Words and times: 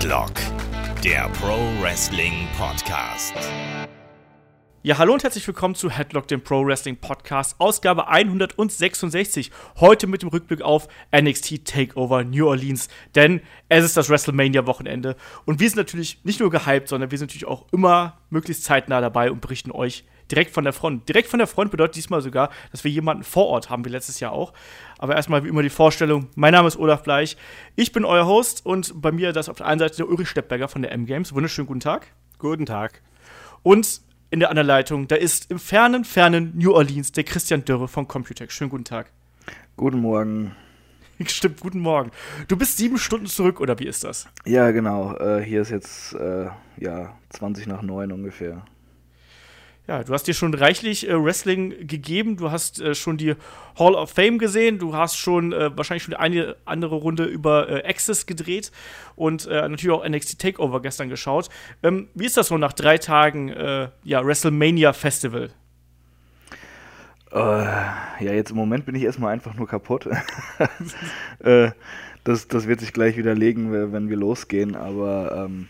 Headlock, 0.00 0.32
der 1.04 1.28
Pro 1.28 1.58
Wrestling 1.82 2.48
Podcast. 2.56 3.34
Ja, 4.82 4.96
hallo 4.96 5.12
und 5.12 5.22
herzlich 5.22 5.46
willkommen 5.46 5.74
zu 5.74 5.90
Headlock, 5.90 6.26
dem 6.26 6.42
Pro 6.42 6.64
Wrestling 6.64 6.96
Podcast, 6.96 7.56
Ausgabe 7.58 8.08
166. 8.08 9.50
Heute 9.78 10.06
mit 10.06 10.22
dem 10.22 10.30
Rückblick 10.30 10.62
auf 10.62 10.88
NXT 11.14 11.66
Takeover 11.66 12.24
New 12.24 12.48
Orleans, 12.48 12.88
denn 13.14 13.42
es 13.68 13.84
ist 13.84 13.94
das 13.98 14.08
WrestleMania-Wochenende 14.08 15.16
und 15.44 15.60
wir 15.60 15.68
sind 15.68 15.76
natürlich 15.76 16.24
nicht 16.24 16.40
nur 16.40 16.48
gehypt, 16.48 16.88
sondern 16.88 17.10
wir 17.10 17.18
sind 17.18 17.28
natürlich 17.28 17.46
auch 17.46 17.66
immer 17.70 18.22
möglichst 18.30 18.64
zeitnah 18.64 19.02
dabei 19.02 19.30
und 19.30 19.42
berichten 19.42 19.70
euch 19.70 20.04
direkt 20.30 20.52
von 20.52 20.64
der 20.64 20.72
Front. 20.72 21.08
Direkt 21.08 21.28
von 21.28 21.38
der 21.38 21.46
Front 21.46 21.70
bedeutet 21.70 21.96
diesmal 21.96 22.20
sogar, 22.20 22.50
dass 22.70 22.84
wir 22.84 22.90
jemanden 22.90 23.24
vor 23.24 23.46
Ort 23.46 23.70
haben, 23.70 23.84
wie 23.84 23.88
letztes 23.88 24.20
Jahr 24.20 24.32
auch. 24.32 24.52
Aber 24.98 25.16
erstmal 25.16 25.44
wie 25.44 25.48
immer 25.48 25.62
die 25.62 25.70
Vorstellung. 25.70 26.28
Mein 26.34 26.52
Name 26.52 26.68
ist 26.68 26.78
Olaf 26.78 27.02
Bleich. 27.02 27.36
Ich 27.76 27.92
bin 27.92 28.04
euer 28.04 28.26
Host 28.26 28.64
und 28.64 29.00
bei 29.00 29.12
mir 29.12 29.32
das 29.32 29.48
auf 29.48 29.58
der 29.58 29.66
einen 29.66 29.78
Seite 29.78 29.96
der 29.96 30.08
Ulrich 30.08 30.28
Steppberger 30.28 30.68
von 30.68 30.82
der 30.82 30.92
M-Games. 30.92 31.34
Wunderschönen 31.34 31.66
guten 31.66 31.80
Tag. 31.80 32.06
Guten 32.38 32.66
Tag. 32.66 33.02
Und 33.62 34.00
in 34.30 34.40
der 34.40 34.50
anderen 34.50 34.68
Leitung, 34.68 35.08
da 35.08 35.16
ist 35.16 35.50
im 35.50 35.58
fernen, 35.58 36.04
fernen 36.04 36.52
New 36.56 36.72
Orleans 36.72 37.12
der 37.12 37.24
Christian 37.24 37.64
Dörre 37.64 37.88
von 37.88 38.06
Computech. 38.06 38.52
Schönen 38.52 38.70
guten 38.70 38.84
Tag. 38.84 39.10
Guten 39.76 40.00
Morgen. 40.00 40.54
Stimmt, 41.26 41.60
guten 41.60 41.80
Morgen. 41.80 42.10
Du 42.48 42.56
bist 42.56 42.78
sieben 42.78 42.98
Stunden 42.98 43.26
zurück, 43.26 43.60
oder 43.60 43.78
wie 43.78 43.86
ist 43.86 44.04
das? 44.04 44.28
Ja, 44.46 44.70
genau. 44.70 45.16
Äh, 45.16 45.42
hier 45.42 45.62
ist 45.62 45.70
jetzt 45.70 46.14
äh, 46.14 46.46
ja 46.78 47.14
20 47.30 47.66
nach 47.66 47.82
9 47.82 48.12
ungefähr. 48.12 48.64
Ja, 49.90 50.04
du 50.04 50.12
hast 50.12 50.28
dir 50.28 50.34
schon 50.34 50.54
reichlich 50.54 51.08
äh, 51.08 51.20
Wrestling 51.20 51.88
gegeben. 51.88 52.36
Du 52.36 52.52
hast 52.52 52.80
äh, 52.80 52.94
schon 52.94 53.16
die 53.16 53.34
Hall 53.76 53.96
of 53.96 54.10
Fame 54.10 54.38
gesehen. 54.38 54.78
Du 54.78 54.94
hast 54.94 55.16
schon 55.16 55.52
äh, 55.52 55.76
wahrscheinlich 55.76 56.04
schon 56.04 56.14
eine 56.14 56.54
andere 56.64 56.94
Runde 56.94 57.24
über 57.24 57.68
äh, 57.68 57.88
Access 57.88 58.24
gedreht 58.24 58.70
und 59.16 59.48
äh, 59.48 59.68
natürlich 59.68 59.90
auch 59.90 60.08
NXT 60.08 60.38
Takeover 60.38 60.80
gestern 60.80 61.08
geschaut. 61.08 61.48
Ähm, 61.82 62.06
wie 62.14 62.24
ist 62.24 62.36
das 62.36 62.46
so 62.46 62.56
nach 62.56 62.72
drei 62.72 62.98
Tagen 62.98 63.48
äh, 63.48 63.88
ja, 64.04 64.24
WrestleMania 64.24 64.92
Festival? 64.92 65.50
ja, 67.32 68.12
jetzt 68.20 68.50
im 68.50 68.56
Moment 68.56 68.86
bin 68.86 68.94
ich 68.94 69.02
erstmal 69.02 69.32
einfach 69.32 69.54
nur 69.54 69.66
kaputt. 69.66 70.08
das, 72.24 72.48
das 72.48 72.66
wird 72.68 72.80
sich 72.80 72.92
gleich 72.92 73.16
widerlegen, 73.16 73.92
wenn 73.92 74.08
wir 74.08 74.16
losgehen, 74.16 74.76
aber. 74.76 75.46
Ähm 75.46 75.68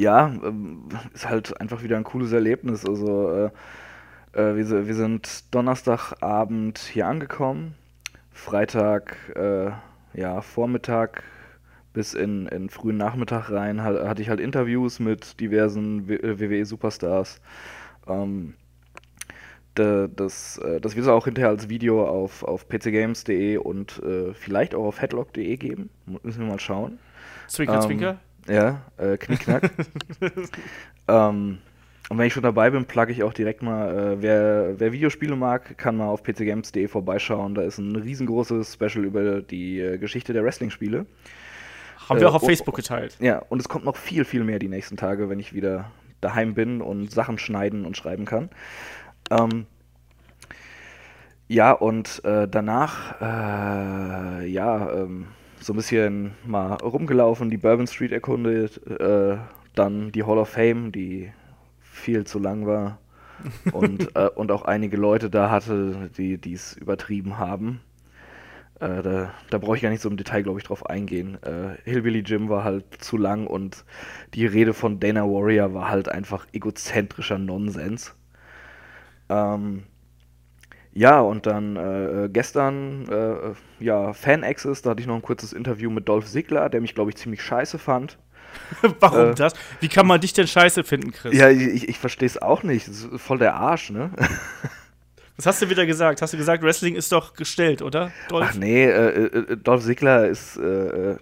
ja, 0.00 0.32
ähm, 0.42 0.88
ist 1.14 1.28
halt 1.28 1.60
einfach 1.60 1.82
wieder 1.82 1.96
ein 1.96 2.04
cooles 2.04 2.32
Erlebnis. 2.32 2.86
Also 2.86 3.30
äh, 3.30 3.50
äh, 4.32 4.56
wir, 4.56 4.86
wir, 4.86 4.94
sind 4.94 5.54
Donnerstagabend 5.54 6.78
hier 6.78 7.06
angekommen, 7.06 7.74
Freitag, 8.32 9.16
äh, 9.36 9.70
ja, 10.18 10.40
Vormittag 10.40 11.22
bis 11.92 12.14
in, 12.14 12.46
in 12.46 12.70
frühen 12.70 12.96
Nachmittag 12.96 13.50
rein 13.50 13.82
hatte 13.82 14.22
ich 14.22 14.28
halt 14.28 14.38
Interviews 14.38 15.00
mit 15.00 15.40
diversen 15.40 16.08
WWE-Superstars. 16.08 17.40
Äh, 18.06 18.12
ähm, 18.12 18.54
das, 19.74 20.58
äh, 20.58 20.80
das 20.80 20.94
wird 20.94 21.06
es 21.06 21.08
auch 21.10 21.24
hinterher 21.24 21.48
als 21.48 21.68
Video 21.68 22.06
auf, 22.06 22.44
auf 22.44 22.68
pcgames.de 22.68 23.56
und 23.56 24.00
äh, 24.02 24.34
vielleicht 24.34 24.74
auch 24.74 24.84
auf 24.84 25.00
headlock.de 25.00 25.56
geben. 25.56 25.90
Müssen 26.22 26.40
wir 26.40 26.48
mal 26.48 26.60
schauen. 26.60 26.98
Zwinker, 27.48 27.74
ähm, 27.74 27.80
Zwinker. 27.80 28.20
Ja, 28.48 28.82
äh, 28.96 29.16
Knickknack. 29.16 29.70
ähm, 31.08 31.58
und 32.08 32.18
wenn 32.18 32.26
ich 32.26 32.32
schon 32.32 32.42
dabei 32.42 32.70
bin, 32.70 32.86
plugge 32.86 33.12
ich 33.12 33.22
auch 33.22 33.32
direkt 33.32 33.62
mal, 33.62 33.96
äh, 33.96 34.22
wer, 34.22 34.80
wer, 34.80 34.92
Videospiele 34.92 35.36
mag, 35.36 35.78
kann 35.78 35.96
mal 35.96 36.08
auf 36.08 36.24
pcgames.de 36.24 36.88
vorbeischauen. 36.88 37.54
Da 37.54 37.62
ist 37.62 37.78
ein 37.78 37.94
riesengroßes 37.94 38.74
Special 38.74 39.04
über 39.04 39.42
die 39.42 39.80
äh, 39.80 39.98
Geschichte 39.98 40.32
der 40.32 40.42
Wrestling-Spiele. 40.42 41.06
Haben 42.08 42.20
wir 42.20 42.28
auch 42.28 42.34
auf 42.34 42.42
und, 42.42 42.48
Facebook 42.48 42.74
geteilt. 42.74 43.16
Ja, 43.20 43.38
und 43.48 43.60
es 43.60 43.68
kommt 43.68 43.84
noch 43.84 43.96
viel, 43.96 44.24
viel 44.24 44.42
mehr 44.42 44.58
die 44.58 44.68
nächsten 44.68 44.96
Tage, 44.96 45.30
wenn 45.30 45.38
ich 45.38 45.52
wieder 45.52 45.92
daheim 46.20 46.54
bin 46.54 46.82
und 46.82 47.12
Sachen 47.12 47.38
schneiden 47.38 47.86
und 47.86 47.96
schreiben 47.96 48.24
kann. 48.24 48.50
Ähm, 49.30 49.66
ja, 51.46 51.72
und 51.72 52.24
äh, 52.24 52.48
danach, 52.48 53.20
äh, 53.20 54.46
ja, 54.46 54.92
ähm, 54.92 55.28
so 55.60 55.72
ein 55.72 55.76
bisschen 55.76 56.32
mal 56.44 56.74
rumgelaufen, 56.74 57.50
die 57.50 57.58
Bourbon 57.58 57.86
Street 57.86 58.12
erkundet, 58.12 58.80
äh, 58.86 59.36
dann 59.74 60.12
die 60.12 60.24
Hall 60.24 60.38
of 60.38 60.48
Fame, 60.48 60.92
die 60.92 61.30
viel 61.80 62.24
zu 62.24 62.38
lang 62.38 62.66
war 62.66 62.98
und, 63.72 64.16
äh, 64.16 64.28
und 64.34 64.50
auch 64.52 64.62
einige 64.62 64.96
Leute 64.96 65.30
da 65.30 65.50
hatte, 65.50 66.10
die 66.16 66.52
es 66.52 66.76
übertrieben 66.76 67.38
haben. 67.38 67.80
Äh, 68.80 69.02
da, 69.02 69.34
da 69.50 69.58
brauche 69.58 69.76
ich 69.76 69.82
gar 69.82 69.90
nicht 69.90 70.00
so 70.00 70.08
im 70.08 70.16
Detail, 70.16 70.42
glaube 70.42 70.58
ich, 70.58 70.64
drauf 70.64 70.86
eingehen. 70.86 71.40
Äh, 71.42 71.76
Hillbilly 71.84 72.20
Jim 72.20 72.48
war 72.48 72.64
halt 72.64 72.84
zu 72.98 73.18
lang 73.18 73.46
und 73.46 73.84
die 74.34 74.46
Rede 74.46 74.72
von 74.72 74.98
Dana 75.00 75.24
Warrior 75.24 75.74
war 75.74 75.90
halt 75.90 76.08
einfach 76.08 76.46
egozentrischer 76.52 77.38
Nonsens. 77.38 78.14
Ähm, 79.28 79.84
ja, 81.00 81.18
und 81.18 81.46
dann 81.46 81.76
äh, 81.76 82.28
gestern, 82.30 83.08
äh, 83.08 83.54
ja, 83.82 84.12
Fan-Access, 84.12 84.82
da 84.82 84.90
hatte 84.90 85.00
ich 85.00 85.06
noch 85.06 85.14
ein 85.14 85.22
kurzes 85.22 85.54
Interview 85.54 85.88
mit 85.88 86.06
Dolph 86.10 86.26
Ziggler, 86.26 86.68
der 86.68 86.82
mich, 86.82 86.94
glaube 86.94 87.08
ich, 87.08 87.16
ziemlich 87.16 87.42
scheiße 87.42 87.78
fand. 87.78 88.18
Warum 89.00 89.30
äh, 89.30 89.34
das? 89.34 89.54
Wie 89.80 89.88
kann 89.88 90.06
man 90.06 90.20
dich 90.20 90.34
denn 90.34 90.46
scheiße 90.46 90.84
finden, 90.84 91.12
Chris? 91.12 91.34
Ja, 91.34 91.48
ich, 91.48 91.88
ich 91.88 91.98
verstehe 91.98 92.26
es 92.26 92.42
auch 92.42 92.62
nicht. 92.64 92.86
Das 92.86 93.04
ist 93.04 93.22
voll 93.22 93.38
der 93.38 93.54
Arsch, 93.54 93.88
ne? 93.88 94.10
Was 95.38 95.46
hast 95.46 95.62
du 95.62 95.70
wieder 95.70 95.86
gesagt? 95.86 96.20
Hast 96.20 96.34
du 96.34 96.36
gesagt, 96.36 96.62
Wrestling 96.62 96.94
ist 96.96 97.10
doch 97.12 97.32
gestellt, 97.32 97.80
oder? 97.80 98.12
Dolph? 98.28 98.48
Ach 98.50 98.54
nee, 98.54 98.84
äh, 98.84 99.24
äh, 99.24 99.56
Dolph 99.56 99.82
Ziggler 99.82 100.28
ist, 100.28 100.58
äh, 100.58 101.16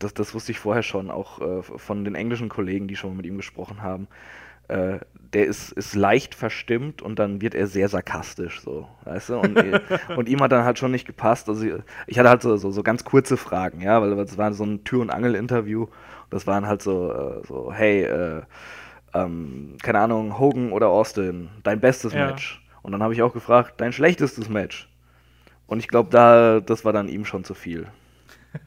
das, 0.00 0.12
das 0.12 0.34
wusste 0.34 0.50
ich 0.50 0.58
vorher 0.58 0.82
schon, 0.82 1.08
auch 1.08 1.40
äh, 1.40 1.62
von 1.62 2.04
den 2.04 2.16
englischen 2.16 2.48
Kollegen, 2.48 2.88
die 2.88 2.96
schon 2.96 3.16
mit 3.16 3.26
ihm 3.26 3.36
gesprochen 3.36 3.80
haben. 3.80 4.08
Äh, 4.70 5.00
der 5.32 5.46
ist, 5.46 5.70
ist 5.72 5.94
leicht 5.94 6.34
verstimmt 6.34 7.02
und 7.02 7.18
dann 7.18 7.40
wird 7.40 7.54
er 7.54 7.66
sehr 7.68 7.88
sarkastisch, 7.88 8.62
so, 8.62 8.88
weißt 9.04 9.28
du? 9.28 9.38
Und, 9.38 9.56
und 10.16 10.28
ihm 10.28 10.40
hat 10.40 10.50
dann 10.50 10.64
halt 10.64 10.78
schon 10.78 10.90
nicht 10.90 11.06
gepasst. 11.06 11.48
Also 11.48 11.64
ich 12.06 12.18
hatte 12.18 12.28
halt 12.28 12.42
so, 12.42 12.56
so, 12.56 12.70
so 12.70 12.82
ganz 12.82 13.04
kurze 13.04 13.36
Fragen, 13.36 13.80
ja, 13.80 14.00
weil 14.02 14.16
das 14.16 14.38
war 14.38 14.52
so 14.52 14.64
ein 14.64 14.82
Tür- 14.82 15.02
und 15.02 15.10
Angel-Interview. 15.10 15.86
Das 16.30 16.46
waren 16.46 16.66
halt 16.66 16.82
so, 16.82 17.12
äh, 17.12 17.46
so 17.46 17.72
hey, 17.72 18.02
äh, 18.02 18.42
ähm, 19.14 19.76
keine 19.82 20.00
Ahnung, 20.00 20.38
Hogan 20.38 20.72
oder 20.72 20.88
Austin, 20.88 21.50
dein 21.62 21.80
bestes 21.80 22.12
ja. 22.12 22.26
Match. 22.26 22.64
Und 22.82 22.92
dann 22.92 23.02
habe 23.02 23.12
ich 23.14 23.22
auch 23.22 23.32
gefragt, 23.32 23.74
dein 23.80 23.92
schlechtestes 23.92 24.48
Match. 24.48 24.88
Und 25.66 25.78
ich 25.78 25.88
glaube, 25.88 26.10
da, 26.10 26.60
das 26.60 26.84
war 26.84 26.92
dann 26.92 27.08
ihm 27.08 27.24
schon 27.24 27.44
zu 27.44 27.54
viel. 27.54 27.86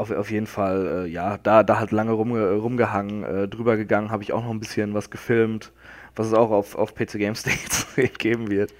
auf, 0.00 0.10
auf 0.10 0.30
jeden 0.30 0.46
Fall, 0.46 1.04
äh, 1.04 1.08
ja, 1.08 1.38
da, 1.38 1.62
da 1.62 1.78
halt 1.78 1.92
lange 1.92 2.12
rum, 2.12 2.32
rumgehangen, 2.32 3.22
äh, 3.22 3.48
drüber 3.48 3.76
gegangen, 3.76 4.10
habe 4.10 4.22
ich 4.22 4.32
auch 4.32 4.42
noch 4.42 4.50
ein 4.50 4.58
bisschen 4.58 4.94
was 4.94 5.10
gefilmt, 5.10 5.72
was 6.16 6.28
es 6.28 6.34
auch 6.34 6.50
auf, 6.50 6.74
auf 6.74 6.94
PC 6.94 7.18
Games 7.18 7.42
Day 7.44 7.58
zu 7.68 7.86
geben 8.18 8.50
wird. 8.50 8.72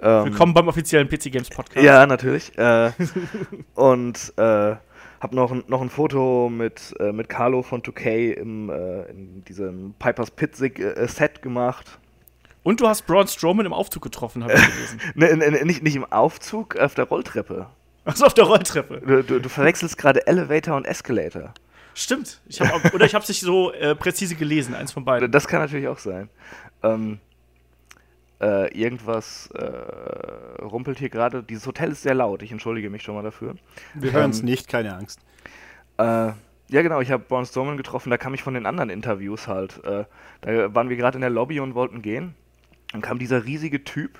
Ähm, 0.00 0.26
Willkommen 0.26 0.54
beim 0.54 0.68
offiziellen 0.68 1.08
PC 1.08 1.32
Games 1.32 1.50
Podcast. 1.50 1.84
Ja, 1.84 2.06
natürlich. 2.06 2.56
Äh, 2.56 2.92
und 3.74 4.32
äh, 4.36 4.76
habe 5.20 5.36
noch, 5.36 5.68
noch 5.68 5.82
ein 5.82 5.90
Foto 5.90 6.48
mit, 6.48 6.94
äh, 7.00 7.12
mit 7.12 7.28
Carlo 7.28 7.62
von 7.62 7.82
2K 7.82 8.32
im, 8.34 8.70
äh, 8.70 9.02
in 9.10 9.44
diesem 9.44 9.94
Piper's 9.98 10.30
Pit 10.30 10.56
Set 10.56 11.42
gemacht. 11.42 11.98
Und 12.62 12.80
du 12.80 12.86
hast 12.86 13.06
Braun 13.06 13.26
Strowman 13.26 13.66
im 13.66 13.72
Aufzug 13.72 14.02
getroffen, 14.02 14.44
habe 14.44 14.52
ich 14.54 14.74
gelesen. 14.74 15.00
ne, 15.14 15.36
ne, 15.36 15.64
nicht, 15.64 15.82
nicht 15.82 15.96
im 15.96 16.04
Aufzug, 16.04 16.76
auf 16.76 16.94
der 16.94 17.06
Rolltreppe. 17.06 17.66
Achso, 18.10 18.26
auf 18.26 18.34
der 18.34 18.44
Rolltreppe. 18.44 19.00
Du, 19.00 19.22
du, 19.22 19.40
du 19.40 19.48
verwechselst 19.48 19.96
gerade 19.96 20.26
Elevator 20.26 20.76
und 20.76 20.84
Escalator. 20.84 21.54
Stimmt. 21.94 22.40
Ich 22.46 22.60
hab, 22.60 22.92
oder 22.92 23.06
ich 23.06 23.14
habe 23.14 23.22
es 23.22 23.28
nicht 23.28 23.40
so 23.40 23.72
äh, 23.72 23.94
präzise 23.94 24.34
gelesen, 24.34 24.74
eins 24.74 24.90
von 24.90 25.04
beiden. 25.04 25.30
Das 25.30 25.46
kann 25.46 25.60
natürlich 25.60 25.86
auch 25.86 25.98
sein. 25.98 26.28
Ähm, 26.82 27.20
äh, 28.40 28.76
irgendwas 28.76 29.48
äh, 29.54 30.62
rumpelt 30.62 30.98
hier 30.98 31.08
gerade. 31.08 31.42
Dieses 31.44 31.66
Hotel 31.66 31.92
ist 31.92 32.02
sehr 32.02 32.14
laut. 32.14 32.42
Ich 32.42 32.50
entschuldige 32.50 32.90
mich 32.90 33.02
schon 33.02 33.14
mal 33.14 33.22
dafür. 33.22 33.54
Wir 33.94 34.12
hören 34.12 34.30
es 34.30 34.40
ähm, 34.40 34.46
nicht, 34.46 34.66
keine 34.66 34.96
Angst. 34.96 35.20
Äh, 35.98 36.02
ja, 36.02 36.82
genau. 36.82 37.00
Ich 37.00 37.12
habe 37.12 37.22
Braun 37.22 37.46
Strowman 37.46 37.76
getroffen. 37.76 38.10
Da 38.10 38.16
kam 38.16 38.34
ich 38.34 38.42
von 38.42 38.54
den 38.54 38.66
anderen 38.66 38.90
Interviews 38.90 39.46
halt. 39.46 39.84
Äh, 39.84 40.04
da 40.40 40.74
waren 40.74 40.88
wir 40.88 40.96
gerade 40.96 41.16
in 41.16 41.20
der 41.20 41.30
Lobby 41.30 41.60
und 41.60 41.74
wollten 41.76 42.02
gehen. 42.02 42.34
Dann 42.90 43.02
kam 43.02 43.20
dieser 43.20 43.44
riesige 43.44 43.84
Typ 43.84 44.18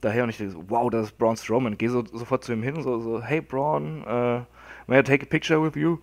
daher 0.00 0.24
und 0.24 0.30
ich 0.30 0.38
denke 0.38 0.52
so, 0.52 0.64
wow, 0.68 0.90
das 0.90 1.06
ist 1.06 1.18
Braun 1.18 1.36
Strowman. 1.36 1.78
Gehe 1.78 1.90
so, 1.90 2.04
sofort 2.04 2.44
zu 2.44 2.52
ihm 2.52 2.62
hin, 2.62 2.82
so, 2.82 3.00
so 3.00 3.22
hey 3.22 3.40
Braun, 3.40 4.02
uh, 4.02 4.44
may 4.86 4.98
I 4.98 5.02
take 5.02 5.22
a 5.22 5.28
picture 5.28 5.62
with 5.62 5.76
you? 5.76 5.98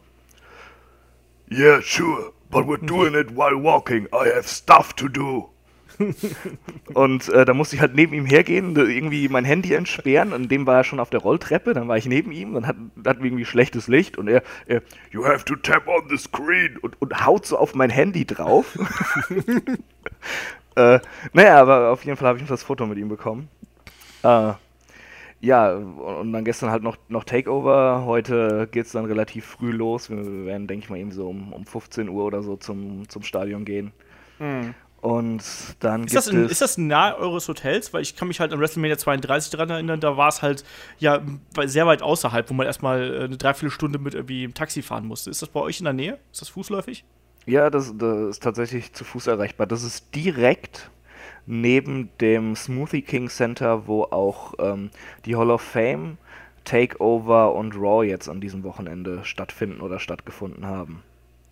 Yeah, 1.50 1.80
sure, 1.82 2.34
but 2.50 2.66
we're 2.66 2.78
doing 2.78 3.14
it 3.14 3.36
while 3.36 3.56
walking. 3.56 4.08
I 4.12 4.30
have 4.34 4.48
stuff 4.48 4.94
to 4.94 5.08
do. 5.08 5.50
und 6.94 7.30
äh, 7.30 7.46
da 7.46 7.54
musste 7.54 7.76
ich 7.76 7.82
halt 7.82 7.96
neben 7.96 8.14
ihm 8.14 8.26
hergehen, 8.26 8.76
irgendwie 8.76 9.30
mein 9.30 9.46
Handy 9.46 9.74
entsperren 9.74 10.34
und 10.34 10.52
dem 10.52 10.68
war 10.68 10.78
er 10.78 10.84
schon 10.84 11.00
auf 11.00 11.10
der 11.10 11.22
Rolltreppe, 11.22 11.74
dann 11.74 11.88
war 11.88 11.98
ich 11.98 12.06
neben 12.06 12.32
ihm, 12.32 12.54
dann 12.54 12.68
hat, 12.68 12.76
hatten 13.06 13.20
wir 13.20 13.26
irgendwie 13.26 13.46
schlechtes 13.46 13.88
Licht 13.88 14.18
und 14.18 14.28
er, 14.28 14.44
er, 14.66 14.82
you 15.12 15.26
have 15.26 15.46
to 15.46 15.56
tap 15.56 15.88
on 15.88 16.10
the 16.10 16.18
screen 16.18 16.78
und, 16.82 17.02
und 17.02 17.26
haut 17.26 17.46
so 17.46 17.58
auf 17.58 17.76
mein 17.76 17.90
Handy 17.90 18.26
drauf. 18.26 18.78
äh, 20.76 21.00
naja, 21.34 21.62
aber 21.62 21.92
auf 21.92 22.04
jeden 22.04 22.18
Fall 22.18 22.28
habe 22.28 22.40
ich 22.40 22.48
das 22.48 22.64
Foto 22.64 22.86
mit 22.86 22.98
ihm 22.98 23.10
bekommen. 23.10 23.48
Äh, 24.26 24.54
ja, 25.42 25.74
und 25.74 26.34
dann 26.34 26.44
gestern 26.44 26.72
halt 26.72 26.82
noch, 26.82 26.98
noch 27.08 27.24
Takeover. 27.24 28.04
Heute 28.06 28.68
geht 28.72 28.88
es 28.88 28.94
dann 28.94 29.06
relativ 29.06 29.46
früh 29.46 29.72
los. 29.72 30.10
Wir 30.10 30.46
werden, 30.46 30.68
denke 30.68 30.86
ich 30.86 30.90
mal, 30.90 30.98
eben 30.98 31.12
so 31.12 31.28
um, 31.28 31.54
um 31.54 31.66
15 31.66 32.10
Uhr 32.10 32.26
oder 32.26 32.42
so 32.42 32.56
zum, 32.56 33.08
zum 33.10 33.22
Stadion 33.22 33.66
gehen. 33.66 33.92
Mhm. 34.40 34.74
Und 35.02 35.44
dann 35.82 36.06
ist 36.06 36.16
das, 36.16 36.28
in, 36.28 36.50
ist 36.50 36.62
das 36.62 36.80
nahe 36.80 37.16
eures 37.20 37.48
Hotels? 37.48 37.94
Weil 37.94 38.02
ich 38.02 38.16
kann 38.16 38.28
mich 38.28 38.40
halt 38.40 38.52
an 38.54 38.60
WrestleMania 38.60 38.98
32 38.98 39.52
daran 39.52 39.70
erinnern, 39.70 40.00
da 40.00 40.18
war 40.18 40.30
es 40.30 40.42
halt 40.42 40.64
ja 40.98 41.22
sehr 41.66 41.86
weit 41.86 42.02
außerhalb, 42.02 42.50
wo 42.50 42.56
man 42.56 42.66
erstmal 42.66 43.14
äh, 43.14 43.24
eine 43.26 43.38
Dreiviertelstunde 43.38 44.00
mit 44.00 44.16
irgendwie 44.16 44.46
im 44.46 44.56
Taxi 44.56 44.82
fahren 44.82 45.06
musste. 45.06 45.30
Ist 45.30 45.44
das 45.44 45.50
bei 45.50 45.60
euch 45.60 45.78
in 45.78 45.84
der 45.84 45.94
Nähe? 45.94 46.18
Ist 46.32 46.42
das 46.42 46.50
fußläufig? 46.50 47.06
Ja, 47.46 47.70
das, 47.70 47.94
das 47.96 48.30
ist 48.30 48.42
tatsächlich 48.42 48.94
zu 48.94 49.04
Fuß 49.04 49.28
erreichbar. 49.28 49.68
Das 49.68 49.84
ist 49.84 50.16
direkt 50.16 50.90
neben 51.46 52.10
dem 52.20 52.56
Smoothie 52.56 53.02
King 53.02 53.30
Center, 53.30 53.88
wo 53.88 54.04
auch 54.04 54.54
ähm, 54.60 54.90
die 55.26 55.36
Hall 55.36 55.52
of 55.52 55.62
Fame, 55.62 56.18
Takeover 56.64 57.54
und 57.54 57.76
Raw 57.76 58.06
jetzt 58.06 58.28
an 58.28 58.42
diesem 58.42 58.64
Wochenende 58.64 59.24
stattfinden 59.24 59.82
oder 59.82 60.00
stattgefunden 60.00 60.66
haben. 60.66 61.04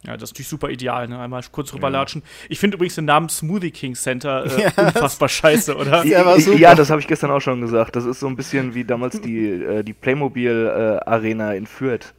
Ja, 0.06 0.18
das 0.18 0.24
ist 0.24 0.34
natürlich 0.34 0.50
super 0.50 0.70
ideal, 0.70 1.08
ne? 1.08 1.18
Einmal 1.18 1.42
kurz 1.50 1.74
rüberlatschen. 1.74 2.24
Ja. 2.24 2.28
Ich 2.50 2.60
finde 2.60 2.76
übrigens 2.76 2.96
den 2.96 3.06
Namen 3.06 3.30
Smoothie 3.30 3.72
King 3.72 3.96
Center 3.96 4.46
äh, 4.46 4.62
ja, 4.78 4.86
unfassbar 4.86 5.30
scheiße, 5.30 5.76
oder? 5.78 6.04
Ja, 6.06 6.36
ja 6.38 6.76
das 6.76 6.90
habe 6.90 7.00
ich 7.00 7.08
gestern 7.08 7.32
auch 7.32 7.40
schon 7.40 7.62
gesagt. 7.62 7.96
Das 7.96 8.04
ist 8.04 8.20
so 8.20 8.28
ein 8.28 8.36
bisschen 8.36 8.74
wie 8.74 8.84
damals 8.84 9.22
die, 9.22 9.48
äh, 9.48 9.84
die 9.84 9.94
Playmobil 9.94 11.00
äh, 11.06 11.10
Arena 11.10 11.54
in 11.54 11.68
Fürth. 11.68 12.14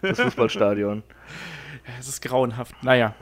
Das 0.00 0.20
Fußballstadion. 0.20 1.02
Ja, 1.86 1.92
es 1.98 2.08
ist 2.08 2.22
grauenhaft. 2.22 2.74
Naja. 2.84 3.14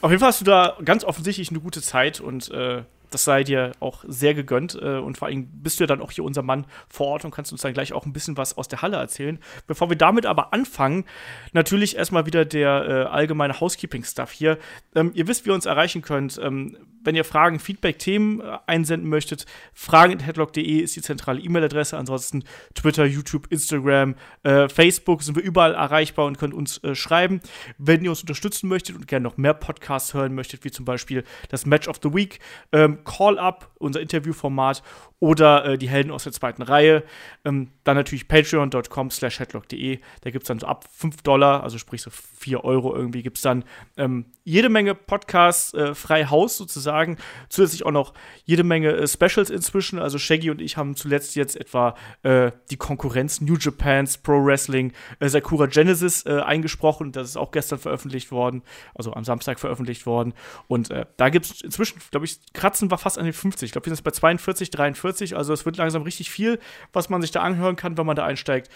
Auf 0.00 0.10
jeden 0.12 0.20
Fall 0.20 0.28
hast 0.28 0.42
du 0.42 0.44
da 0.44 0.76
ganz 0.84 1.02
offensichtlich 1.02 1.50
eine 1.50 1.58
gute 1.58 1.82
Zeit 1.82 2.20
und 2.20 2.52
äh, 2.52 2.82
das 3.10 3.24
sei 3.24 3.44
dir 3.44 3.72
auch 3.80 4.04
sehr 4.06 4.34
gegönnt. 4.34 4.78
Äh, 4.80 4.98
und 4.98 5.18
vor 5.18 5.28
allem 5.28 5.48
bist 5.52 5.78
du 5.78 5.84
ja 5.84 5.88
dann 5.88 6.00
auch 6.00 6.10
hier 6.10 6.24
unser 6.24 6.42
Mann 6.42 6.66
vor 6.88 7.08
Ort 7.08 7.24
und 7.24 7.30
kannst 7.30 7.52
uns 7.52 7.62
dann 7.62 7.74
gleich 7.74 7.92
auch 7.92 8.06
ein 8.06 8.12
bisschen 8.12 8.36
was 8.36 8.56
aus 8.56 8.68
der 8.68 8.82
Halle 8.82 8.96
erzählen. 8.96 9.38
Bevor 9.66 9.90
wir 9.90 9.96
damit 9.96 10.26
aber 10.26 10.52
anfangen, 10.52 11.04
natürlich 11.52 11.96
erstmal 11.96 12.26
wieder 12.26 12.44
der 12.44 12.86
äh, 12.88 12.92
allgemeine 13.10 13.60
Housekeeping-Stuff 13.60 14.30
hier. 14.30 14.58
Ähm, 14.94 15.12
ihr 15.14 15.28
wisst, 15.28 15.44
wie 15.44 15.50
ihr 15.50 15.54
uns 15.54 15.66
erreichen 15.66 16.02
könnt. 16.02 16.38
Ähm, 16.42 16.76
wenn 17.02 17.14
ihr 17.14 17.24
Fragen, 17.24 17.58
Feedback, 17.58 17.98
Themen 17.98 18.40
äh, 18.40 18.58
einsenden 18.66 19.08
möchtet, 19.08 19.46
fragen.headlock.de 19.72 20.78
ist 20.80 20.96
die 20.96 21.02
zentrale 21.02 21.40
E-Mail-Adresse. 21.40 21.96
Ansonsten 21.96 22.44
Twitter, 22.74 23.04
YouTube, 23.04 23.46
Instagram, 23.50 24.14
äh, 24.42 24.68
Facebook 24.68 25.22
sind 25.22 25.36
wir 25.36 25.42
überall 25.42 25.74
erreichbar 25.74 26.26
und 26.26 26.38
könnt 26.38 26.54
uns 26.54 26.78
äh, 26.78 26.94
schreiben. 26.94 27.40
Wenn 27.78 28.04
ihr 28.04 28.10
uns 28.10 28.20
unterstützen 28.20 28.68
möchtet 28.68 28.96
und 28.96 29.08
gerne 29.08 29.24
noch 29.24 29.36
mehr 29.36 29.54
Podcasts 29.54 30.14
hören 30.14 30.34
möchtet, 30.34 30.64
wie 30.64 30.70
zum 30.70 30.84
Beispiel 30.84 31.24
das 31.48 31.66
Match 31.66 31.88
of 31.88 32.00
the 32.02 32.12
Week, 32.12 32.38
ähm, 32.72 32.98
Call 33.00 33.38
Up, 33.38 33.70
unser 33.78 34.00
Interviewformat 34.00 34.82
oder 35.20 35.64
äh, 35.66 35.78
die 35.78 35.88
Helden 35.88 36.10
aus 36.10 36.24
der 36.24 36.32
zweiten 36.32 36.62
Reihe. 36.62 37.04
Ähm, 37.44 37.68
dann 37.84 37.96
natürlich 37.96 38.26
patreon.com 38.26 39.10
slash 39.10 39.38
headlock.de. 39.38 40.00
Da 40.22 40.30
gibt 40.30 40.44
es 40.44 40.48
dann 40.48 40.58
so 40.58 40.66
ab 40.66 40.86
5 40.92 41.22
Dollar, 41.22 41.62
also 41.62 41.78
sprich 41.78 42.02
so 42.02 42.10
4 42.10 42.64
Euro 42.64 42.94
irgendwie, 42.96 43.22
gibt 43.22 43.36
es 43.36 43.42
dann 43.42 43.64
ähm, 43.98 44.24
jede 44.44 44.70
Menge 44.70 44.94
Podcasts, 44.94 45.74
äh, 45.74 45.94
frei 45.94 46.24
Haus 46.24 46.56
sozusagen. 46.56 47.18
Zusätzlich 47.50 47.84
auch 47.84 47.90
noch 47.90 48.14
jede 48.44 48.64
Menge 48.64 48.92
äh, 48.92 49.06
Specials 49.06 49.50
inzwischen. 49.50 49.98
Also 49.98 50.18
Shaggy 50.18 50.50
und 50.50 50.60
ich 50.62 50.78
haben 50.78 50.96
zuletzt 50.96 51.36
jetzt 51.36 51.54
etwa 51.54 51.94
äh, 52.22 52.50
die 52.70 52.76
Konkurrenz 52.76 53.42
New 53.42 53.56
Japans 53.56 54.18
Pro 54.18 54.44
Wrestling 54.44 54.92
äh, 55.20 55.28
Sakura 55.28 55.66
Genesis 55.66 56.24
äh, 56.24 56.40
eingesprochen. 56.40 57.12
Das 57.12 57.28
ist 57.28 57.36
auch 57.36 57.50
gestern 57.50 57.78
veröffentlicht 57.78 58.32
worden, 58.32 58.62
also 58.94 59.12
am 59.12 59.24
Samstag 59.24 59.60
veröffentlicht 59.60 60.06
worden. 60.06 60.32
Und 60.66 60.90
da 61.16 61.28
gibt 61.28 61.46
es 61.46 61.60
inzwischen, 61.60 62.00
glaube 62.10 62.26
ich, 62.26 62.38
kratzen 62.52 62.90
wir 62.90 62.98
fast 62.98 63.18
an 63.18 63.24
den 63.24 63.32
50. 63.32 63.66
Ich 63.66 63.72
glaube, 63.72 63.86
wir 63.86 63.90
sind 63.90 63.98
jetzt 63.98 64.04
bei 64.04 64.10
42, 64.10 64.70
43. 64.70 65.09
40. 65.10 65.36
Also 65.36 65.52
es 65.52 65.64
wird 65.64 65.76
langsam 65.76 66.02
richtig 66.02 66.30
viel, 66.30 66.58
was 66.92 67.08
man 67.08 67.20
sich 67.20 67.30
da 67.30 67.42
anhören 67.42 67.76
kann, 67.76 67.98
wenn 67.98 68.06
man 68.06 68.16
da 68.16 68.24
einsteigt. 68.24 68.70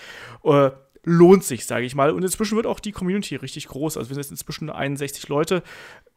Äh, 0.44 0.70
lohnt 1.04 1.44
sich, 1.44 1.66
sage 1.66 1.84
ich 1.84 1.94
mal. 1.94 2.10
Und 2.10 2.22
inzwischen 2.22 2.56
wird 2.56 2.66
auch 2.66 2.80
die 2.80 2.92
Community 2.92 3.36
richtig 3.36 3.68
groß. 3.68 3.96
Also 3.96 4.10
wir 4.10 4.14
sind 4.14 4.22
jetzt 4.22 4.30
inzwischen 4.30 4.70
61 4.70 5.28
Leute. 5.28 5.62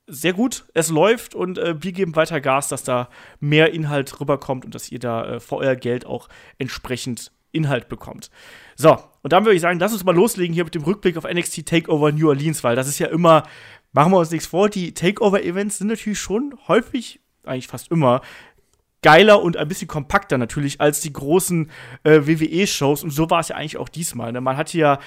Sehr 0.08 0.34
gut, 0.34 0.66
es 0.74 0.90
läuft 0.90 1.36
und 1.36 1.58
äh, 1.58 1.76
wir 1.84 1.92
geben 1.92 2.16
weiter 2.16 2.40
Gas, 2.40 2.70
dass 2.70 2.84
da 2.84 3.10
mehr 3.42 3.74
Inhalt 3.74 4.20
rüberkommt 4.22 4.64
und 4.64 4.74
dass 4.74 4.90
ihr 4.90 5.00
da 5.00 5.26
äh, 5.26 5.40
für 5.42 5.58
euer 5.58 5.76
Geld 5.76 6.06
auch 6.06 6.30
entsprechend 6.58 7.34
Inhalt 7.52 7.90
bekommt. 7.90 8.30
So, 8.76 8.98
und 9.22 9.34
dann 9.34 9.44
würde 9.44 9.56
ich 9.56 9.62
sagen, 9.62 9.80
lass 9.80 9.92
uns 9.92 10.06
mal 10.06 10.16
loslegen 10.16 10.54
hier 10.54 10.64
mit 10.64 10.76
dem 10.76 10.84
Rückblick 10.84 11.18
auf 11.18 11.26
NXT 11.26 11.66
Takeover 11.66 12.12
New 12.14 12.30
Orleans, 12.30 12.64
weil 12.64 12.76
das 12.78 12.88
ist 12.88 13.00
ja 13.00 13.08
immer, 13.08 13.44
machen 13.92 14.14
wir 14.14 14.20
uns 14.20 14.32
nichts 14.32 14.48
vor, 14.48 14.70
die 14.70 14.94
Takeover-Events 14.94 15.80
sind 15.80 15.88
natürlich 15.88 16.20
schon 16.20 16.56
häufig, 16.68 17.20
eigentlich 17.44 17.68
fast 17.68 17.92
immer, 17.92 18.22
geiler 19.08 19.42
und 19.42 19.56
ein 19.56 19.70
bisschen 19.70 19.88
kompakter 19.88 20.38
natürlich 20.38 20.82
als 20.82 21.00
die 21.00 21.14
großen 21.14 21.72
äh, 22.04 22.28
WWE-Shows. 22.28 23.06
Und 23.06 23.12
so 23.12 23.30
war 23.30 23.40
es 23.40 23.48
ja 23.48 23.56
eigentlich 23.56 23.78
auch 23.78 23.88
diesmal. 23.88 24.34
Ne? 24.34 24.42
Man 24.42 24.58
hatte 24.58 24.78
ja 24.78 25.00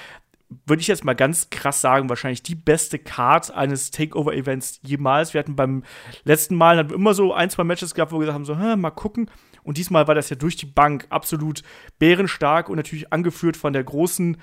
würde 0.65 0.81
ich 0.81 0.87
jetzt 0.87 1.05
mal 1.05 1.13
ganz 1.13 1.51
krass 1.51 1.81
sagen, 1.81 2.09
wahrscheinlich 2.09 2.41
die 2.41 2.55
beste 2.55 2.97
Card 2.97 3.51
eines 3.51 3.91
Takeover-Events 3.91 4.81
jemals. 4.83 5.33
Wir 5.33 5.39
hatten 5.39 5.55
beim 5.55 5.83
letzten 6.23 6.55
Mal 6.55 6.77
hatten 6.77 6.89
wir 6.89 6.95
immer 6.95 7.13
so 7.13 7.31
ein, 7.31 7.51
zwei 7.51 7.63
Matches 7.63 7.93
gehabt, 7.93 8.11
wo 8.11 8.15
wir 8.15 8.25
gesagt 8.25 8.35
haben, 8.35 8.43
so, 8.43 8.55
mal 8.55 8.89
gucken. 8.89 9.29
Und 9.63 9.77
diesmal 9.77 10.07
war 10.07 10.15
das 10.15 10.31
ja 10.31 10.35
durch 10.35 10.55
die 10.55 10.65
Bank 10.65 11.05
absolut 11.09 11.61
bärenstark 11.99 12.69
und 12.69 12.77
natürlich 12.77 13.13
angeführt 13.13 13.55
von 13.55 13.71
der 13.71 13.83
großen 13.83 14.35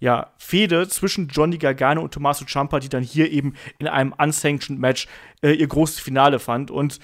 ja, 0.00 0.32
Fehde 0.36 0.86
zwischen 0.88 1.28
Johnny 1.28 1.56
Gargano 1.56 2.02
und 2.02 2.12
Tommaso 2.12 2.44
Ciampa, 2.44 2.80
die 2.80 2.90
dann 2.90 3.04
hier 3.04 3.30
eben 3.30 3.54
in 3.78 3.86
einem 3.86 4.12
unsanctioned 4.12 4.80
Match 4.80 5.06
äh, 5.40 5.52
ihr 5.52 5.68
großes 5.68 6.00
Finale 6.00 6.40
fand. 6.40 6.70
Und 6.72 6.98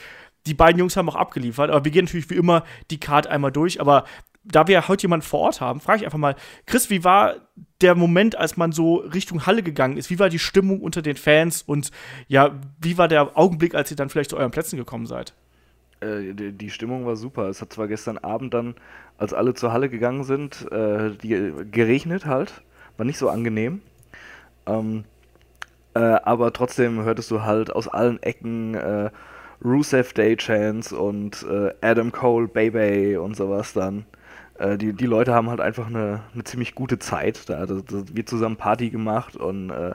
die 0.47 0.55
beiden 0.55 0.79
Jungs 0.79 0.97
haben 0.97 1.09
auch 1.09 1.17
abgeliefert, 1.17 1.71
aber 1.71 1.85
wir 1.85 1.93
gehen 1.93 2.05
natürlich 2.05 2.31
wie 2.31 2.35
immer 2.35 2.65
die 2.91 3.01
Card 3.01 3.27
einmal 3.27 3.53
durch. 3.53 3.81
Aber 3.81 4.05
da 4.45 4.67
wir 4.67 4.89
heute 4.89 5.03
jemanden 5.03 5.27
vor 5.27 5.41
Ort 5.41 5.61
haben, 5.61 5.81
frage 5.81 6.01
ich 6.01 6.05
einfach 6.05 6.19
mal, 6.19 6.35
Chris, 6.67 6.91
wie 6.91 7.05
war 7.05 7.37
der 7.81 7.95
Moment, 7.95 8.37
als 8.37 8.57
man 8.57 8.73
so 8.73 8.97
Richtung 8.97 9.47
Halle 9.47 9.63
gegangen 9.63 9.97
ist? 9.97 10.11
Wie 10.11 10.19
war 10.19 10.29
die 10.29 10.39
Stimmung 10.39 10.81
unter 10.81 11.03
den 11.03 11.17
Fans 11.17 11.63
und 11.63 11.91
ja, 12.29 12.59
wie 12.81 12.97
war 12.97 13.09
der 13.09 13.37
Augenblick, 13.37 13.75
als 13.75 13.91
ihr 13.91 13.97
dann 13.97 14.09
vielleicht 14.09 14.31
zu 14.31 14.37
euren 14.37 14.51
Plätzen 14.51 14.77
gekommen 14.77 15.07
seid? 15.07 15.35
Äh, 16.01 16.33
die 16.35 16.71
Stimmung 16.71 17.07
war 17.07 17.17
super. 17.17 17.49
Es 17.49 17.61
hat 17.61 17.73
zwar 17.73 17.89
gestern 17.89 18.19
Abend 18.19 18.55
dann, 18.55 18.75
als 19.19 19.35
alle 19.35 19.55
zur 19.55 19.73
Halle 19.73 19.89
gegangen 19.89 20.25
sind, 20.25 20.71
äh, 20.73 21.11
die, 21.11 21.53
geregnet 21.71 22.27
halt. 22.27 22.63
War 22.97 23.05
nicht 23.05 23.19
so 23.19 23.29
angenehm. 23.29 23.83
Ähm, 24.67 25.05
äh, 25.95 25.99
aber 25.99 26.53
trotzdem 26.53 27.03
hörtest 27.03 27.31
du 27.31 27.43
halt 27.43 27.71
aus 27.73 27.89
allen 27.89 28.23
Ecken 28.23 28.75
äh, 28.75 29.11
Rusev 29.65 30.13
Day 30.13 30.37
Chance 30.37 30.97
und 30.97 31.45
äh, 31.49 31.73
Adam 31.81 32.13
Cole, 32.13 32.49
Baby 32.49 33.17
und 33.17 33.37
sowas 33.37 33.73
dann. 33.73 34.07
Äh, 34.61 34.77
die, 34.77 34.93
die 34.93 35.07
Leute 35.07 35.35
haben 35.35 35.49
halt 35.49 35.61
einfach 35.61 35.87
eine, 35.87 36.23
eine 36.35 36.45
ziemlich 36.45 36.75
gute 36.75 36.99
Zeit 36.99 37.49
da. 37.49 37.67
Das, 37.67 37.85
das 37.85 38.15
wird 38.15 38.29
zusammen 38.29 38.57
Party 38.57 38.91
gemacht 38.91 39.37
und 39.37 39.71
äh, 39.71 39.95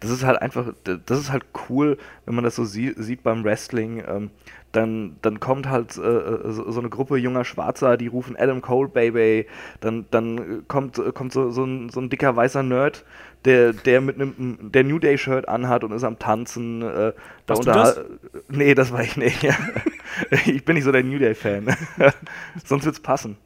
das 0.00 0.10
ist 0.10 0.24
halt 0.24 0.40
einfach, 0.40 0.72
das 0.84 1.18
ist 1.18 1.32
halt 1.32 1.44
cool, 1.68 1.98
wenn 2.26 2.34
man 2.34 2.44
das 2.44 2.56
so 2.56 2.64
sie, 2.64 2.94
sieht 2.96 3.22
beim 3.22 3.44
Wrestling. 3.44 4.02
Ähm, 4.06 4.30
dann, 4.72 5.16
dann 5.22 5.40
kommt 5.40 5.68
halt 5.68 5.96
äh, 5.96 6.02
äh, 6.02 6.52
so, 6.52 6.70
so, 6.70 6.80
eine 6.80 6.90
Gruppe 6.90 7.16
junger 7.16 7.44
Schwarzer, 7.44 7.96
die 7.96 8.06
rufen 8.06 8.36
Adam 8.38 8.60
Cole 8.60 8.88
Baby, 8.88 9.46
dann, 9.80 10.04
dann 10.10 10.68
kommt, 10.68 11.00
kommt 11.14 11.32
so, 11.32 11.50
so, 11.50 11.64
ein, 11.64 11.88
so 11.88 12.00
ein 12.00 12.10
dicker 12.10 12.36
weißer 12.36 12.62
Nerd, 12.62 13.04
der, 13.44 13.72
der 13.72 14.00
mit 14.00 14.16
einem 14.16 14.72
der 14.72 14.84
New 14.84 14.98
Day 14.98 15.16
Shirt 15.16 15.48
anhat 15.48 15.84
und 15.84 15.92
ist 15.92 16.04
am 16.04 16.18
Tanzen. 16.18 16.82
Äh, 16.82 17.12
da 17.46 17.54
du 17.54 17.62
das? 17.62 18.00
Nee, 18.48 18.74
das 18.74 18.92
war 18.92 19.02
ich 19.02 19.16
nicht. 19.16 19.46
ich 20.46 20.64
bin 20.64 20.74
nicht 20.74 20.84
so 20.84 20.92
der 20.92 21.04
New 21.04 21.18
Day 21.18 21.34
Fan. 21.34 21.74
Sonst 22.64 22.84
wird's 22.84 23.00
passen. 23.00 23.36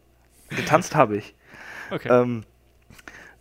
Getanzt 0.49 0.95
habe 0.97 1.17
ich. 1.17 1.35
Okay. 1.91 2.09
Ähm, 2.11 2.45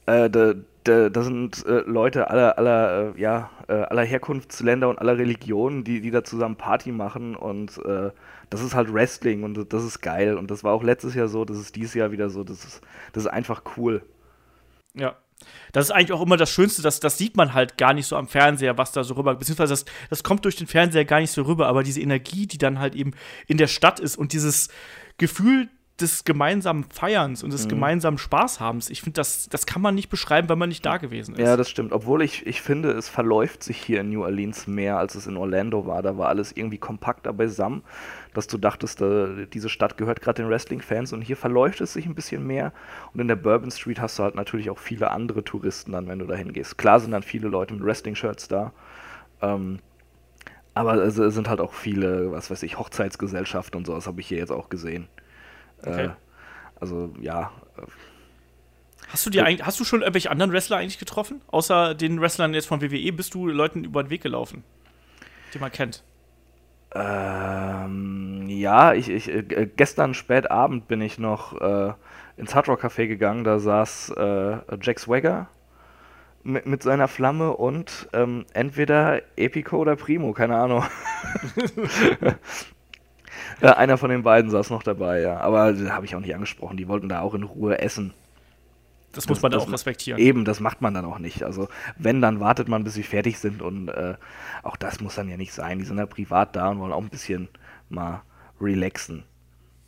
äh, 0.05 0.29
da, 0.29 0.53
da, 0.83 1.09
da, 1.09 1.23
sind 1.23 1.65
äh, 1.65 1.83
Leute 1.85 2.29
aller, 2.29 2.57
aller, 2.57 3.15
äh, 3.15 3.21
ja, 3.21 3.49
äh, 3.67 3.73
aller 3.73 4.03
Herkunftsländer 4.03 4.89
und 4.89 4.99
aller 4.99 5.17
Religionen, 5.17 5.83
die, 5.83 6.01
die 6.01 6.11
da 6.11 6.23
zusammen 6.23 6.55
Party 6.55 6.91
machen 6.91 7.35
und 7.35 7.77
äh, 7.85 8.11
das 8.49 8.61
ist 8.61 8.75
halt 8.75 8.93
Wrestling 8.93 9.43
und 9.43 9.71
das 9.71 9.83
ist 9.83 10.01
geil 10.01 10.37
und 10.37 10.51
das 10.51 10.63
war 10.63 10.73
auch 10.73 10.83
letztes 10.83 11.15
Jahr 11.15 11.27
so, 11.27 11.45
das 11.45 11.57
ist 11.57 11.75
dieses 11.75 11.93
Jahr 11.93 12.11
wieder 12.11 12.29
so, 12.29 12.43
das 12.43 12.65
ist, 12.65 12.81
das 13.13 13.23
ist 13.25 13.29
einfach 13.29 13.63
cool. 13.77 14.01
Ja, 14.93 15.15
das 15.71 15.85
ist 15.85 15.91
eigentlich 15.91 16.13
auch 16.13 16.21
immer 16.21 16.37
das 16.37 16.49
Schönste, 16.49 16.81
das, 16.81 16.99
das 16.99 17.17
sieht 17.17 17.37
man 17.37 17.53
halt 17.53 17.77
gar 17.77 17.93
nicht 17.93 18.07
so 18.07 18.15
am 18.15 18.27
Fernseher, 18.27 18.77
was 18.77 18.91
da 18.91 19.03
so 19.03 19.15
rüber, 19.15 19.35
beziehungsweise 19.35 19.73
das, 19.73 19.85
das 20.09 20.23
kommt 20.23 20.45
durch 20.45 20.55
den 20.55 20.67
Fernseher 20.67 21.05
gar 21.05 21.19
nicht 21.19 21.31
so 21.31 21.43
rüber, 21.43 21.67
aber 21.67 21.83
diese 21.83 22.01
Energie, 22.01 22.47
die 22.47 22.57
dann 22.57 22.79
halt 22.79 22.95
eben 22.95 23.13
in 23.47 23.57
der 23.57 23.67
Stadt 23.67 23.99
ist 23.99 24.17
und 24.17 24.33
dieses 24.33 24.69
Gefühl 25.17 25.69
des 26.01 26.23
gemeinsamen 26.23 26.83
Feierns 26.83 27.43
und 27.43 27.53
des 27.53 27.65
mhm. 27.65 27.69
gemeinsamen 27.69 28.17
Spaßhabens. 28.17 28.89
Ich 28.89 29.01
finde, 29.01 29.15
das, 29.15 29.47
das 29.49 29.65
kann 29.65 29.81
man 29.81 29.95
nicht 29.95 30.09
beschreiben, 30.09 30.49
wenn 30.49 30.57
man 30.57 30.69
nicht 30.69 30.85
da 30.85 30.97
gewesen 30.97 31.35
ist. 31.35 31.41
Ja, 31.41 31.57
das 31.57 31.69
stimmt. 31.69 31.91
Obwohl 31.93 32.21
ich, 32.21 32.45
ich 32.45 32.61
finde, 32.61 32.91
es 32.91 33.09
verläuft 33.09 33.63
sich 33.63 33.77
hier 33.77 34.01
in 34.01 34.09
New 34.09 34.23
Orleans 34.23 34.67
mehr, 34.67 34.97
als 34.97 35.15
es 35.15 35.27
in 35.27 35.37
Orlando 35.37 35.85
war. 35.85 36.01
Da 36.01 36.17
war 36.17 36.29
alles 36.29 36.51
irgendwie 36.55 36.77
kompakter 36.77 37.33
beisammen, 37.33 37.83
dass 38.33 38.47
du 38.47 38.57
dachtest, 38.57 39.01
äh, 39.01 39.47
diese 39.47 39.69
Stadt 39.69 39.97
gehört 39.97 40.21
gerade 40.21 40.41
den 40.41 40.49
Wrestling-Fans 40.49 41.13
und 41.13 41.21
hier 41.21 41.37
verläuft 41.37 41.81
es 41.81 41.93
sich 41.93 42.05
ein 42.05 42.15
bisschen 42.15 42.45
mehr. 42.45 42.73
Und 43.13 43.19
in 43.19 43.27
der 43.27 43.35
Bourbon 43.35 43.71
Street 43.71 43.99
hast 43.99 44.19
du 44.19 44.23
halt 44.23 44.35
natürlich 44.35 44.69
auch 44.69 44.79
viele 44.79 45.11
andere 45.11 45.43
Touristen 45.43 45.91
dann, 45.91 46.07
wenn 46.07 46.19
du 46.19 46.25
da 46.25 46.35
hingehst. 46.35 46.77
Klar 46.77 46.99
sind 46.99 47.11
dann 47.11 47.23
viele 47.23 47.47
Leute 47.47 47.73
mit 47.73 47.83
Wrestling-Shirts 47.83 48.47
da. 48.47 48.73
Ähm, 49.41 49.79
aber 50.73 50.95
es 51.03 51.15
sind 51.15 51.49
halt 51.49 51.59
auch 51.59 51.73
viele, 51.73 52.31
was 52.31 52.49
weiß 52.49 52.63
ich, 52.63 52.79
Hochzeitsgesellschaften 52.79 53.77
und 53.77 53.85
sowas 53.85 54.07
habe 54.07 54.21
ich 54.21 54.27
hier 54.27 54.37
jetzt 54.37 54.51
auch 54.51 54.69
gesehen. 54.69 55.07
Okay. 55.85 56.05
Äh, 56.05 56.09
Also 56.79 57.13
ja. 57.19 57.51
Hast 59.09 59.25
du 59.25 59.29
dir 59.29 59.45
eigentlich, 59.45 59.65
hast 59.65 59.79
du 59.79 59.83
schon 59.83 60.01
irgendwelche 60.01 60.31
anderen 60.31 60.53
Wrestler 60.53 60.77
eigentlich 60.77 60.99
getroffen? 60.99 61.41
Außer 61.47 61.95
den 61.95 62.21
Wrestlern 62.21 62.53
jetzt 62.53 62.67
von 62.67 62.81
WWE, 62.81 63.11
bist 63.11 63.33
du 63.33 63.47
Leuten 63.47 63.83
über 63.83 64.03
den 64.03 64.09
Weg 64.09 64.21
gelaufen, 64.23 64.63
die 65.53 65.59
man 65.59 65.71
kennt? 65.71 66.03
Ähm, 66.93 68.47
ja, 68.47 68.93
ich, 68.93 69.09
ich, 69.09 69.29
äh, 69.29 69.69
gestern 69.75 70.13
spät 70.13 70.49
Abend 70.49 70.87
bin 70.87 71.01
ich 71.01 71.19
noch 71.19 71.59
äh, 71.59 71.93
ins 72.37 72.55
Hard 72.55 72.69
Rock 72.69 72.83
Café 72.83 73.07
gegangen, 73.07 73.43
da 73.43 73.59
saß 73.59 74.11
äh, 74.17 74.57
Jack 74.81 74.99
Swagger 74.99 75.47
mit, 76.43 76.65
mit 76.65 76.83
seiner 76.83 77.07
Flamme 77.07 77.51
und 77.55 78.09
ähm, 78.13 78.45
entweder 78.53 79.21
Epico 79.37 79.77
oder 79.77 79.95
Primo, 79.95 80.33
keine 80.33 80.57
Ahnung. 80.57 80.83
ja, 83.61 83.77
einer 83.77 83.97
von 83.97 84.09
den 84.09 84.23
beiden 84.23 84.51
saß 84.51 84.69
noch 84.69 84.83
dabei, 84.83 85.21
ja. 85.21 85.39
Aber 85.39 85.73
das 85.73 85.89
habe 85.91 86.05
ich 86.05 86.15
auch 86.15 86.19
nicht 86.19 86.33
angesprochen. 86.33 86.77
Die 86.77 86.87
wollten 86.87 87.09
da 87.09 87.21
auch 87.21 87.33
in 87.33 87.43
Ruhe 87.43 87.79
essen. 87.79 88.13
Das 89.13 89.27
muss 89.27 89.41
man 89.41 89.51
das, 89.51 89.63
auch 89.63 89.71
respektieren. 89.71 90.19
Eben, 90.19 90.45
das 90.45 90.59
macht 90.61 90.81
man 90.81 90.93
dann 90.93 91.05
auch 91.05 91.19
nicht. 91.19 91.43
Also, 91.43 91.67
wenn, 91.97 92.21
dann 92.21 92.39
wartet 92.39 92.69
man, 92.69 92.83
bis 92.83 92.93
sie 92.93 93.03
fertig 93.03 93.39
sind 93.39 93.61
und 93.61 93.89
äh, 93.89 94.15
auch 94.63 94.77
das 94.77 95.01
muss 95.01 95.15
dann 95.15 95.27
ja 95.29 95.37
nicht 95.37 95.53
sein. 95.53 95.79
Die 95.79 95.85
sind 95.85 95.97
ja 95.97 96.05
privat 96.05 96.55
da 96.55 96.69
und 96.69 96.79
wollen 96.79 96.93
auch 96.93 97.01
ein 97.03 97.09
bisschen 97.09 97.49
mal 97.89 98.21
relaxen. 98.61 99.23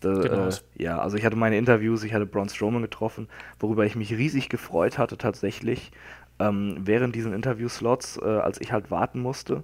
Da, 0.01 0.13
Genau. 0.22 0.50
äh, 0.50 0.51
ja, 0.75 1.00
also 1.00 1.15
ich 1.18 1.25
hatte 1.25 1.38
meine 1.38 1.58
Interviews, 1.58 2.03
ich 2.03 2.13
hatte 2.13 2.25
Braun 2.25 2.50
Strowman 2.50 2.82
getroffen, 2.82 3.30
worüber 3.60 3.86
ich 3.86 3.96
mich 3.96 4.12
riesig 4.12 4.50
gefreut 4.50 4.98
hatte 4.98 5.18
tatsächlich. 5.18 5.92
Ähm, 6.39 6.77
während 6.80 7.15
diesen 7.15 7.34
Interviewslots, 7.34 8.18
äh, 8.18 8.25
als 8.25 8.60
ich 8.60 8.72
halt 8.74 8.92
warten 8.92 9.20
musste, 9.22 9.63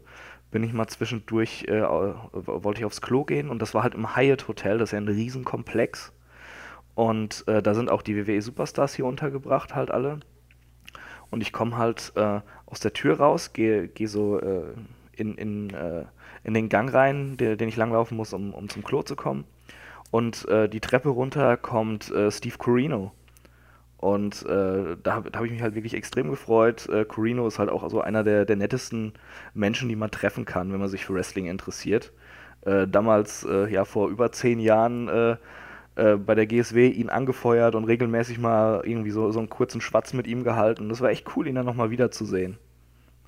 bin 0.52 0.64
ich 0.64 0.74
mal 0.74 0.88
zwischendurch, 0.88 1.66
äh, 1.68 1.82
wollte 1.82 2.82
ich 2.82 2.86
aufs 2.86 3.02
Klo 3.02 3.24
gehen 3.24 3.50
und 3.50 3.62
das 3.62 3.74
war 3.74 3.84
halt 3.84 3.94
im 3.94 4.16
Hyatt 4.16 4.48
Hotel, 4.48 4.78
das 4.78 4.90
ist 4.90 4.94
ja 4.94 4.98
ein 5.00 5.08
Riesenkomplex. 5.08 6.12
Und 6.96 7.48
äh, 7.48 7.62
da 7.62 7.74
sind 7.76 7.90
auch 7.90 8.02
die 8.02 8.18
WWE 8.18 8.42
Superstars 8.42 8.94
hier 8.94 9.06
untergebracht, 9.06 9.74
halt 9.76 9.92
alle. 9.92 10.20
Und 11.30 11.42
ich 11.42 11.54
komme 11.54 11.78
halt 11.78 12.12
äh, 12.16 12.42
aus 12.66 12.80
der 12.80 12.94
Tür 12.94 13.20
raus, 13.20 13.54
gehe 13.54 13.88
geh 13.88 14.08
so 14.08 14.40
äh, 14.40 14.74
in, 15.14 15.36
in, 15.36 15.70
äh, 15.70 16.06
in 16.44 16.54
den 16.54 16.68
Gang 16.68 16.94
rein, 16.94 17.38
der, 17.38 17.56
den 17.56 17.70
ich 17.70 17.78
langlaufen 17.78 18.18
muss, 18.18 18.34
um, 18.34 18.54
um 18.54 18.68
zum 18.68 18.84
Klo 18.84 19.04
zu 19.04 19.16
kommen. 19.16 19.46
Und 20.12 20.48
äh, 20.50 20.68
die 20.68 20.80
Treppe 20.80 21.10
runter 21.10 21.56
kommt 21.56 22.12
Steve 22.30 22.58
Corino. 22.58 23.12
Und 24.00 24.46
äh, 24.46 24.96
da 25.04 25.14
habe 25.14 25.30
hab 25.34 25.44
ich 25.44 25.52
mich 25.52 25.62
halt 25.62 25.76
wirklich 25.76 25.94
extrem 25.94 26.30
gefreut. 26.30 26.88
Äh, 26.88 27.04
Corino 27.04 27.46
ist 27.48 27.60
halt 27.60 27.70
auch 27.70 27.90
so 27.90 28.00
einer 28.00 28.24
der, 28.24 28.46
der 28.46 28.56
nettesten 28.56 29.14
Menschen, 29.54 29.90
die 29.90 29.98
man 29.98 30.10
treffen 30.10 30.46
kann, 30.46 30.72
wenn 30.72 30.80
man 30.80 30.88
sich 30.88 31.06
für 31.06 31.14
Wrestling 31.14 31.48
interessiert. 31.48 32.14
Äh, 32.62 32.88
damals, 32.88 33.44
äh, 33.44 33.70
ja, 33.70 33.84
vor 33.84 34.10
über 34.10 34.32
zehn 34.32 34.60
Jahren 34.60 35.10
äh, 35.10 35.36
äh, 35.96 36.16
bei 36.16 36.34
der 36.34 36.46
GSW 36.46 36.88
ihn 36.88 37.10
angefeuert 37.10 37.76
und 37.76 37.84
regelmäßig 37.84 38.40
mal 38.40 38.82
irgendwie 38.86 39.12
so, 39.12 39.32
so 39.32 39.40
einen 39.40 39.50
kurzen 39.50 39.82
Schwatz 39.82 40.14
mit 40.14 40.28
ihm 40.28 40.46
gehalten. 40.46 40.88
Das 40.88 41.02
war 41.02 41.10
echt 41.10 41.26
cool, 41.36 41.48
ihn 41.48 41.56
dann 41.56 41.66
nochmal 41.66 41.90
wiederzusehen. 41.92 42.58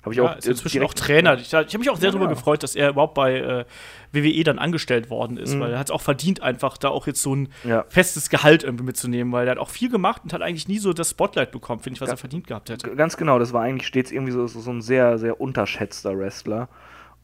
Habe 0.02 0.14
ich 0.14 0.18
Ja, 0.18 0.24
auch 0.32 0.36
ist 0.36 0.48
inzwischen 0.48 0.82
auch 0.82 0.94
Trainer. 0.94 1.34
Ich, 1.34 1.46
ich 1.46 1.54
habe 1.54 1.78
mich 1.78 1.88
auch 1.90 1.96
sehr 1.96 2.06
Ja, 2.08 2.10
darüber 2.12 2.26
genau. 2.26 2.36
gefreut, 2.36 2.62
dass 2.64 2.74
er 2.74 2.90
überhaupt 2.90 3.14
bei 3.14 3.36
äh, 3.38 3.64
WWE 4.12 4.42
dann 4.44 4.58
angestellt 4.58 5.10
worden 5.10 5.36
ist, 5.36 5.54
Mhm. 5.54 5.60
weil 5.60 5.72
er 5.72 5.78
hat 5.78 5.86
es 5.86 5.90
auch 5.92 6.00
verdient, 6.00 6.42
einfach 6.42 6.76
da 6.76 6.88
auch 6.88 7.06
jetzt 7.06 7.22
so 7.22 7.34
ein 7.36 7.48
Ja. 7.62 7.84
festes 7.88 8.28
Gehalt 8.28 8.64
irgendwie 8.64 8.84
mitzunehmen, 8.84 9.32
weil 9.32 9.46
er 9.46 9.52
hat 9.52 9.58
auch 9.58 9.70
viel 9.70 9.90
gemacht 9.90 10.22
und 10.24 10.32
hat 10.32 10.42
eigentlich 10.42 10.66
nie 10.66 10.78
so 10.78 10.92
das 10.92 11.10
Spotlight 11.10 11.52
bekommen, 11.52 11.80
finde 11.80 11.96
ich, 11.96 12.00
was 12.00 12.08
Ja. 12.08 12.14
er 12.14 12.18
verdient 12.18 12.46
gehabt 12.48 12.68
hätte. 12.70 12.94
Ganz 12.96 13.16
genau, 13.16 13.38
das 13.38 13.52
war 13.52 13.62
eigentlich 13.62 13.86
stets 13.86 14.10
irgendwie 14.10 14.32
so, 14.32 14.46
so, 14.48 14.70
ein 14.70 14.82
sehr, 14.82 15.18
sehr 15.18 15.40
unterschätzter 15.40 16.18
Wrestler. 16.18 16.68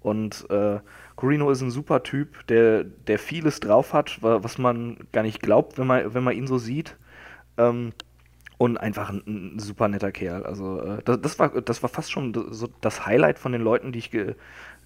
Und 0.00 0.47
äh, 0.49 0.78
Corino 1.16 1.50
ist 1.50 1.61
ein 1.61 1.73
super 1.73 2.04
Typ, 2.04 2.47
der, 2.47 2.85
der 2.85 3.18
vieles 3.18 3.58
drauf 3.58 3.92
hat, 3.92 4.23
wa- 4.23 4.38
was 4.44 4.56
man 4.56 4.99
gar 5.11 5.23
nicht 5.25 5.42
glaubt, 5.42 5.78
wenn 5.78 5.88
man, 5.88 6.14
wenn 6.14 6.23
man 6.23 6.37
ihn 6.37 6.47
so 6.47 6.58
sieht. 6.58 6.97
Ähm, 7.56 7.92
und 8.59 8.77
einfach 8.77 9.09
ein, 9.11 9.23
ein 9.27 9.59
super 9.59 9.88
netter 9.88 10.12
Kerl. 10.12 10.45
Also 10.45 10.81
äh, 10.83 11.03
das, 11.05 11.21
das, 11.21 11.38
war, 11.38 11.49
das 11.61 11.83
war 11.83 11.88
fast 11.88 12.11
schon 12.11 12.35
so 12.50 12.69
das 12.81 13.07
Highlight 13.07 13.38
von 13.38 13.53
den 13.53 13.62
Leuten, 13.62 13.93
die 13.93 14.00
ich 14.00 14.11
ge, 14.11 14.35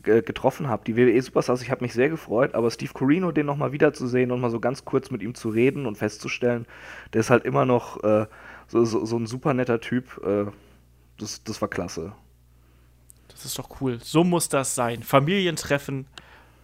ge, 0.02 0.21
getroffen 0.23 0.69
habe. 0.69 0.85
Die 0.85 0.97
WWE 0.97 1.21
Superstars, 1.21 1.62
ich 1.62 1.71
habe 1.71 1.83
mich 1.83 1.95
sehr 1.95 2.11
gefreut, 2.11 2.55
aber 2.55 2.71
Steve 2.71 2.93
Corino, 2.93 3.33
den 3.33 3.47
nochmal 3.47 3.73
wiederzusehen 3.73 4.31
und 4.31 4.41
mal 4.41 4.50
so 4.50 4.61
ganz 4.61 4.85
kurz 4.85 5.11
mit 5.11 5.23
ihm 5.23 5.35
zu 5.35 5.49
reden 5.49 5.87
und 5.87 5.97
festzustellen, 5.97 6.67
der 7.14 7.21
ist 7.21 7.31
halt 7.31 7.45
immer 7.45 7.64
noch 7.64 8.05
äh, 8.05 8.26
so, 8.69 8.85
so, 8.85 9.05
so 9.07 9.17
ein 9.17 9.26
super 9.26 9.55
netter 9.55 9.81
Typ. 9.81 10.21
Äh, 10.25 10.50
das, 11.19 11.43
das 11.43 11.61
war 11.62 11.69
klasse. 11.69 12.12
Das 13.29 13.47
ist 13.47 13.59
doch 13.59 13.81
cool. 13.81 13.99
So 14.02 14.23
muss 14.23 14.50
das 14.50 14.75
sein. 14.75 15.02
Familientreffen 15.02 16.07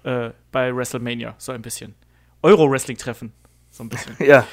äh, 0.05 0.31
bei 0.53 0.75
WrestleMania, 0.77 1.35
so 1.39 1.53
ein 1.53 1.63
bisschen. 1.63 1.95
Euro-Wrestling-Treffen, 2.43 3.33
so 3.71 3.83
ein 3.83 3.89
bisschen. 3.89 4.15
Ja, 4.21 4.47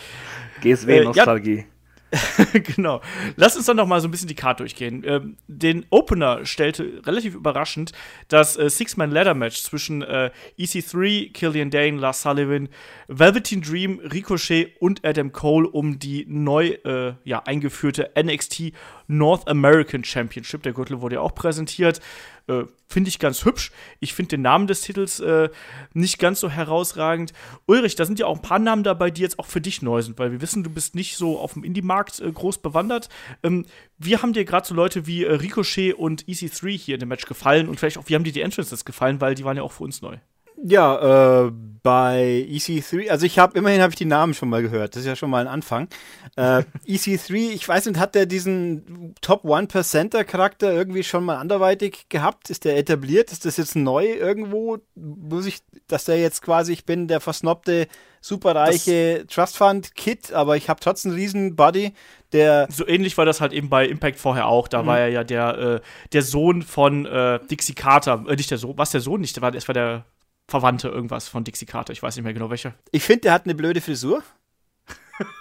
Äh, 1.14 1.18
ja. 1.18 1.75
Genau. 2.76 3.02
Lass 3.36 3.56
uns 3.56 3.66
dann 3.66 3.78
noch 3.78 3.88
mal 3.88 4.02
so 4.02 4.08
ein 4.08 4.12
bisschen 4.12 4.28
die 4.28 4.36
Karte 4.36 4.64
durchgehen. 4.64 5.04
Ähm, 5.06 5.38
den 5.48 5.86
Opener 5.90 6.46
stellte 6.46 7.02
relativ 7.06 7.36
überraschend 7.36 7.92
das 8.28 8.58
äh, 8.58 8.70
Six-Man-Ladder-Match 8.70 9.64
zwischen 9.64 10.02
äh, 10.02 10.32
EC3, 10.58 11.32
Killian 11.34 11.70
Dane, 11.70 11.98
Lars 11.98 12.22
Sullivan, 12.22 12.70
Velveteen 13.08 13.62
Dream, 13.62 14.00
Ricochet 14.00 14.74
und 14.80 15.06
Adam 15.06 15.32
Cole 15.32 15.68
um 15.68 16.00
die 16.00 16.26
neu 16.28 16.70
äh, 16.86 17.14
ja, 17.24 17.44
eingeführte 17.46 18.12
NXT 18.18 18.74
North 19.08 19.48
American 19.48 20.04
Championship. 20.04 20.64
Der 20.64 20.74
Gürtel 20.74 21.02
wurde 21.02 21.16
ja 21.16 21.22
auch 21.22 21.36
präsentiert. 21.36 22.02
Äh, 22.48 22.66
finde 22.88 23.10
ich 23.10 23.18
ganz 23.18 23.44
hübsch. 23.44 23.72
Ich 24.00 24.14
finde 24.14 24.30
den 24.30 24.44
Namen 24.44 24.68
des 24.68 24.82
Titels 24.82 25.20
äh, 25.20 25.50
nicht 25.94 26.20
ganz 26.20 26.40
so 26.40 26.50
herausragend. 26.50 27.34
Ulrich, 27.66 27.96
da 27.96 28.06
sind 28.06 28.20
ja 28.20 28.28
auch 28.28 28.36
ein 28.36 28.42
paar 28.42 28.60
Namen 28.60 28.84
dabei, 28.84 29.10
die 29.10 29.22
jetzt 29.22 29.40
auch 29.40 29.48
für 29.48 29.62
dich 29.62 29.82
neu 29.82 30.02
sind, 30.02 30.20
weil 30.20 30.32
wir 30.32 30.42
wissen, 30.42 30.64
du 30.64 30.70
bist 30.70 30.94
nicht 30.94 31.18
so 31.18 31.40
auf 31.40 31.54
dem 31.54 31.64
Indie-Markt 31.64 32.20
äh, 32.20 32.32
groß 32.32 32.60
bewandert. 32.60 33.10
Ähm, 33.42 33.66
wie 33.98 34.18
haben 34.18 34.34
dir 34.34 34.46
gerade 34.46 34.68
so 34.68 34.76
Leute 34.76 35.08
wie 35.08 35.24
äh, 35.24 35.34
Ricochet 35.34 35.94
und 35.94 36.26
EC3 36.26 36.78
hier 36.78 36.96
in 36.96 37.00
dem 37.00 37.10
Match 37.10 37.26
gefallen 37.26 37.68
und 37.68 37.80
vielleicht 37.80 37.98
auch, 37.98 38.08
wie 38.08 38.16
haben 38.16 38.24
dir 38.24 38.34
die 38.34 38.42
Entrances 38.42 38.86
gefallen, 38.86 39.20
weil 39.22 39.34
die 39.34 39.44
waren 39.44 39.58
ja 39.58 39.64
auch 39.64 39.72
für 39.72 39.84
uns 39.84 40.02
neu. 40.02 40.18
Ja, 40.64 41.46
äh, 41.46 41.52
bei 41.86 42.48
EC3, 42.50 43.12
also 43.12 43.28
ich 43.28 43.38
habe 43.38 43.56
immerhin 43.60 43.80
habe 43.80 43.92
ich 43.92 43.96
die 43.96 44.06
Namen 44.06 44.34
schon 44.34 44.50
mal 44.50 44.64
gehört. 44.64 44.96
Das 44.96 45.02
ist 45.02 45.08
ja 45.08 45.16
schon 45.16 45.30
mal 45.30 45.42
ein 45.42 45.48
Anfang. 45.48 45.88
Äh, 46.36 46.64
EC3, 46.88 47.52
ich 47.52 47.68
weiß 47.68 47.86
nicht, 47.86 48.00
hat 48.00 48.16
der 48.16 48.26
diesen 48.26 49.14
Top 49.22 49.46
1%er 49.46 50.24
Charakter 50.24 50.74
irgendwie 50.74 51.04
schon 51.04 51.24
mal 51.24 51.38
anderweitig 51.38 52.08
gehabt? 52.10 52.50
Ist 52.50 52.66
der 52.66 52.78
etabliert? 52.78 53.32
Ist 53.32 53.46
das 53.46 53.58
jetzt 53.58 53.76
neu 53.76 54.06
irgendwo? 54.06 54.80
Muss 54.96 55.46
ich, 55.46 55.60
dass 55.88 56.06
der 56.06 56.20
jetzt 56.20 56.42
quasi, 56.42 56.74
ich 56.74 56.86
bin 56.86 57.08
der 57.08 57.20
versnobte, 57.20 57.88
superreiche 58.20 59.28
Trust 59.30 59.56
Fund 59.56 59.94
Kid, 59.94 60.34
aber 60.34 60.58
ich 60.58 60.70
habe 60.70 60.80
trotzdem 60.80 61.12
einen 61.12 61.20
riesen 61.20 61.56
Body, 61.56 61.94
der 62.34 62.68
So 62.72 62.88
ähnlich 62.88 63.16
war 63.20 63.26
das 63.26 63.42
halt 63.42 63.54
eben 63.54 63.70
bei 63.70 63.86
Impact 63.88 64.18
vorher 64.18 64.48
auch. 64.48 64.68
Da 64.68 64.88
war 64.88 65.00
er 65.00 65.10
ja 65.10 65.24
der, 65.24 65.58
äh, 65.60 65.80
der 66.14 66.24
Sohn 66.24 66.64
von 66.64 67.06
äh, 67.06 67.40
Dixie 67.46 67.76
Carter. 67.76 68.26
Äh, 68.28 68.36
nicht 68.36 68.50
der 68.50 68.58
Sohn, 68.58 68.76
was 68.76 68.90
der 68.90 69.02
Sohn 69.02 69.22
nicht? 69.22 69.36
Der 69.36 69.44
war, 69.44 69.54
es 69.54 69.68
war 69.68 69.74
der 69.74 70.06
Verwandte 70.48 70.90
irgendwas 70.90 71.28
von 71.28 71.44
Dixie 71.44 71.66
Carter. 71.66 71.94
Ich 71.94 72.04
weiß 72.04 72.16
nicht 72.16 72.24
mehr 72.24 72.34
genau 72.34 72.50
welcher. 72.50 72.74
Ich 72.92 73.04
finde, 73.04 73.22
der 73.22 73.34
hat 73.34 73.46
eine 73.46 73.56
blöde 73.56 73.82
Frisur. 73.82 74.24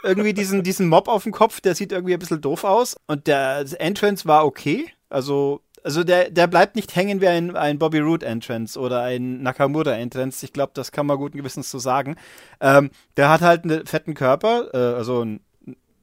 irgendwie 0.02 0.32
diesen, 0.32 0.62
diesen 0.62 0.88
Mob 0.88 1.08
auf 1.08 1.24
dem 1.24 1.32
Kopf, 1.32 1.60
der 1.60 1.74
sieht 1.74 1.92
irgendwie 1.92 2.14
ein 2.14 2.18
bisschen 2.18 2.40
doof 2.40 2.64
aus. 2.64 2.96
Und 3.06 3.26
der 3.26 3.64
Entrance 3.78 4.26
war 4.26 4.46
okay. 4.46 4.90
Also, 5.08 5.60
also 5.82 6.04
der, 6.04 6.30
der 6.30 6.46
bleibt 6.46 6.76
nicht 6.76 6.96
hängen 6.96 7.20
wie 7.20 7.28
ein, 7.28 7.56
ein 7.56 7.78
Bobby 7.78 7.98
Roode 7.98 8.26
Entrance 8.26 8.78
oder 8.78 9.02
ein 9.02 9.42
Nakamura 9.42 9.92
Entrance. 9.94 10.44
Ich 10.44 10.52
glaube, 10.52 10.72
das 10.74 10.92
kann 10.92 11.06
man 11.06 11.18
guten 11.18 11.36
Gewissens 11.36 11.70
so 11.70 11.78
sagen. 11.78 12.16
Ähm, 12.60 12.90
der 13.16 13.28
hat 13.28 13.42
halt 13.42 13.64
einen 13.64 13.86
fetten 13.86 14.14
Körper, 14.14 14.70
äh, 14.72 14.96
also 14.96 15.20
einen, 15.20 15.40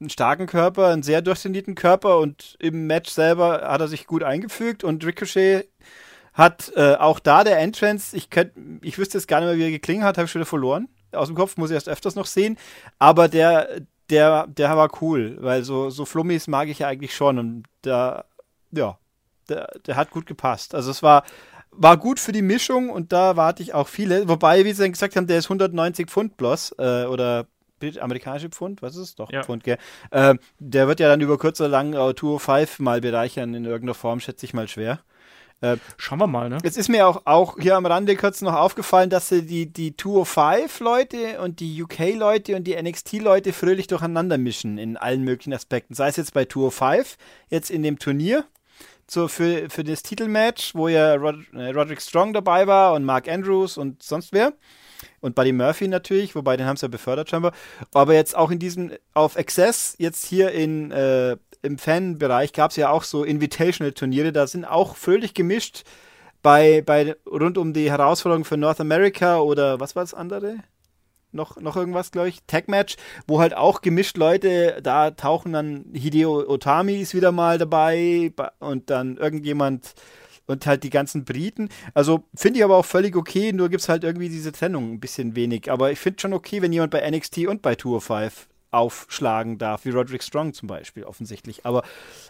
einen 0.00 0.10
starken 0.10 0.46
Körper, 0.46 0.88
einen 0.88 1.02
sehr 1.02 1.22
durchtrainierten 1.22 1.74
Körper 1.74 2.18
und 2.18 2.56
im 2.58 2.86
Match 2.86 3.10
selber 3.10 3.62
hat 3.68 3.80
er 3.80 3.88
sich 3.88 4.06
gut 4.06 4.22
eingefügt 4.22 4.84
und 4.84 5.04
Ricochet 5.04 5.68
hat 6.32 6.72
äh, 6.76 6.94
auch 6.94 7.18
da 7.18 7.44
der 7.44 7.58
Entrance, 7.58 8.16
ich, 8.16 8.30
könnt, 8.30 8.52
ich 8.82 8.98
wüsste 8.98 9.18
jetzt 9.18 9.28
gar 9.28 9.40
nicht 9.40 9.48
mehr, 9.48 9.58
wie 9.58 9.64
er 9.64 9.70
geklingen 9.70 10.04
hat, 10.04 10.16
habe 10.16 10.26
ich 10.26 10.30
schon 10.30 10.40
wieder 10.40 10.48
verloren. 10.48 10.88
Aus 11.12 11.28
dem 11.28 11.36
Kopf 11.36 11.56
muss 11.56 11.70
ich 11.70 11.74
erst 11.74 11.88
öfters 11.88 12.14
noch 12.14 12.26
sehen. 12.26 12.56
Aber 12.98 13.28
der, 13.28 13.68
der, 14.08 14.46
der 14.46 14.76
war 14.76 14.90
cool, 15.02 15.36
weil 15.40 15.62
so, 15.62 15.90
so 15.90 16.04
Flummis 16.04 16.48
mag 16.48 16.68
ich 16.68 16.78
ja 16.80 16.88
eigentlich 16.88 17.14
schon. 17.14 17.38
Und 17.38 17.64
da, 17.82 18.24
ja, 18.70 18.98
der, 19.48 19.68
der 19.86 19.96
hat 19.96 20.10
gut 20.10 20.26
gepasst. 20.26 20.74
Also 20.74 20.90
es 20.90 21.02
war, 21.02 21.24
war 21.70 21.96
gut 21.98 22.18
für 22.18 22.32
die 22.32 22.42
Mischung 22.42 22.88
und 22.88 23.12
da 23.12 23.36
warte 23.36 23.62
ich 23.62 23.74
auch 23.74 23.88
viele. 23.88 24.28
Wobei, 24.28 24.64
wie 24.64 24.72
sie 24.72 24.82
dann 24.82 24.92
gesagt 24.92 25.16
haben, 25.16 25.26
der 25.26 25.38
ist 25.38 25.46
190 25.46 26.08
Pfund 26.08 26.36
bloß 26.36 26.76
äh, 26.78 27.04
oder 27.04 27.46
amerikanische 28.00 28.48
Pfund, 28.48 28.80
was 28.80 28.94
ist 28.94 29.02
es? 29.02 29.14
Doch, 29.16 29.30
Ja. 29.32 29.42
Pfund, 29.42 29.64
gell? 29.64 29.76
Ähm, 30.12 30.38
der 30.60 30.86
wird 30.86 31.00
ja 31.00 31.08
dann 31.08 31.20
über 31.20 31.36
kurz 31.36 31.60
oder 31.60 31.68
lang 31.68 31.94
äh, 31.94 32.14
Tour 32.14 32.38
5 32.38 32.78
mal 32.78 33.00
bereichern 33.00 33.54
in 33.54 33.64
irgendeiner 33.64 33.94
Form, 33.94 34.20
schätze 34.20 34.46
ich 34.46 34.54
mal 34.54 34.68
schwer. 34.68 35.00
Schauen 35.96 36.18
wir 36.18 36.26
mal, 36.26 36.48
ne? 36.48 36.58
Jetzt 36.64 36.76
ist 36.76 36.88
mir 36.88 37.06
auch, 37.06 37.22
auch 37.24 37.56
hier 37.58 37.76
am 37.76 37.86
Rande 37.86 38.16
kurz 38.16 38.40
noch 38.40 38.54
aufgefallen, 38.54 39.10
dass 39.10 39.28
sie 39.28 39.46
die, 39.46 39.72
die 39.72 39.92
205-Leute 39.92 41.40
und 41.40 41.60
die 41.60 41.82
UK-Leute 41.82 42.56
und 42.56 42.64
die 42.64 42.80
NXT-Leute 42.80 43.52
fröhlich 43.52 43.86
durcheinander 43.86 44.38
mischen 44.38 44.78
in 44.78 44.96
allen 44.96 45.22
möglichen 45.22 45.52
Aspekten. 45.52 45.94
Sei 45.94 46.08
es 46.08 46.16
jetzt 46.16 46.34
bei 46.34 46.46
205, 46.46 47.16
jetzt 47.48 47.70
in 47.70 47.82
dem 47.82 47.98
Turnier 47.98 48.44
so 49.08 49.28
für, 49.28 49.68
für 49.68 49.84
das 49.84 50.02
Titelmatch, 50.02 50.74
wo 50.74 50.88
ja 50.88 51.14
Rod 51.14 51.36
äh, 51.52 51.70
Roderick 51.70 52.00
Strong 52.00 52.32
dabei 52.32 52.66
war 52.66 52.94
und 52.94 53.04
Mark 53.04 53.28
Andrews 53.28 53.76
und 53.76 54.02
sonst 54.02 54.32
wer. 54.32 54.52
und 55.20 55.34
Buddy 55.34 55.52
Murphy 55.52 55.88
natürlich, 55.88 56.34
wobei 56.34 56.56
den 56.56 56.66
haben 56.66 56.76
sie 56.76 56.86
ja 56.86 56.88
befördert 56.88 57.30
scheinbar. 57.30 57.52
Aber 57.92 58.14
jetzt 58.14 58.34
auch 58.36 58.50
in 58.50 58.58
diesem, 58.58 58.92
auf 59.14 59.36
Access, 59.36 59.94
jetzt 59.98 60.24
hier 60.26 60.52
in, 60.52 60.90
äh, 60.90 61.36
im 61.62 61.78
Fanbereich 61.78 62.52
gab 62.52 62.70
es 62.70 62.76
ja 62.76 62.90
auch 62.90 63.04
so 63.04 63.24
Invitational-Turniere, 63.24 64.32
da 64.32 64.46
sind 64.46 64.64
auch 64.64 64.96
völlig 64.96 65.34
gemischt 65.34 65.84
bei, 66.42 66.82
bei 66.84 67.16
rund 67.26 67.56
um 67.56 67.72
die 67.72 67.90
Herausforderung 67.90 68.44
für 68.44 68.56
North 68.56 68.80
America 68.80 69.38
oder 69.38 69.80
was 69.80 69.94
war 69.96 70.02
das 70.02 70.14
andere? 70.14 70.56
Noch, 71.30 71.58
noch 71.58 71.76
irgendwas, 71.76 72.10
glaube 72.10 72.28
ich, 72.28 72.40
Tag-Match, 72.46 72.96
wo 73.26 73.40
halt 73.40 73.56
auch 73.56 73.80
gemischt 73.80 74.18
Leute, 74.18 74.80
da 74.82 75.12
tauchen 75.12 75.52
dann 75.52 75.86
Hideo 75.94 76.46
Otami 76.46 77.00
ist 77.00 77.14
wieder 77.14 77.32
mal 77.32 77.56
dabei 77.56 78.32
und 78.58 78.90
dann 78.90 79.16
irgendjemand 79.16 79.94
und 80.46 80.66
halt 80.66 80.82
die 80.82 80.90
ganzen 80.90 81.24
Briten. 81.24 81.70
Also 81.94 82.24
finde 82.34 82.58
ich 82.58 82.64
aber 82.64 82.76
auch 82.76 82.84
völlig 82.84 83.16
okay, 83.16 83.52
nur 83.52 83.70
gibt 83.70 83.82
es 83.82 83.88
halt 83.88 84.04
irgendwie 84.04 84.28
diese 84.28 84.52
Trennung 84.52 84.92
ein 84.92 85.00
bisschen 85.00 85.34
wenig. 85.36 85.70
Aber 85.70 85.92
ich 85.92 85.98
finde 85.98 86.20
schon 86.20 86.32
okay, 86.34 86.60
wenn 86.60 86.72
jemand 86.72 86.90
bei 86.90 87.08
NXT 87.08 87.46
und 87.46 87.62
bei 87.62 87.76
Tour 87.76 88.00
5 88.00 88.48
aufschlagen 88.72 89.58
darf, 89.58 89.84
wie 89.84 89.90
Roderick 89.90 90.22
Strong 90.22 90.54
zum 90.54 90.66
Beispiel, 90.66 91.04
offensichtlich. 91.04 91.64
Aber 91.64 91.82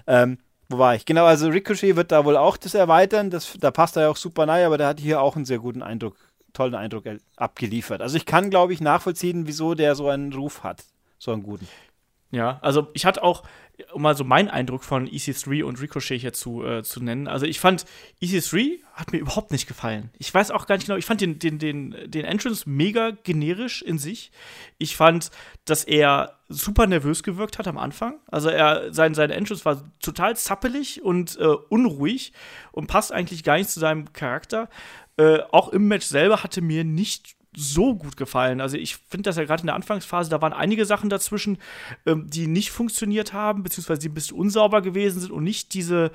ähm, 0.07 0.39
wo 0.69 0.79
war 0.79 0.95
ich? 0.95 1.05
Genau, 1.05 1.25
also 1.25 1.49
Ricochet 1.49 1.97
wird 1.97 2.13
da 2.13 2.25
wohl 2.25 2.37
auch 2.37 2.57
das 2.57 2.75
erweitern. 2.75 3.31
Das, 3.31 3.57
da 3.59 3.71
passt 3.71 3.97
er 3.97 4.03
ja 4.03 4.09
auch 4.09 4.17
super 4.17 4.47
nahe, 4.47 4.67
aber 4.67 4.79
der 4.79 4.89
hat 4.89 5.01
hier 5.01 5.21
auch 5.21 5.37
einen 5.37 5.45
sehr 5.45 5.59
guten 5.59 5.83
Eindruck, 5.83 6.17
tollen 6.53 6.75
Eindruck 6.75 7.05
abgeliefert. 7.37 8.03
Also 8.03 8.17
ich 8.17 8.27
kann, 8.27 8.51
glaube 8.51 8.73
ich, 8.73 8.81
nachvollziehen, 8.81 9.47
wieso 9.47 9.75
der 9.75 9.95
so 9.95 10.09
einen 10.09 10.33
Ruf 10.33 10.63
hat. 10.65 10.85
So 11.19 11.33
einen 11.33 11.43
guten. 11.43 11.69
Ja, 12.31 12.59
also 12.63 12.89
ich 12.95 13.05
hatte 13.07 13.23
auch, 13.23 13.43
um 13.93 14.03
mal 14.03 14.17
so 14.17 14.25
meinen 14.25 14.49
Eindruck 14.49 14.85
von 14.85 15.09
EC3 15.09 15.65
und 15.65 15.81
Ricochet 15.81 16.21
hier 16.21 16.33
zu, 16.33 16.65
äh, 16.65 16.83
zu 16.83 17.03
nennen. 17.03 17.29
Also 17.29 17.47
ich 17.47 17.61
fand, 17.61 17.85
EC3 18.21 18.81
hat 18.95 19.13
mir 19.13 19.19
überhaupt 19.19 19.51
nicht 19.51 19.67
gefallen. 19.67 20.11
Ich 20.19 20.33
weiß 20.33 20.51
auch 20.51 20.67
gar 20.67 20.77
nicht 20.77 20.87
genau, 20.87 20.99
ich 20.99 21.05
fand 21.05 21.21
den, 21.21 21.39
den, 21.39 21.59
den, 21.59 21.97
den 22.07 22.25
Entrance 22.25 22.69
mega 22.69 23.11
generisch 23.11 23.83
in 23.83 23.99
sich. 23.99 24.31
Ich 24.79 24.97
fand, 24.97 25.31
dass 25.65 25.85
er 25.85 26.39
super 26.49 26.87
nervös 26.87 27.23
gewirkt 27.23 27.59
hat 27.59 27.69
am 27.69 27.79
Anfang. 27.79 28.21
Also 28.27 28.49
er, 28.49 28.93
sein, 28.93 29.15
sein 29.15 29.31
Entrance 29.31 29.65
war 29.65 29.83
total 30.01 30.37
zappelig 30.37 31.03
und 31.03 31.39
äh, 31.39 31.45
unruhig 31.45 32.33
und 32.73 32.87
passt 32.87 33.13
eigentlich 33.13 33.45
gar 33.45 33.57
nicht 33.57 33.71
zu 33.71 33.81
seinem 33.81 34.13
Charakter. 34.13 34.69
Äh, 35.17 35.41
auch 35.51 35.69
im 35.71 35.89
Match 35.89 36.07
selber 36.07 36.43
hatte 36.43 36.63
mir 36.63 36.85
nicht 36.85 37.37
so 37.55 37.95
gut 37.95 38.17
gefallen. 38.17 38.61
Also 38.61 38.77
ich 38.77 38.97
finde, 38.97 39.29
dass 39.29 39.37
ja 39.37 39.45
gerade 39.45 39.63
in 39.63 39.67
der 39.67 39.75
Anfangsphase, 39.75 40.31
da 40.31 40.41
waren 40.41 40.53
einige 40.53 40.87
Sachen 40.87 41.11
dazwischen, 41.11 41.59
ähm, 42.07 42.29
die 42.29 42.47
nicht 42.47 42.71
funktioniert 42.71 43.33
haben, 43.33 43.63
beziehungsweise 43.63 44.01
die 44.01 44.09
ein 44.09 44.15
bisschen 44.15 44.39
unsauber 44.39 44.83
gewesen 44.83 45.21
sind 45.21 45.31
und 45.31 45.45
nicht 45.45 45.75
diese 45.75 46.13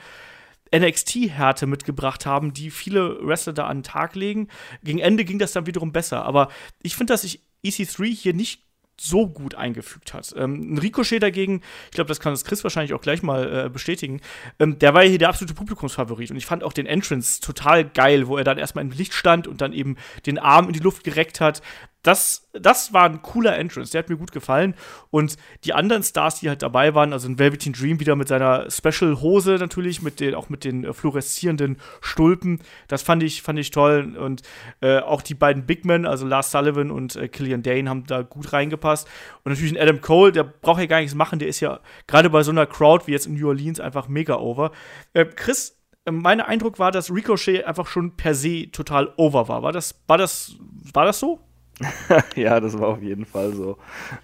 NXT-Härte 0.76 1.68
mitgebracht 1.68 2.26
haben, 2.26 2.54
die 2.54 2.72
viele 2.72 3.26
Wrestler 3.26 3.54
da 3.54 3.68
an 3.68 3.78
den 3.78 3.84
Tag 3.84 4.16
legen. 4.16 4.50
Gegen 4.84 5.00
Ende 5.00 5.26
ging 5.26 5.40
das 5.40 5.54
dann 5.54 5.66
wiederum 5.66 5.92
besser. 5.92 6.26
Aber 6.26 6.50
ich 6.82 6.96
finde, 6.96 7.14
dass 7.14 7.22
sich 7.22 7.42
EC3 7.64 8.14
hier 8.14 8.34
nicht 8.34 8.67
so 9.00 9.28
gut 9.28 9.56
eingefügt 9.56 10.14
hat. 10.14 10.34
Ähm, 10.38 10.78
Ricochet 10.78 11.22
dagegen, 11.22 11.62
ich 11.86 11.92
glaube, 11.92 12.08
das 12.08 12.20
kann 12.20 12.34
das 12.34 12.46
Chris 12.46 12.64
wahrscheinlich 12.64 12.94
auch 12.94 13.02
gleich 13.02 13.22
mal 13.22 13.66
äh, 13.66 13.70
bestätigen, 13.70 14.22
ähm, 14.60 14.80
der 14.80 14.94
war 14.94 15.04
hier 15.04 15.18
der 15.18 15.30
absolute 15.30 15.54
Publikumsfavorit 15.54 16.32
und 16.32 16.38
ich 16.38 16.46
fand 16.46 16.64
auch 16.64 16.74
den 16.74 16.86
Entrance 16.86 17.40
total 17.42 17.86
geil, 17.86 18.28
wo 18.28 18.38
er 18.38 18.44
dann 18.44 18.58
erstmal 18.58 18.84
im 18.84 18.92
Licht 18.92 19.14
stand 19.14 19.48
und 19.48 19.62
dann 19.62 19.74
eben 19.74 19.98
den 20.26 20.40
Arm 20.40 20.68
in 20.68 20.74
die 20.74 20.80
Luft 20.80 21.04
gereckt 21.04 21.40
hat 21.40 21.62
das, 22.08 22.48
das 22.54 22.94
war 22.94 23.04
ein 23.04 23.22
cooler 23.22 23.58
Entrance, 23.58 23.92
der 23.92 24.00
hat 24.00 24.10
mir 24.10 24.16
gut 24.16 24.32
gefallen. 24.32 24.76
Und 25.10 25.36
die 25.66 25.74
anderen 25.74 26.04
Stars, 26.04 26.40
die 26.40 26.48
halt 26.48 26.62
dabei 26.62 26.96
waren, 26.96 27.12
also 27.12 27.28
ein 27.28 27.38
Velveteen 27.38 27.74
Dream 27.74 28.00
wieder 28.00 28.16
mit 28.16 28.30
seiner 28.30 28.72
Special-Hose 28.72 29.58
natürlich, 29.60 30.02
mit 30.02 30.22
den, 30.22 30.34
auch 30.34 30.48
mit 30.48 30.64
den 30.64 30.86
äh, 30.86 30.94
fluoreszierenden 30.94 31.78
Stulpen, 32.00 32.62
das 32.88 33.02
fand 33.04 33.24
ich, 33.24 33.42
fand 33.42 33.60
ich 33.60 33.72
toll. 33.72 34.16
Und 34.18 34.44
äh, 34.80 35.00
auch 35.00 35.22
die 35.22 35.34
beiden 35.34 35.66
Big 35.66 35.84
Men, 35.84 36.06
also 36.06 36.26
Lars 36.26 36.50
Sullivan 36.52 36.92
und 36.92 37.18
äh, 37.18 37.28
Killian 37.28 37.62
Dane, 37.62 37.90
haben 37.90 38.06
da 38.06 38.22
gut 38.22 38.54
reingepasst. 38.54 39.06
Und 39.44 39.52
natürlich 39.52 39.74
ein 39.74 39.82
Adam 39.82 40.00
Cole, 40.00 40.32
der 40.32 40.44
braucht 40.44 40.80
ja 40.80 40.86
gar 40.86 41.02
nichts 41.02 41.16
machen, 41.16 41.40
der 41.40 41.50
ist 41.50 41.60
ja 41.60 41.82
gerade 42.08 42.30
bei 42.30 42.42
so 42.42 42.52
einer 42.52 42.66
Crowd 42.66 43.06
wie 43.08 43.12
jetzt 43.12 43.28
in 43.28 43.34
New 43.34 43.50
Orleans 43.50 43.82
einfach 43.82 44.08
mega 44.08 44.38
over. 44.38 44.72
Äh, 45.12 45.26
Chris, 45.26 45.78
äh, 46.06 46.12
mein 46.12 46.40
Eindruck 46.40 46.80
war, 46.80 46.92
dass 46.92 47.12
Ricochet 47.12 47.66
einfach 47.66 47.88
schon 47.88 48.16
per 48.16 48.34
se 48.34 48.72
total 48.72 49.14
over 49.18 49.50
war. 49.50 49.62
War 49.62 49.74
das, 49.74 50.02
war 50.08 50.18
das, 50.18 50.56
war 50.94 51.04
das 51.04 51.20
so? 51.20 51.42
ja, 52.36 52.60
das 52.60 52.80
war 52.80 52.88
auf 52.88 53.02
jeden 53.02 53.26
Fall 53.26 53.54
so. 53.54 53.78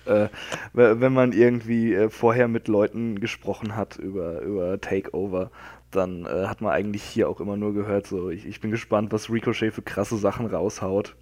Äh, 0.06 0.30
wenn 0.74 1.14
man 1.14 1.34
irgendwie 1.34 1.94
äh, 1.94 2.10
vorher 2.10 2.48
mit 2.48 2.68
Leuten 2.68 3.20
gesprochen 3.20 3.76
hat 3.76 3.98
über, 3.98 4.42
über 4.42 4.82
Takeover, 4.82 5.52
dann 5.92 6.26
äh, 6.26 6.48
hat 6.48 6.62
man 6.62 6.72
eigentlich 6.72 7.04
hier 7.04 7.30
auch 7.30 7.40
immer 7.40 7.58
nur 7.58 7.74
gehört, 7.74 8.08
so, 8.08 8.30
ich, 8.30 8.46
ich 8.48 8.60
bin 8.60 8.72
gespannt, 8.72 9.12
was 9.12 9.30
Ricochet 9.30 9.72
für 9.74 9.84
krasse 9.84 10.18
Sachen 10.18 10.48
raushaut. 10.48 11.16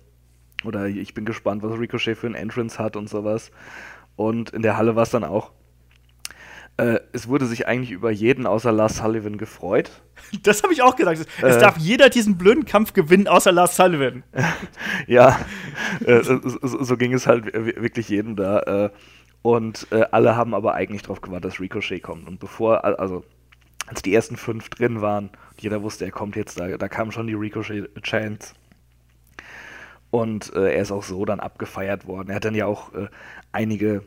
Oder 0.63 0.87
ich 0.87 1.13
bin 1.13 1.25
gespannt, 1.25 1.63
was 1.63 1.79
Ricochet 1.79 2.15
für 2.17 2.27
ein 2.27 2.35
Entrance 2.35 2.79
hat 2.79 2.95
und 2.95 3.09
sowas. 3.09 3.51
Und 4.15 4.51
in 4.51 4.61
der 4.61 4.77
Halle 4.77 4.95
war 4.95 5.03
es 5.03 5.09
dann 5.09 5.23
auch. 5.23 5.51
Äh, 6.81 7.01
es 7.13 7.27
wurde 7.27 7.45
sich 7.45 7.67
eigentlich 7.67 7.91
über 7.91 8.09
jeden 8.09 8.47
außer 8.47 8.71
Lars 8.71 8.97
Sullivan 8.97 9.37
gefreut. 9.37 9.91
Das 10.43 10.63
habe 10.63 10.71
ich 10.71 10.81
auch 10.81 10.95
gesagt. 10.95 11.19
Es 11.41 11.55
äh, 11.55 11.59
darf 11.59 11.77
jeder 11.77 12.09
diesen 12.09 12.37
blöden 12.37 12.63
Kampf 12.63 12.93
gewinnen, 12.93 13.27
außer 13.27 13.51
Lars 13.51 13.75
Sullivan. 13.75 14.23
ja, 15.07 15.39
äh, 16.05 16.23
so, 16.23 16.39
so, 16.83 16.97
ging 16.97 17.13
es 17.13 17.27
halt 17.27 17.53
wirklich 17.53 18.07
jedem 18.07 18.35
da. 18.35 18.59
Äh, 18.59 18.89
und 19.41 19.87
äh, 19.91 20.05
alle 20.11 20.35
haben 20.35 20.53
aber 20.53 20.75
eigentlich 20.75 21.01
darauf 21.01 21.21
gewartet, 21.21 21.51
dass 21.51 21.59
Ricochet 21.59 22.01
kommt. 22.01 22.27
Und 22.27 22.39
bevor, 22.39 22.85
also 22.85 23.25
als 23.87 24.01
die 24.03 24.13
ersten 24.13 24.37
fünf 24.37 24.69
drin 24.69 25.01
waren, 25.01 25.31
jeder 25.59 25.81
wusste, 25.81 26.05
er 26.05 26.11
kommt 26.11 26.35
jetzt, 26.35 26.59
da, 26.59 26.77
da 26.77 26.87
kamen 26.87 27.11
schon 27.11 27.27
die 27.27 27.33
Ricochet-Chants. 27.33 28.53
Und 30.11 30.53
äh, 30.53 30.73
er 30.75 30.81
ist 30.81 30.91
auch 30.91 31.03
so 31.03 31.25
dann 31.25 31.39
abgefeiert 31.39 32.05
worden. 32.07 32.29
Er 32.29 32.35
hat 32.35 32.45
dann 32.45 32.55
ja 32.55 32.67
auch 32.67 32.91
einige 33.51 34.03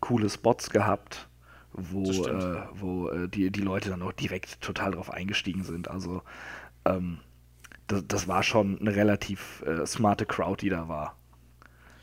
coole 0.00 0.28
Spots 0.30 0.70
gehabt 0.70 1.28
wo, 1.78 2.26
äh, 2.26 2.62
wo 2.74 3.08
äh, 3.08 3.28
die, 3.28 3.50
die 3.50 3.60
Leute 3.60 3.90
dann 3.90 4.02
auch 4.02 4.12
direkt 4.12 4.60
total 4.60 4.92
drauf 4.92 5.10
eingestiegen 5.10 5.62
sind. 5.62 5.88
Also 5.88 6.22
ähm, 6.84 7.18
das, 7.86 8.06
das, 8.06 8.28
war 8.28 8.42
schon 8.42 8.80
eine 8.80 8.94
relativ 8.94 9.62
äh, 9.66 9.86
smarte 9.86 10.26
Crowd, 10.26 10.60
die 10.60 10.70
da 10.70 10.88
war. 10.88 11.16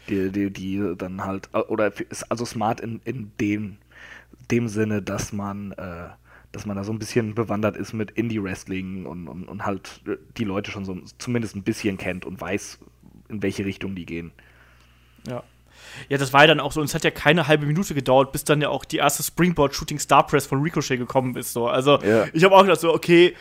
Die, 0.10 0.32
die, 0.32 0.52
die 0.52 0.94
dann 0.98 1.24
halt, 1.24 1.50
äh, 1.54 1.60
oder 1.60 1.92
also 2.30 2.46
smart 2.46 2.80
in, 2.80 3.02
in 3.04 3.32
dem, 3.40 3.78
dem 4.52 4.68
Sinne, 4.68 5.02
dass 5.02 5.34
man, 5.34 5.72
äh, 5.74 6.10
dass 6.52 6.66
man 6.66 6.78
da 6.78 6.84
so 6.84 6.94
ein 6.94 7.00
bisschen 7.00 7.36
bewandert 7.36 7.76
ist 7.76 7.94
mit 7.94 8.12
Indie-Wrestling 8.12 9.06
und, 9.06 9.28
und, 9.28 9.44
und 9.46 9.66
halt 9.66 10.02
die 10.38 10.44
Leute 10.44 10.72
schon 10.72 10.86
so 10.86 11.00
zumindest 11.18 11.56
ein 11.56 11.64
bisschen 11.64 11.98
kennt 11.98 12.26
und 12.26 12.40
weiß, 12.40 12.80
in 13.30 13.42
welche 13.42 13.66
Richtung 13.66 13.96
die 13.96 14.06
gehen. 14.06 14.32
Ja. 15.28 15.44
Ja, 16.10 16.18
das 16.18 16.34
war 16.34 16.42
ja 16.42 16.48
dann 16.48 16.60
auch 16.60 16.72
so, 16.72 16.82
und 16.82 16.88
es 16.88 16.96
hat 16.96 17.04
ja 17.04 17.12
keine 17.12 17.48
halbe 17.48 17.66
Minute 17.66 17.94
gedauert, 17.94 18.32
bis 18.32 18.44
dann 18.44 18.62
ja 18.62 18.70
auch 18.70 18.86
die 18.86 18.98
erste 18.98 19.24
Springboard-Shooting 19.24 20.00
Star 20.00 20.26
Press 20.26 20.46
von 20.46 20.62
Ricochet 20.62 20.98
gekommen 20.98 21.36
ist. 21.36 21.54
So. 21.54 21.68
Also, 21.68 22.00
ja. 22.02 22.26
ich 22.34 22.44
habe 22.44 22.56
auch 22.56 22.62
gedacht, 22.62 22.82
so, 22.82 22.94
okay, 22.94 23.36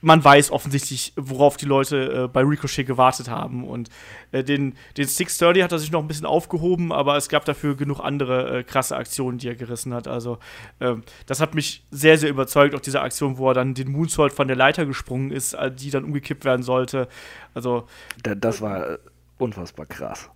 man 0.00 0.22
weiß 0.22 0.50
offensichtlich, 0.50 1.12
worauf 1.16 1.56
die 1.56 1.66
Leute 1.66 2.24
äh, 2.24 2.28
bei 2.28 2.42
Ricochet 2.42 2.86
gewartet 2.86 3.28
haben. 3.28 3.64
Und 3.64 3.88
äh, 4.30 4.44
den, 4.44 4.74
den 4.96 5.06
630 5.06 5.62
hat 5.62 5.72
er 5.72 5.78
sich 5.78 5.90
noch 5.90 6.00
ein 6.00 6.08
bisschen 6.08 6.26
aufgehoben, 6.26 6.92
aber 6.92 7.16
es 7.16 7.28
gab 7.28 7.44
dafür 7.44 7.76
genug 7.76 8.00
andere 8.00 8.58
äh, 8.58 8.62
krasse 8.62 8.96
Aktionen, 8.96 9.38
die 9.38 9.48
er 9.48 9.56
gerissen 9.56 9.92
hat. 9.92 10.06
Also, 10.06 10.38
ähm, 10.80 11.02
das 11.26 11.40
hat 11.40 11.54
mich 11.54 11.84
sehr, 11.90 12.18
sehr 12.18 12.30
überzeugt. 12.30 12.74
Auch 12.74 12.80
diese 12.80 13.00
Aktion, 13.00 13.38
wo 13.38 13.48
er 13.50 13.54
dann 13.54 13.74
den 13.74 13.90
Moonsault 13.90 14.32
von 14.32 14.46
der 14.46 14.56
Leiter 14.56 14.86
gesprungen 14.86 15.30
ist, 15.30 15.54
äh, 15.54 15.70
die 15.72 15.90
dann 15.90 16.04
umgekippt 16.04 16.44
werden 16.44 16.62
sollte. 16.62 17.08
Also. 17.54 17.86
Das 18.22 18.60
war 18.60 18.90
äh, 18.90 18.98
unfassbar 19.38 19.86
krass 19.86 20.30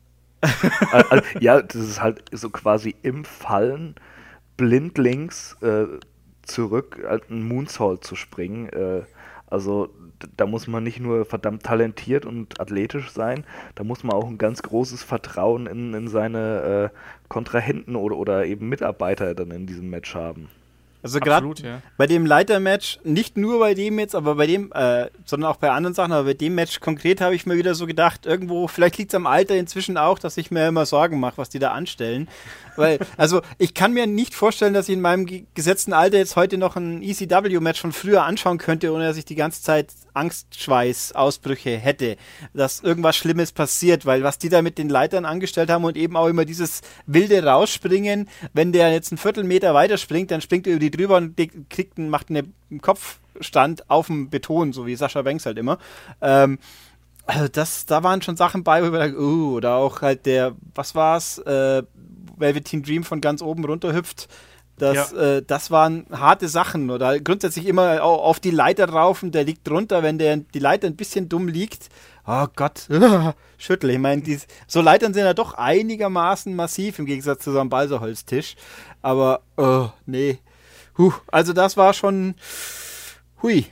ja, 1.40 1.62
das 1.62 1.76
ist 1.76 2.02
halt 2.02 2.24
so 2.32 2.50
quasi 2.50 2.94
im 3.02 3.24
Fallen 3.24 3.94
blindlings 4.56 5.56
äh, 5.62 5.86
zurück 6.42 7.02
halt 7.06 7.30
einen 7.30 7.46
Moonsault 7.46 8.04
zu 8.04 8.16
springen. 8.16 8.68
Äh, 8.68 9.02
also 9.46 9.90
da 10.36 10.46
muss 10.46 10.66
man 10.66 10.84
nicht 10.84 11.00
nur 11.00 11.24
verdammt 11.24 11.62
talentiert 11.64 12.24
und 12.24 12.60
athletisch 12.60 13.10
sein, 13.10 13.44
da 13.74 13.84
muss 13.84 14.04
man 14.04 14.16
auch 14.16 14.26
ein 14.26 14.38
ganz 14.38 14.62
großes 14.62 15.02
Vertrauen 15.02 15.66
in, 15.66 15.94
in 15.94 16.08
seine 16.08 16.90
äh, 16.92 16.96
Kontrahenten 17.28 17.96
oder, 17.96 18.16
oder 18.16 18.46
eben 18.46 18.68
Mitarbeiter 18.68 19.34
dann 19.34 19.50
in 19.50 19.66
diesem 19.66 19.90
Match 19.90 20.14
haben. 20.14 20.48
Also 21.02 21.18
gerade 21.18 21.52
ja. 21.62 21.82
bei 21.96 22.06
dem 22.06 22.26
Leitermatch, 22.26 23.00
nicht 23.02 23.36
nur 23.36 23.58
bei 23.58 23.74
dem 23.74 23.98
jetzt, 23.98 24.14
aber 24.14 24.36
bei 24.36 24.46
dem, 24.46 24.70
äh, 24.72 25.08
sondern 25.24 25.50
auch 25.50 25.56
bei 25.56 25.70
anderen 25.70 25.94
Sachen, 25.94 26.12
aber 26.12 26.24
bei 26.24 26.34
dem 26.34 26.54
Match 26.54 26.78
konkret 26.80 27.20
habe 27.20 27.34
ich 27.34 27.44
mir 27.44 27.56
wieder 27.56 27.74
so 27.74 27.86
gedacht, 27.86 28.24
irgendwo, 28.24 28.68
vielleicht 28.68 28.98
liegt 28.98 29.12
es 29.12 29.16
am 29.16 29.26
Alter 29.26 29.56
inzwischen 29.56 29.96
auch, 29.96 30.18
dass 30.20 30.36
ich 30.36 30.50
mir 30.50 30.68
immer 30.68 30.86
Sorgen 30.86 31.18
mache, 31.18 31.38
was 31.38 31.48
die 31.48 31.58
da 31.58 31.72
anstellen. 31.72 32.28
Weil, 32.76 32.98
also 33.16 33.42
ich 33.58 33.74
kann 33.74 33.92
mir 33.92 34.06
nicht 34.06 34.34
vorstellen, 34.34 34.74
dass 34.74 34.88
ich 34.88 34.94
in 34.94 35.00
meinem 35.00 35.26
gesetzten 35.54 35.92
Alter 35.92 36.18
jetzt 36.18 36.36
heute 36.36 36.58
noch 36.58 36.76
ein 36.76 37.02
ECW-Match 37.02 37.80
von 37.80 37.92
früher 37.92 38.24
anschauen 38.24 38.58
könnte, 38.58 38.92
ohne 38.92 39.06
dass 39.06 39.16
ich 39.16 39.24
die 39.24 39.34
ganze 39.34 39.62
Zeit 39.62 39.92
Angstschweiß-Ausbrüche 40.14 41.76
hätte, 41.76 42.16
dass 42.54 42.80
irgendwas 42.80 43.16
Schlimmes 43.16 43.52
passiert, 43.52 44.06
weil 44.06 44.22
was 44.22 44.38
die 44.38 44.48
da 44.48 44.62
mit 44.62 44.78
den 44.78 44.88
Leitern 44.88 45.24
angestellt 45.24 45.70
haben 45.70 45.84
und 45.84 45.96
eben 45.96 46.16
auch 46.16 46.28
immer 46.28 46.44
dieses 46.44 46.82
wilde 47.06 47.44
Rausspringen, 47.44 48.28
wenn 48.52 48.72
der 48.72 48.92
jetzt 48.92 49.12
einen 49.12 49.18
Viertelmeter 49.18 49.74
weiter 49.74 49.98
springt, 49.98 50.30
dann 50.30 50.40
springt 50.40 50.66
er 50.66 50.74
über 50.74 50.80
die 50.80 50.90
drüber 50.90 51.16
und 51.16 51.36
kriegt, 51.70 51.98
macht 51.98 52.30
einen 52.30 52.54
Kopfstand 52.80 53.88
auf 53.90 54.06
dem 54.06 54.30
Beton, 54.30 54.72
so 54.72 54.86
wie 54.86 54.96
Sascha 54.96 55.22
Banks 55.22 55.46
halt 55.46 55.58
immer. 55.58 55.78
Ähm, 56.20 56.58
also 57.26 57.48
das, 57.48 57.86
da 57.86 58.02
waren 58.02 58.20
schon 58.20 58.36
Sachen 58.36 58.64
bei, 58.64 58.82
wo 58.82 58.92
wir 58.92 58.98
dachten, 58.98 59.16
uh, 59.16 59.56
oder 59.56 59.76
auch 59.76 60.02
halt 60.02 60.26
der, 60.26 60.54
was 60.74 60.94
war's, 60.94 61.38
äh, 61.38 61.82
Velveteen 62.42 62.82
Dream 62.82 63.04
von 63.04 63.22
ganz 63.22 63.40
oben 63.40 63.64
runterhüpft. 63.64 64.28
Das, 64.76 65.12
Ja. 65.12 65.36
äh, 65.36 65.42
das 65.46 65.70
waren 65.70 66.06
harte 66.12 66.48
Sachen. 66.48 66.90
Oder 66.90 67.18
grundsätzlich 67.20 67.66
immer 67.66 68.02
au- 68.02 68.20
auf 68.22 68.40
die 68.40 68.50
Leiter 68.50 68.88
rauf 68.88 69.22
und 69.22 69.34
der 69.34 69.44
liegt 69.44 69.66
drunter, 69.68 70.02
wenn 70.02 70.18
der, 70.18 70.36
die 70.38 70.58
Leiter 70.58 70.86
ein 70.88 70.96
bisschen 70.96 71.28
dumm 71.30 71.48
liegt. 71.48 71.88
Oh 72.26 72.46
Gott, 72.54 72.88
schüttel. 73.58 73.90
Ich 73.90 73.98
meine, 73.98 74.22
so 74.66 74.80
Leitern 74.80 75.12
sind 75.14 75.24
ja 75.24 75.34
doch 75.34 75.54
einigermaßen 75.54 76.54
massiv 76.54 76.98
im 76.98 77.06
Gegensatz 77.06 77.44
zu 77.44 77.52
so 77.52 77.60
einem 77.60 77.70
Balsaholztisch. 77.70 78.56
Aber, 79.02 79.40
oh, 79.56 79.88
nee. 80.06 80.38
Huh, 80.98 81.12
also 81.30 81.52
das 81.52 81.76
war 81.76 81.94
schon, 81.94 82.34
hui. 83.42 83.66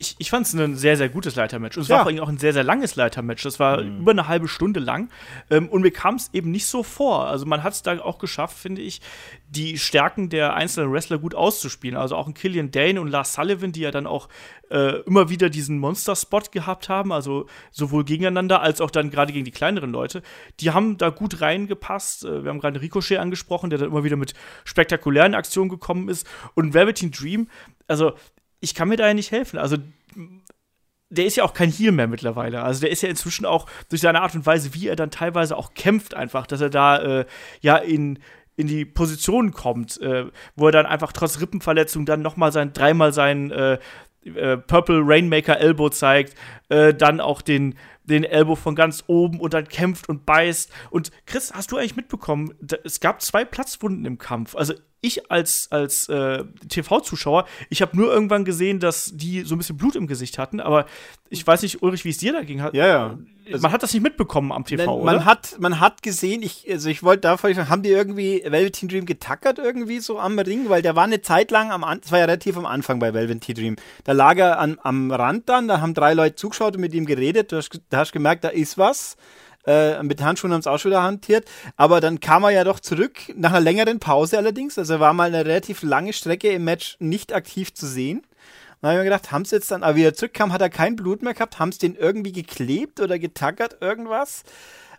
Ich, 0.00 0.16
ich 0.18 0.30
fand 0.30 0.46
es 0.46 0.54
ein 0.54 0.76
sehr, 0.76 0.96
sehr 0.96 1.10
gutes 1.10 1.36
Leitermatch. 1.36 1.76
Und 1.76 1.82
es 1.82 1.88
Ja. 1.88 1.96
war 1.96 2.02
vor 2.04 2.10
allem 2.10 2.20
auch 2.20 2.28
ein 2.30 2.38
sehr, 2.38 2.54
sehr 2.54 2.64
langes 2.64 2.96
Leitermatch. 2.96 3.42
Das 3.42 3.60
war 3.60 3.80
über 3.82 4.12
eine 4.12 4.28
halbe 4.28 4.48
Stunde 4.48 4.80
lang. 4.80 5.10
Ähm, 5.50 5.68
und 5.68 5.82
mir 5.82 5.90
kam 5.90 6.14
es 6.14 6.30
eben 6.32 6.50
nicht 6.50 6.64
so 6.66 6.82
vor. 6.82 7.26
Also 7.26 7.44
man 7.44 7.62
hat 7.62 7.74
es 7.74 7.82
da 7.82 8.00
auch 8.00 8.18
geschafft, 8.18 8.56
finde 8.58 8.80
ich, 8.80 9.02
die 9.50 9.76
Stärken 9.78 10.30
der 10.30 10.54
einzelnen 10.54 10.90
Wrestler 10.90 11.18
gut 11.18 11.34
auszuspielen. 11.34 11.98
Also 11.98 12.16
auch 12.16 12.26
ein 12.26 12.32
Killian 12.32 12.70
Dane 12.70 12.98
und 12.98 13.08
Lars 13.08 13.34
Sullivan, 13.34 13.72
die 13.72 13.80
ja 13.80 13.90
dann 13.90 14.06
auch 14.06 14.30
äh, 14.70 15.00
immer 15.02 15.28
wieder 15.28 15.50
diesen 15.50 15.78
Monster-Spot 15.78 16.44
gehabt 16.50 16.88
haben. 16.88 17.12
Also 17.12 17.46
sowohl 17.70 18.04
gegeneinander 18.04 18.62
als 18.62 18.80
auch 18.80 18.90
dann 18.90 19.10
gerade 19.10 19.34
gegen 19.34 19.44
die 19.44 19.50
kleineren 19.50 19.92
Leute. 19.92 20.22
Die 20.60 20.70
haben 20.70 20.96
da 20.96 21.10
gut 21.10 21.42
reingepasst. 21.42 22.24
Äh, 22.24 22.42
wir 22.44 22.48
haben 22.50 22.60
gerade 22.60 22.80
Ricochet 22.80 23.18
angesprochen, 23.18 23.68
der 23.68 23.78
dann 23.78 23.90
immer 23.90 24.02
wieder 24.02 24.16
mit 24.16 24.32
spektakulären 24.64 25.34
Aktionen 25.34 25.68
gekommen 25.68 26.08
ist. 26.08 26.26
Und 26.54 26.72
Velveteen 26.72 27.10
Dream, 27.10 27.48
also 27.86 28.14
ich 28.60 28.74
kann 28.74 28.88
mir 28.88 28.96
da 28.96 29.06
ja 29.06 29.14
nicht 29.14 29.32
helfen. 29.32 29.58
Also 29.58 29.76
der 31.10 31.26
ist 31.26 31.36
ja 31.36 31.44
auch 31.44 31.54
kein 31.54 31.70
Heel 31.70 31.92
mehr 31.92 32.06
mittlerweile. 32.06 32.62
Also 32.62 32.82
der 32.82 32.90
ist 32.90 33.02
ja 33.02 33.08
inzwischen 33.08 33.44
auch 33.44 33.66
durch 33.88 34.00
seine 34.00 34.22
Art 34.22 34.34
und 34.34 34.46
Weise, 34.46 34.74
wie 34.74 34.86
er 34.86 34.96
dann 34.96 35.10
teilweise 35.10 35.56
auch 35.56 35.74
kämpft, 35.74 36.14
einfach, 36.14 36.46
dass 36.46 36.60
er 36.60 36.70
da 36.70 37.20
äh, 37.20 37.26
ja 37.60 37.76
in 37.76 38.18
in 38.56 38.66
die 38.66 38.84
Position 38.84 39.52
kommt, 39.52 39.98
äh, 40.02 40.26
wo 40.54 40.66
er 40.66 40.72
dann 40.72 40.84
einfach 40.84 41.12
trotz 41.12 41.40
Rippenverletzung 41.40 42.04
dann 42.04 42.20
noch 42.20 42.36
mal 42.36 42.52
sein 42.52 42.74
dreimal 42.74 43.12
seinen 43.12 43.50
äh, 43.50 43.78
äh, 44.24 44.58
Purple 44.58 45.00
Rainmaker 45.02 45.58
Elbow 45.58 45.88
zeigt, 45.88 46.34
äh, 46.68 46.92
dann 46.92 47.20
auch 47.20 47.40
den 47.40 47.76
den 48.04 48.24
Elbow 48.24 48.56
von 48.56 48.74
ganz 48.74 49.04
oben 49.06 49.40
und 49.40 49.54
dann 49.54 49.68
kämpft 49.68 50.08
und 50.08 50.26
beißt. 50.26 50.70
Und 50.90 51.10
Chris, 51.26 51.52
hast 51.54 51.70
du 51.72 51.76
eigentlich 51.76 51.96
mitbekommen, 51.96 52.54
da, 52.60 52.76
es 52.84 53.00
gab 53.00 53.22
zwei 53.22 53.44
Platzwunden 53.44 54.04
im 54.04 54.18
Kampf. 54.18 54.56
Also 54.56 54.74
ich 55.02 55.30
als, 55.30 55.68
als 55.70 56.08
äh, 56.10 56.44
TV-Zuschauer, 56.68 57.46
ich 57.70 57.80
habe 57.82 57.96
nur 57.96 58.12
irgendwann 58.12 58.44
gesehen, 58.44 58.80
dass 58.80 59.12
die 59.14 59.42
so 59.42 59.54
ein 59.54 59.58
bisschen 59.58 59.76
Blut 59.76 59.96
im 59.96 60.06
Gesicht 60.06 60.38
hatten, 60.38 60.60
aber 60.60 60.86
ich 61.30 61.46
weiß 61.46 61.62
nicht, 61.62 61.82
Ulrich, 61.82 62.04
wie 62.04 62.10
es 62.10 62.18
dir 62.18 62.32
dagegen 62.32 62.62
hat. 62.62 62.74
Ja, 62.74 62.86
ja. 62.86 63.18
Man 63.58 63.72
hat 63.72 63.82
das 63.82 63.92
nicht 63.92 64.02
mitbekommen 64.02 64.52
am 64.52 64.64
TV, 64.64 65.02
man 65.02 65.16
oder? 65.16 65.24
hat, 65.24 65.56
man 65.58 65.80
hat 65.80 66.02
gesehen, 66.04 66.40
ich, 66.42 66.66
also 66.70 66.88
ich 66.88 67.02
wollte 67.02 67.22
da 67.22 67.36
fragen, 67.36 67.68
haben 67.68 67.82
die 67.82 67.88
irgendwie 67.88 68.44
Velveteen 68.46 68.88
Dream 68.88 69.06
getackert 69.06 69.58
irgendwie 69.58 69.98
so 69.98 70.20
am 70.20 70.38
Ring? 70.38 70.68
Weil 70.68 70.82
der 70.82 70.94
war 70.94 71.02
eine 71.04 71.20
Zeit 71.20 71.50
lang 71.50 71.72
am 71.72 71.80
das 72.00 72.12
war 72.12 72.20
ja 72.20 72.26
relativ 72.26 72.56
am 72.56 72.66
Anfang 72.66 73.00
bei 73.00 73.12
Velveteen 73.12 73.56
Dream. 73.56 73.76
Da 74.04 74.12
lag 74.12 74.36
er 74.36 74.60
an, 74.60 74.78
am 74.82 75.10
Rand 75.10 75.48
dann, 75.48 75.66
da 75.66 75.80
haben 75.80 75.94
drei 75.94 76.14
Leute 76.14 76.36
zugeschaut 76.36 76.74
und 76.76 76.80
mit 76.80 76.94
ihm 76.94 77.06
geredet. 77.06 77.50
Du 77.50 77.56
hast, 77.56 77.70
ge- 77.70 77.80
da 77.88 77.99
hast 78.00 78.12
gemerkt, 78.12 78.44
da 78.44 78.48
ist 78.48 78.76
was. 78.78 79.16
Äh, 79.66 80.02
mit 80.02 80.22
Handschuhen 80.22 80.52
haben 80.52 80.62
sie 80.62 80.70
auch 80.70 80.78
schon 80.78 80.90
wieder 80.90 81.02
hantiert. 81.02 81.46
Aber 81.76 82.00
dann 82.00 82.20
kam 82.20 82.44
er 82.44 82.50
ja 82.50 82.64
doch 82.64 82.80
zurück, 82.80 83.18
nach 83.36 83.50
einer 83.50 83.60
längeren 83.60 84.00
Pause 84.00 84.38
allerdings. 84.38 84.78
Also 84.78 84.94
er 84.94 85.00
war 85.00 85.12
mal 85.12 85.28
eine 85.28 85.44
relativ 85.44 85.82
lange 85.82 86.12
Strecke 86.12 86.48
im 86.50 86.64
Match 86.64 86.96
nicht 86.98 87.32
aktiv 87.34 87.74
zu 87.74 87.86
sehen. 87.86 88.18
Und 88.18 88.26
dann 88.82 88.92
habe 88.92 89.00
ich 89.00 89.04
mir 89.04 89.10
gedacht, 89.16 89.30
haben 89.32 89.44
sie 89.44 89.56
jetzt 89.56 89.70
dann, 89.70 89.82
aber 89.82 89.96
wie 89.96 90.04
er 90.04 90.14
zurückkam, 90.14 90.52
hat 90.54 90.62
er 90.62 90.70
kein 90.70 90.96
Blut 90.96 91.22
mehr 91.22 91.34
gehabt, 91.34 91.58
haben 91.58 91.70
sie 91.72 91.78
den 91.80 91.94
irgendwie 91.96 92.32
geklebt 92.32 93.00
oder 93.00 93.18
getackert, 93.18 93.76
irgendwas. 93.82 94.42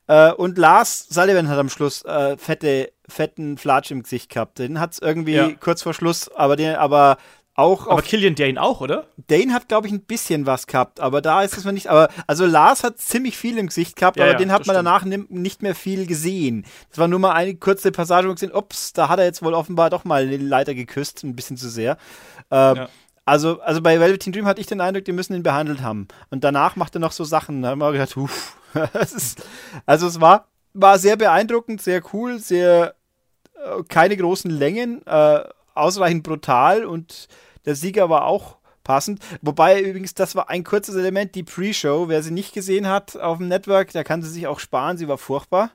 Äh, 0.08 0.32
und 0.34 0.60
Lars 0.60 1.08
Sullivan 1.10 1.48
hat 1.48 1.58
am 1.58 1.70
Schluss 1.70 2.04
äh, 2.06 2.38
fette, 2.38 2.92
fetten 3.10 3.58
Flatsch 3.58 3.90
im 3.90 4.04
Gesicht 4.04 4.30
gehabt. 4.30 4.60
Den 4.60 4.80
hat 4.80 4.94
es 4.94 5.00
irgendwie 5.00 5.34
Ja. 5.34 5.50
kurz 5.60 5.82
vor 5.82 5.96
Schluss, 5.96 6.30
aber 6.30 6.56
den, 6.56 6.76
aber 6.76 7.18
auch 7.56 7.88
aber 7.88 8.02
Killian 8.02 8.36
Dane 8.36 8.62
auch, 8.62 8.82
oder? 8.82 9.08
Dane 9.28 9.54
hat, 9.54 9.68
glaube 9.68 9.88
ich, 9.88 9.94
ein 9.94 10.02
bisschen 10.02 10.46
was 10.46 10.68
gehabt, 10.68 11.00
aber 11.00 11.22
da 11.22 11.44
ist 11.44 11.58
es 11.58 11.66
noch 11.66 11.74
nicht. 11.74 11.88
Aber 11.88 12.10
also 12.26 12.46
Lars 12.46 12.84
hat 12.84 13.00
ziemlich 13.00 13.38
viel 13.38 13.58
im 13.58 13.68
Gesicht 13.68 13.96
gehabt, 13.96 14.18
Ja, 14.18 14.24
aber 14.24 14.34
ja, 14.34 14.38
den 14.38 14.52
hat 14.52 14.62
das 14.62 14.68
man 14.68 14.76
stimmt. 14.76 14.88
danach 14.88 15.28
nicht 15.30 15.62
mehr 15.62 15.76
viel 15.76 16.08
gesehen. 16.08 16.66
Es 16.90 16.98
war 16.98 17.08
nur 17.08 17.20
mal 17.20 17.34
eine 17.34 17.56
kurze 17.56 17.92
Passage, 17.92 18.26
wo 18.26 18.32
wir 18.32 18.36
gesehen, 18.36 18.54
ups, 18.54 18.94
da 18.94 19.10
hat 19.10 19.20
er 19.20 19.26
jetzt 19.26 19.44
wohl 19.44 19.54
offenbar 19.54 19.90
doch 19.90 20.06
mal 20.06 20.28
die 20.28 20.38
Leiter 20.38 20.74
geküsst, 20.74 21.24
ein 21.24 21.36
bisschen 21.36 21.58
zu 21.58 21.70
sehr. 21.70 21.98
Ähm, 22.50 22.76
Ja. 22.78 22.90
Also, 23.24 23.62
also 23.62 23.82
bei 23.82 24.00
Velveteen 24.00 24.34
Dream 24.34 24.48
hatte 24.48 24.62
ich 24.62 24.68
den 24.68 24.82
Eindruck, 24.82 25.06
die 25.06 25.12
müssen 25.12 25.36
ihn 25.36 25.44
behandelt 25.44 25.82
haben. 25.82 26.08
Und 26.32 26.44
danach 26.44 26.76
macht 26.76 26.96
er 26.96 27.00
noch 27.00 27.12
so 27.12 27.24
Sachen. 27.24 27.62
Da 27.62 27.70
haben 27.70 27.80
wir 27.80 27.92
gedacht, 27.92 28.18
uff. 28.18 28.58
das 28.94 29.36
also 29.86 30.08
es 30.08 30.20
war, 30.20 30.48
war 30.74 30.98
sehr 30.98 31.18
beeindruckend, 31.18 31.82
sehr 31.82 32.02
cool, 32.14 32.40
sehr 32.40 32.96
äh, 33.56 33.84
keine 33.88 34.18
großen 34.18 34.50
Längen, 34.50 35.06
äh, 35.06 35.44
ausreichend 35.74 36.24
brutal 36.24 36.86
und 36.86 37.28
der 37.66 37.76
Sieger 37.76 38.10
war 38.10 38.26
auch 38.26 38.58
passend. 38.84 39.20
Wobei 39.42 39.82
übrigens, 39.82 40.14
das 40.14 40.36
war 40.36 40.50
ein 40.50 40.64
kurzes 40.64 40.96
Element, 40.96 41.36
die 41.36 41.44
Pre-Show. 41.44 42.08
Wer 42.08 42.24
sie 42.24 42.32
nicht 42.32 42.54
gesehen 42.54 42.88
hat 42.88 43.16
auf 43.18 43.38
dem 43.38 43.48
Network, 43.48 43.92
der 43.92 44.04
kann 44.04 44.22
sie 44.22 44.30
sich 44.30 44.48
auch 44.48 44.60
sparen, 44.60 44.98
sie 44.98 45.08
war 45.08 45.18
furchtbar. 45.18 45.72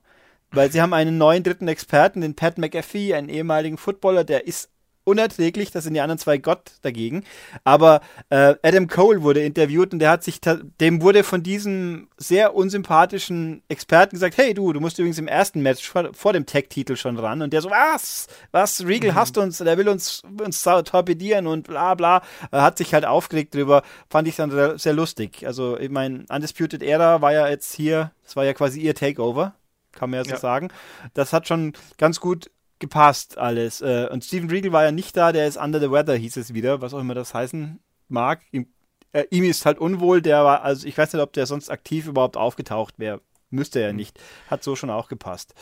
Weil 0.50 0.70
sie 0.70 0.80
haben 0.80 0.94
einen 0.94 1.18
neuen 1.18 1.42
dritten 1.42 1.68
Experten, 1.68 2.20
den 2.20 2.36
Pat 2.36 2.58
McAfee, 2.58 3.14
einen 3.14 3.28
ehemaligen 3.28 3.78
Footballer, 3.78 4.24
der 4.24 4.46
ist 4.46 4.70
unerträglich, 5.06 5.70
das 5.70 5.84
sind 5.84 5.94
die 5.94 6.00
anderen 6.00 6.18
zwei 6.18 6.36
Gott 6.38 6.72
dagegen. 6.82 7.24
Aber 7.64 8.00
äh, 8.28 8.56
Adam 8.62 8.88
Cole 8.88 9.22
wurde 9.22 9.42
interviewt 9.42 9.92
und 9.92 10.00
der 10.00 10.10
hat 10.10 10.24
sich, 10.24 10.40
dem 10.80 11.00
wurde 11.00 11.22
von 11.22 11.42
diesem 11.42 12.08
sehr 12.16 12.54
unsympathischen 12.54 13.62
Experten 13.68 14.16
gesagt, 14.16 14.36
hey 14.36 14.52
du, 14.52 14.72
du 14.72 14.80
musst 14.80 14.98
übrigens 14.98 15.18
im 15.18 15.28
ersten 15.28 15.62
Match 15.62 15.88
vor, 15.88 16.10
vor 16.12 16.32
dem 16.32 16.44
Tag-Titel 16.44 16.96
schon 16.96 17.18
ran. 17.18 17.40
Und 17.40 17.52
der 17.52 17.62
so, 17.62 17.70
was? 17.70 18.26
Was? 18.50 18.84
Regal 18.84 19.14
hasst 19.14 19.38
uns, 19.38 19.58
der 19.58 19.78
will 19.78 19.88
uns, 19.88 20.22
uns 20.42 20.62
torpedieren 20.62 21.46
und 21.46 21.68
bla 21.68 21.94
bla. 21.94 22.22
Er 22.50 22.62
hat 22.62 22.78
sich 22.78 22.92
halt 22.92 23.04
aufgeregt 23.04 23.54
drüber, 23.54 23.82
fand 24.10 24.26
ich 24.26 24.36
dann 24.36 24.50
sehr, 24.50 24.78
sehr 24.78 24.92
lustig. 24.92 25.46
Also 25.46 25.78
ich 25.78 25.90
meine, 25.90 26.24
Undisputed 26.28 26.82
Era 26.82 27.20
war 27.20 27.32
ja 27.32 27.48
jetzt 27.48 27.72
hier, 27.74 28.10
das 28.24 28.34
war 28.34 28.44
ja 28.44 28.54
quasi 28.54 28.80
ihr 28.80 28.94
Takeover, 28.94 29.54
kann 29.92 30.10
man 30.10 30.18
ja 30.18 30.24
so 30.24 30.30
Ja. 30.32 30.36
sagen. 30.38 30.68
Das 31.14 31.32
hat 31.32 31.46
schon 31.46 31.74
ganz 31.96 32.18
gut 32.18 32.50
gepasst 32.78 33.38
alles. 33.38 33.80
Äh, 33.82 34.08
Und 34.10 34.24
Steven 34.24 34.50
Regal 34.50 34.72
war 34.72 34.84
ja 34.84 34.92
nicht 34.92 35.16
da, 35.16 35.32
der 35.32 35.46
ist 35.46 35.56
under 35.56 35.80
the 35.80 35.90
weather, 35.90 36.14
hieß 36.16 36.36
es 36.36 36.54
wieder, 36.54 36.80
was 36.80 36.94
auch 36.94 37.00
immer 37.00 37.14
das 37.14 37.34
heißen 37.34 37.78
mag. 38.08 38.42
Ihm, 38.52 38.66
äh, 39.12 39.24
ihm 39.30 39.44
ist 39.44 39.66
halt 39.66 39.78
unwohl, 39.78 40.22
der 40.22 40.44
war, 40.44 40.62
also 40.62 40.86
ich 40.86 40.96
weiß 40.96 41.12
nicht, 41.12 41.22
ob 41.22 41.32
der 41.32 41.46
sonst 41.46 41.70
aktiv 41.70 42.06
überhaupt 42.06 42.36
aufgetaucht 42.36 42.98
wäre. 42.98 43.20
Müsste 43.50 43.80
er 43.80 43.92
nicht. 43.92 44.18
Hat 44.48 44.62
so 44.62 44.76
schon 44.76 44.90
auch 44.90 45.08
gepasst. 45.08 45.54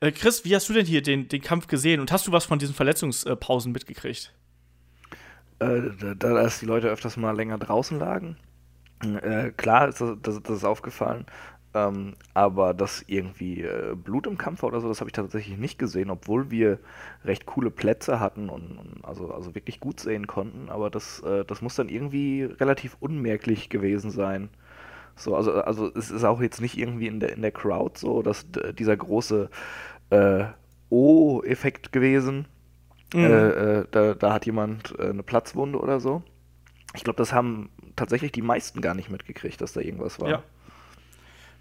Äh, 0.00 0.12
Chris, 0.12 0.44
wie 0.44 0.54
hast 0.54 0.68
du 0.68 0.72
denn 0.72 0.86
hier 0.86 1.02
den, 1.02 1.28
den 1.28 1.40
Kampf 1.42 1.66
gesehen 1.66 2.00
und 2.00 2.12
hast 2.12 2.26
du 2.26 2.32
was 2.32 2.44
von 2.44 2.58
diesen 2.58 2.74
Verletzungspausen 2.74 3.72
mitgekriegt? 3.72 4.34
Äh, 5.58 5.90
da, 6.00 6.14
da 6.14 6.34
dass 6.34 6.60
die 6.60 6.66
Leute 6.66 6.88
öfters 6.88 7.16
mal 7.16 7.34
länger 7.36 7.58
draußen 7.58 7.98
lagen. 7.98 8.36
Äh, 9.02 9.50
klar, 9.52 9.88
ist 9.88 10.00
das, 10.00 10.16
das, 10.22 10.42
das 10.42 10.58
ist 10.58 10.64
aufgefallen. 10.64 11.26
Ähm, 11.74 12.14
aber 12.34 12.74
dass 12.74 13.02
irgendwie 13.06 13.62
äh, 13.62 13.94
Blut 13.94 14.26
im 14.26 14.36
Kampf 14.36 14.62
war 14.62 14.68
oder 14.68 14.80
so, 14.80 14.88
das 14.88 15.00
habe 15.00 15.08
ich 15.08 15.14
tatsächlich 15.14 15.56
nicht 15.56 15.78
gesehen, 15.78 16.10
obwohl 16.10 16.50
wir 16.50 16.78
recht 17.24 17.46
coole 17.46 17.70
Plätze 17.70 18.20
hatten 18.20 18.50
und, 18.50 18.76
und 18.76 19.04
also, 19.04 19.32
also 19.32 19.54
wirklich 19.54 19.80
gut 19.80 19.98
sehen 19.98 20.26
konnten. 20.26 20.68
Aber 20.68 20.90
das, 20.90 21.20
äh, 21.20 21.44
das 21.44 21.62
muss 21.62 21.74
dann 21.74 21.88
irgendwie 21.88 22.44
relativ 22.44 22.96
unmerklich 23.00 23.70
gewesen 23.70 24.10
sein. 24.10 24.50
So, 25.16 25.34
also, 25.34 25.52
also 25.52 25.90
es 25.94 26.10
ist 26.10 26.24
auch 26.24 26.40
jetzt 26.40 26.60
nicht 26.60 26.76
irgendwie 26.76 27.06
in 27.06 27.20
der, 27.20 27.32
in 27.32 27.42
der 27.42 27.52
Crowd 27.52 27.98
so, 27.98 28.22
dass 28.22 28.46
dieser 28.78 28.96
große 28.96 29.48
äh, 30.10 30.44
O-Effekt 30.90 31.92
gewesen. 31.92 32.46
Mhm. 33.14 33.24
Äh, 33.24 33.48
äh, 33.48 33.86
da, 33.90 34.14
da 34.14 34.32
hat 34.32 34.46
jemand 34.46 34.94
äh, 34.98 35.08
eine 35.08 35.22
Platzwunde 35.22 35.78
oder 35.78 36.00
so. 36.00 36.22
Ich 36.94 37.04
glaube, 37.04 37.16
das 37.16 37.32
haben 37.32 37.70
tatsächlich 37.96 38.32
die 38.32 38.42
meisten 38.42 38.82
gar 38.82 38.94
nicht 38.94 39.10
mitgekriegt, 39.10 39.60
dass 39.60 39.72
da 39.72 39.80
irgendwas 39.80 40.20
war. 40.20 40.28
Ja. 40.28 40.42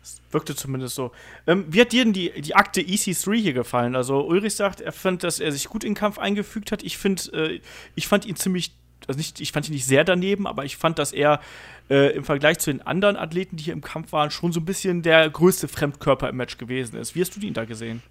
Es 0.01 0.21
wirkte 0.31 0.55
zumindest 0.55 0.95
so. 0.95 1.11
Ähm, 1.45 1.65
wie 1.67 1.81
hat 1.81 1.91
dir 1.91 2.03
denn 2.03 2.13
die, 2.13 2.31
die 2.41 2.55
Akte 2.55 2.81
EC3 2.81 3.35
hier 3.35 3.53
gefallen? 3.53 3.95
Also 3.95 4.25
Ulrich 4.25 4.55
sagt, 4.55 4.81
er 4.81 4.91
fand, 4.91 5.23
dass 5.23 5.39
er 5.39 5.51
sich 5.51 5.67
gut 5.67 5.83
in 5.83 5.91
den 5.91 5.95
Kampf 5.95 6.17
eingefügt 6.17 6.71
hat. 6.71 6.83
Ich 6.83 6.97
finde, 6.97 7.23
äh, 7.33 7.61
ich 7.95 8.07
fand 8.07 8.25
ihn 8.25 8.35
ziemlich, 8.35 8.73
also 9.07 9.17
nicht, 9.17 9.39
ich 9.39 9.51
fand 9.51 9.67
ihn 9.67 9.73
nicht 9.73 9.85
sehr 9.85 10.03
daneben, 10.03 10.47
aber 10.47 10.65
ich 10.65 10.77
fand, 10.77 10.97
dass 10.97 11.11
er 11.11 11.39
äh, 11.89 12.15
im 12.15 12.23
Vergleich 12.23 12.57
zu 12.57 12.71
den 12.71 12.81
anderen 12.81 13.15
Athleten, 13.15 13.57
die 13.57 13.65
hier 13.65 13.73
im 13.73 13.81
Kampf 13.81 14.11
waren, 14.11 14.31
schon 14.31 14.51
so 14.51 14.59
ein 14.59 14.65
bisschen 14.65 15.03
der 15.03 15.29
größte 15.29 15.67
Fremdkörper 15.67 16.29
im 16.29 16.37
Match 16.37 16.57
gewesen 16.57 16.97
ist. 16.97 17.13
Wie 17.13 17.21
hast 17.21 17.35
du 17.35 17.39
ihn 17.41 17.53
da 17.53 17.65
gesehen? 17.65 18.01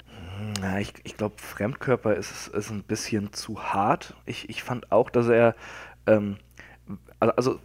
Ja, 0.62 0.79
ich 0.79 0.92
ich 1.03 1.16
glaube, 1.16 1.37
Fremdkörper 1.38 2.14
ist, 2.14 2.48
ist 2.48 2.70
ein 2.70 2.83
bisschen 2.83 3.33
zu 3.33 3.62
hart. 3.62 4.14
Ich, 4.26 4.48
ich 4.48 4.62
fand 4.62 4.92
auch, 4.92 5.11
dass 5.11 5.29
er, 5.29 5.55
ähm, 6.07 6.37
also, 7.18 7.35
also 7.35 7.61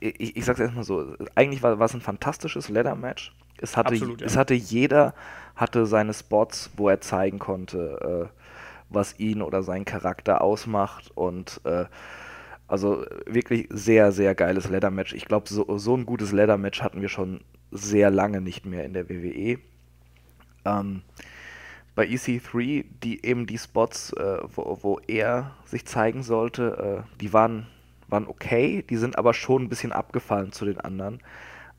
ich, 0.00 0.36
ich 0.36 0.44
sag's 0.44 0.60
erstmal 0.60 0.84
so, 0.84 1.14
eigentlich 1.34 1.62
war 1.62 1.80
es 1.80 1.94
ein 1.94 2.00
fantastisches 2.00 2.68
Leather-Match. 2.68 3.32
Es 3.60 3.76
hatte, 3.76 3.94
Absolut, 3.94 4.20
ja. 4.20 4.26
es 4.26 4.36
hatte 4.36 4.54
jeder, 4.54 5.14
hatte 5.56 5.86
seine 5.86 6.14
Spots, 6.14 6.70
wo 6.76 6.88
er 6.88 7.00
zeigen 7.00 7.38
konnte, 7.38 8.30
äh, 8.32 8.36
was 8.88 9.18
ihn 9.18 9.42
oder 9.42 9.62
seinen 9.62 9.84
Charakter 9.84 10.40
ausmacht 10.42 11.10
und 11.14 11.60
äh, 11.64 11.84
Also 12.66 13.04
wirklich 13.26 13.66
sehr, 13.70 14.12
sehr 14.12 14.34
geiles 14.36 14.68
Leather-Match. 14.68 15.12
Ich 15.14 15.24
glaube, 15.24 15.48
so, 15.48 15.78
so 15.78 15.96
ein 15.96 16.06
gutes 16.06 16.30
Leather-Match 16.32 16.82
hatten 16.82 17.00
wir 17.00 17.08
schon 17.08 17.40
sehr 17.72 18.10
lange 18.10 18.40
nicht 18.40 18.64
mehr 18.64 18.84
in 18.84 18.92
der 18.92 19.08
WWE. 19.08 19.58
Ähm, 20.64 21.02
bei 21.96 22.06
EC3, 22.06 22.84
die 23.02 23.24
eben 23.24 23.46
die 23.46 23.58
Spots, 23.58 24.12
äh, 24.12 24.38
wo, 24.54 24.78
wo 24.82 25.00
er 25.08 25.50
sich 25.64 25.84
zeigen 25.84 26.22
sollte, 26.22 27.04
äh, 27.04 27.18
die 27.20 27.32
waren, 27.32 27.66
waren 28.08 28.28
okay, 28.28 28.84
die 28.88 28.96
sind 28.96 29.18
aber 29.18 29.34
schon 29.34 29.64
ein 29.64 29.68
bisschen 29.68 29.92
abgefallen 29.92 30.52
zu 30.52 30.64
den 30.64 30.80
anderen. 30.80 31.20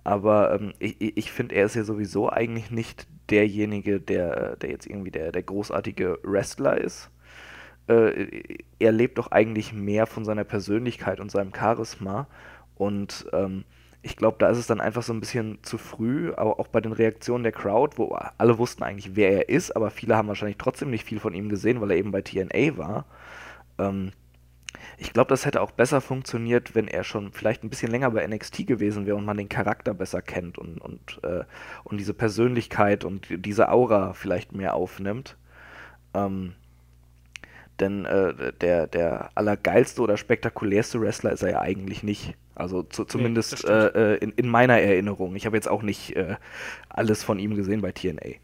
Aber 0.03 0.53
ähm, 0.53 0.73
ich, 0.79 1.17
ich 1.17 1.31
finde, 1.31 1.55
er 1.55 1.65
ist 1.65 1.75
ja 1.75 1.83
sowieso 1.83 2.29
eigentlich 2.29 2.71
nicht 2.71 3.07
derjenige, 3.29 3.99
der, 3.99 4.55
der 4.57 4.69
jetzt 4.69 4.87
irgendwie 4.87 5.11
der, 5.11 5.31
der 5.31 5.43
großartige 5.43 6.19
Wrestler 6.23 6.77
ist. 6.77 7.09
Äh, 7.87 8.57
er 8.79 8.91
lebt 8.91 9.17
doch 9.17 9.31
eigentlich 9.31 9.73
mehr 9.73 10.07
von 10.07 10.25
seiner 10.25 10.43
Persönlichkeit 10.43 11.19
und 11.19 11.31
seinem 11.31 11.53
Charisma. 11.53 12.27
Und 12.75 13.27
ähm, 13.33 13.63
ich 14.01 14.15
glaube, 14.17 14.37
da 14.39 14.49
ist 14.49 14.57
es 14.57 14.67
dann 14.67 14.81
einfach 14.81 15.03
so 15.03 15.13
ein 15.13 15.19
bisschen 15.19 15.59
zu 15.61 15.77
früh, 15.77 16.33
aber 16.33 16.59
auch 16.59 16.67
bei 16.67 16.81
den 16.81 16.91
Reaktionen 16.91 17.43
der 17.43 17.51
Crowd, 17.51 17.97
wo 17.97 18.17
alle 18.37 18.57
wussten 18.57 18.83
eigentlich, 18.83 19.15
wer 19.15 19.31
er 19.31 19.49
ist, 19.49 19.75
aber 19.75 19.91
viele 19.91 20.17
haben 20.17 20.27
wahrscheinlich 20.27 20.57
trotzdem 20.57 20.89
nicht 20.89 21.05
viel 21.05 21.19
von 21.19 21.35
ihm 21.35 21.49
gesehen, 21.49 21.81
weil 21.81 21.91
er 21.91 21.97
eben 21.97 22.11
bei 22.11 22.21
TNA 22.23 22.77
war. 22.77 23.05
Ähm, 23.77 24.11
ich 24.97 25.13
glaube, 25.13 25.29
das 25.29 25.45
hätte 25.45 25.61
auch 25.61 25.71
besser 25.71 26.01
funktioniert, 26.01 26.75
wenn 26.75 26.87
er 26.87 27.03
schon 27.03 27.31
vielleicht 27.31 27.63
ein 27.63 27.69
bisschen 27.69 27.91
länger 27.91 28.11
bei 28.11 28.25
NXT 28.25 28.67
gewesen 28.67 29.05
wäre 29.05 29.17
und 29.17 29.25
man 29.25 29.37
den 29.37 29.49
Charakter 29.49 29.93
besser 29.93 30.21
kennt 30.21 30.57
und, 30.57 30.79
und, 30.79 31.19
äh, 31.23 31.43
und 31.83 31.97
diese 31.97 32.13
Persönlichkeit 32.13 33.03
und 33.03 33.27
diese 33.29 33.69
Aura 33.69 34.13
vielleicht 34.13 34.53
mehr 34.53 34.75
aufnimmt. 34.75 35.37
Ähm, 36.13 36.53
denn 37.79 38.05
äh, 38.05 38.53
der, 38.61 38.87
der 38.87 39.31
allergeilste 39.35 40.01
oder 40.01 40.15
spektakulärste 40.15 41.01
Wrestler 41.01 41.31
ist 41.31 41.41
er 41.41 41.51
ja 41.51 41.61
eigentlich 41.61 42.03
nicht. 42.03 42.35
Also 42.53 42.83
zu, 42.83 43.05
zumindest 43.05 43.63
nee, 43.63 43.71
äh, 43.71 44.13
äh, 44.13 44.17
in, 44.17 44.31
in, 44.33 44.47
meiner 44.47 44.79
Erinnerung. 44.79 45.35
Ich 45.35 45.45
habe 45.45 45.57
jetzt 45.57 45.67
auch 45.67 45.81
nicht 45.81 46.15
äh, 46.15 46.35
alles 46.89 47.23
von 47.23 47.39
ihm 47.39 47.55
gesehen 47.55 47.81
bei 47.81 47.91
TNA. 47.91 48.35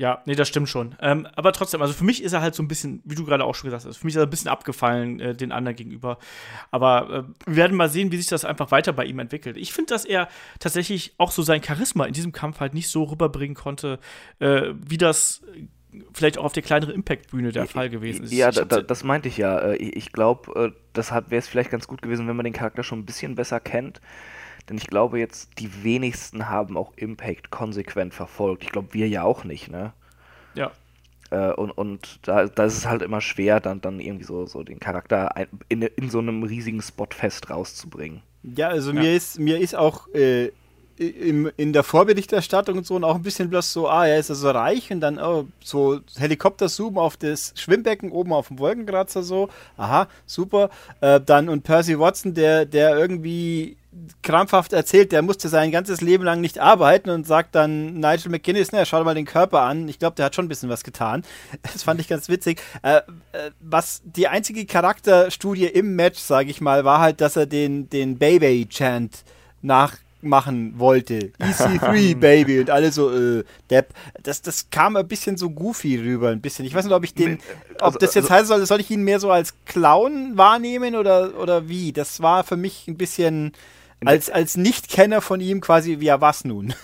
Ja, 0.00 0.22
nee, 0.24 0.34
das 0.34 0.48
stimmt 0.48 0.70
schon. 0.70 0.94
Ähm, 1.02 1.28
aber 1.36 1.52
trotzdem, 1.52 1.82
also 1.82 1.92
für 1.92 2.04
mich 2.04 2.22
ist 2.22 2.32
er 2.32 2.40
halt 2.40 2.54
so 2.54 2.62
ein 2.62 2.68
bisschen, 2.68 3.02
wie 3.04 3.16
du 3.16 3.26
gerade 3.26 3.44
auch 3.44 3.54
schon 3.54 3.68
gesagt 3.68 3.84
hast, 3.84 3.98
für 3.98 4.06
mich 4.06 4.14
ist 4.14 4.18
er 4.18 4.26
ein 4.26 4.30
bisschen 4.30 4.48
abgefallen 4.48 5.20
äh, 5.20 5.34
den 5.34 5.52
anderen 5.52 5.76
gegenüber. 5.76 6.16
Aber 6.70 7.10
äh, 7.10 7.22
wir 7.46 7.56
werden 7.56 7.76
mal 7.76 7.90
sehen, 7.90 8.10
wie 8.10 8.16
sich 8.16 8.26
das 8.26 8.46
einfach 8.46 8.70
weiter 8.70 8.94
bei 8.94 9.04
ihm 9.04 9.18
entwickelt. 9.18 9.58
Ich 9.58 9.74
finde, 9.74 9.92
dass 9.92 10.06
er 10.06 10.28
tatsächlich 10.58 11.12
auch 11.18 11.30
so 11.30 11.42
sein 11.42 11.62
Charisma 11.62 12.06
in 12.06 12.14
diesem 12.14 12.32
Kampf 12.32 12.60
halt 12.60 12.72
nicht 12.72 12.88
so 12.88 13.02
rüberbringen 13.04 13.54
konnte, 13.54 13.98
äh, 14.38 14.72
wie 14.72 14.96
das 14.96 15.42
vielleicht 16.14 16.38
auch 16.38 16.44
auf 16.44 16.54
der 16.54 16.62
kleineren 16.62 16.94
Impact-Bühne 16.94 17.52
der 17.52 17.66
Fall 17.66 17.90
gewesen 17.90 18.24
ist. 18.24 18.32
Ja, 18.32 18.50
da, 18.50 18.64
da, 18.64 18.80
das 18.80 19.04
meinte 19.04 19.28
ich 19.28 19.36
ja. 19.36 19.58
Äh, 19.58 19.76
ich 19.76 20.12
glaube, 20.12 20.72
äh, 20.72 20.72
deshalb 20.96 21.30
wäre 21.30 21.40
es 21.40 21.48
vielleicht 21.48 21.70
ganz 21.70 21.86
gut 21.86 22.00
gewesen, 22.00 22.26
wenn 22.26 22.36
man 22.36 22.44
den 22.44 22.54
Charakter 22.54 22.82
schon 22.82 23.00
ein 23.00 23.04
bisschen 23.04 23.34
besser 23.34 23.60
kennt. 23.60 24.00
Denn 24.70 24.78
ich 24.78 24.86
glaube 24.86 25.18
jetzt, 25.18 25.58
die 25.58 25.82
wenigsten 25.82 26.48
haben 26.48 26.76
auch 26.76 26.92
Impact 26.94 27.50
konsequent 27.50 28.14
verfolgt. 28.14 28.62
Ich 28.62 28.70
glaube, 28.70 28.94
wir 28.94 29.08
ja 29.08 29.24
auch 29.24 29.42
nicht, 29.42 29.68
ne? 29.68 29.92
Ja. 30.54 30.70
Äh, 31.30 31.52
und 31.54 31.72
und 31.72 32.20
da, 32.22 32.46
da 32.46 32.64
ist 32.64 32.76
es 32.76 32.86
halt 32.86 33.02
immer 33.02 33.20
schwer, 33.20 33.58
dann, 33.58 33.80
dann 33.80 33.98
irgendwie 33.98 34.24
so, 34.24 34.46
so 34.46 34.62
den 34.62 34.78
Charakter 34.78 35.34
in, 35.68 35.82
in 35.82 36.08
so 36.08 36.20
einem 36.20 36.44
riesigen 36.44 36.80
Spot 36.82 37.08
fest 37.10 37.50
rauszubringen. 37.50 38.22
Ja, 38.44 38.68
also 38.68 38.92
ja. 38.92 39.00
mir 39.00 39.16
ist 39.16 39.40
mir 39.40 39.58
ist 39.58 39.74
auch 39.74 40.06
äh, 40.14 40.52
im, 41.00 41.50
in 41.56 41.72
der 41.72 41.82
Vorberichterstattung 41.82 42.78
und 42.78 42.86
so 42.86 42.94
und 42.94 43.04
auch 43.04 43.14
ein 43.14 43.22
bisschen 43.22 43.48
bloß 43.48 43.72
so, 43.72 43.88
ah, 43.88 44.06
er 44.06 44.18
ist 44.18 44.30
also 44.30 44.50
reich 44.50 44.92
und 44.92 45.00
dann 45.00 45.18
oh, 45.18 45.46
so 45.64 46.00
Helikopter-Zoom 46.16 46.98
auf 46.98 47.16
das 47.16 47.54
Schwimmbecken 47.56 48.12
oben 48.12 48.32
auf 48.32 48.48
dem 48.48 48.58
Wolkenkratzer 48.58 49.22
so, 49.22 49.48
aha, 49.78 50.08
super. 50.26 50.68
Äh, 51.00 51.20
dann 51.20 51.48
und 51.48 51.62
Percy 51.62 51.98
Watson, 51.98 52.34
der, 52.34 52.66
der 52.66 52.96
irgendwie 52.98 53.78
krampfhaft 54.22 54.72
erzählt, 54.72 55.10
der 55.10 55.22
musste 55.22 55.48
sein 55.48 55.72
ganzes 55.72 56.00
Leben 56.00 56.22
lang 56.22 56.40
nicht 56.40 56.58
arbeiten 56.58 57.10
und 57.10 57.26
sagt 57.26 57.54
dann 57.54 57.94
Nigel 57.94 58.30
McGuinness, 58.30 58.70
ne, 58.70 58.84
schau 58.86 59.02
mal 59.02 59.14
den 59.14 59.24
Körper 59.24 59.62
an. 59.62 59.88
Ich 59.88 59.98
glaube, 59.98 60.16
der 60.16 60.26
hat 60.26 60.34
schon 60.34 60.44
ein 60.44 60.48
bisschen 60.48 60.68
was 60.68 60.84
getan. 60.84 61.24
Das 61.62 61.82
fand 61.82 62.00
ich 62.00 62.08
ganz 62.08 62.28
witzig. 62.28 62.60
Äh, 62.82 62.98
äh, 63.32 63.50
was 63.60 64.02
die 64.04 64.28
einzige 64.28 64.66
Charakterstudie 64.66 65.66
im 65.66 65.96
Match, 65.96 66.20
sage 66.20 66.50
ich 66.50 66.60
mal, 66.60 66.84
war 66.84 67.00
halt, 67.00 67.20
dass 67.20 67.36
er 67.36 67.46
den, 67.46 67.88
den 67.88 68.18
Baby-Chant 68.18 69.24
nach 69.62 69.96
machen 70.22 70.78
wollte. 70.78 71.32
EC3, 71.40 72.16
Baby. 72.20 72.60
Und 72.60 72.70
alle 72.70 72.92
so, 72.92 73.10
äh, 73.10 73.44
Depp. 73.70 73.94
Das, 74.22 74.42
das 74.42 74.70
kam 74.70 74.96
ein 74.96 75.08
bisschen 75.08 75.36
so 75.36 75.50
goofy 75.50 75.96
rüber, 75.96 76.28
ein 76.28 76.40
bisschen. 76.40 76.64
Ich 76.64 76.74
weiß 76.74 76.84
nicht, 76.84 76.94
ob 76.94 77.04
ich 77.04 77.14
den, 77.14 77.38
ob 77.76 77.82
also, 77.82 77.98
das 77.98 78.14
jetzt 78.14 78.30
also, 78.30 78.34
heißen 78.34 78.46
soll, 78.46 78.66
soll 78.66 78.80
ich 78.80 78.90
ihn 78.90 79.02
mehr 79.02 79.20
so 79.20 79.30
als 79.30 79.54
Clown 79.66 80.36
wahrnehmen 80.36 80.96
oder, 80.96 81.38
oder 81.40 81.68
wie? 81.68 81.92
Das 81.92 82.22
war 82.22 82.44
für 82.44 82.56
mich 82.56 82.86
ein 82.88 82.96
bisschen 82.96 83.52
als, 84.04 84.30
als 84.30 84.56
Nicht-Kenner 84.56 85.20
von 85.20 85.40
ihm 85.40 85.60
quasi, 85.60 85.94
ja, 86.00 86.20
was 86.20 86.44
nun? 86.44 86.74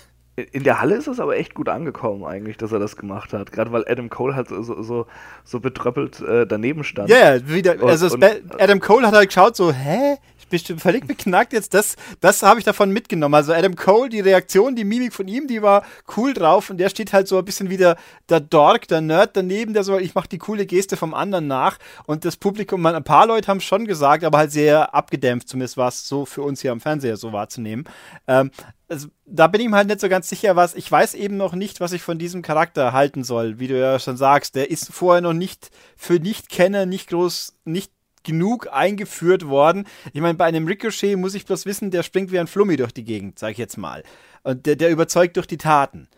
In 0.53 0.65
der 0.65 0.83
Halle 0.83 0.97
ist 0.97 1.07
es 1.07 1.19
aber 1.19 1.39
echt 1.39 1.55
gut 1.55 1.71
angekommen 1.71 2.23
eigentlich, 2.25 2.59
dass 2.59 2.71
er 2.71 2.79
das 2.79 2.97
gemacht 2.97 3.33
hat. 3.33 3.53
Gerade 3.53 3.73
weil 3.73 3.87
Adam 3.89 4.11
Cole 4.11 4.37
halt 4.37 4.49
so, 4.49 4.83
so, 4.83 5.07
so 5.45 5.61
betröppelt 5.61 6.21
äh, 6.21 6.47
daneben 6.47 6.85
stand. 6.85 7.09
Ja, 7.09 7.17
yeah, 7.17 7.49
wieder. 7.49 7.83
Also 7.83 8.15
und, 8.15 8.23
Adam 8.61 8.81
Cole 8.81 9.07
hat 9.07 9.15
halt 9.15 9.29
geschaut 9.31 9.57
so, 9.57 9.73
hä? 9.73 10.19
Bestimmt 10.49 10.81
völlig 10.81 11.07
beknackt 11.07 11.53
jetzt. 11.53 11.75
Das, 11.75 11.97
das 12.21 12.43
habe 12.43 12.59
ich 12.61 12.65
davon 12.65 12.91
mitgenommen. 12.91 13.35
Also 13.35 13.53
Adam 13.53 13.77
Cole, 13.77 14.09
die 14.09 14.21
Reaktion, 14.21 14.77
die 14.77 14.85
Mimik 14.85 15.13
von 15.13 15.29
ihm, 15.29 15.47
die 15.47 15.63
war 15.63 15.85
cool 16.17 16.35
drauf 16.35 16.71
und 16.71 16.79
der 16.79 16.89
steht 16.89 17.13
halt 17.13 17.29
so 17.29 17.39
ein 17.39 17.45
bisschen 17.45 17.71
wie 17.71 17.77
der, 17.77 17.97
der 18.29 18.41
Dork, 18.41 18.89
der 18.89 19.01
Nerd 19.01 19.37
daneben, 19.37 19.75
der 19.75 19.85
so, 19.85 19.99
ich 19.99 20.15
mache 20.15 20.29
die 20.29 20.39
coole 20.39 20.67
Geste 20.67 20.97
vom 20.97 21.15
anderen 21.15 21.47
nach 21.47 21.79
und 22.07 22.25
das 22.25 22.37
Publikum, 22.37 22.85
ein 22.87 23.05
paar 23.05 23.27
Leute 23.27 23.49
haben 23.49 23.61
schon 23.61 23.87
gesagt, 23.87 24.25
aber 24.25 24.39
halt 24.39 24.53
sehr 24.53 24.95
abgedämpft, 24.95 25.49
zumindest 25.49 25.77
war 25.77 25.89
es 25.89 26.07
so 26.07 26.25
für 26.25 26.43
uns 26.43 26.61
hier 26.61 26.73
am 26.73 26.81
Fernseher 26.81 27.17
so 27.17 27.33
wahrzunehmen. 27.33 27.85
Ähm, 28.27 28.51
also, 28.89 29.09
da 29.25 29.49
bin 29.49 29.61
ich 29.61 29.69
mir 29.69 29.77
halt 29.77 29.89
nicht 29.89 30.01
so 30.01 30.09
ganz 30.09 30.29
sicher, 30.29 30.55
was. 30.55 30.77
Ich 30.77 30.91
weiß 30.91 31.15
eben 31.15 31.37
noch 31.37 31.55
nicht, 31.55 31.81
was 31.81 31.93
ich 31.93 32.03
von 32.03 32.19
diesem 32.19 32.43
Charakter 32.43 32.93
halten 32.93 33.25
soll, 33.25 33.59
wie 33.59 33.67
du 33.67 33.79
ja 33.79 33.99
schon 33.99 34.17
sagst. 34.17 34.55
Der 34.55 34.71
ist 34.71 34.93
vorher 34.93 35.21
noch 35.21 35.33
nicht 35.33 35.71
für 35.97 36.15
Nicht-Kenner 36.15 36.87
nicht 36.87 37.09
groß, 37.09 37.57
nicht 37.65 37.91
genug 38.27 38.69
eingeführt 38.71 39.49
worden. 39.49 39.87
Ich 40.13 40.21
meine, 40.21 40.35
bei 40.35 40.45
einem 40.45 40.67
Ricochet 40.67 41.17
muss 41.17 41.35
ich 41.35 41.47
bloß 41.47 41.65
wissen, 41.65 41.91
der 41.91 42.03
springt 42.03 42.33
wie 42.33 42.39
ein 42.39 42.49
Flummi 42.49 42.77
durch 42.77 42.93
die 42.93 43.05
Gegend, 43.05 43.39
sag 43.39 43.53
ich 43.53 43.59
jetzt 43.59 43.79
mal. 43.79 44.03
Und 44.43 44.67
der, 44.67 44.77
der 44.77 44.91
überzeugt 44.91 45.37
durch 45.37 45.47
die 45.47 45.57
Taten. 45.57 46.09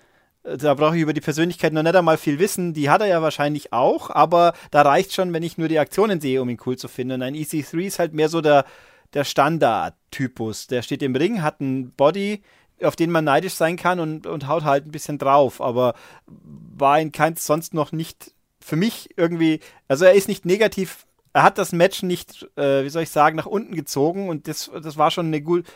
Da 0.43 0.75
brauche 0.75 0.97
ich 0.97 1.03
über 1.03 1.13
die 1.13 1.21
Persönlichkeit 1.21 1.73
noch 1.73 1.83
nicht 1.83 1.95
einmal 1.95 2.17
viel 2.17 2.39
wissen. 2.39 2.73
Die 2.73 2.89
hat 2.89 3.03
er 3.03 3.07
ja 3.07 3.21
wahrscheinlich 3.21 3.73
auch, 3.73 4.11
aber 4.11 4.55
da 4.71 4.83
reicht 4.83 5.13
schon, 5.13 5.33
wenn 5.33 5.43
ich 5.43 5.59
nur 5.59 5.69
die 5.69 5.79
Aktionen 5.79 6.21
sehe, 6.21 6.41
um 6.41 6.49
ihn 6.49 6.59
cool 6.65 6.79
zu 6.79 6.89
finden. 6.89 7.15
Und 7.15 7.23
ein 7.23 7.35
EC3 7.35 7.81
ist 7.81 7.99
halt 7.99 8.15
mehr 8.15 8.31
so 8.31 8.41
der, 8.41 8.65
der 9.13 9.25
Standard-Typus. 9.25 10.69
Der 10.69 10.83
steht 10.83 11.03
im 11.03 11.15
Ring, 11.15 11.43
hat 11.43 11.61
einen 11.61 11.93
Body, 11.93 12.43
auf 12.83 12.97
den 12.97 13.11
man 13.11 13.25
neidisch 13.25 13.55
sein 13.55 13.77
kann 13.77 14.01
und, 14.01 14.27
und 14.27 14.47
haut 14.47 14.65
halt 14.65 14.87
ein 14.87 14.93
bisschen 14.93 15.19
drauf. 15.19 15.61
Aber 15.61 15.95
war 16.27 16.99
in 16.99 17.13
keins 17.13 17.45
sonst 17.45 17.75
noch 17.75 17.93
nicht 17.93 18.33
für 18.61 18.77
mich 18.77 19.11
irgendwie, 19.17 19.61
also 19.89 20.05
er 20.05 20.15
ist 20.15 20.29
nicht 20.29 20.47
negativ 20.47 21.07
er 21.33 21.43
hat 21.43 21.59
das 21.59 21.73
Match 21.73 22.03
nicht, 22.03 22.49
äh, 22.57 22.85
wie 22.85 22.89
soll 22.89 23.03
ich 23.03 23.11
sagen, 23.11 23.37
nach 23.37 23.47
unten 23.47 23.75
gezogen 23.75 24.29
und 24.29 24.49
das, 24.49 24.71
das 24.83 24.97
war 24.97 25.11
schon 25.11 25.27
eine 25.27 25.43
gut. 25.43 25.67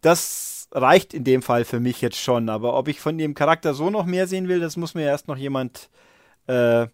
Das 0.00 0.68
reicht 0.72 1.14
in 1.14 1.24
dem 1.24 1.42
Fall 1.42 1.64
für 1.64 1.80
mich 1.80 2.00
jetzt 2.00 2.18
schon. 2.18 2.48
Aber 2.48 2.74
ob 2.74 2.88
ich 2.88 3.00
von 3.00 3.18
dem 3.18 3.34
Charakter 3.34 3.74
so 3.74 3.90
noch 3.90 4.06
mehr 4.06 4.26
sehen 4.26 4.48
will, 4.48 4.60
das 4.60 4.76
muss 4.76 4.94
mir 4.94 5.02
erst 5.02 5.28
noch 5.28 5.36
jemand, 5.36 5.90
äh, 6.46 6.86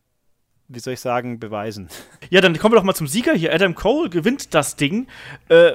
wie 0.68 0.81
soll 0.81 0.94
ich 0.94 1.00
sagen, 1.00 1.38
beweisen. 1.38 1.88
Ja, 2.29 2.40
dann 2.40 2.59
kommen 2.59 2.72
wir 2.72 2.79
doch 2.81 2.85
mal 2.85 2.94
zum 2.94 3.07
Sieger 3.07 3.35
hier. 3.35 3.55
Adam 3.55 3.76
Cole 3.76 4.11
gewinnt 4.11 4.52
das 4.52 4.74
Ding. 4.74 5.07
Äh, 5.48 5.74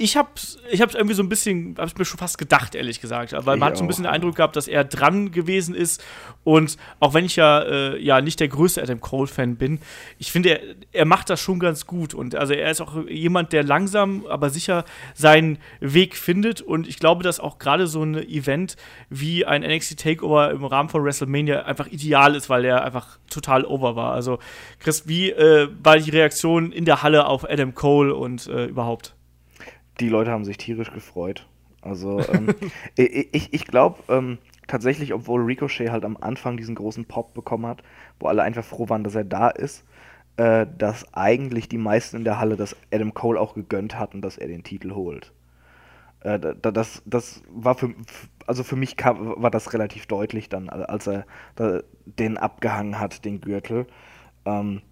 ich 0.00 0.16
hab's, 0.16 0.58
ich 0.70 0.80
hab's 0.80 0.94
irgendwie 0.94 1.14
so 1.14 1.24
ein 1.24 1.28
bisschen, 1.28 1.74
hab's 1.76 1.96
mir 1.98 2.04
schon 2.04 2.18
fast 2.18 2.38
gedacht, 2.38 2.76
ehrlich 2.76 3.00
gesagt. 3.00 3.32
Weil 3.32 3.56
man 3.56 3.70
hat 3.70 3.76
so 3.76 3.82
ein 3.82 3.88
bisschen 3.88 4.04
den 4.04 4.12
Eindruck 4.12 4.36
gehabt, 4.36 4.54
dass 4.54 4.68
er 4.68 4.84
dran 4.84 5.32
gewesen 5.32 5.74
ist. 5.74 6.04
Und 6.44 6.76
auch 7.00 7.14
wenn 7.14 7.24
ich 7.24 7.34
ja, 7.34 7.62
äh, 7.62 8.00
ja 8.00 8.20
nicht 8.20 8.38
der 8.38 8.46
größte 8.46 8.80
Adam 8.80 9.00
Cole-Fan 9.00 9.56
bin, 9.56 9.80
ich 10.18 10.30
finde, 10.30 10.50
er, 10.50 10.60
er 10.92 11.04
macht 11.04 11.30
das 11.30 11.40
schon 11.40 11.58
ganz 11.58 11.84
gut. 11.86 12.14
Und 12.14 12.36
also 12.36 12.54
er 12.54 12.70
ist 12.70 12.80
auch 12.80 13.08
jemand, 13.08 13.52
der 13.52 13.64
langsam, 13.64 14.24
aber 14.26 14.50
sicher 14.50 14.84
seinen 15.14 15.58
Weg 15.80 16.16
findet. 16.16 16.62
Und 16.62 16.86
ich 16.86 17.00
glaube, 17.00 17.24
dass 17.24 17.40
auch 17.40 17.58
gerade 17.58 17.88
so 17.88 18.04
ein 18.04 18.14
Event 18.14 18.76
wie 19.10 19.46
ein 19.46 19.62
NXT 19.62 19.98
Takeover 19.98 20.52
im 20.52 20.64
Rahmen 20.64 20.90
von 20.90 21.02
WrestleMania 21.02 21.64
einfach 21.64 21.88
ideal 21.88 22.36
ist, 22.36 22.48
weil 22.48 22.64
er 22.64 22.84
einfach 22.84 23.18
total 23.30 23.64
over 23.64 23.96
war. 23.96 24.12
Also, 24.12 24.38
Chris, 24.78 25.08
wie 25.08 25.32
äh, 25.32 25.68
war 25.82 25.98
die 25.98 26.10
Reaktion 26.10 26.70
in 26.70 26.84
der 26.84 27.02
Halle 27.02 27.26
auf 27.26 27.50
Adam 27.50 27.74
Cole 27.74 28.14
und 28.14 28.46
äh, 28.46 28.66
überhaupt? 28.66 29.17
Die 30.00 30.08
Leute 30.08 30.30
haben 30.30 30.44
sich 30.44 30.56
tierisch 30.58 30.92
gefreut. 30.92 31.46
Also 31.82 32.20
ähm, 32.28 32.48
ich, 32.96 33.52
ich 33.52 33.64
glaube 33.66 34.02
ähm, 34.08 34.38
tatsächlich, 34.66 35.14
obwohl 35.14 35.42
Ricochet 35.42 35.90
halt 35.90 36.04
am 36.04 36.16
Anfang 36.16 36.56
diesen 36.56 36.74
großen 36.74 37.06
Pop 37.06 37.34
bekommen 37.34 37.66
hat, 37.66 37.82
wo 38.20 38.26
alle 38.28 38.42
einfach 38.42 38.64
froh 38.64 38.88
waren, 38.88 39.04
dass 39.04 39.14
er 39.14 39.24
da 39.24 39.48
ist, 39.48 39.84
äh, 40.36 40.66
dass 40.78 41.12
eigentlich 41.14 41.68
die 41.68 41.78
meisten 41.78 42.18
in 42.18 42.24
der 42.24 42.38
Halle 42.40 42.56
das 42.56 42.76
Adam 42.92 43.14
Cole 43.14 43.40
auch 43.40 43.54
gegönnt 43.54 43.98
hatten, 43.98 44.20
dass 44.22 44.38
er 44.38 44.48
den 44.48 44.64
Titel 44.64 44.92
holt. 44.94 45.32
Äh, 46.20 46.38
das, 46.62 47.02
das 47.06 47.42
war 47.50 47.74
für, 47.76 47.94
also 48.46 48.64
für 48.64 48.76
mich 48.76 48.96
kam, 48.96 49.40
war 49.42 49.50
das 49.50 49.72
relativ 49.72 50.06
deutlich 50.06 50.48
dann, 50.48 50.68
als 50.68 51.06
er 51.06 51.26
den 52.06 52.38
abgehangen 52.38 52.98
hat, 52.98 53.24
den 53.24 53.40
Gürtel. 53.40 53.86
Ähm, 54.44 54.82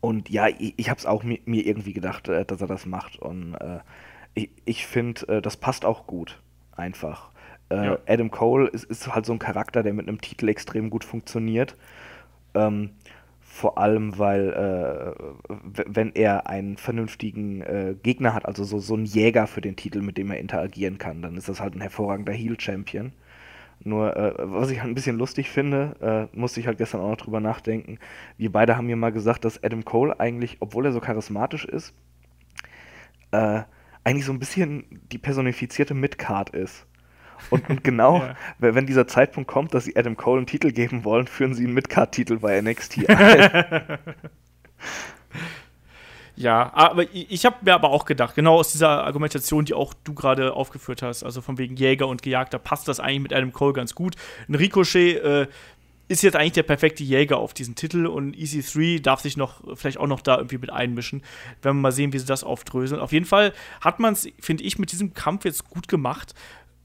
Und 0.00 0.30
ja, 0.30 0.48
ich, 0.48 0.74
ich 0.76 0.90
habe 0.90 0.98
es 0.98 1.06
auch 1.06 1.24
mir, 1.24 1.40
mir, 1.44 1.66
irgendwie 1.66 1.92
gedacht, 1.92 2.28
äh, 2.28 2.44
dass 2.44 2.60
er 2.60 2.68
das 2.68 2.86
macht. 2.86 3.18
Und 3.18 3.54
äh, 3.54 3.80
ich, 4.38 4.50
ich 4.64 4.86
finde, 4.86 5.28
äh, 5.28 5.42
das 5.42 5.56
passt 5.56 5.84
auch 5.84 6.06
gut. 6.06 6.40
Einfach. 6.76 7.30
Äh, 7.70 7.86
ja. 7.86 7.98
Adam 8.06 8.30
Cole 8.30 8.68
ist, 8.68 8.84
ist, 8.84 9.12
halt 9.12 9.26
so 9.26 9.32
ein 9.32 9.38
Charakter, 9.38 9.82
der 9.82 9.92
mit 9.92 10.08
einem 10.08 10.20
Titel 10.20 10.48
extrem 10.48 10.90
gut 10.90 11.04
funktioniert. 11.04 11.76
Ähm, 12.54 12.90
vor 13.40 13.78
allem, 13.78 14.18
weil 14.18 14.52
äh, 14.52 15.52
wenn 15.86 16.12
er 16.14 16.46
einen 16.46 16.76
vernünftigen 16.76 17.62
äh, 17.62 17.96
Gegner 18.00 18.32
hat, 18.34 18.46
also 18.46 18.62
so, 18.62 18.78
so 18.78 18.94
einen 18.94 19.06
Jäger 19.06 19.48
für 19.48 19.60
den 19.60 19.74
Titel, 19.74 20.00
mit 20.02 20.16
dem 20.16 20.30
er 20.30 20.38
interagieren 20.38 20.98
kann, 20.98 21.22
dann 21.22 21.36
ist 21.36 21.48
das 21.48 21.60
halt 21.60 21.74
ein 21.74 21.80
hervorragender 21.80 22.32
Heel-Champion. 22.32 23.12
Nur, 23.82 24.16
äh, 24.16 24.34
was 24.38 24.70
ich 24.70 24.80
halt 24.80 24.90
ein 24.90 24.94
bisschen 24.94 25.18
lustig 25.18 25.50
finde, 25.50 26.28
äh, 26.32 26.36
musste 26.38 26.60
ich 26.60 26.66
halt 26.66 26.78
gestern 26.78 27.00
auch 27.00 27.10
noch 27.10 27.16
drüber 27.16 27.40
nachdenken. 27.40 27.98
Wir 28.36 28.52
beide 28.52 28.76
haben 28.76 28.86
mir 28.86 28.96
mal 28.96 29.12
gesagt, 29.12 29.44
dass 29.44 29.62
Adam 29.64 29.84
Cole 29.84 30.18
eigentlich, 30.20 30.58
obwohl 30.60 30.86
er 30.86 30.92
so 30.92 31.00
charismatisch 31.00 31.64
ist, 31.64 31.94
äh, 33.32 33.62
eigentlich 34.08 34.24
so 34.24 34.32
ein 34.32 34.38
bisschen 34.38 34.84
die 35.12 35.18
personifizierte 35.18 35.92
Midcard 35.92 36.50
ist. 36.50 36.86
Und, 37.50 37.68
und 37.68 37.84
genau, 37.84 38.18
ja. 38.22 38.34
wenn 38.58 38.86
dieser 38.86 39.06
Zeitpunkt 39.06 39.48
kommt, 39.50 39.74
dass 39.74 39.84
sie 39.84 39.96
Adam 39.96 40.16
Cole 40.16 40.38
einen 40.38 40.46
Titel 40.46 40.72
geben 40.72 41.04
wollen, 41.04 41.26
führen 41.26 41.52
sie 41.52 41.64
einen 41.64 41.74
Midcard-Titel 41.74 42.38
bei 42.38 42.60
NXT 42.60 43.08
ein. 43.10 43.98
Ja, 46.38 46.70
aber 46.72 47.12
ich 47.12 47.44
habe 47.44 47.56
mir 47.62 47.74
aber 47.74 47.90
auch 47.90 48.04
gedacht, 48.04 48.36
genau 48.36 48.58
aus 48.58 48.70
dieser 48.70 49.04
Argumentation, 49.04 49.64
die 49.64 49.74
auch 49.74 49.92
du 50.04 50.14
gerade 50.14 50.54
aufgeführt 50.54 51.02
hast, 51.02 51.24
also 51.24 51.40
von 51.40 51.58
wegen 51.58 51.74
Jäger 51.74 52.06
und 52.06 52.22
Gejagter, 52.22 52.60
passt 52.60 52.86
das 52.86 53.00
eigentlich 53.00 53.22
mit 53.22 53.32
Adam 53.32 53.52
Cole 53.52 53.72
ganz 53.72 53.92
gut. 53.96 54.14
Ein 54.48 54.54
Ricochet 54.54 55.16
äh, 55.16 55.48
ist 56.08 56.22
jetzt 56.22 56.36
eigentlich 56.36 56.52
der 56.52 56.62
perfekte 56.62 57.04
Jäger 57.04 57.38
auf 57.38 57.54
diesen 57.54 57.74
Titel 57.74 58.06
und 58.06 58.34
EC3 58.34 59.00
darf 59.00 59.20
sich 59.20 59.36
noch 59.36 59.62
vielleicht 59.76 59.98
auch 59.98 60.06
noch 60.06 60.20
da 60.20 60.36
irgendwie 60.36 60.58
mit 60.58 60.70
einmischen. 60.70 61.22
Wenn 61.62 61.76
wir 61.76 61.82
mal 61.82 61.92
sehen, 61.92 62.12
wie 62.12 62.18
sie 62.18 62.26
das 62.26 62.44
aufdröseln. 62.44 63.00
Auf 63.00 63.12
jeden 63.12 63.26
Fall 63.26 63.52
hat 63.80 64.00
man 64.00 64.14
es, 64.14 64.28
finde 64.40 64.64
ich, 64.64 64.78
mit 64.78 64.90
diesem 64.92 65.14
Kampf 65.14 65.44
jetzt 65.44 65.68
gut 65.68 65.88
gemacht 65.88 66.34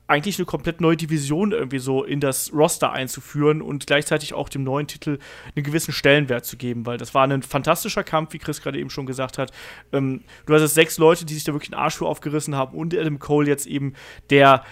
eigentlich 0.07 0.37
eine 0.37 0.45
komplett 0.45 0.81
neue 0.81 0.97
Division 0.97 1.53
irgendwie 1.53 1.79
so 1.79 2.03
in 2.03 2.19
das 2.19 2.51
Roster 2.53 2.91
einzuführen 2.91 3.61
und 3.61 3.87
gleichzeitig 3.87 4.33
auch 4.33 4.49
dem 4.49 4.63
neuen 4.63 4.87
Titel 4.87 5.17
einen 5.55 5.63
gewissen 5.63 5.93
Stellenwert 5.93 6.45
zu 6.45 6.57
geben, 6.57 6.85
weil 6.85 6.97
das 6.97 7.13
war 7.13 7.23
ein 7.23 7.41
fantastischer 7.41 8.03
Kampf, 8.03 8.33
wie 8.33 8.37
Chris 8.37 8.61
gerade 8.61 8.79
eben 8.79 8.89
schon 8.89 9.05
gesagt 9.05 9.37
hat. 9.37 9.51
Ähm, 9.93 10.21
du 10.45 10.53
hast 10.53 10.61
jetzt 10.61 10.75
sechs 10.75 10.97
Leute, 10.97 11.25
die 11.25 11.33
sich 11.33 11.45
da 11.45 11.53
wirklich 11.53 11.71
einen 11.73 11.81
Arsch 11.81 11.95
für 11.95 12.05
aufgerissen 12.05 12.55
haben 12.55 12.77
und 12.77 12.95
Adam 12.95 13.19
Cole 13.19 13.47
jetzt 13.47 13.65
eben, 13.65 13.93
der 14.29 14.63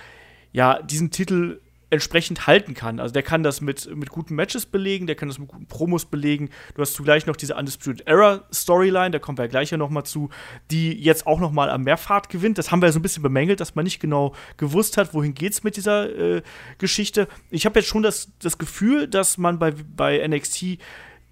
ja 0.51 0.81
diesen 0.81 1.11
Titel 1.11 1.61
entsprechend 1.91 2.47
halten 2.47 2.73
kann. 2.73 2.99
Also 2.99 3.13
der 3.13 3.21
kann 3.21 3.43
das 3.43 3.59
mit, 3.59 3.93
mit 3.95 4.09
guten 4.09 4.33
Matches 4.33 4.65
belegen, 4.65 5.07
der 5.07 5.15
kann 5.15 5.27
das 5.27 5.37
mit 5.37 5.49
guten 5.49 5.67
Promos 5.67 6.05
belegen. 6.05 6.49
Du 6.73 6.81
hast 6.81 6.93
zugleich 6.93 7.25
noch 7.25 7.35
diese 7.35 7.55
Undisputed 7.55 8.07
Era 8.07 8.45
Storyline, 8.51 9.11
da 9.11 9.19
kommen 9.19 9.37
wir 9.37 9.43
ja 9.43 9.49
gleich 9.49 9.71
ja 9.71 9.77
noch 9.77 9.89
mal 9.89 10.05
zu, 10.05 10.29
die 10.71 10.93
jetzt 10.93 11.27
auch 11.27 11.39
noch 11.39 11.51
mal 11.51 11.69
am 11.69 11.83
Mehrfahrt 11.83 12.29
gewinnt. 12.29 12.57
Das 12.57 12.71
haben 12.71 12.81
wir 12.81 12.87
ja 12.87 12.93
so 12.93 12.99
ein 12.99 13.01
bisschen 13.01 13.23
bemängelt, 13.23 13.59
dass 13.59 13.75
man 13.75 13.83
nicht 13.83 13.99
genau 13.99 14.33
gewusst 14.55 14.95
hat, 14.95 15.13
wohin 15.13 15.33
geht's 15.33 15.63
mit 15.63 15.75
dieser 15.75 16.09
äh, 16.09 16.41
Geschichte. 16.77 17.27
Ich 17.49 17.65
habe 17.65 17.79
jetzt 17.79 17.89
schon 17.89 18.03
das, 18.03 18.31
das 18.39 18.57
Gefühl, 18.57 19.07
dass 19.09 19.37
man 19.37 19.59
bei, 19.59 19.73
bei 19.95 20.25
NXT 20.25 20.77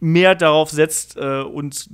mehr 0.01 0.35
darauf 0.35 0.71
setzt 0.71 1.15
äh, 1.15 1.41
und 1.41 1.89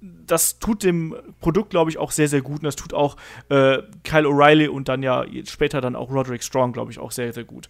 das 0.00 0.58
tut 0.58 0.82
dem 0.82 1.14
Produkt, 1.40 1.70
glaube 1.70 1.90
ich, 1.90 1.98
auch 1.98 2.10
sehr, 2.10 2.28
sehr 2.28 2.40
gut. 2.40 2.60
Und 2.60 2.64
das 2.64 2.76
tut 2.76 2.94
auch 2.94 3.16
äh, 3.48 3.78
Kyle 4.04 4.26
O'Reilly 4.26 4.68
und 4.68 4.88
dann 4.88 5.02
ja 5.02 5.24
später 5.44 5.80
dann 5.80 5.96
auch 5.96 6.10
Roderick 6.10 6.42
Strong, 6.42 6.72
glaube 6.72 6.90
ich, 6.90 6.98
auch 6.98 7.10
sehr, 7.10 7.32
sehr 7.32 7.44
gut. 7.44 7.68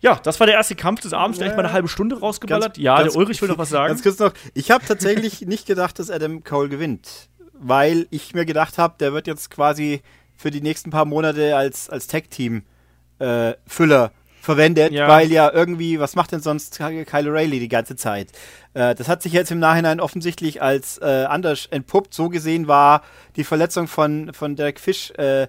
Ja, 0.00 0.20
das 0.22 0.38
war 0.38 0.46
der 0.46 0.56
erste 0.56 0.74
Kampf 0.74 1.00
des 1.00 1.12
Abends, 1.12 1.38
gleich 1.38 1.52
mal 1.52 1.60
eine 1.60 1.72
halbe 1.72 1.88
Stunde 1.88 2.20
rausgeballert. 2.20 2.74
Ganz, 2.74 2.78
ja, 2.84 2.98
ganz, 2.98 3.12
der 3.12 3.18
Ulrich 3.20 3.42
will 3.42 3.48
noch 3.48 3.58
was 3.58 3.70
sagen. 3.70 3.88
Ganz 3.88 4.02
kurz 4.02 4.18
noch, 4.18 4.32
ich 4.54 4.70
habe 4.70 4.84
tatsächlich 4.86 5.40
nicht 5.46 5.66
gedacht, 5.66 5.98
dass 5.98 6.10
Adam 6.10 6.44
Cole 6.44 6.68
gewinnt, 6.68 7.28
weil 7.52 8.06
ich 8.10 8.34
mir 8.34 8.44
gedacht 8.44 8.78
habe, 8.78 8.94
der 9.00 9.12
wird 9.12 9.26
jetzt 9.26 9.50
quasi 9.50 10.02
für 10.36 10.50
die 10.50 10.60
nächsten 10.60 10.90
paar 10.90 11.04
Monate 11.04 11.56
als, 11.56 11.90
als 11.90 12.06
Tag-Team-Füller 12.06 14.04
äh, 14.04 14.10
verwendet, 14.40 14.92
ja. 14.92 15.08
weil 15.08 15.30
ja 15.32 15.52
irgendwie, 15.52 15.98
was 15.98 16.14
macht 16.14 16.32
denn 16.32 16.40
sonst 16.40 16.78
Kyle 16.78 17.04
O'Reilly 17.04 17.58
die 17.58 17.68
ganze 17.68 17.96
Zeit? 17.96 18.28
Äh, 18.74 18.94
das 18.94 19.08
hat 19.08 19.22
sich 19.22 19.32
jetzt 19.32 19.50
im 19.50 19.58
Nachhinein 19.58 20.00
offensichtlich 20.00 20.62
als 20.62 20.98
äh, 20.98 21.24
anders 21.28 21.66
entpuppt. 21.66 22.14
So 22.14 22.28
gesehen 22.28 22.68
war 22.68 23.02
die 23.36 23.44
Verletzung 23.44 23.88
von, 23.88 24.32
von 24.32 24.54
Derek 24.54 24.78
Fish, 24.78 25.10
äh, 25.18 25.48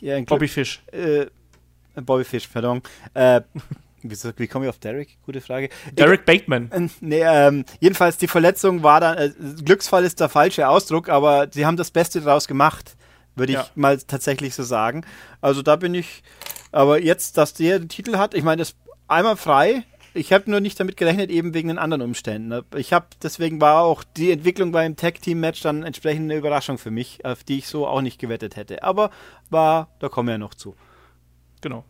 ja, 0.00 0.20
Bobby 0.22 0.48
Fish. 0.48 0.82
Äh, 0.90 1.26
Bobby 2.02 2.24
Fish, 2.24 2.48
pardon. 2.48 2.82
Äh, 3.14 3.42
Wieso, 4.06 4.30
wie 4.36 4.46
komme 4.46 4.66
ich 4.66 4.68
auf 4.68 4.78
Derek? 4.78 5.16
Gute 5.24 5.40
Frage. 5.40 5.70
Derek 5.92 6.26
Bateman. 6.26 6.70
Äh, 6.70 6.88
nee, 7.00 7.22
ähm, 7.22 7.64
jedenfalls 7.80 8.18
die 8.18 8.28
Verletzung 8.28 8.82
war 8.82 9.00
dann, 9.00 9.16
äh, 9.16 9.30
Glücksfall 9.64 10.04
ist 10.04 10.20
der 10.20 10.28
falsche 10.28 10.68
Ausdruck, 10.68 11.08
aber 11.08 11.48
sie 11.50 11.64
haben 11.64 11.78
das 11.78 11.90
Beste 11.90 12.20
daraus 12.20 12.46
gemacht, 12.46 12.96
würde 13.34 13.52
ich 13.52 13.58
ja. 13.58 13.66
mal 13.74 13.96
tatsächlich 13.96 14.54
so 14.54 14.62
sagen. 14.62 15.06
Also 15.40 15.62
da 15.62 15.76
bin 15.76 15.94
ich, 15.94 16.22
aber 16.70 17.00
jetzt, 17.00 17.38
dass 17.38 17.54
der 17.54 17.78
den 17.78 17.88
Titel 17.88 18.18
hat, 18.18 18.34
ich 18.34 18.44
meine, 18.44 18.60
das 18.60 18.74
einmal 19.08 19.36
frei. 19.38 19.84
Ich 20.12 20.32
habe 20.32 20.50
nur 20.50 20.60
nicht 20.60 20.78
damit 20.78 20.98
gerechnet, 20.98 21.30
eben 21.30 21.54
wegen 21.54 21.68
den 21.68 21.78
anderen 21.78 22.02
Umständen. 22.02 22.48
Ne? 22.48 22.64
Ich 22.76 22.92
habe, 22.92 23.06
deswegen 23.22 23.60
war 23.60 23.82
auch 23.82 24.04
die 24.04 24.30
Entwicklung 24.30 24.70
beim 24.70 24.96
Tag-Team-Match 24.96 25.62
dann 25.62 25.82
entsprechend 25.82 26.30
eine 26.30 26.36
Überraschung 26.36 26.76
für 26.76 26.92
mich, 26.92 27.24
auf 27.24 27.42
die 27.42 27.58
ich 27.58 27.66
so 27.68 27.86
auch 27.86 28.02
nicht 28.02 28.20
gewettet 28.20 28.54
hätte. 28.54 28.82
Aber 28.82 29.10
war, 29.50 29.88
da 29.98 30.08
kommen 30.08 30.28
wir 30.28 30.34
ja 30.34 30.38
noch 30.38 30.54
zu. 30.54 30.76
Genau. 31.64 31.82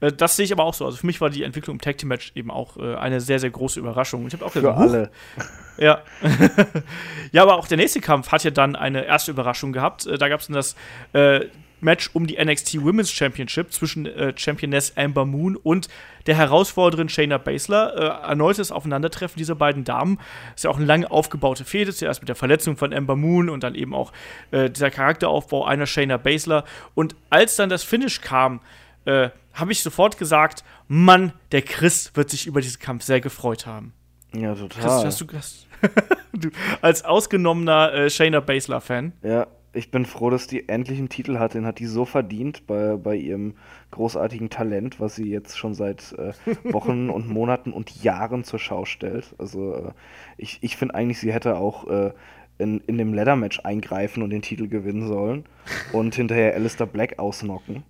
Äh, 0.00 0.10
das 0.10 0.36
sehe 0.36 0.46
ich 0.46 0.52
aber 0.52 0.64
auch 0.64 0.72
so. 0.72 0.86
Also 0.86 0.96
für 0.96 1.06
mich 1.06 1.20
war 1.20 1.28
die 1.28 1.42
Entwicklung 1.42 1.76
im 1.76 1.80
Tag 1.82 1.98
Team 1.98 2.08
Match 2.08 2.32
eben 2.34 2.50
auch 2.50 2.78
äh, 2.78 2.94
eine 2.94 3.20
sehr, 3.20 3.38
sehr 3.38 3.50
große 3.50 3.78
Überraschung. 3.78 4.26
Ich 4.26 4.32
habe 4.32 4.46
auch 4.46 4.54
gesagt, 4.54 4.74
für 4.74 4.82
alle. 4.82 5.10
Ja. 5.78 6.02
ja, 7.30 7.42
aber 7.42 7.56
auch 7.56 7.68
der 7.68 7.76
nächste 7.76 8.00
Kampf 8.00 8.32
hat 8.32 8.42
ja 8.42 8.50
dann 8.50 8.74
eine 8.74 9.04
erste 9.04 9.30
Überraschung 9.30 9.72
gehabt. 9.72 10.06
Äh, 10.06 10.16
da 10.16 10.28
gab 10.28 10.40
es 10.40 10.46
dann 10.46 10.56
das 10.56 10.74
äh, 11.12 11.46
Match 11.80 12.10
um 12.14 12.26
die 12.26 12.42
NXT 12.42 12.82
Women's 12.82 13.10
Championship 13.12 13.72
zwischen 13.72 14.06
äh, 14.06 14.32
Championess 14.36 14.96
Amber 14.96 15.24
Moon 15.24 15.56
und 15.56 15.88
der 16.26 16.36
Herausforderin 16.36 17.08
Shayna 17.08 17.38
Baszler. 17.38 17.94
Äh, 17.96 18.28
erneutes 18.28 18.72
Aufeinandertreffen 18.72 19.38
dieser 19.38 19.54
beiden 19.54 19.84
Damen. 19.84 20.18
Ist 20.54 20.64
ja 20.64 20.70
auch 20.70 20.76
eine 20.76 20.86
lange 20.86 21.10
aufgebaute 21.10 21.64
Fehde. 21.64 21.92
Zuerst 21.94 22.20
mit 22.20 22.28
der 22.28 22.36
Verletzung 22.36 22.76
von 22.76 22.92
Amber 22.92 23.16
Moon 23.16 23.48
und 23.48 23.62
dann 23.62 23.74
eben 23.74 23.94
auch 23.94 24.12
äh, 24.50 24.70
dieser 24.70 24.90
Charakteraufbau 24.90 25.64
einer 25.64 25.86
Shayna 25.86 26.16
Baszler. 26.16 26.64
Und 26.94 27.14
als 27.30 27.56
dann 27.56 27.68
das 27.68 27.84
Finish 27.84 28.20
kam, 28.20 28.60
äh, 29.08 29.30
habe 29.54 29.72
ich 29.72 29.82
sofort 29.82 30.18
gesagt, 30.18 30.62
Mann, 30.86 31.32
der 31.50 31.62
Chris 31.62 32.12
wird 32.14 32.30
sich 32.30 32.46
über 32.46 32.60
diesen 32.60 32.78
Kampf 32.78 33.04
sehr 33.04 33.20
gefreut 33.20 33.66
haben. 33.66 33.92
Ja, 34.34 34.54
total. 34.54 34.82
Chris, 34.82 35.04
hast 35.04 35.20
du, 35.20 35.26
hast, 35.34 35.66
du 36.32 36.50
als 36.82 37.04
ausgenommener 37.04 37.92
äh, 37.94 38.10
Shayna 38.10 38.40
Baszler-Fan. 38.40 39.14
Ja, 39.22 39.46
ich 39.72 39.90
bin 39.90 40.04
froh, 40.04 40.28
dass 40.28 40.46
die 40.46 40.68
endlich 40.68 40.98
einen 40.98 41.08
Titel 41.08 41.38
hat. 41.38 41.54
Den 41.54 41.64
hat 41.64 41.78
die 41.78 41.86
so 41.86 42.04
verdient 42.04 42.66
bei, 42.66 42.96
bei 42.96 43.16
ihrem 43.16 43.54
großartigen 43.90 44.50
Talent, 44.50 45.00
was 45.00 45.16
sie 45.16 45.30
jetzt 45.30 45.56
schon 45.56 45.72
seit 45.72 46.12
äh, 46.12 46.32
Wochen 46.72 47.08
und 47.08 47.28
Monaten 47.28 47.72
und 47.72 48.02
Jahren 48.02 48.44
zur 48.44 48.58
Schau 48.58 48.84
stellt. 48.84 49.34
Also 49.38 49.74
äh, 49.74 49.90
ich, 50.36 50.58
ich 50.60 50.76
finde 50.76 50.94
eigentlich, 50.94 51.18
sie 51.18 51.32
hätte 51.32 51.56
auch 51.56 51.88
äh, 51.88 52.12
in, 52.58 52.80
in 52.80 52.98
dem 52.98 53.14
Leather-Match 53.14 53.60
eingreifen 53.60 54.22
und 54.22 54.30
den 54.30 54.42
Titel 54.42 54.68
gewinnen 54.68 55.06
sollen 55.06 55.44
und 55.92 56.14
hinterher 56.14 56.54
Alistair 56.54 56.86
Black 56.86 57.18
ausnocken. 57.18 57.84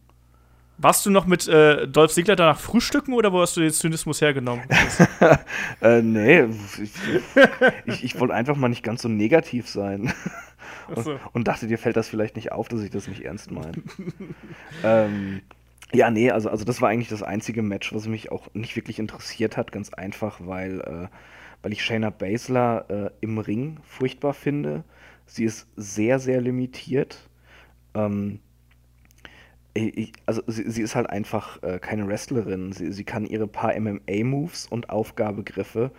Warst 0.80 1.04
du 1.04 1.10
noch 1.10 1.26
mit 1.26 1.48
äh, 1.48 1.88
Dolph 1.88 2.12
Ziggler 2.12 2.36
danach 2.36 2.60
frühstücken 2.60 3.12
oder 3.12 3.32
wo 3.32 3.40
hast 3.40 3.56
du 3.56 3.60
den 3.60 3.72
Zynismus 3.72 4.20
hergenommen? 4.20 4.64
äh, 5.80 6.00
nee, 6.02 6.44
ich, 7.84 8.04
ich 8.04 8.20
wollte 8.20 8.34
einfach 8.34 8.56
mal 8.56 8.68
nicht 8.68 8.84
ganz 8.84 9.02
so 9.02 9.08
negativ 9.08 9.68
sein. 9.68 10.12
Und, 10.86 11.04
so. 11.04 11.18
und, 11.32 11.48
dachte, 11.48 11.66
dir 11.66 11.78
fällt 11.78 11.96
das 11.96 12.08
vielleicht 12.08 12.36
nicht 12.36 12.52
auf, 12.52 12.68
dass 12.68 12.80
ich 12.80 12.90
das 12.90 13.08
nicht 13.08 13.22
ernst 13.22 13.50
meine. 13.50 13.72
ähm, 14.84 15.42
ja, 15.92 16.10
nee, 16.10 16.30
also, 16.30 16.48
also 16.48 16.64
das 16.64 16.80
war 16.80 16.90
eigentlich 16.90 17.08
das 17.08 17.22
einzige 17.22 17.62
Match, 17.62 17.92
was 17.92 18.06
mich 18.06 18.30
auch 18.30 18.48
nicht 18.54 18.76
wirklich 18.76 18.98
interessiert 18.98 19.56
hat, 19.56 19.72
ganz 19.72 19.92
einfach, 19.92 20.40
weil, 20.44 20.80
äh, 20.80 21.08
weil 21.62 21.72
ich 21.72 21.84
Shayna 21.84 22.10
Baszler 22.10 22.86
äh, 22.88 23.10
im 23.20 23.38
Ring 23.38 23.80
furchtbar 23.82 24.32
finde. 24.32 24.84
Sie 25.26 25.44
ist 25.44 25.66
sehr, 25.76 26.20
sehr 26.20 26.40
limitiert. 26.40 27.28
Ähm, 27.94 28.40
ich, 29.74 30.12
also 30.26 30.42
sie, 30.46 30.70
sie, 30.70 30.82
ist 30.82 30.94
halt 30.94 31.08
einfach 31.08 31.62
äh, 31.62 31.78
keine 31.78 32.06
Wrestlerin. 32.08 32.72
Sie, 32.72 32.92
sie 32.92 33.04
kann 33.04 33.26
ihre 33.26 33.46
paar 33.46 33.78
MMA-Moves 33.78 34.66
und 34.66 34.90
Aufgabegriffe 34.90 35.92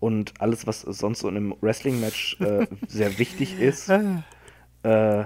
und 0.00 0.34
alles, 0.40 0.66
was 0.66 0.80
sonst 0.80 1.20
so 1.20 1.28
in 1.28 1.36
einem 1.36 1.54
Wrestling-Match 1.60 2.40
äh, 2.40 2.66
sehr 2.88 3.18
wichtig 3.18 3.58
ist, 3.60 3.88
äh, 3.88 5.24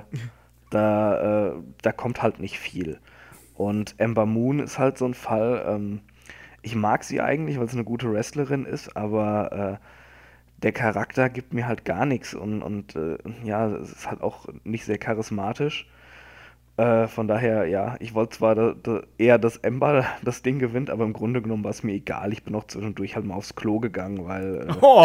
da, 0.70 1.48
äh, 1.48 1.52
da 1.82 1.92
kommt 1.92 2.22
halt 2.22 2.40
nicht 2.40 2.58
viel. 2.58 3.00
Und 3.54 3.94
Ember 3.98 4.26
Moon 4.26 4.58
ist 4.58 4.78
halt 4.78 4.98
so 4.98 5.06
ein 5.06 5.14
Fall, 5.14 5.64
ähm, 5.66 6.00
ich 6.60 6.74
mag 6.74 7.04
sie 7.04 7.20
eigentlich, 7.20 7.58
weil 7.58 7.68
sie 7.68 7.76
eine 7.76 7.84
gute 7.84 8.12
Wrestlerin 8.12 8.66
ist, 8.66 8.96
aber 8.96 9.78
äh, 9.80 10.62
der 10.62 10.72
Charakter 10.72 11.28
gibt 11.28 11.54
mir 11.54 11.66
halt 11.66 11.84
gar 11.84 12.06
nichts 12.06 12.34
und, 12.34 12.62
und 12.62 12.96
äh, 12.96 13.18
ja, 13.44 13.68
es 13.68 13.92
ist 13.92 14.10
halt 14.10 14.20
auch 14.20 14.46
nicht 14.64 14.84
sehr 14.84 14.98
charismatisch. 14.98 15.88
Äh, 16.76 17.06
von 17.06 17.26
daher, 17.26 17.66
ja, 17.66 17.96
ich 18.00 18.12
wollte 18.12 18.36
zwar 18.36 18.54
da, 18.54 18.74
da 18.82 19.00
eher, 19.16 19.38
dass 19.38 19.56
Ember 19.56 20.04
das 20.22 20.42
Ding 20.42 20.58
gewinnt, 20.58 20.90
aber 20.90 21.04
im 21.04 21.14
Grunde 21.14 21.40
genommen 21.40 21.64
war 21.64 21.70
es 21.70 21.82
mir 21.82 21.92
egal. 21.92 22.34
Ich 22.34 22.42
bin 22.42 22.54
auch 22.54 22.66
zwischendurch 22.66 23.16
halt 23.16 23.24
mal 23.24 23.34
aufs 23.34 23.54
Klo 23.54 23.80
gegangen, 23.80 24.26
weil 24.26 24.68
äh, 24.68 24.72
Oh! 24.82 25.00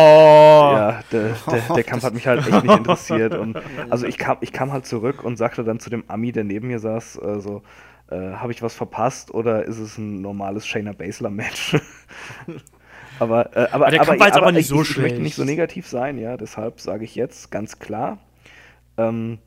ja, 0.74 1.02
der, 1.14 1.30
der, 1.50 1.76
der 1.76 1.84
Kampf 1.84 2.04
hat 2.04 2.14
mich 2.14 2.28
halt 2.28 2.46
echt 2.46 2.64
nicht 2.64 2.78
interessiert. 2.78 3.36
Und 3.36 3.58
also 3.90 4.06
ich 4.06 4.18
kam, 4.18 4.38
ich 4.42 4.52
kam 4.52 4.74
halt 4.74 4.86
zurück 4.86 5.24
und 5.24 5.38
sagte 5.38 5.64
dann 5.64 5.80
zu 5.80 5.90
dem 5.90 6.04
Ami, 6.10 6.34
der 6.34 6.44
neben 6.44 6.68
mir 6.68 6.80
saß, 6.80 7.22
äh, 7.24 7.40
so, 7.40 7.62
äh, 8.10 8.34
habe 8.34 8.52
ich 8.52 8.62
was 8.62 8.76
verpasst 8.76 9.34
oder 9.34 9.64
ist 9.64 9.80
es 9.80 9.98
ein 9.98 10.22
normales 10.22 10.68
Shayna 10.68 10.92
Baszler-Match? 10.92 11.78
aber, 13.20 13.56
äh, 13.56 13.70
aber, 13.72 13.86
Aber 13.86 13.92
der 13.92 14.00
Kampf 14.02 14.20
war 14.20 14.28
jetzt 14.28 14.38
aber 14.38 14.52
nicht 14.52 14.64
ich, 14.64 14.68
so 14.68 14.82
ich, 14.82 14.92
ich 14.92 14.98
möchte 14.98 15.22
nicht 15.22 15.36
so 15.36 15.46
negativ 15.46 15.88
sein, 15.88 16.18
ja, 16.18 16.36
deshalb 16.36 16.82
sage 16.82 17.06
ich 17.06 17.16
jetzt 17.16 17.50
ganz 17.50 17.80
klar, 17.80 18.18
ähm, 18.98 19.38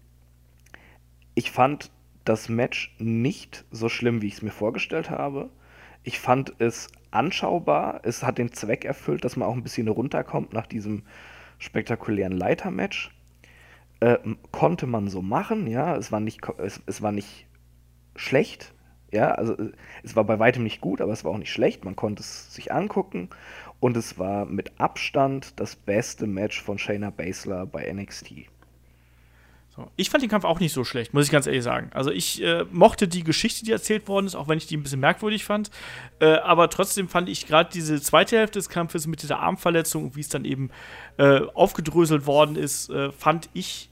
ich 1.34 1.50
fand 1.50 1.90
das 2.24 2.48
Match 2.48 2.94
nicht 2.98 3.64
so 3.70 3.88
schlimm, 3.88 4.22
wie 4.22 4.28
ich 4.28 4.34
es 4.34 4.42
mir 4.42 4.50
vorgestellt 4.50 5.10
habe. 5.10 5.50
Ich 6.02 6.18
fand 6.18 6.54
es 6.58 6.88
anschaubar. 7.10 8.00
Es 8.02 8.22
hat 8.22 8.38
den 8.38 8.52
Zweck 8.52 8.84
erfüllt, 8.84 9.24
dass 9.24 9.36
man 9.36 9.48
auch 9.48 9.54
ein 9.54 9.62
bisschen 9.62 9.88
runterkommt 9.88 10.52
nach 10.52 10.66
diesem 10.66 11.02
spektakulären 11.58 12.32
Leitermatch. 12.32 13.10
Äh, 14.00 14.18
konnte 14.50 14.86
man 14.86 15.08
so 15.08 15.22
machen, 15.22 15.66
ja. 15.66 15.96
Es 15.96 16.12
war 16.12 16.20
nicht, 16.20 16.40
es, 16.58 16.82
es 16.86 17.02
war 17.02 17.12
nicht 17.12 17.46
schlecht. 18.16 18.74
Ja, 19.12 19.30
also 19.30 19.56
es 20.02 20.16
war 20.16 20.24
bei 20.24 20.40
weitem 20.40 20.64
nicht 20.64 20.80
gut, 20.80 21.00
aber 21.00 21.12
es 21.12 21.24
war 21.24 21.30
auch 21.30 21.38
nicht 21.38 21.52
schlecht. 21.52 21.84
Man 21.84 21.94
konnte 21.94 22.22
es 22.22 22.52
sich 22.52 22.72
angucken. 22.72 23.30
Und 23.80 23.96
es 23.96 24.18
war 24.18 24.46
mit 24.46 24.80
Abstand 24.80 25.60
das 25.60 25.76
beste 25.76 26.26
Match 26.26 26.60
von 26.60 26.78
Shayna 26.78 27.10
Baszler 27.10 27.66
bei 27.66 27.90
NXT. 27.92 28.46
So. 29.74 29.90
Ich 29.96 30.08
fand 30.08 30.22
den 30.22 30.30
Kampf 30.30 30.44
auch 30.44 30.60
nicht 30.60 30.72
so 30.72 30.84
schlecht, 30.84 31.14
muss 31.14 31.24
ich 31.24 31.32
ganz 31.32 31.46
ehrlich 31.46 31.64
sagen. 31.64 31.90
Also 31.92 32.12
ich 32.12 32.40
äh, 32.42 32.64
mochte 32.70 33.08
die 33.08 33.24
Geschichte, 33.24 33.64
die 33.64 33.72
erzählt 33.72 34.06
worden 34.06 34.26
ist, 34.26 34.36
auch 34.36 34.46
wenn 34.46 34.58
ich 34.58 34.68
die 34.68 34.76
ein 34.76 34.84
bisschen 34.84 35.00
merkwürdig 35.00 35.44
fand. 35.44 35.70
Äh, 36.20 36.36
aber 36.36 36.70
trotzdem 36.70 37.08
fand 37.08 37.28
ich 37.28 37.46
gerade 37.46 37.70
diese 37.72 38.00
zweite 38.00 38.38
Hälfte 38.38 38.60
des 38.60 38.68
Kampfes 38.68 39.08
mit 39.08 39.22
dieser 39.22 39.40
Armverletzung 39.40 40.04
und 40.04 40.16
wie 40.16 40.20
es 40.20 40.28
dann 40.28 40.44
eben 40.44 40.70
äh, 41.16 41.40
aufgedröselt 41.54 42.26
worden 42.26 42.54
ist, 42.54 42.88
äh, 42.90 43.10
fand 43.10 43.48
ich 43.52 43.90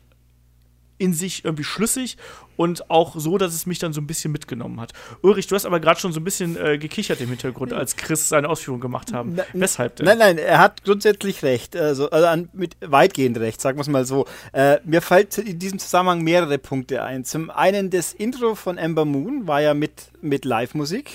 in 1.02 1.12
sich 1.14 1.44
irgendwie 1.44 1.64
schlüssig 1.64 2.16
und 2.56 2.90
auch 2.90 3.14
so, 3.18 3.38
dass 3.38 3.54
es 3.54 3.66
mich 3.66 3.78
dann 3.78 3.92
so 3.92 4.00
ein 4.00 4.06
bisschen 4.06 4.30
mitgenommen 4.30 4.80
hat. 4.80 4.92
Ulrich, 5.22 5.46
du 5.48 5.54
hast 5.56 5.66
aber 5.66 5.80
gerade 5.80 5.98
schon 5.98 6.12
so 6.12 6.20
ein 6.20 6.24
bisschen 6.24 6.56
äh, 6.56 6.78
gekichert 6.78 7.20
im 7.20 7.28
Hintergrund, 7.30 7.72
als 7.72 7.96
Chris 7.96 8.28
seine 8.28 8.48
Ausführungen 8.48 8.80
gemacht 8.80 9.12
haben. 9.12 9.34
Na- 9.34 9.44
Weshalb 9.52 9.96
denn? 9.96 10.06
Nein, 10.06 10.18
nein, 10.18 10.38
er 10.38 10.58
hat 10.58 10.84
grundsätzlich 10.84 11.42
recht. 11.42 11.74
Also, 11.76 12.08
also 12.10 12.26
an, 12.26 12.48
mit 12.52 12.76
weitgehend 12.80 13.38
recht, 13.38 13.60
sagen 13.60 13.78
wir 13.78 13.82
es 13.82 13.88
mal 13.88 14.04
so. 14.04 14.26
Äh, 14.52 14.78
mir 14.84 15.02
fällt 15.02 15.36
in 15.38 15.58
diesem 15.58 15.78
Zusammenhang 15.78 16.22
mehrere 16.22 16.58
Punkte 16.58 17.02
ein. 17.02 17.24
Zum 17.24 17.50
einen, 17.50 17.90
das 17.90 18.12
Intro 18.12 18.54
von 18.54 18.78
Ember 18.78 19.04
Moon 19.04 19.46
war 19.46 19.60
ja 19.60 19.74
mit, 19.74 20.10
mit 20.20 20.44
Live-Musik. 20.44 21.10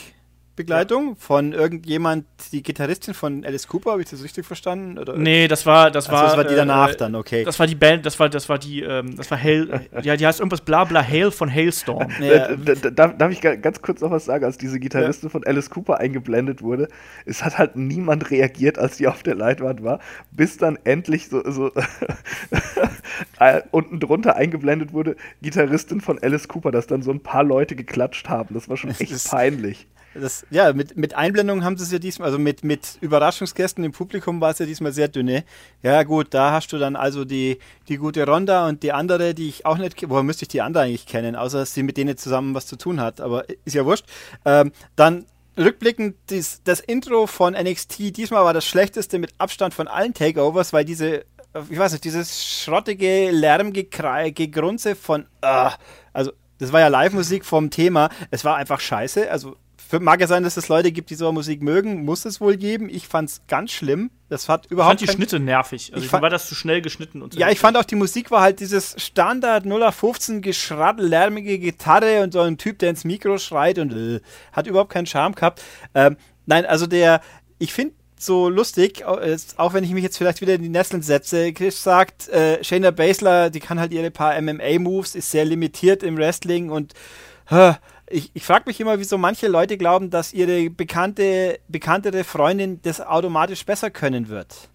Begleitung 0.57 1.15
von 1.15 1.53
irgendjemand, 1.53 2.25
die 2.51 2.61
Gitarristin 2.63 3.13
von 3.13 3.45
Alice 3.45 3.67
Cooper, 3.67 3.91
habe 3.91 4.01
ich 4.01 4.09
das 4.09 4.23
richtig 4.23 4.45
verstanden? 4.45 4.97
Oder? 4.97 5.15
Nee, 5.15 5.47
das 5.47 5.65
war, 5.65 5.91
das 5.91 6.07
Ach 6.07 6.09
so, 6.09 6.15
war. 6.15 6.23
das 6.23 6.37
war 6.37 6.43
die 6.45 6.55
danach 6.55 6.89
äh, 6.89 6.95
dann, 6.97 7.15
okay. 7.15 7.43
Das 7.45 7.57
war 7.59 7.67
die 7.67 7.75
Band, 7.75 8.05
das 8.05 8.19
war, 8.19 8.27
das 8.27 8.49
war 8.49 8.57
die, 8.57 8.81
ähm, 8.81 9.15
das 9.15 9.29
war 9.31 9.37
Hail, 9.41 9.87
ja, 10.01 10.17
die 10.17 10.25
heißt 10.27 10.39
irgendwas 10.39 10.61
bla 10.61 10.83
bla 10.83 11.01
Hail 11.01 11.31
von 11.31 11.49
Hailstorm. 11.53 12.09
Ja, 12.19 12.49
Äh, 12.49 12.57
darf, 12.91 13.17
darf 13.17 13.31
ich 13.31 13.39
ga- 13.39 13.55
ganz 13.55 13.81
kurz 13.81 14.01
noch 14.01 14.11
was 14.11 14.25
sagen? 14.25 14.43
Als 14.43 14.57
diese 14.57 14.79
Gitarristin 14.79 15.29
von 15.29 15.45
Alice 15.45 15.69
Cooper 15.69 15.99
eingeblendet 15.99 16.61
wurde, 16.61 16.87
es 17.25 17.45
hat 17.45 17.57
halt 17.59 17.75
niemand 17.75 18.31
reagiert, 18.31 18.79
als 18.79 18.97
die 18.97 19.07
auf 19.07 19.21
der 19.23 19.35
Leinwand 19.35 19.83
war, 19.83 19.99
bis 20.31 20.57
dann 20.57 20.77
endlich 20.83 21.29
so, 21.29 21.49
so 21.49 21.71
äh, 23.39 23.61
unten 23.71 23.99
drunter 23.99 24.35
eingeblendet 24.35 24.93
wurde, 24.93 25.15
Gitarristin 25.41 26.01
von 26.01 26.17
Alice 26.21 26.47
Cooper, 26.47 26.71
dass 26.71 26.87
dann 26.87 27.01
so 27.03 27.11
ein 27.11 27.19
paar 27.21 27.43
Leute 27.43 27.75
geklatscht 27.75 28.27
haben. 28.29 28.53
Das 28.55 28.67
war 28.69 28.77
schon 28.77 28.89
echt 28.89 29.29
peinlich. 29.29 29.87
Das, 30.19 30.45
ja, 30.49 30.73
mit, 30.73 30.97
mit 30.97 31.13
Einblendungen 31.15 31.63
haben 31.63 31.77
sie 31.77 31.83
es 31.83 31.91
ja 31.91 31.99
diesmal, 31.99 32.27
also 32.27 32.39
mit, 32.39 32.63
mit 32.63 32.97
Überraschungsgästen 33.01 33.83
im 33.83 33.91
Publikum 33.91 34.41
war 34.41 34.51
es 34.51 34.59
ja 34.59 34.65
diesmal 34.65 34.91
sehr 34.91 35.07
dünne. 35.07 35.43
Ja, 35.83 36.03
gut, 36.03 36.33
da 36.33 36.51
hast 36.51 36.71
du 36.73 36.77
dann 36.77 36.95
also 36.95 37.25
die, 37.25 37.59
die 37.87 37.97
gute 37.97 38.25
Ronda 38.25 38.67
und 38.67 38.83
die 38.83 38.91
andere, 38.91 39.33
die 39.33 39.49
ich 39.49 39.65
auch 39.65 39.77
nicht. 39.77 40.09
Woher 40.09 40.23
müsste 40.23 40.43
ich 40.43 40.49
die 40.49 40.61
andere 40.61 40.83
eigentlich 40.83 41.05
kennen, 41.05 41.35
außer 41.35 41.59
dass 41.59 41.73
sie 41.73 41.83
mit 41.83 41.97
denen 41.97 42.17
zusammen 42.17 42.55
was 42.55 42.65
zu 42.65 42.75
tun 42.77 42.99
hat, 42.99 43.21
aber 43.21 43.45
ist 43.65 43.73
ja 43.73 43.85
wurscht. 43.85 44.05
Ähm, 44.45 44.71
dann 44.95 45.25
rückblickend 45.57 46.15
dies, 46.29 46.61
das 46.63 46.79
Intro 46.79 47.27
von 47.27 47.53
NXT, 47.53 48.15
diesmal 48.15 48.43
war 48.45 48.53
das 48.53 48.65
schlechteste 48.65 49.19
mit 49.19 49.33
Abstand 49.37 49.73
von 49.73 49.87
allen 49.87 50.13
Takeovers, 50.13 50.73
weil 50.73 50.85
diese, 50.85 51.25
ich 51.69 51.77
weiß 51.77 51.93
nicht, 51.93 52.03
dieses 52.03 52.45
schrottige 52.45 53.31
Lärmgekrei, 53.31 54.29
Gegrunze 54.29 54.95
von, 54.95 55.25
ah, 55.41 55.73
also 56.13 56.31
das 56.59 56.71
war 56.71 56.79
ja 56.79 56.87
Live-Musik 56.87 57.45
vom 57.45 57.69
Thema, 57.69 58.09
es 58.31 58.43
war 58.45 58.55
einfach 58.55 58.79
scheiße, 58.79 59.29
also 59.31 59.55
mag 59.99 60.19
ja 60.21 60.27
sein, 60.27 60.43
dass 60.43 60.57
es 60.57 60.67
Leute 60.67 60.91
gibt, 60.91 61.09
die 61.09 61.15
so 61.15 61.31
Musik 61.31 61.61
mögen, 61.61 62.03
muss 62.05 62.25
es 62.25 62.41
wohl 62.41 62.57
geben. 62.57 62.89
Ich 62.89 63.07
fand's 63.07 63.41
ganz 63.47 63.71
schlimm. 63.71 64.09
Das 64.29 64.49
hat 64.49 64.65
Ich 64.65 64.71
überhaupt 64.71 64.99
fand 64.99 65.09
die 65.09 65.13
Schnitte 65.15 65.39
nervig. 65.39 65.91
Also 65.93 65.99
Ich 65.99 66.05
ich 66.05 66.11
fand- 66.11 66.21
war 66.23 66.29
das 66.29 66.47
zu 66.47 66.55
schnell 66.55 66.81
geschnitten 66.81 67.21
und 67.21 67.33
so. 67.33 67.39
Ja, 67.39 67.49
ich 67.49 67.59
fand 67.59 67.77
auch 67.77 67.85
die 67.85 67.95
Musik 67.95 68.29
war 68.31 68.41
halt 68.41 68.59
dieses 68.59 68.95
Standard 69.01 69.65
0815 69.65 70.41
Geschraddel, 70.41 71.07
lärmige 71.07 71.57
Gitarre 71.59 72.23
und 72.23 72.33
so 72.33 72.41
ein 72.41 72.57
Typ, 72.57 72.79
der 72.79 72.89
ins 72.89 73.03
Mikro 73.05 73.37
schreit 73.37 73.79
und 73.79 73.93
äh, 73.93 74.19
hat 74.51 74.67
überhaupt 74.67 74.91
keinen 74.91 75.05
Charme 75.05 75.33
gehabt. 75.35 75.61
Ähm, 75.95 76.17
nein, 76.45 76.65
also 76.65 76.87
der, 76.87 77.21
ich 77.59 77.73
finde 77.73 77.93
so 78.19 78.49
lustig, 78.49 79.05
auch 79.05 79.73
wenn 79.73 79.83
ich 79.83 79.91
mich 79.91 80.01
jetzt 80.03 80.17
vielleicht 80.17 80.41
wieder 80.41 80.55
in 80.55 80.63
die 80.63 80.69
Nesseln 80.69 81.03
setze. 81.03 81.53
Chris 81.53 81.83
sagt, 81.83 82.27
äh, 82.29 82.63
Shayna 82.63 82.89
Baszler, 82.89 83.51
die 83.51 83.59
kann 83.59 83.79
halt 83.79 83.93
ihre 83.93 84.09
paar 84.09 84.33
MMA-Moves, 84.41 85.13
ist 85.13 85.29
sehr 85.29 85.45
limitiert 85.45 86.01
im 86.01 86.17
Wrestling 86.17 86.71
und 86.71 86.93
äh, 87.51 87.73
ich, 88.09 88.31
ich 88.33 88.43
frage 88.43 88.63
mich 88.67 88.79
immer, 88.79 88.99
wieso 88.99 89.17
manche 89.17 89.47
Leute 89.47 89.77
glauben, 89.77 90.09
dass 90.09 90.33
ihre 90.33 90.69
bekannte, 90.69 91.59
bekanntere 91.67 92.23
Freundin 92.23 92.81
das 92.81 93.01
automatisch 93.01 93.65
besser 93.65 93.89
können 93.89 94.29
wird. 94.29 94.69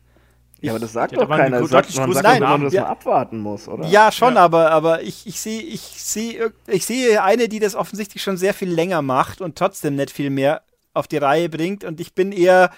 Ja, 0.60 0.72
aber 0.72 0.78
das 0.80 0.92
sagt 0.92 1.16
doch 1.16 1.28
keiner. 1.28 1.58
Das 1.60 1.70
sagt, 1.70 1.96
man 1.96 2.12
sagt 2.12 2.24
doch 2.26 2.36
immer, 2.36 2.46
Namen. 2.46 2.64
dass 2.64 2.72
Ja. 2.72 2.82
man 2.82 2.90
abwarten 2.92 3.38
muss, 3.40 3.66
oder? 3.66 3.84
Ja, 3.88 4.12
schon, 4.12 4.34
Ja. 4.34 4.40
aber, 4.44 4.70
aber 4.70 5.02
ich, 5.02 5.26
ich 5.26 5.40
sehe 5.40 5.60
ich 5.60 5.80
seh, 5.80 6.40
ich 6.68 6.86
sehe 6.86 7.22
eine, 7.22 7.48
die 7.48 7.58
das 7.58 7.74
offensichtlich 7.74 8.22
schon 8.22 8.36
sehr 8.36 8.54
viel 8.54 8.70
länger 8.70 9.02
macht 9.02 9.40
und 9.40 9.56
trotzdem 9.58 9.96
nicht 9.96 10.10
viel 10.12 10.30
mehr 10.30 10.62
auf 10.94 11.08
die 11.08 11.16
Reihe 11.16 11.48
bringt. 11.48 11.82
Und 11.82 11.98
ich 12.00 12.14
bin 12.14 12.30
eher, 12.30 12.70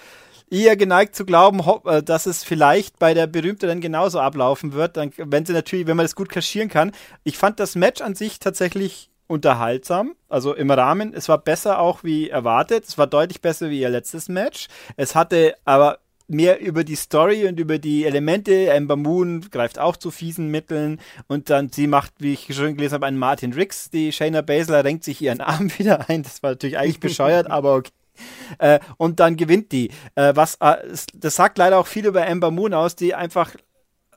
eher 0.50 0.76
geneigt 0.76 1.14
zu 1.14 1.26
glauben, 1.26 1.60
äh, 1.84 2.02
dass 2.02 2.24
es 2.24 2.42
vielleicht 2.42 2.98
bei 2.98 3.12
der 3.12 3.26
berühmteren 3.26 3.82
genauso 3.82 4.18
ablaufen 4.18 4.72
wird, 4.72 4.96
dann, 4.96 5.10
wenn 5.18 5.44
sie 5.44 5.52
natürlich, 5.52 5.86
wenn 5.86 5.96
man 5.98 6.04
das 6.04 6.14
gut 6.16 6.30
kaschieren 6.30 6.70
kann. 6.70 6.92
Ich 7.22 7.36
fand 7.36 7.60
das 7.60 7.74
Match 7.74 8.00
an 8.00 8.14
sich 8.14 8.38
tatsächlich 8.38 9.10
unterhaltsam, 9.26 10.14
also 10.28 10.54
im 10.54 10.70
Rahmen. 10.70 11.14
Es 11.14 11.28
war 11.28 11.38
besser 11.38 11.78
auch 11.78 12.04
wie 12.04 12.28
erwartet. 12.28 12.84
Es 12.86 12.98
war 12.98 13.06
deutlich 13.06 13.40
besser 13.40 13.70
wie 13.70 13.80
ihr 13.80 13.88
letztes 13.88 14.28
Match. 14.28 14.68
Es 14.96 15.14
hatte 15.14 15.54
aber 15.64 15.98
mehr 16.26 16.60
über 16.60 16.84
die 16.84 16.96
Story 16.96 17.46
und 17.46 17.60
über 17.60 17.78
die 17.78 18.04
Elemente. 18.04 18.72
Amber 18.72 18.96
Moon 18.96 19.42
greift 19.50 19.78
auch 19.78 19.96
zu 19.96 20.10
fiesen 20.10 20.50
Mitteln 20.50 21.00
und 21.26 21.50
dann 21.50 21.70
sie 21.70 21.86
macht, 21.86 22.12
wie 22.18 22.32
ich 22.34 22.54
schon 22.54 22.76
gelesen 22.76 22.94
habe, 22.94 23.06
einen 23.06 23.18
Martin 23.18 23.52
Riggs. 23.52 23.90
Die 23.90 24.12
Shayna 24.12 24.42
Baszler 24.42 24.84
renkt 24.84 25.04
sich 25.04 25.20
ihren 25.20 25.40
Arm 25.42 25.70
wieder 25.78 26.08
ein. 26.08 26.22
Das 26.22 26.42
war 26.42 26.50
natürlich 26.50 26.78
eigentlich 26.78 27.00
bescheuert, 27.00 27.50
aber 27.50 27.76
okay. 27.76 27.90
Äh, 28.58 28.78
und 28.96 29.20
dann 29.20 29.36
gewinnt 29.36 29.72
die. 29.72 29.90
Äh, 30.14 30.36
was, 30.36 30.56
äh, 30.60 30.76
das 31.14 31.34
sagt 31.34 31.58
leider 31.58 31.78
auch 31.78 31.86
viel 31.86 32.06
über 32.06 32.26
Amber 32.26 32.50
Moon 32.50 32.72
aus, 32.72 32.94
die 32.94 33.14
einfach 33.14 33.54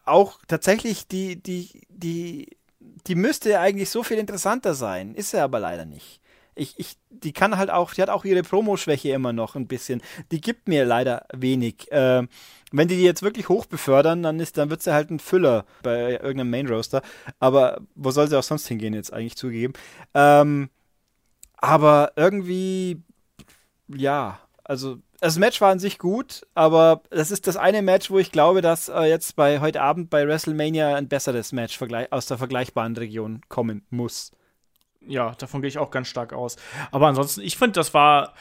auch 0.05 0.39
tatsächlich 0.47 1.07
die, 1.07 1.41
die, 1.41 1.81
die, 1.89 2.56
die 3.05 3.15
müsste 3.15 3.59
eigentlich 3.59 3.89
so 3.89 4.03
viel 4.03 4.17
interessanter 4.17 4.73
sein. 4.73 5.13
Ist 5.13 5.31
sie 5.31 5.41
aber 5.41 5.59
leider 5.59 5.85
nicht. 5.85 6.21
Ich, 6.55 6.73
ich, 6.79 6.97
die 7.09 7.33
kann 7.33 7.57
halt 7.57 7.69
auch, 7.69 7.93
die 7.93 8.01
hat 8.01 8.09
auch 8.09 8.25
ihre 8.25 8.41
Promo-Schwäche 8.41 9.09
immer 9.09 9.31
noch 9.31 9.55
ein 9.55 9.67
bisschen. 9.67 10.01
Die 10.31 10.41
gibt 10.41 10.67
mir 10.67 10.85
leider 10.85 11.27
wenig. 11.31 11.87
Ähm, 11.91 12.29
wenn 12.71 12.87
die 12.87 12.97
die 12.97 13.03
jetzt 13.03 13.21
wirklich 13.21 13.47
hoch 13.47 13.65
befördern, 13.65 14.23
dann 14.23 14.39
ist, 14.39 14.57
dann 14.57 14.69
wird 14.69 14.81
sie 14.81 14.93
halt 14.93 15.11
ein 15.11 15.19
Füller 15.19 15.65
bei 15.83 16.13
irgendeinem 16.13 16.49
Main 16.49 16.67
Roaster. 16.67 17.01
Aber 17.39 17.81
wo 17.95 18.11
soll 18.11 18.27
sie 18.27 18.37
auch 18.37 18.43
sonst 18.43 18.67
hingehen 18.67 18.93
jetzt 18.93 19.13
eigentlich 19.13 19.37
zugeben? 19.37 19.73
Ähm, 20.13 20.69
aber 21.57 22.13
irgendwie, 22.15 23.01
ja, 23.87 24.39
also 24.63 24.99
das 25.19 25.37
Match 25.39 25.59
war 25.61 25.71
an 25.71 25.79
sich 25.79 25.97
gut, 25.97 26.45
aber 26.53 27.01
das 27.09 27.31
ist 27.31 27.47
das 27.47 27.57
eine 27.57 27.81
Match, 27.81 28.11
wo 28.11 28.19
ich 28.19 28.31
glaube, 28.31 28.61
dass 28.61 28.87
äh, 28.89 29.03
jetzt 29.03 29.35
bei 29.35 29.59
heute 29.59 29.81
Abend 29.81 30.09
bei 30.09 30.27
WrestleMania 30.27 30.95
ein 30.95 31.07
besseres 31.07 31.51
Match 31.51 31.79
aus 32.11 32.27
der 32.27 32.37
vergleichbaren 32.37 32.95
Region 32.95 33.41
kommen 33.49 33.83
muss. 33.89 34.31
Ja, 35.07 35.33
davon 35.37 35.61
gehe 35.61 35.69
ich 35.69 35.77
auch 35.77 35.91
ganz 35.91 36.07
stark 36.07 36.33
aus. 36.33 36.57
Aber 36.91 37.07
ansonsten, 37.07 37.41
ich 37.41 37.57
finde, 37.57 37.73
das 37.73 37.93
war, 37.93 38.33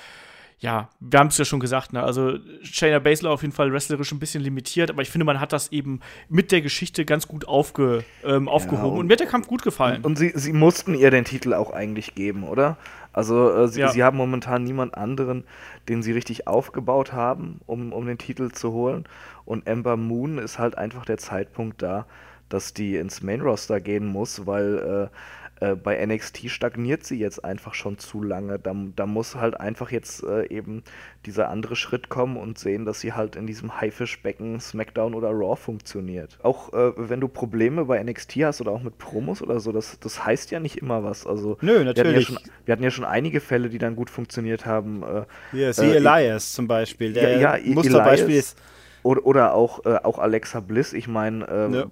ja, 0.59 0.91
wir 1.01 1.19
haben 1.21 1.29
es 1.29 1.39
ja 1.39 1.45
schon 1.45 1.61
gesagt, 1.61 1.93
ne? 1.93 2.03
Also 2.03 2.39
Shayna 2.63 2.99
Baszler 2.99 3.31
auf 3.31 3.43
jeden 3.43 3.55
Fall 3.55 3.73
wrestlerisch 3.73 4.11
ein 4.13 4.19
bisschen 4.19 4.43
limitiert, 4.43 4.91
aber 4.91 5.03
ich 5.03 5.11
finde, 5.11 5.25
man 5.25 5.39
hat 5.41 5.53
das 5.53 5.71
eben 5.71 6.01
mit 6.29 6.51
der 6.51 6.63
Geschichte 6.63 7.05
ganz 7.05 7.29
gut 7.29 7.47
aufge, 7.47 8.05
ähm, 8.25 8.49
aufgehoben. 8.49 8.93
und- 8.93 8.99
und, 9.01 9.07
mir 9.07 9.13
hat 9.13 9.21
der 9.21 9.27
Kampf 9.29 9.47
gut 9.47 9.63
gefallen. 9.63 10.03
Und 10.03 10.19
sie, 10.19 10.33
sie 10.35 10.53
mussten 10.53 10.95
ihr 10.95 11.11
den 11.11 11.25
Titel 11.25 11.55
auch 11.55 11.73
eigentlich 11.73 12.15
geben, 12.15 12.45
oder? 12.45 12.77
Also 13.17 13.51
äh, 13.53 13.69
sie, 13.69 13.83
Ja. 13.83 13.89
sie 13.89 14.05
haben 14.05 14.19
momentan 14.19 14.65
niemand 14.65 14.97
anderen, 14.97 15.45
den 15.89 16.03
sie 16.05 16.13
richtig 16.13 16.47
aufgebaut 16.49 17.13
haben, 17.13 17.61
um, 17.67 17.93
um 17.93 18.07
den 18.07 18.19
Titel 18.19 18.51
zu 18.53 18.73
holen. 18.73 19.05
Und 19.45 19.67
Ember 19.67 19.97
Moon 19.97 20.39
ist 20.39 20.59
halt 20.61 20.79
einfach 20.79 21.05
der 21.07 21.19
Zeitpunkt 21.19 21.83
da, 21.83 22.07
dass 22.49 22.75
die 22.75 22.97
ins 22.97 23.23
Main 23.23 23.41
Roster 23.41 23.81
gehen 23.81 24.07
muss, 24.07 24.47
weil 24.47 25.11
Äh, 25.13 25.17
bei 25.61 26.05
NXT 26.05 26.51
stagniert 26.51 27.05
sie 27.05 27.19
jetzt 27.19 27.45
einfach 27.45 27.75
schon 27.75 27.99
zu 27.99 28.23
lange. 28.23 28.59
Da, 28.59 28.75
da 28.95 29.07
muss 29.07 29.37
halt 29.37 29.59
einfach 29.59 29.91
jetzt 29.91 30.23
äh, 30.23 30.47
eben 30.49 30.83
dieser 31.25 31.49
andere 31.49 31.77
Schritt 31.77 32.09
kommen 32.09 32.37
und 32.37 32.59
sehen, 32.59 32.85
dass 32.85 33.01
sie 33.01 33.15
halt 33.15 33.37
in 33.37 33.47
diesem 33.47 33.81
Haifischbecken 33.81 34.61
SmackDown 34.61 35.15
oder 35.15 35.31
Raw 35.31 35.57
funktioniert. 35.57 36.39
Auch 36.43 36.73
äh, 36.73 36.93
wenn 36.97 37.21
du 37.21 37.29
Probleme 37.29 37.87
bei 37.87 38.03
NXT 38.03 38.37
hast 38.45 38.61
oder 38.61 38.73
auch 38.73 38.83
mit 38.83 38.99
Promos 38.99 39.43
oder 39.43 39.59
so, 39.61 39.73
das, 39.73 39.99
das 39.99 40.25
heißt 40.25 40.51
ja 40.51 40.61
nicht 40.61 40.77
immer 40.77 41.05
was. 41.05 41.27
Also, 41.27 41.57
Nö, 41.61 41.85
natürlich. 41.85 41.97
Wir 41.97 42.05
hatten, 42.05 42.15
ja 42.15 42.21
schon, 42.21 42.39
wir 42.67 42.73
hatten 42.73 42.83
ja 42.85 42.91
schon 42.91 43.05
einige 43.05 43.41
Fälle, 43.41 43.69
die 43.71 43.79
dann 43.79 43.97
gut 43.97 44.11
funktioniert 44.11 44.67
haben. 44.67 45.03
Äh, 45.03 45.57
ja, 45.57 45.73
sie 45.73 45.87
Elias 45.87 46.53
zum 46.53 46.69
Beispiel. 46.69 47.13
Der 47.13 47.39
ja, 47.39 47.57
ja, 47.57 47.75
Musterbeispiel 47.75 48.37
ist 48.37 48.59
oder, 49.07 49.25
oder 49.25 49.55
auch, 49.55 49.87
äh, 49.87 49.99
auch 50.03 50.19
Alexa 50.19 50.61
Bliss, 50.61 50.93
ich 50.93 51.07
meine, 51.07 51.47
ähm, 51.49 51.75
ja. 51.75 51.85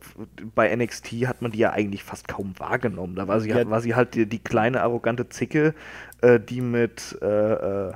bei 0.55 0.75
NXT 0.75 1.27
hat 1.27 1.43
man 1.43 1.53
die 1.53 1.59
ja 1.59 1.71
eigentlich 1.71 2.03
fast 2.03 2.27
kaum 2.27 2.55
wahrgenommen. 2.59 3.15
Da 3.15 3.29
war 3.29 3.41
sie, 3.41 3.51
ja. 3.51 3.71
war 3.71 3.81
sie 3.81 3.95
halt 3.95 4.15
die, 4.15 4.27
die 4.27 4.41
kleine, 4.41 4.83
arrogante 4.83 5.29
Zicke, 5.29 5.75
äh, 6.23 6.41
die 6.41 6.61
mit 6.61 7.17
äh, 7.23 7.89
äh, 7.89 7.93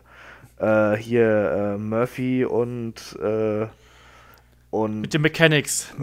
äh 0.61 0.97
hier 0.97 1.77
äh, 1.77 1.79
Murphy 1.79 2.45
und 2.45 3.19
und 4.71 5.01
mit 5.01 5.15
den 5.15 5.23
Mechanics. 5.23 5.95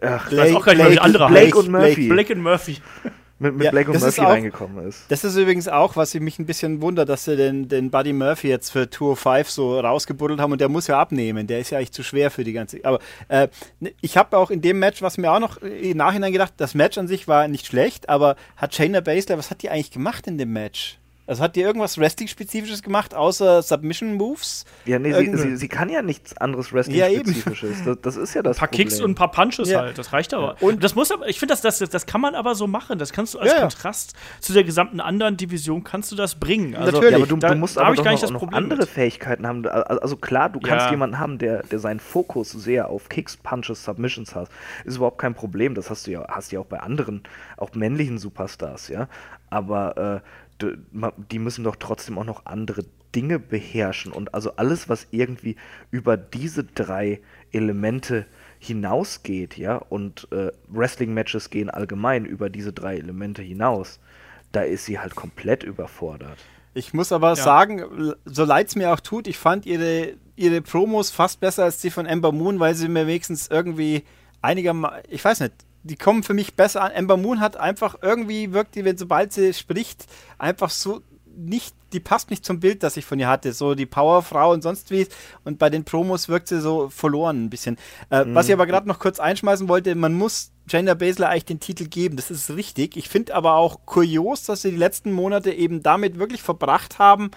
Ach, 0.00 0.30
Blake, 0.30 0.56
auch 0.56 0.64
gar 0.64 0.74
nicht, 0.74 0.84
Blake, 0.84 1.02
andere 1.02 1.26
Blake 1.28 1.58
und 1.58 1.70
Murphy. 1.70 2.08
Blake 2.08 2.32
und 2.32 2.42
Murphy 2.42 2.78
mit, 3.38 3.54
mit 3.54 3.64
ja, 3.64 3.70
Blake 3.70 3.90
und 3.90 4.00
Murphy 4.00 4.20
auch, 4.20 4.28
reingekommen 4.28 4.86
ist. 4.88 5.04
Das 5.08 5.24
ist 5.24 5.36
übrigens 5.36 5.68
auch, 5.68 5.96
was 5.96 6.14
mich 6.14 6.38
ein 6.38 6.46
bisschen 6.46 6.82
wundert, 6.82 7.08
dass 7.08 7.24
sie 7.24 7.36
den, 7.36 7.68
den 7.68 7.90
Buddy 7.90 8.12
Murphy 8.12 8.48
jetzt 8.48 8.70
für 8.70 8.90
Tour 8.90 9.16
5 9.16 9.48
so 9.48 9.78
rausgebuddelt 9.78 10.40
haben 10.40 10.52
und 10.52 10.60
der 10.60 10.68
muss 10.68 10.86
ja 10.86 10.98
abnehmen. 10.98 11.46
Der 11.46 11.60
ist 11.60 11.70
ja 11.70 11.78
eigentlich 11.78 11.92
zu 11.92 12.02
schwer 12.02 12.30
für 12.30 12.44
die 12.44 12.52
ganze. 12.52 12.84
Aber 12.84 12.98
äh, 13.28 13.48
ich 14.00 14.16
habe 14.16 14.36
auch 14.36 14.50
in 14.50 14.60
dem 14.60 14.78
Match, 14.78 15.02
was 15.02 15.18
mir 15.18 15.30
auch 15.32 15.40
noch 15.40 15.58
im 15.58 15.96
Nachhinein 15.96 16.32
gedacht, 16.32 16.54
das 16.56 16.74
Match 16.74 16.98
an 16.98 17.08
sich 17.08 17.28
war 17.28 17.46
nicht 17.48 17.66
schlecht, 17.66 18.08
aber 18.08 18.36
hat 18.56 18.74
Shayna 18.74 19.00
Baszler, 19.00 19.38
was 19.38 19.50
hat 19.50 19.62
die 19.62 19.70
eigentlich 19.70 19.90
gemacht 19.90 20.26
in 20.26 20.38
dem 20.38 20.52
Match? 20.52 20.98
Also 21.28 21.42
hat 21.42 21.56
die 21.56 21.60
irgendwas 21.60 21.98
Wrestling-spezifisches 21.98 22.82
gemacht, 22.82 23.14
außer 23.14 23.60
Submission-Moves? 23.60 24.64
Ja, 24.86 24.98
nee, 24.98 25.12
sie, 25.12 25.36
sie, 25.36 25.56
sie, 25.56 25.68
kann 25.68 25.90
ja 25.90 26.00
nichts 26.00 26.34
anderes 26.38 26.72
Wrestling-spezifisches. 26.72 27.80
Ja, 27.80 27.84
das, 27.84 28.00
das, 28.00 28.16
ist 28.16 28.34
ja 28.34 28.40
das 28.40 28.56
Ein 28.56 28.60
paar 28.60 28.68
Problem. 28.68 28.88
Kicks 28.88 29.00
und 29.02 29.10
ein 29.10 29.14
paar 29.14 29.30
Punches 29.30 29.68
ja. 29.68 29.80
halt, 29.80 29.98
das 29.98 30.14
reicht 30.14 30.32
aber. 30.32 30.56
Und 30.62 30.82
das 30.82 30.94
muss 30.94 31.12
aber, 31.12 31.28
ich 31.28 31.38
finde, 31.38 31.52
das, 31.52 31.60
das, 31.60 31.78
das 31.90 32.06
kann 32.06 32.22
man 32.22 32.34
aber 32.34 32.54
so 32.54 32.66
machen. 32.66 32.98
Das 32.98 33.12
kannst 33.12 33.34
du 33.34 33.40
als 33.40 33.52
ja, 33.52 33.60
Kontrast 33.60 34.14
zu 34.40 34.54
der 34.54 34.64
gesamten 34.64 35.00
anderen 35.00 35.36
Division, 35.36 35.84
kannst 35.84 36.10
du 36.10 36.16
das 36.16 36.36
bringen. 36.36 36.74
Also, 36.74 36.92
Natürlich. 36.92 37.16
aber 37.16 37.26
du, 37.26 37.36
da, 37.36 37.50
du 37.50 37.56
musst 37.56 37.76
aber 37.76 37.94
doch 37.94 38.04
noch, 38.04 38.30
noch 38.30 38.52
andere 38.52 38.80
mit. 38.80 38.88
Fähigkeiten 38.88 39.46
haben. 39.46 39.66
Also 39.66 40.16
klar, 40.16 40.48
du 40.48 40.60
kannst 40.60 40.90
jemanden 40.90 41.18
haben, 41.18 41.36
der, 41.36 41.62
der 41.64 41.78
seinen 41.78 42.00
Fokus 42.00 42.52
sehr 42.52 42.88
auf 42.88 43.10
Kicks, 43.10 43.36
Punches, 43.36 43.84
Submissions 43.84 44.34
hat. 44.34 44.48
Ist 44.86 44.96
überhaupt 44.96 45.18
kein 45.18 45.34
Problem. 45.34 45.74
Das 45.74 45.90
hast 45.90 46.06
du 46.06 46.10
ja, 46.10 46.26
hast 46.26 46.52
du 46.52 46.56
ja 46.56 46.60
auch 46.62 46.66
bei 46.66 46.80
anderen, 46.80 47.22
auch 47.58 47.74
männlichen 47.74 48.16
Superstars, 48.16 48.88
ja. 48.88 49.08
Aber 49.50 50.22
äh, 50.22 50.28
die 50.60 51.38
müssen 51.38 51.64
doch 51.64 51.76
trotzdem 51.76 52.18
auch 52.18 52.24
noch 52.24 52.46
andere 52.46 52.84
Dinge 53.14 53.38
beherrschen. 53.38 54.12
Und 54.12 54.34
also 54.34 54.56
alles, 54.56 54.88
was 54.88 55.06
irgendwie 55.10 55.56
über 55.90 56.16
diese 56.16 56.64
drei 56.64 57.20
Elemente 57.52 58.26
hinausgeht, 58.58 59.56
ja, 59.56 59.76
und 59.76 60.28
äh, 60.32 60.50
Wrestling-Matches 60.68 61.50
gehen 61.50 61.70
allgemein 61.70 62.24
über 62.24 62.50
diese 62.50 62.72
drei 62.72 62.96
Elemente 62.96 63.42
hinaus, 63.42 64.00
da 64.52 64.62
ist 64.62 64.84
sie 64.84 64.98
halt 64.98 65.14
komplett 65.14 65.62
überfordert. 65.62 66.38
Ich 66.74 66.92
muss 66.92 67.12
aber 67.12 67.30
ja. 67.30 67.36
sagen, 67.36 68.14
so 68.24 68.44
leid 68.44 68.68
es 68.68 68.76
mir 68.76 68.92
auch 68.92 69.00
tut, 69.00 69.26
ich 69.26 69.38
fand 69.38 69.66
ihre, 69.66 70.14
ihre 70.36 70.60
Promos 70.60 71.10
fast 71.10 71.40
besser 71.40 71.64
als 71.64 71.80
die 71.80 71.90
von 71.90 72.06
Ember 72.06 72.32
Moon, 72.32 72.60
weil 72.60 72.74
sie 72.74 72.88
mir 72.88 73.06
wenigstens 73.06 73.48
irgendwie 73.48 74.04
einigermaßen, 74.42 75.02
ich 75.08 75.24
weiß 75.24 75.40
nicht, 75.40 75.54
die 75.88 75.96
kommen 75.96 76.22
für 76.22 76.34
mich 76.34 76.54
besser 76.54 76.82
an. 76.82 76.92
Ember 76.92 77.16
Moon 77.16 77.40
hat 77.40 77.56
einfach 77.56 77.96
irgendwie 78.02 78.52
wirkt 78.52 78.74
die, 78.74 78.84
wenn 78.84 78.96
sobald 78.96 79.32
sie 79.32 79.52
spricht, 79.54 80.06
einfach 80.38 80.70
so 80.70 81.02
nicht, 81.38 81.74
die 81.92 82.00
passt 82.00 82.30
nicht 82.30 82.44
zum 82.44 82.60
Bild, 82.60 82.82
das 82.82 82.96
ich 82.96 83.04
von 83.04 83.18
ihr 83.18 83.28
hatte. 83.28 83.52
So 83.52 83.74
die 83.74 83.86
Powerfrau 83.86 84.52
und 84.52 84.62
sonst 84.62 84.90
wie. 84.90 85.06
Und 85.44 85.58
bei 85.58 85.70
den 85.70 85.84
Promos 85.84 86.28
wirkt 86.28 86.48
sie 86.48 86.60
so 86.60 86.90
verloren 86.90 87.44
ein 87.44 87.50
bisschen. 87.50 87.76
Äh, 88.10 88.24
mhm. 88.24 88.34
Was 88.34 88.48
ich 88.48 88.52
aber 88.52 88.66
gerade 88.66 88.88
noch 88.88 88.98
kurz 88.98 89.20
einschmeißen 89.20 89.68
wollte, 89.68 89.94
man 89.94 90.14
muss 90.14 90.50
Jana 90.68 90.94
Baszler 90.94 91.28
eigentlich 91.28 91.44
den 91.46 91.60
Titel 91.60 91.86
geben. 91.86 92.16
Das 92.16 92.30
ist 92.30 92.50
richtig. 92.50 92.96
Ich 92.96 93.08
finde 93.08 93.34
aber 93.34 93.54
auch 93.54 93.80
kurios, 93.86 94.42
dass 94.42 94.62
sie 94.62 94.70
die 94.70 94.76
letzten 94.76 95.12
Monate 95.12 95.52
eben 95.52 95.82
damit 95.82 96.18
wirklich 96.18 96.42
verbracht 96.42 96.98
haben, 96.98 97.30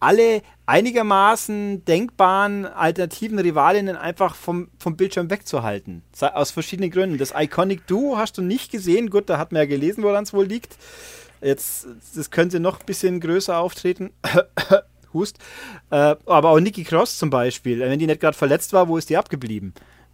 alle 0.00 0.42
einigermaßen 0.66 1.84
denkbaren 1.84 2.66
alternativen 2.66 3.38
Rivalinnen 3.38 3.96
einfach 3.96 4.34
vom, 4.34 4.68
vom 4.78 4.96
Bildschirm 4.96 5.30
wegzuhalten. 5.30 6.02
Aus 6.20 6.50
verschiedenen 6.50 6.90
Gründen. 6.90 7.18
Das 7.18 7.32
Iconic 7.36 7.86
Duo 7.86 8.16
hast 8.16 8.38
du 8.38 8.42
nicht 8.42 8.70
gesehen. 8.70 9.10
Gut, 9.10 9.30
da 9.30 9.38
hat 9.38 9.52
man 9.52 9.62
ja 9.62 9.66
gelesen, 9.66 10.02
woran 10.02 10.24
es 10.24 10.32
wohl 10.32 10.46
liegt. 10.46 10.76
Jetzt, 11.40 11.86
das 12.14 12.30
könnte 12.30 12.60
noch 12.60 12.80
ein 12.80 12.86
bisschen 12.86 13.20
größer 13.20 13.58
auftreten. 13.58 14.10
Hust. 15.12 15.38
Äh, 15.90 16.16
aber 16.26 16.50
auch 16.50 16.60
Nikki 16.60 16.84
Cross 16.84 17.18
zum 17.18 17.30
Beispiel. 17.30 17.80
Wenn 17.80 17.98
die 17.98 18.06
nicht 18.06 18.20
gerade 18.20 18.36
verletzt 18.36 18.72
war, 18.72 18.88
wo 18.88 18.96
ist 18.96 19.08
die 19.08 19.16
abgeblieben? 19.16 19.72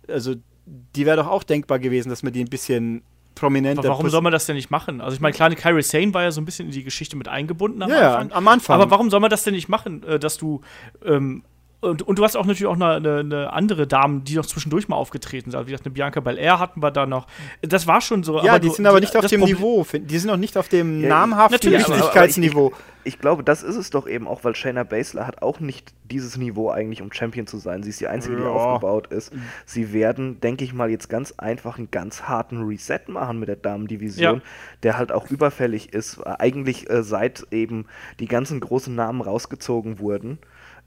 Also, 0.08 0.34
die 0.66 1.06
wäre 1.06 1.16
doch 1.16 1.28
auch 1.28 1.42
denkbar 1.42 1.78
gewesen, 1.78 2.10
dass 2.10 2.22
man 2.22 2.32
die 2.32 2.40
ein 2.40 2.50
bisschen 2.50 3.02
prominenter. 3.34 3.80
Aber 3.80 3.90
warum 3.90 4.10
soll 4.10 4.22
man 4.22 4.32
das 4.32 4.46
denn 4.46 4.56
nicht 4.56 4.70
machen? 4.70 5.00
Also 5.00 5.14
ich 5.14 5.20
meine, 5.20 5.34
klar, 5.34 5.50
Kyrie 5.50 5.82
Sane 5.82 6.14
war 6.14 6.22
ja 6.22 6.30
so 6.30 6.40
ein 6.40 6.44
bisschen 6.44 6.66
in 6.66 6.72
die 6.72 6.84
Geschichte 6.84 7.16
mit 7.16 7.28
eingebunden 7.28 7.82
am 7.82 7.90
ja, 7.90 8.16
Anfang. 8.16 8.36
am 8.36 8.48
Anfang. 8.48 8.80
Aber 8.80 8.90
warum 8.90 9.10
soll 9.10 9.20
man 9.20 9.30
das 9.30 9.44
denn 9.44 9.54
nicht 9.54 9.68
machen, 9.68 10.02
äh, 10.04 10.18
dass 10.18 10.36
du 10.36 10.60
ähm, 11.04 11.42
und, 11.82 12.02
und, 12.02 12.16
du 12.16 12.22
hast 12.22 12.36
auch 12.36 12.46
natürlich 12.46 12.66
auch 12.66 12.76
eine, 12.76 12.94
eine, 12.94 13.18
eine, 13.18 13.52
andere 13.52 13.88
Dame, 13.88 14.20
die 14.20 14.36
noch 14.36 14.46
zwischendurch 14.46 14.86
mal 14.86 14.94
aufgetreten 14.94 15.50
sind. 15.50 15.58
Also 15.58 15.66
wie 15.66 15.72
gesagt, 15.72 15.84
eine 15.84 15.92
Bianca 15.92 16.20
Belair 16.20 16.60
hatten 16.60 16.80
wir 16.80 16.92
da 16.92 17.06
noch. 17.06 17.26
Das 17.60 17.88
war 17.88 18.00
schon 18.00 18.22
so. 18.22 18.40
Ja, 18.40 18.60
die 18.60 18.68
du, 18.68 18.74
sind 18.74 18.86
aber 18.86 19.00
nicht 19.00 19.16
auf 19.16 19.26
dem 19.26 19.40
Problem 19.40 19.56
Niveau. 19.56 19.84
Die 19.92 20.18
sind 20.18 20.30
noch 20.30 20.36
nicht 20.36 20.56
auf 20.56 20.68
dem 20.68 21.02
ja, 21.02 21.08
namhaften 21.08 21.72
Wichtigkeitsniveau. 21.72 22.72
Ich, 23.02 23.14
ich, 23.14 23.18
glaube, 23.18 23.42
das 23.42 23.64
ist 23.64 23.74
es 23.74 23.90
doch 23.90 24.06
eben 24.06 24.28
auch, 24.28 24.44
weil 24.44 24.54
Shayna 24.54 24.84
Baszler 24.84 25.26
hat 25.26 25.42
auch 25.42 25.58
nicht 25.58 25.92
dieses 26.04 26.36
Niveau 26.36 26.70
eigentlich, 26.70 27.02
um 27.02 27.12
Champion 27.12 27.48
zu 27.48 27.58
sein. 27.58 27.82
Sie 27.82 27.90
ist 27.90 28.00
die 28.00 28.06
Einzige, 28.06 28.36
ja. 28.36 28.42
die 28.42 28.46
aufgebaut 28.46 29.08
ist. 29.08 29.32
Sie 29.66 29.92
werden, 29.92 30.40
denke 30.40 30.62
ich 30.62 30.72
mal, 30.72 30.88
jetzt 30.88 31.08
ganz 31.08 31.34
einfach 31.36 31.78
einen 31.78 31.90
ganz 31.90 32.22
harten 32.22 32.62
Reset 32.62 33.00
machen 33.08 33.40
mit 33.40 33.48
der 33.48 33.56
Damendivision, 33.56 34.36
ja. 34.36 34.42
der 34.84 34.98
halt 34.98 35.10
auch 35.10 35.28
überfällig 35.30 35.92
ist. 35.92 36.24
Eigentlich 36.24 36.88
äh, 36.88 37.02
seit 37.02 37.44
eben 37.50 37.86
die 38.20 38.28
ganzen 38.28 38.60
großen 38.60 38.94
Namen 38.94 39.20
rausgezogen 39.20 39.98
wurden 39.98 40.38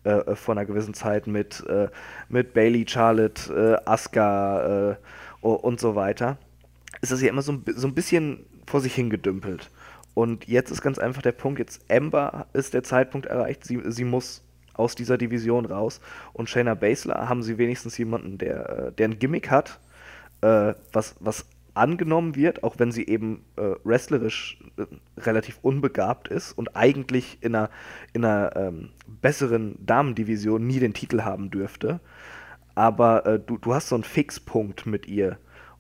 äh, 0.05 0.09
äh, 0.09 0.35
vor 0.35 0.53
einer 0.53 0.65
gewissen 0.65 0.93
Zeit 0.93 1.25
mit, 1.25 1.65
äh, 1.67 1.87
mit 2.29 2.53
Bailey, 2.53 2.85
Charlotte, 2.87 3.81
äh, 3.83 3.89
Asuka 3.89 4.91
äh, 4.91 4.95
und 5.41 5.79
so 5.79 5.95
weiter, 5.95 6.37
ist 7.01 7.11
das 7.11 7.21
ja 7.21 7.29
immer 7.29 7.41
so, 7.41 7.59
so 7.75 7.87
ein 7.87 7.95
bisschen 7.95 8.45
vor 8.67 8.81
sich 8.81 8.93
hingedümpelt. 8.95 9.71
Und 10.13 10.47
jetzt 10.47 10.71
ist 10.71 10.81
ganz 10.81 10.99
einfach 10.99 11.21
der 11.21 11.31
Punkt, 11.31 11.59
jetzt 11.59 11.81
Ember 11.87 12.47
ist 12.53 12.73
der 12.73 12.83
Zeitpunkt 12.83 13.25
erreicht, 13.25 13.65
sie, 13.65 13.81
sie 13.85 14.05
muss 14.05 14.43
aus 14.73 14.95
dieser 14.95 15.17
Division 15.17 15.65
raus. 15.65 15.99
Und 16.33 16.49
Shayna 16.49 16.75
Baszler 16.75 17.27
haben 17.27 17.43
sie 17.43 17.57
wenigstens 17.57 17.97
jemanden, 17.97 18.37
der, 18.37 18.69
äh, 18.69 18.91
der 18.91 19.09
ein 19.09 19.19
Gimmick 19.19 19.49
hat, 19.49 19.79
was, 20.41 21.15
was 21.19 21.45
angenommen 21.75 22.35
wird, 22.35 22.63
auch 22.63 22.79
wenn 22.79 22.91
sie 22.91 23.05
eben 23.05 23.43
äh, 23.57 23.75
wrestlerisch 23.83 24.59
äh, 24.77 24.85
relativ 25.21 25.59
unbegabt 25.61 26.27
ist 26.27 26.53
und 26.53 26.75
eigentlich 26.75 27.37
in 27.41 27.55
einer, 27.55 27.69
in 28.13 28.25
einer 28.25 28.55
ähm, 28.55 28.89
besseren 29.21 29.77
Damendivision 29.85 30.65
nie 30.65 30.79
den 30.79 30.93
Titel 30.93 31.21
haben 31.21 31.51
dürfte. 31.51 31.99
Aber 32.73 33.25
äh, 33.25 33.39
du, 33.39 33.57
du 33.57 33.73
hast 33.73 33.89
so 33.89 33.95
einen 33.95 34.03
Fixpunkt 34.03 34.85
mit 34.85 35.07
ihr. 35.07 35.37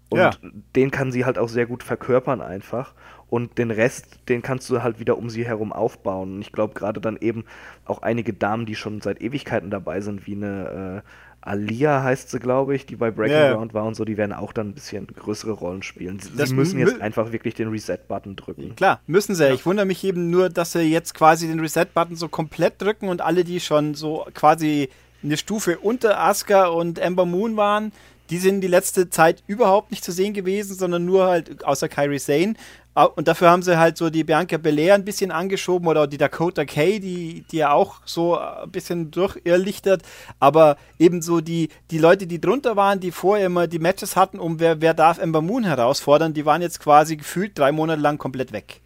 Und 0.09 0.19
ja. 0.19 0.31
den 0.75 0.91
kann 0.91 1.11
sie 1.11 1.25
halt 1.25 1.37
auch 1.37 1.49
sehr 1.49 1.65
gut 1.65 1.81
verkörpern 1.81 2.41
einfach. 2.41 2.93
Und 3.27 3.57
den 3.57 3.71
Rest, 3.71 4.19
den 4.29 4.41
kannst 4.41 4.69
du 4.69 4.83
halt 4.83 4.99
wieder 4.99 5.17
um 5.17 5.29
sie 5.29 5.45
herum 5.45 5.73
aufbauen. 5.73 6.35
Und 6.35 6.41
ich 6.41 6.51
glaube 6.51 6.73
gerade 6.73 7.01
dann 7.01 7.17
eben 7.17 7.45
auch 7.85 8.01
einige 8.01 8.33
Damen, 8.33 8.65
die 8.65 8.75
schon 8.75 9.01
seit 9.01 9.21
Ewigkeiten 9.21 9.71
dabei 9.71 10.01
sind, 10.01 10.27
wie 10.27 10.35
eine 10.35 11.03
äh, 11.03 11.09
Alia 11.45 12.01
heißt 12.01 12.31
sie, 12.31 12.39
glaube 12.39 12.75
ich, 12.75 12.87
die 12.87 12.95
bei 12.95 13.11
Breaking 13.11 13.37
yeah. 13.37 13.53
Ground 13.53 13.73
war 13.75 13.85
und 13.85 13.95
so, 13.95 14.03
die 14.03 14.17
werden 14.17 14.33
auch 14.33 14.51
dann 14.51 14.69
ein 14.69 14.73
bisschen 14.73 15.05
größere 15.07 15.51
Rollen 15.51 15.83
spielen. 15.83 16.19
Sie, 16.19 16.31
sie 16.45 16.53
müssen 16.53 16.79
jetzt 16.79 16.99
einfach 16.99 17.31
wirklich 17.31 17.53
den 17.53 17.69
Reset-Button 17.69 18.35
drücken. 18.35 18.75
Klar, 18.75 18.99
müssen 19.05 19.35
sie. 19.35 19.45
Ja. 19.45 19.53
Ich 19.53 19.65
wundere 19.65 19.85
mich 19.85 20.03
eben 20.03 20.31
nur, 20.31 20.49
dass 20.49 20.71
sie 20.71 20.81
jetzt 20.81 21.13
quasi 21.13 21.47
den 21.47 21.59
Reset-Button 21.59 22.15
so 22.15 22.29
komplett 22.29 22.81
drücken 22.81 23.09
und 23.09 23.21
alle, 23.21 23.43
die 23.43 23.59
schon 23.59 23.93
so 23.93 24.25
quasi 24.33 24.89
eine 25.23 25.37
Stufe 25.37 25.77
unter 25.77 26.19
Asuka 26.19 26.65
und 26.67 26.97
Ember 26.97 27.25
Moon 27.25 27.55
waren, 27.57 27.91
die 28.31 28.39
sind 28.39 28.61
die 28.61 28.67
letzte 28.67 29.09
Zeit 29.11 29.43
überhaupt 29.45 29.91
nicht 29.91 30.03
zu 30.03 30.11
sehen 30.11 30.33
gewesen, 30.33 30.75
sondern 30.75 31.05
nur 31.05 31.27
halt 31.27 31.63
außer 31.63 31.89
Kyrie 31.89 32.19
Sane. 32.19 32.55
Und 32.95 33.27
dafür 33.27 33.49
haben 33.49 33.61
sie 33.61 33.77
halt 33.77 33.97
so 33.97 34.09
die 34.09 34.23
Bianca 34.23 34.55
Belair 34.57 34.95
ein 34.95 35.03
bisschen 35.03 35.29
angeschoben 35.29 35.85
oder 35.85 36.07
die 36.07 36.17
Dakota 36.17 36.63
Kay, 36.63 37.01
die, 37.01 37.43
die 37.51 37.57
ja 37.57 37.73
auch 37.73 37.95
so 38.05 38.39
ein 38.39 38.71
bisschen 38.71 39.11
durchirrlichtert. 39.11 40.01
Aber 40.39 40.77
ebenso 40.97 41.41
die, 41.41 41.67
die 41.91 41.97
Leute, 41.97 42.25
die 42.25 42.39
drunter 42.39 42.77
waren, 42.77 43.01
die 43.01 43.11
vorher 43.11 43.47
immer 43.47 43.67
die 43.67 43.79
Matches 43.79 44.15
hatten, 44.15 44.39
um 44.39 44.61
wer, 44.61 44.79
wer 44.79 44.93
darf 44.93 45.17
Ember 45.17 45.41
Moon 45.41 45.65
herausfordern, 45.65 46.33
die 46.33 46.45
waren 46.45 46.61
jetzt 46.61 46.79
quasi 46.79 47.17
gefühlt 47.17 47.59
drei 47.59 47.73
Monate 47.73 48.01
lang 48.01 48.17
komplett 48.17 48.53
weg. 48.53 48.81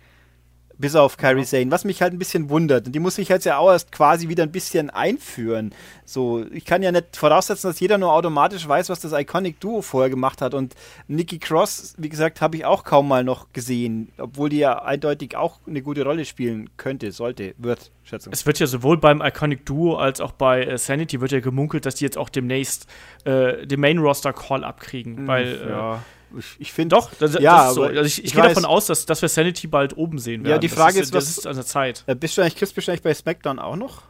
Bis 0.80 0.96
auf 0.96 1.18
Kairi 1.18 1.44
Sane, 1.44 1.70
was 1.72 1.84
mich 1.84 2.02
halt 2.02 2.14
ein 2.14 2.20
bisschen 2.20 2.50
wundert. 2.50 2.88
Und 2.88 2.94
die 2.94 3.00
muss 3.00 3.18
ich 3.18 3.28
jetzt 3.28 3.46
ja 3.46 3.58
auch 3.58 3.70
erst 3.70 3.92
quasi 3.92 4.30
wieder 4.30 4.44
ein 4.44 4.52
bisschen 4.52 4.90
einführen. 4.90 5.76
So, 6.06 6.46
ich 6.52 6.66
kann 6.66 6.82
ja 6.82 6.92
nicht 6.92 7.18
voraussetzen, 7.18 7.70
dass 7.70 7.80
jeder 7.80 7.98
nur 7.98 8.14
automatisch 8.14 8.68
weiß, 8.68 8.90
was 8.90 9.02
das 9.02 9.12
Iconic 9.12 9.60
Duo 9.60 9.82
vorher 9.82 10.10
gemacht 10.10 10.42
hat. 10.42 10.54
Und 10.54 10.76
Nikki 11.08 11.38
Cross, 11.38 11.96
wie 11.98 12.10
gesagt, 12.10 12.40
habe 12.42 12.56
ich 12.56 12.66
auch 12.66 12.86
kaum 12.86 13.10
mal 13.10 13.26
noch 13.26 13.52
gesehen, 13.52 14.12
obwohl 14.18 14.50
die 14.50 14.60
ja 14.60 14.82
eindeutig 14.82 15.36
auch 15.36 15.60
eine 15.68 15.82
gute 15.82 16.04
Rolle 16.04 16.24
spielen 16.24 16.70
könnte, 16.78 17.12
sollte, 17.12 17.54
wird, 17.58 17.92
Schätzung. 18.04 18.32
Es 18.32 18.46
wird 18.46 18.60
ja 18.60 18.68
sowohl 18.68 18.98
beim 18.98 19.22
Iconic 19.22 19.66
Duo 19.66 19.98
als 19.98 20.22
auch 20.22 20.32
bei 20.32 20.64
äh, 20.64 20.78
Sanity 20.78 21.20
wird 21.20 21.34
ja 21.34 21.42
gemunkelt, 21.42 21.86
dass 21.86 21.96
die 21.96 22.06
jetzt 22.06 22.18
auch 22.18 22.30
demnächst 22.30 22.88
äh, 23.26 23.68
den 23.68 23.82
Main 23.82 24.00
Roster 24.00 24.32
Call 24.32 24.64
abkriegen, 24.64 25.28
weil 25.28 25.46
äh, 25.46 25.70
ja. 25.70 26.04
Ich, 26.38 26.46
ich 26.60 26.72
finde 26.74 26.96
Doch, 26.96 27.10
das, 27.20 27.34
Ja, 27.40 27.58
das 27.58 27.70
ist 27.70 27.76
so. 27.76 27.84
Also 27.84 28.02
ich, 28.02 28.20
ich 28.20 28.26
ich 28.26 28.34
gehe 28.34 28.44
davon 28.44 28.66
aus, 28.66 28.86
dass, 28.86 29.06
dass 29.06 29.22
wir 29.22 29.30
Sanity 29.30 29.68
bald 29.68 29.98
oben 29.98 30.20
sehen 30.20 30.44
werden. 30.44 30.52
Ja, 30.52 30.58
die 30.58 30.70
Frage 30.70 31.00
ist, 31.00 31.08
ist, 31.08 31.14
was- 31.14 31.38
ist 31.38 31.48
an 31.48 31.56
der 31.56 31.66
Zeit. 31.66 32.04
Äh, 32.08 32.16
bist 32.16 32.38
du 32.38 32.42
eigentlich, 32.42 32.56
Chris, 32.56 32.72
bist 32.74 32.88
du 32.88 32.92
eigentlich 32.92 33.02
bei 33.04 33.14
SmackDown 33.14 33.58
auch 33.60 33.76
noch? 33.76 34.04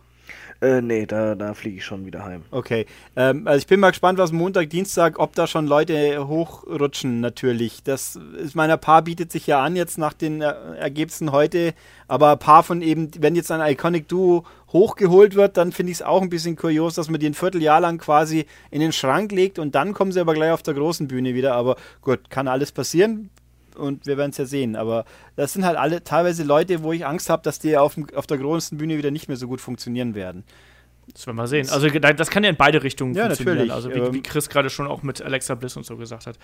Äh, 0.62 0.82
nee, 0.82 1.06
da, 1.06 1.36
da 1.36 1.54
fliege 1.54 1.78
ich 1.78 1.86
schon 1.86 2.06
wieder 2.06 2.26
heim. 2.26 2.44
Okay. 2.52 2.86
Ähm, 3.16 3.48
also 3.48 3.60
ich 3.60 3.68
bin 3.68 3.80
mal 3.80 3.92
gespannt, 3.92 4.20
was 4.20 4.34
Montag, 4.34 4.70
Dienstag, 4.70 5.18
ob 5.18 5.34
da 5.34 5.48
schon 5.48 5.68
Leute 5.68 6.28
hochrutschen, 6.28 7.22
natürlich. 7.22 7.82
Das 7.84 8.18
ist 8.38 8.56
meiner 8.56 8.76
Paar 8.76 9.04
bietet 9.04 9.32
sich 9.32 9.48
ja 9.48 9.64
an 9.64 9.78
jetzt 9.78 9.98
nach 9.98 10.14
den 10.14 10.42
Ergebnissen 10.42 11.32
heute. 11.32 11.74
Aber 12.10 12.34
ein 12.34 12.40
paar 12.40 12.64
von 12.64 12.82
eben, 12.82 13.10
wenn 13.20 13.36
jetzt 13.36 13.52
ein 13.52 13.62
Iconic 13.62 14.10
Duo 14.10 14.44
hochgeholt 14.74 15.36
wird, 15.36 15.56
dann 15.56 15.72
finde 15.72 15.92
ich 15.92 16.00
es 16.00 16.02
auch 16.02 16.22
ein 16.22 16.30
bisschen 16.30 16.58
kurios, 16.58 16.96
dass 16.96 17.10
man 17.10 17.22
die 17.22 17.28
ein 17.28 17.34
Vierteljahr 17.34 17.80
lang 17.80 17.98
quasi 17.98 18.46
in 18.70 18.82
den 18.82 18.92
Schrank 18.92 19.32
legt 19.32 19.60
und 19.60 19.76
dann 19.76 19.94
kommen 19.94 20.12
sie 20.12 20.20
aber 20.20 20.34
gleich 20.34 20.52
auf 20.52 20.62
der 20.62 20.74
großen 20.74 21.08
Bühne 21.08 21.36
wieder. 21.36 21.56
Aber 21.56 21.78
gut, 22.02 22.30
kann 22.30 22.50
alles 22.50 22.74
passieren 22.74 23.30
und 23.80 24.06
wir 24.06 24.18
werden 24.18 24.32
es 24.32 24.38
ja 24.38 24.46
sehen. 24.46 24.76
Aber 24.76 25.06
das 25.36 25.54
sind 25.54 25.66
halt 25.66 25.78
alle 25.78 26.04
teilweise 26.04 26.44
Leute, 26.44 26.84
wo 26.84 26.92
ich 26.92 27.06
Angst 27.06 27.30
habe, 27.30 27.42
dass 27.44 27.60
die 27.60 27.78
auf, 27.78 27.96
auf 28.16 28.28
der 28.28 28.38
großen 28.38 28.78
Bühne 28.78 28.98
wieder 28.98 29.12
nicht 29.12 29.28
mehr 29.28 29.38
so 29.38 29.48
gut 29.48 29.62
funktionieren 29.62 30.16
werden. 30.16 30.44
Das 31.14 31.26
werden 31.28 31.38
wir 31.38 31.48
sehen. 31.48 31.68
Also 31.70 31.90
das 31.90 32.30
kann 32.30 32.44
ja 32.44 32.50
in 32.50 32.56
beide 32.56 32.82
Richtungen 32.84 33.14
Ja, 33.14 33.26
funktionieren. 33.26 33.58
natürlich. 33.68 33.74
Also 33.74 33.90
wie, 33.90 34.00
Ähm, 34.08 34.14
wie 34.14 34.22
Chris 34.24 34.48
gerade 34.50 34.70
schon 34.70 34.88
auch 34.88 35.04
mit 35.04 35.22
Alexa 35.22 35.56
Bliss 35.56 35.76
und 35.76 35.86
so 35.86 35.98
gesagt 35.98 36.28
hat. 36.28 36.38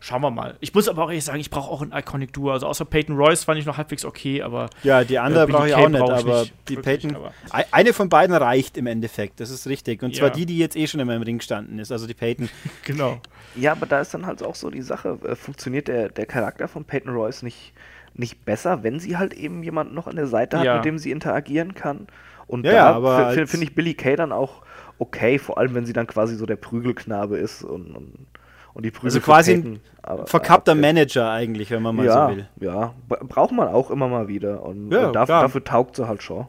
Schauen 0.00 0.20
wir 0.22 0.30
mal. 0.30 0.56
Ich 0.60 0.74
muss 0.74 0.88
aber 0.88 1.04
auch 1.04 1.08
ehrlich 1.08 1.24
sagen, 1.24 1.40
ich 1.40 1.50
brauche 1.50 1.70
auch 1.70 1.82
ein 1.82 1.92
Iconic 1.92 2.32
Duo. 2.32 2.50
Also 2.52 2.66
außer 2.66 2.84
Peyton 2.84 3.16
Royce 3.16 3.44
fand 3.44 3.58
ich 3.58 3.66
noch 3.66 3.76
halbwegs 3.76 4.04
okay, 4.04 4.42
aber 4.42 4.68
Ja, 4.82 5.04
die 5.04 5.18
andere 5.18 5.46
Billie 5.46 5.56
brauche 5.58 5.68
ich 5.68 5.74
auch 5.74 5.88
nicht, 5.88 6.00
brauch 6.00 6.18
ich 6.18 6.24
aber 6.26 6.40
nicht, 6.40 6.54
die 6.68 6.76
wirklich, 6.76 7.00
Peyton. 7.02 7.16
aber- 7.16 7.32
Ei- 7.50 7.66
Eine 7.70 7.92
von 7.92 8.08
beiden 8.08 8.34
reicht 8.36 8.76
im 8.76 8.86
Endeffekt, 8.86 9.40
das 9.40 9.50
ist 9.50 9.66
richtig. 9.66 10.02
Und 10.02 10.14
zwar 10.14 10.28
Ja. 10.28 10.34
die, 10.34 10.46
die 10.46 10.58
jetzt 10.58 10.76
eh 10.76 10.86
schon 10.86 11.00
in 11.00 11.06
meinem 11.06 11.22
Ring 11.22 11.40
standen 11.40 11.78
ist, 11.78 11.92
also 11.92 12.06
die 12.06 12.14
Peyton. 12.14 12.48
genau. 12.84 13.20
Ja, 13.56 13.72
aber 13.72 13.86
da 13.86 14.00
ist 14.00 14.12
dann 14.14 14.26
halt 14.26 14.42
auch 14.42 14.54
so 14.54 14.70
die 14.70 14.82
Sache, 14.82 15.18
äh, 15.24 15.34
funktioniert 15.36 15.88
der, 15.88 16.08
der 16.10 16.26
Charakter 16.26 16.68
von 16.68 16.84
Peyton 16.84 17.12
Royce 17.14 17.42
nicht, 17.42 17.72
nicht 18.14 18.44
besser, 18.44 18.82
wenn 18.82 18.98
sie 19.00 19.16
halt 19.16 19.32
eben 19.32 19.62
jemanden 19.62 19.94
noch 19.94 20.06
an 20.06 20.16
der 20.16 20.26
Seite 20.26 20.58
hat, 20.58 20.64
Ja. 20.64 20.76
mit 20.76 20.84
dem 20.84 20.98
sie 20.98 21.10
interagieren 21.12 21.74
kann. 21.74 22.06
Und 22.48 22.66
Ja, 22.66 22.98
da 22.98 23.30
finde 23.46 23.64
ich 23.64 23.74
Billy 23.74 23.94
Kay 23.94 24.16
dann 24.16 24.32
auch 24.32 24.62
okay, 24.98 25.38
vor 25.38 25.58
allem 25.58 25.74
wenn 25.74 25.86
sie 25.86 25.92
dann 25.92 26.06
quasi 26.08 26.34
so 26.34 26.44
der 26.44 26.56
Prügelknabe 26.56 27.36
ist 27.38 27.62
und, 27.62 27.94
und, 27.94 28.26
und 28.74 28.84
die 28.84 28.90
Prügel 28.90 29.06
Also 29.08 29.20
quasi 29.20 29.52
ein 29.52 29.80
Verkappter 30.24 30.72
aber- 30.72 30.80
Manager 30.80 31.30
eigentlich, 31.30 31.70
wenn 31.70 31.82
man 31.82 31.94
mal 31.94 32.06
ja, 32.06 32.28
so 32.30 32.36
will. 32.36 32.48
Ja, 32.60 32.94
braucht 33.06 33.52
man 33.52 33.68
auch 33.68 33.90
immer 33.92 34.08
mal 34.08 34.26
wieder. 34.26 34.62
Und, 34.64 34.90
Ja, 34.90 35.06
und 35.08 35.12
dafür, 35.12 35.40
dafür 35.42 35.62
taugt 35.62 35.94
sie 35.96 36.08
halt 36.08 36.22
schon. 36.22 36.46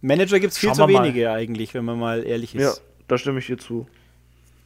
Manager 0.00 0.40
gibt 0.40 0.52
es 0.52 0.58
viel 0.58 0.70
Schauen 0.70 0.76
zu 0.76 0.88
wir 0.88 0.98
mal. 0.98 1.04
wenige 1.04 1.30
eigentlich, 1.30 1.74
wenn 1.74 1.84
man 1.84 1.98
mal 1.98 2.24
ehrlich 2.26 2.54
ist. 2.54 2.62
Ja, 2.62 2.72
da 3.06 3.18
stimme 3.18 3.38
ich 3.38 3.46
dir 3.46 3.58
zu. 3.58 3.86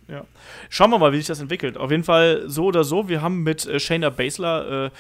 Ja. 0.09 0.23
Schauen 0.71 0.91
wir 0.91 0.99
mal, 0.99 1.13
wie 1.13 1.17
sich 1.17 1.27
das 1.27 1.41
entwickelt. 1.41 1.77
Auf 1.77 1.91
jeden 1.91 2.05
Fall 2.05 2.45
so 2.47 2.67
oder 2.67 2.85
so. 2.85 3.09
Wir 3.09 3.21
haben 3.23 3.43
mit 3.43 3.67
äh, 3.67 3.81
Shayna 3.81 4.11
Baszler 4.11 4.87
äh, 4.87 4.91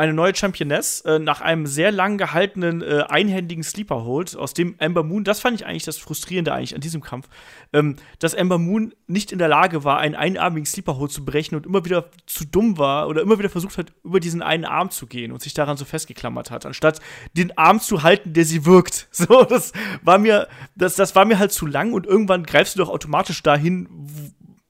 eine 0.00 0.14
neue 0.14 0.34
Championess 0.34 1.02
äh, 1.02 1.18
nach 1.18 1.42
einem 1.42 1.66
sehr 1.66 1.92
lang 1.92 2.16
gehaltenen 2.16 2.80
äh, 2.80 3.04
einhändigen 3.08 3.62
Sleeper 3.62 4.04
Hold, 4.04 4.34
aus 4.34 4.54
dem 4.54 4.74
Ember 4.78 5.02
Moon, 5.04 5.24
das 5.24 5.40
fand 5.40 5.60
ich 5.60 5.66
eigentlich 5.66 5.84
das 5.84 5.98
Frustrierende 5.98 6.54
eigentlich 6.54 6.74
an 6.74 6.80
diesem 6.80 7.02
Kampf, 7.02 7.28
ähm, 7.74 7.96
dass 8.18 8.32
Ember 8.32 8.56
Moon 8.56 8.94
nicht 9.06 9.30
in 9.30 9.38
der 9.38 9.48
Lage 9.48 9.84
war, 9.84 9.98
einen 9.98 10.14
einarmigen 10.14 10.64
Sleeper 10.64 10.96
Hold 10.96 11.12
zu 11.12 11.24
brechen 11.24 11.54
und 11.54 11.66
immer 11.66 11.84
wieder 11.84 12.10
zu 12.24 12.46
dumm 12.46 12.78
war 12.78 13.08
oder 13.08 13.20
immer 13.20 13.38
wieder 13.38 13.50
versucht 13.50 13.76
hat, 13.76 13.92
über 14.02 14.20
diesen 14.20 14.40
einen 14.40 14.64
Arm 14.64 14.90
zu 14.90 15.06
gehen 15.06 15.32
und 15.32 15.42
sich 15.42 15.52
daran 15.52 15.76
so 15.76 15.84
festgeklammert 15.84 16.50
hat, 16.50 16.64
anstatt 16.64 17.00
den 17.34 17.56
Arm 17.58 17.78
zu 17.78 18.02
halten, 18.02 18.32
der 18.32 18.44
sie 18.44 18.64
wirkt. 18.66 19.08
So, 19.20 19.44
das 19.44 19.72
war 20.02 20.16
mir, 20.16 20.48
das, 20.76 20.94
das 20.96 21.14
war 21.14 21.26
mir 21.26 21.38
halt 21.38 21.52
zu 21.52 21.66
lang 21.66 21.92
und 21.92 22.06
irgendwann 22.06 22.44
greifst 22.44 22.74
du 22.74 22.78
doch 22.78 22.88
automatisch 22.88 23.42
dahin, 23.42 23.86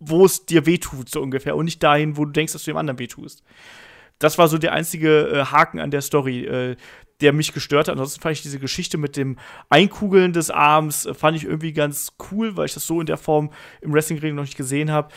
wo 0.00 0.24
es 0.24 0.44
dir 0.44 0.66
wehtut, 0.66 1.08
so 1.08 1.20
ungefähr, 1.20 1.54
und 1.54 1.66
nicht 1.66 1.80
dahin, 1.82 2.16
wo 2.16 2.24
du 2.24 2.32
denkst, 2.32 2.52
dass 2.52 2.64
du 2.64 2.72
dem 2.72 2.78
anderen 2.78 2.98
wehtust. 2.98 3.44
Das 4.20 4.38
war 4.38 4.46
so 4.46 4.58
der 4.58 4.72
einzige 4.72 5.28
äh, 5.28 5.44
Haken 5.46 5.80
an 5.80 5.90
der 5.90 6.02
Story, 6.02 6.44
äh, 6.44 6.76
der 7.20 7.32
mich 7.32 7.52
gestört 7.52 7.88
hat. 7.88 7.92
Ansonsten 7.92 8.20
fand 8.20 8.36
ich 8.36 8.42
diese 8.42 8.58
Geschichte 8.58 8.98
mit 8.98 9.16
dem 9.16 9.36
Einkugeln 9.68 10.32
des 10.32 10.50
Arms, 10.50 11.06
äh, 11.06 11.14
fand 11.14 11.36
ich 11.36 11.44
irgendwie 11.44 11.72
ganz 11.72 12.12
cool, 12.30 12.56
weil 12.56 12.66
ich 12.66 12.74
das 12.74 12.86
so 12.86 13.00
in 13.00 13.06
der 13.06 13.16
Form 13.16 13.50
im 13.80 13.92
Wrestling-Ring 13.92 14.34
noch 14.34 14.44
nicht 14.44 14.56
gesehen 14.56 14.92
habe. 14.92 15.08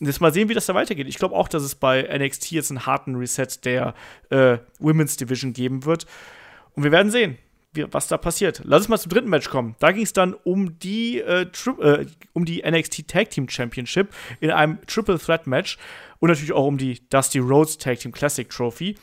Jetzt 0.00 0.20
mal 0.20 0.32
sehen, 0.32 0.48
wie 0.48 0.54
das 0.54 0.66
da 0.66 0.74
weitergeht. 0.74 1.08
Ich 1.08 1.18
glaube 1.18 1.34
auch, 1.34 1.48
dass 1.48 1.62
es 1.62 1.74
bei 1.74 2.02
NXT 2.02 2.52
jetzt 2.52 2.70
einen 2.70 2.86
harten 2.86 3.16
Reset 3.16 3.46
der 3.64 3.94
äh, 4.30 4.58
Women's 4.78 5.16
Division 5.16 5.52
geben 5.52 5.84
wird. 5.84 6.06
Und 6.74 6.84
wir 6.84 6.92
werden 6.92 7.10
sehen, 7.10 7.36
wie, 7.72 7.86
was 7.90 8.08
da 8.08 8.16
passiert. 8.16 8.62
Lass 8.64 8.82
uns 8.82 8.88
mal 8.88 8.98
zum 8.98 9.10
dritten 9.10 9.30
Match 9.30 9.48
kommen. 9.50 9.76
Da 9.78 9.92
ging 9.92 10.02
es 10.02 10.12
dann 10.12 10.34
um 10.34 10.78
die, 10.78 11.20
äh, 11.20 11.46
äh, 11.80 12.06
um 12.32 12.44
die 12.44 12.62
NXT 12.68 13.08
Tag 13.08 13.30
Team 13.30 13.48
Championship 13.48 14.08
in 14.40 14.50
einem 14.50 14.78
Triple 14.86 15.18
Threat 15.18 15.46
Match 15.46 15.78
und 16.18 16.28
natürlich 16.28 16.52
auch 16.52 16.66
um 16.66 16.78
die 16.78 17.00
Dusty 17.08 17.38
Rhodes 17.38 17.78
Tag 17.78 18.00
Team 18.00 18.12
Classic 18.12 18.48
Trophy. 18.48 18.96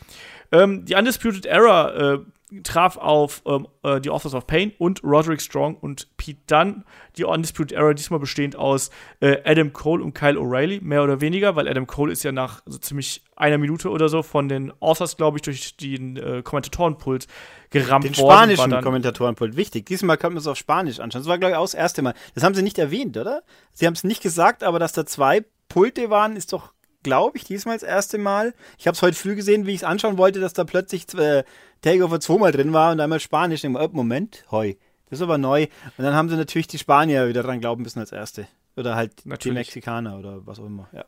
Ähm, 0.52 0.86
die 0.86 0.96
Undisputed 0.96 1.46
Era 1.46 2.14
äh, 2.14 2.20
traf 2.64 2.98
auf 2.98 3.42
ähm, 3.46 3.68
äh, 3.84 4.02
die 4.02 4.10
Authors 4.10 4.34
of 4.34 4.48
Pain 4.48 4.72
und 4.78 5.04
Roderick 5.04 5.42
Strong 5.42 5.76
und 5.78 6.08
Pete 6.18 6.40
Dunne. 6.48 6.84
Die 7.18 7.24
Undisputed 7.24 7.78
Era 7.78 7.94
diesmal 7.94 8.20
bestehend 8.20 8.56
aus 8.56 8.90
äh, 9.20 9.38
Adam 9.46 9.74
Cole 9.74 10.04
und 10.04 10.14
Kyle 10.14 10.38
O'Reilly, 10.38 10.82
mehr 10.82 11.04
oder 11.04 11.22
weniger, 11.22 11.56
weil 11.56 11.68
Adam 11.68 11.88
Cole 11.88 12.12
ist 12.12 12.24
ja 12.24 12.32
nach 12.32 12.62
so 12.66 12.78
ziemlich 12.78 13.24
einer 13.36 13.58
Minute 13.58 13.90
oder 13.90 14.10
so 14.10 14.24
von 14.24 14.50
den 14.50 14.72
Authors, 14.82 15.18
glaube 15.18 15.38
ich, 15.38 15.42
durch 15.44 15.78
den 15.78 16.18
äh, 16.18 16.42
Kommentatorenpult 16.44 17.28
gerammt 17.70 18.06
Den 18.06 18.18
worden. 18.18 18.28
war 18.28 18.56
spanischen 18.56 18.82
Kommentatorenpult, 18.84 19.56
wichtig. 19.56 19.86
Diesmal 19.86 20.18
kann 20.18 20.34
man 20.34 20.40
es 20.40 20.48
auf 20.48 20.58
Spanisch 20.58 21.00
anschauen. 21.00 21.22
Das 21.22 21.30
war, 21.30 21.38
glaube 21.38 21.52
ich, 21.52 21.58
auch 21.58 21.64
das 21.64 21.74
erste 21.74 22.02
Mal. 22.02 22.14
Das 22.36 22.44
haben 22.44 22.56
sie 22.56 22.64
nicht 22.64 22.78
erwähnt, 22.78 23.18
oder? 23.18 23.44
Sie 23.74 23.86
haben 23.86 23.94
es 23.94 24.04
nicht 24.04 24.22
gesagt, 24.22 24.64
aber 24.64 24.80
dass 24.80 24.94
da 24.94 25.06
zwei 25.06 25.46
Pulte 25.70 26.10
waren, 26.10 26.36
ist 26.36 26.52
doch, 26.52 26.74
glaube 27.04 27.38
ich, 27.38 27.44
diesmal 27.44 27.76
das 27.76 27.84
erste 27.84 28.18
Mal. 28.18 28.54
Ich 28.78 28.88
habe 28.88 28.96
es 28.96 29.02
heute 29.02 29.18
früh 29.18 29.36
gesehen, 29.36 29.66
wie 29.66 29.72
ich 29.72 29.78
es 29.78 29.84
anschauen 29.84 30.18
wollte, 30.18 30.40
dass 30.40 30.54
da 30.54 30.64
plötzlich 30.64 31.14
äh, 31.16 31.44
Takeover 31.82 32.20
zweimal 32.20 32.52
drin 32.52 32.74
war 32.74 32.92
und 32.92 33.00
einmal 33.00 33.20
Spanisch. 33.20 33.64
Oh, 33.64 33.90
Moment, 33.92 34.46
heu. 34.52 34.74
Das 35.10 35.20
ist 35.20 35.24
aber 35.24 35.38
neu. 35.38 35.68
Und 35.98 36.04
dann 36.04 36.14
haben 36.14 36.30
sie 36.30 36.36
natürlich 36.36 36.68
die 36.68 36.78
Spanier 36.78 37.28
wieder 37.28 37.42
dran 37.42 37.60
glauben 37.60 37.82
müssen 37.82 38.00
als 38.00 38.12
erste. 38.12 38.48
Oder 38.76 38.96
halt 38.96 39.24
die 39.24 39.30
Natürlich. 39.30 39.56
Mexikaner 39.56 40.18
oder 40.18 40.46
was 40.46 40.60
auch 40.60 40.66
immer. 40.66 40.88
Ja. 40.94 41.06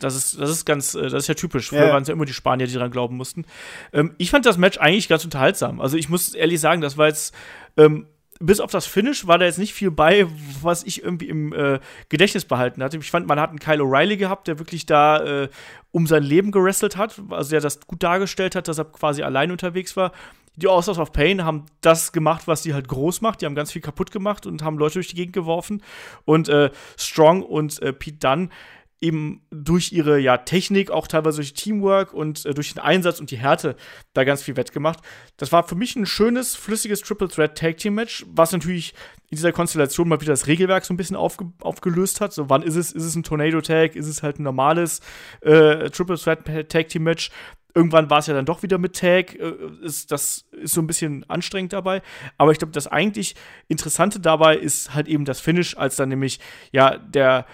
Das 0.00 0.16
ist, 0.16 0.38
das 0.38 0.50
ist 0.50 0.64
ganz, 0.64 0.94
äh, 0.94 1.02
das 1.02 1.14
ist 1.14 1.28
ja 1.28 1.34
typisch. 1.34 1.68
Früher 1.68 1.86
ja. 1.86 1.92
waren 1.92 2.02
es 2.02 2.08
ja 2.08 2.14
immer 2.14 2.24
die 2.24 2.32
Spanier, 2.32 2.66
die 2.66 2.74
daran 2.74 2.90
glauben 2.90 3.16
mussten. 3.16 3.46
Ähm, 3.92 4.14
ich 4.18 4.30
fand 4.30 4.44
das 4.44 4.58
Match 4.58 4.78
eigentlich 4.78 5.08
ganz 5.08 5.24
unterhaltsam. 5.24 5.80
Also 5.80 5.96
ich 5.96 6.08
muss 6.08 6.34
ehrlich 6.34 6.60
sagen, 6.60 6.80
das 6.80 6.98
war 6.98 7.06
jetzt, 7.06 7.34
ähm, 7.76 8.06
bis 8.40 8.60
auf 8.60 8.70
das 8.70 8.86
Finish 8.86 9.26
war 9.26 9.38
da 9.38 9.46
jetzt 9.46 9.58
nicht 9.58 9.74
viel 9.74 9.90
bei, 9.90 10.26
was 10.60 10.82
ich 10.84 11.02
irgendwie 11.02 11.28
im 11.28 11.52
äh, 11.52 11.78
Gedächtnis 12.08 12.44
behalten 12.44 12.82
hatte. 12.82 12.96
Ich 12.98 13.10
fand, 13.10 13.26
man 13.26 13.40
hat 13.40 13.50
einen 13.50 13.58
Kyle 13.58 13.82
O'Reilly 13.82 14.16
gehabt, 14.16 14.48
der 14.48 14.58
wirklich 14.58 14.86
da 14.86 15.42
äh, 15.44 15.48
um 15.92 16.06
sein 16.06 16.22
Leben 16.22 16.50
gerestelt 16.50 16.96
hat, 16.96 17.20
also 17.30 17.50
der 17.50 17.60
das 17.60 17.80
gut 17.80 18.02
dargestellt 18.02 18.56
hat, 18.56 18.68
dass 18.68 18.78
er 18.78 18.86
quasi 18.86 19.22
allein 19.22 19.50
unterwegs 19.50 19.96
war. 19.96 20.12
Die 20.56 20.68
Authors 20.68 20.98
of 20.98 21.12
Pain 21.12 21.44
haben 21.44 21.66
das 21.80 22.12
gemacht, 22.12 22.46
was 22.46 22.62
sie 22.62 22.74
halt 22.74 22.86
groß 22.86 23.20
macht. 23.20 23.40
Die 23.40 23.46
haben 23.46 23.56
ganz 23.56 23.72
viel 23.72 23.82
kaputt 23.82 24.12
gemacht 24.12 24.46
und 24.46 24.62
haben 24.62 24.78
Leute 24.78 24.94
durch 24.94 25.08
die 25.08 25.16
Gegend 25.16 25.32
geworfen. 25.32 25.82
Und 26.24 26.48
äh, 26.48 26.70
Strong 26.96 27.42
und 27.42 27.82
äh, 27.82 27.92
Pete 27.92 28.18
Dunne 28.18 28.50
eben 29.00 29.42
durch 29.50 29.92
ihre 29.92 30.18
ja, 30.18 30.38
Technik, 30.38 30.90
auch 30.90 31.06
teilweise 31.06 31.36
durch 31.36 31.54
Teamwork 31.54 32.14
und 32.14 32.46
äh, 32.46 32.54
durch 32.54 32.72
den 32.72 32.82
Einsatz 32.82 33.20
und 33.20 33.30
die 33.30 33.36
Härte 33.36 33.76
da 34.14 34.24
ganz 34.24 34.42
viel 34.42 34.56
wettgemacht. 34.56 35.00
Das 35.36 35.52
war 35.52 35.66
für 35.66 35.74
mich 35.74 35.94
ein 35.96 36.06
schönes, 36.06 36.54
flüssiges 36.54 37.00
Triple 37.00 37.28
Threat 37.28 37.58
Tag 37.58 37.76
Team 37.76 37.94
Match, 37.94 38.24
was 38.28 38.52
natürlich 38.52 38.94
in 39.30 39.36
dieser 39.36 39.52
Konstellation 39.52 40.08
mal 40.08 40.20
wieder 40.20 40.32
das 40.32 40.46
Regelwerk 40.46 40.84
so 40.84 40.94
ein 40.94 40.96
bisschen 40.96 41.16
aufge 41.16 41.52
aufgelöst 41.60 42.20
hat. 42.20 42.32
So, 42.32 42.48
wann 42.48 42.62
ist 42.62 42.76
es? 42.76 42.92
Ist 42.92 43.04
es 43.04 43.14
ein 43.14 43.24
Tornado 43.24 43.60
Tag? 43.60 43.96
Ist 43.96 44.06
es 44.06 44.22
halt 44.22 44.38
ein 44.38 44.44
normales 44.44 45.00
äh, 45.40 45.90
Triple 45.90 46.16
Threat 46.16 46.68
Tag 46.68 46.88
Team 46.88 47.02
Match? 47.02 47.30
Irgendwann 47.74 48.08
war 48.08 48.20
es 48.20 48.28
ja 48.28 48.34
dann 48.34 48.46
doch 48.46 48.62
wieder 48.62 48.78
mit 48.78 48.96
Tag. 48.96 49.34
Äh, 49.34 49.52
das 49.82 50.46
ist 50.52 50.74
so 50.74 50.80
ein 50.80 50.86
bisschen 50.86 51.28
anstrengend 51.28 51.72
dabei. 51.72 52.00
Aber 52.38 52.52
ich 52.52 52.58
glaube, 52.58 52.72
das 52.72 52.86
eigentlich 52.86 53.34
Interessante 53.68 54.20
dabei 54.20 54.56
ist 54.56 54.94
halt 54.94 55.08
eben 55.08 55.24
das 55.24 55.40
Finish, 55.40 55.76
als 55.76 55.96
dann 55.96 56.08
nämlich 56.08 56.38
ja 56.70 56.96
der 56.96 57.46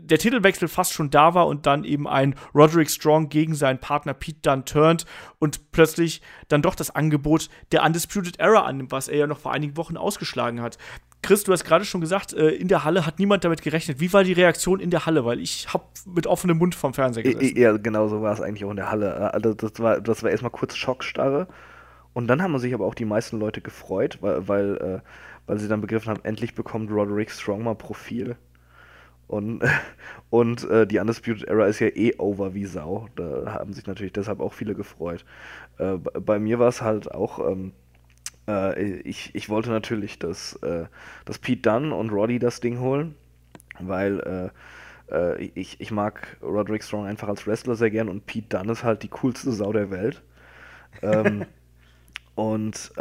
der 0.00 0.18
Titelwechsel 0.18 0.68
fast 0.68 0.92
schon 0.92 1.10
da 1.10 1.34
war 1.34 1.46
und 1.46 1.66
dann 1.66 1.84
eben 1.84 2.08
ein 2.08 2.34
Roderick 2.54 2.90
Strong 2.90 3.28
gegen 3.28 3.54
seinen 3.54 3.78
Partner 3.78 4.14
Pete 4.14 4.40
Dunne 4.42 4.64
turnt 4.64 5.06
und 5.38 5.72
plötzlich 5.72 6.22
dann 6.48 6.62
doch 6.62 6.74
das 6.74 6.94
Angebot 6.94 7.48
der 7.72 7.84
Undisputed 7.84 8.38
Era 8.38 8.62
annimmt, 8.62 8.92
was 8.92 9.08
er 9.08 9.18
ja 9.18 9.26
noch 9.26 9.38
vor 9.38 9.52
einigen 9.52 9.76
Wochen 9.76 9.96
ausgeschlagen 9.96 10.60
hat. 10.60 10.78
Chris, 11.22 11.44
du 11.44 11.52
hast 11.52 11.64
gerade 11.64 11.84
schon 11.84 12.00
gesagt, 12.00 12.32
äh, 12.32 12.48
in 12.48 12.66
der 12.66 12.84
Halle 12.84 13.06
hat 13.06 13.20
niemand 13.20 13.44
damit 13.44 13.62
gerechnet. 13.62 14.00
Wie 14.00 14.12
war 14.12 14.24
die 14.24 14.32
Reaktion 14.32 14.80
in 14.80 14.90
der 14.90 15.06
Halle? 15.06 15.24
Weil 15.24 15.38
ich 15.38 15.72
habe 15.72 15.84
mit 16.04 16.26
offenem 16.26 16.58
Mund 16.58 16.74
vom 16.74 16.94
Fernseher 16.94 17.22
gesessen. 17.22 17.56
Ja, 17.56 17.76
genau 17.76 18.08
so 18.08 18.22
war 18.22 18.32
es 18.32 18.40
eigentlich 18.40 18.64
auch 18.64 18.70
in 18.70 18.76
der 18.76 18.90
Halle. 18.90 19.32
Also 19.32 19.54
das 19.54 19.78
war, 19.78 20.00
das 20.00 20.24
war 20.24 20.30
erstmal 20.30 20.50
kurz 20.50 20.74
Schockstarre. 20.74 21.46
Und 22.12 22.26
dann 22.26 22.42
haben 22.42 22.58
sich 22.58 22.74
aber 22.74 22.86
auch 22.86 22.94
die 22.94 23.04
meisten 23.04 23.38
Leute 23.38 23.60
gefreut, 23.60 24.18
weil, 24.20 24.48
weil, 24.48 24.76
äh, 24.76 25.00
weil 25.46 25.58
sie 25.58 25.68
dann 25.68 25.80
begriffen 25.80 26.10
haben, 26.10 26.20
endlich 26.24 26.56
bekommt 26.56 26.90
Roderick 26.90 27.30
Strong 27.30 27.62
mal 27.62 27.76
Profil. 27.76 28.36
Und, 29.26 29.62
und 30.30 30.68
äh, 30.68 30.86
die 30.86 30.98
Undisputed 30.98 31.48
Era 31.48 31.66
ist 31.66 31.80
ja 31.80 31.88
eh 31.88 32.14
over 32.18 32.54
wie 32.54 32.66
Sau. 32.66 33.08
Da 33.16 33.54
haben 33.54 33.72
sich 33.72 33.86
natürlich 33.86 34.12
deshalb 34.12 34.40
auch 34.40 34.52
viele 34.52 34.74
gefreut. 34.74 35.24
Äh, 35.78 35.96
bei 35.96 36.38
mir 36.38 36.58
war 36.58 36.68
es 36.68 36.82
halt 36.82 37.10
auch, 37.10 37.38
ähm, 37.38 37.72
äh, 38.48 38.80
ich, 39.00 39.34
ich 39.34 39.48
wollte 39.48 39.70
natürlich, 39.70 40.18
dass, 40.18 40.54
äh, 40.62 40.86
dass 41.24 41.38
Pete 41.38 41.62
Dunn 41.62 41.92
und 41.92 42.10
Roddy 42.10 42.38
das 42.38 42.60
Ding 42.60 42.80
holen, 42.80 43.14
weil 43.80 44.20
äh, 44.20 45.14
äh, 45.14 45.44
ich, 45.54 45.80
ich 45.80 45.90
mag 45.90 46.36
Roderick 46.42 46.82
Strong 46.82 47.06
einfach 47.06 47.28
als 47.28 47.46
Wrestler 47.46 47.74
sehr 47.74 47.90
gern 47.90 48.08
und 48.08 48.26
Pete 48.26 48.56
Dunn 48.56 48.68
ist 48.68 48.84
halt 48.84 49.02
die 49.02 49.08
coolste 49.08 49.52
Sau 49.52 49.72
der 49.72 49.90
Welt. 49.90 50.22
ähm, 51.02 51.46
und 52.34 52.92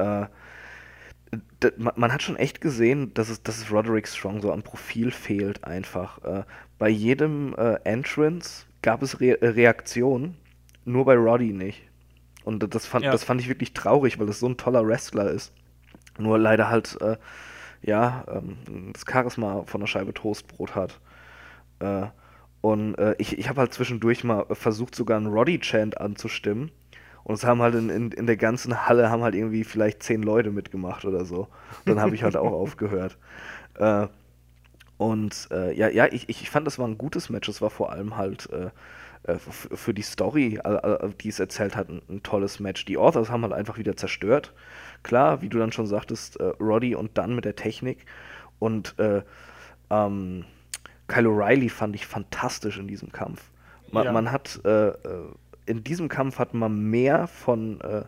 man 1.78 2.12
hat 2.12 2.24
schon 2.24 2.36
echt 2.36 2.60
gesehen, 2.60 3.14
dass 3.14 3.30
es, 3.30 3.44
dass 3.44 3.58
es 3.58 3.72
Roderick 3.72 4.08
Strong 4.08 4.42
so 4.42 4.52
am 4.52 4.64
Profil 4.64 5.12
fehlt 5.12 5.64
einfach. 5.64 6.24
Äh, 6.24 6.44
bei 6.78 6.90
jedem 6.90 7.56
äh, 7.58 7.76
Entrance 7.84 8.66
gab 8.82 9.02
es 9.02 9.22
Re 9.22 9.38
Reaktionen, 9.42 10.38
nur 10.84 11.06
bei 11.06 11.16
Roddy 11.16 11.54
nicht. 11.54 11.84
Und 12.44 12.74
das 12.74 12.86
fand, 12.86 13.06
ja. 13.06 13.12
das 13.12 13.24
fand 13.24 13.40
ich 13.40 13.48
wirklich 13.48 13.74
traurig, 13.74 14.20
weil 14.20 14.28
es 14.30 14.40
so 14.40 14.48
ein 14.48 14.58
toller 14.58 14.86
Wrestler 14.86 15.30
ist. 15.30 15.54
Nur 16.18 16.40
leider 16.40 16.70
halt, 16.70 17.00
äh, 17.02 17.18
ja, 17.84 18.26
ähm, 18.28 18.92
das 18.94 19.06
Charisma 19.10 19.64
von 19.66 19.82
der 19.82 19.88
Scheibe 19.88 20.14
Toastbrot 20.14 20.76
hat. 20.76 21.00
Äh, 21.80 22.08
und 22.62 22.96
äh, 22.96 23.16
ich, 23.18 23.38
ich 23.38 23.50
habe 23.50 23.62
halt 23.62 23.74
zwischendurch 23.74 24.24
mal 24.24 24.46
versucht, 24.52 24.96
sogar 24.96 25.18
einen 25.18 25.28
Roddy-Chant 25.28 26.00
anzustimmen. 26.00 26.72
Und 27.24 27.36
es 27.36 27.45
haben 27.45 27.61
halt 27.61 27.76
in, 27.76 27.89
in, 27.89 28.11
in, 28.11 28.26
der 28.26 28.38
ganzen 28.38 28.88
Halle 28.88 29.09
haben 29.09 29.22
halt 29.24 29.36
irgendwie 29.36 29.63
vielleicht 29.63 30.03
zehn 30.03 30.24
Leute 30.24 30.51
mitgemacht 30.51 31.05
oder 31.05 31.26
so. 31.26 31.47
Dann 31.86 31.99
habe 31.99 32.15
ich 32.15 32.24
halt 32.24 32.36
auch 32.36 32.51
aufgehört. 32.51 33.17
Äh, 33.76 34.07
und 34.97 35.47
äh, 35.51 35.76
ja, 35.76 35.89
ja, 35.89 36.07
ich, 36.07 36.30
ich 36.30 36.49
fand, 36.49 36.67
das 36.67 36.80
war 36.80 36.88
ein 36.88 36.97
gutes 36.97 37.30
Match. 37.30 37.47
Es 37.49 37.61
war 37.61 37.69
vor 37.69 37.91
allem 37.91 38.17
halt 38.17 38.49
äh, 38.51 38.69
äh 39.32 39.38
für 39.39 39.93
die 39.93 40.01
Story, 40.01 40.59
die 41.22 41.30
es 41.30 41.39
erzählt 41.39 41.76
hat, 41.76 41.89
ein, 41.89 42.01
ein, 42.09 42.24
tolles 42.24 42.59
Match. 42.59 42.86
Die 42.86 42.97
Authors 42.97 43.30
haben 43.30 43.43
halt 43.43 43.53
einfach 43.53 43.78
wieder 43.78 43.95
zerstört. 43.95 44.53
Klar, 45.03 45.41
wie 45.41 45.49
du 45.49 45.57
dann 45.57 45.72
schon 45.72 45.88
sagtest, 45.88 46.39
äh, 46.39 46.53
Roddy 46.59 46.95
und 46.95 47.17
dann 47.17 47.36
mit 47.36 47.45
der 47.45 47.55
Technik. 47.55 48.05
Und 48.59 48.97
äh, 48.99 49.24
ähm, 49.89 50.45
Kyle 51.07 51.28
O'Reilly 51.28 51.69
fand 51.69 51.95
ich 51.95 52.05
fantastisch 52.05 52.78
in 52.78 52.88
diesem 52.88 53.11
Kampf. 53.11 53.51
Man, 53.91 54.05
ja. 54.05 54.11
man 54.11 54.32
hat 54.32 54.61
in 55.66 55.84
diesem 55.84 56.09
Kampf 56.09 56.39
hat 56.39 56.53
man 56.53 56.89
mehr 56.89 57.28
von 57.28 57.82
äh, 57.82 58.03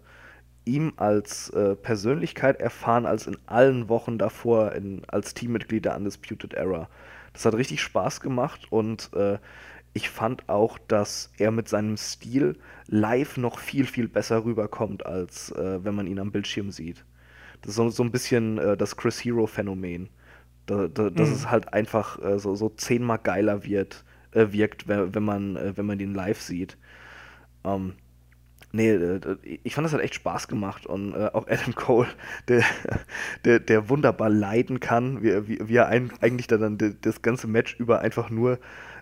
ihm 0.66 0.94
als 0.98 1.50
äh, 1.50 1.76
Persönlichkeit 1.76 2.62
erfahren 2.62 3.06
als 3.06 3.28
in 3.28 3.38
allen 3.46 3.90
Wochen 3.90 4.18
davor 4.18 4.74
in, 4.74 5.04
als 5.08 5.34
Teammitglied 5.34 5.86
der 5.86 5.96
Undisputed 5.96 6.54
Era. 6.54 6.90
Das 7.34 7.46
hat 7.46 7.56
richtig 7.56 7.82
Spaß 7.82 8.22
gemacht 8.22 8.72
und 8.72 9.12
äh, 9.14 9.40
ich 9.94 10.10
fand 10.10 10.50
auch, 10.50 10.80
dass 10.88 11.32
er 11.38 11.52
mit 11.52 11.70
seinem 11.70 11.98
Stil 11.98 12.58
live 12.88 13.38
noch 13.38 13.60
viel, 13.60 13.86
viel 13.86 14.08
besser 14.08 14.44
rüberkommt, 14.44 15.06
als 15.06 15.52
äh, 15.52 15.84
wenn 15.84 15.96
man 15.96 16.08
ihn 16.08 16.20
am 16.20 16.32
Bildschirm 16.32 16.72
sieht. 16.72 17.06
Das 17.62 17.72
ist 17.72 17.76
so, 17.76 17.90
so 17.90 18.04
ein 18.04 18.12
bisschen 18.12 18.58
äh, 18.58 18.76
das 18.76 18.98
Chris 18.98 19.24
Hero-Phänomen. 19.24 20.10
Da, 20.66 20.88
da, 20.88 21.10
dass 21.10 21.30
mhm. 21.30 21.36
es 21.36 21.52
halt 21.52 21.74
einfach 21.74 22.22
äh, 22.24 22.40
so, 22.40 22.56
so 22.56 22.70
zehnmal 22.70 23.20
geiler 23.20 23.66
wird, 23.66 24.04
wirkt, 24.32 24.88
wenn, 24.88 25.14
wenn, 25.14 25.24
man, 25.24 25.78
wenn 25.78 25.86
man 25.86 26.00
ihn 26.00 26.16
live 26.16 26.42
sieht. 26.42 26.76
Ähm, 27.64 27.94
nee, 28.72 28.92
äh, 28.92 29.20
ich 29.64 29.76
fand 29.76 29.86
das 29.86 29.94
hat 29.94 30.02
echt 30.02 30.16
Spaß 30.16 30.48
gemacht 30.48 30.86
und 30.86 31.14
äh, 31.14 31.30
auch 31.34 31.48
Adam 31.48 31.76
Cole, 31.76 32.10
der, 32.48 32.64
der, 33.46 33.60
der 33.60 33.90
wunderbar 33.90 34.30
leiden 34.30 34.80
kann, 34.80 35.24
wie, 35.24 35.48
wie, 35.48 35.60
wie 35.68 35.76
er 35.76 35.88
ein, 35.88 36.12
eigentlich 36.22 36.48
da 36.48 36.58
dann 36.58 36.78
das 37.02 37.22
ganze 37.22 37.48
Match 37.48 37.76
über 37.80 38.02
einfach 38.02 38.30
nur 38.30 38.60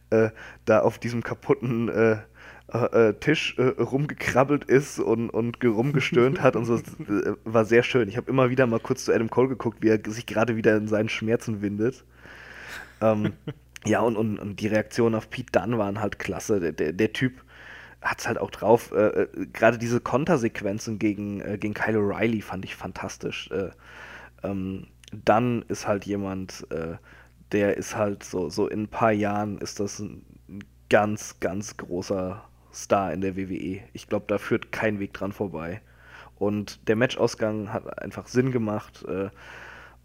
äh, 0.09 0.29
da 0.65 0.81
auf 0.81 0.99
diesem 0.99 1.23
kaputten 1.23 1.89
äh, 1.89 2.17
äh, 2.73 3.09
äh 3.09 3.13
Tisch 3.19 3.57
rumgekrabbelt 3.57 4.65
ist 4.65 4.99
und, 4.99 5.29
und 5.29 5.63
rumgestöhnt 5.63 6.41
hat 6.41 6.55
und 6.55 6.65
so, 6.65 6.79
war 7.43 7.65
sehr 7.65 7.83
schön. 7.83 8.07
Ich 8.09 8.17
habe 8.17 8.29
immer 8.29 8.49
wieder 8.49 8.67
mal 8.67 8.79
kurz 8.79 9.05
zu 9.05 9.13
Adam 9.13 9.29
Cole 9.29 9.49
geguckt, 9.49 9.79
wie 9.81 9.89
er 9.89 9.99
sich 10.05 10.25
gerade 10.25 10.55
wieder 10.55 10.75
in 10.77 10.87
seinen 10.87 11.09
Schmerzen 11.09 11.61
windet. 11.61 12.03
Ähm, 13.01 13.33
ja, 13.85 14.01
und, 14.01 14.15
und, 14.15 14.39
und 14.39 14.59
die 14.59 14.67
Reaktionen 14.67 15.15
auf 15.15 15.29
Pete 15.29 15.51
Dunn 15.51 15.77
waren 15.77 15.99
halt 15.99 16.19
klasse. 16.19 16.59
Der, 16.59 16.71
der, 16.71 16.93
der 16.93 17.13
Typ, 17.13 17.43
hat 18.01 18.19
es 18.19 18.27
halt 18.27 18.39
auch 18.39 18.51
drauf. 18.51 18.91
Äh, 18.91 19.23
äh, 19.23 19.45
Gerade 19.53 19.77
diese 19.77 19.99
Kontersequenzen 19.99 20.99
gegen, 20.99 21.41
äh, 21.41 21.57
gegen 21.57 21.73
Kyle 21.73 21.97
O'Reilly 21.97 22.41
fand 22.41 22.65
ich 22.65 22.75
fantastisch. 22.75 23.49
Äh, 23.51 23.69
ähm, 24.43 24.87
dann 25.11 25.63
ist 25.67 25.87
halt 25.87 26.05
jemand, 26.05 26.65
äh, 26.71 26.95
der 27.51 27.77
ist 27.77 27.95
halt 27.95 28.23
so, 28.23 28.49
so 28.49 28.67
in 28.67 28.83
ein 28.83 28.87
paar 28.87 29.11
Jahren 29.11 29.57
ist 29.59 29.79
das 29.79 29.99
ein 29.99 30.25
ganz, 30.89 31.39
ganz 31.39 31.77
großer 31.77 32.43
Star 32.73 33.13
in 33.13 33.21
der 33.21 33.35
WWE. 33.35 33.81
Ich 33.93 34.07
glaube, 34.07 34.25
da 34.27 34.37
führt 34.37 34.71
kein 34.71 34.99
Weg 34.99 35.13
dran 35.13 35.31
vorbei. 35.31 35.81
Und 36.37 36.87
der 36.87 36.95
Matchausgang 36.95 37.71
hat 37.71 38.01
einfach 38.01 38.27
Sinn 38.27 38.51
gemacht. 38.51 39.05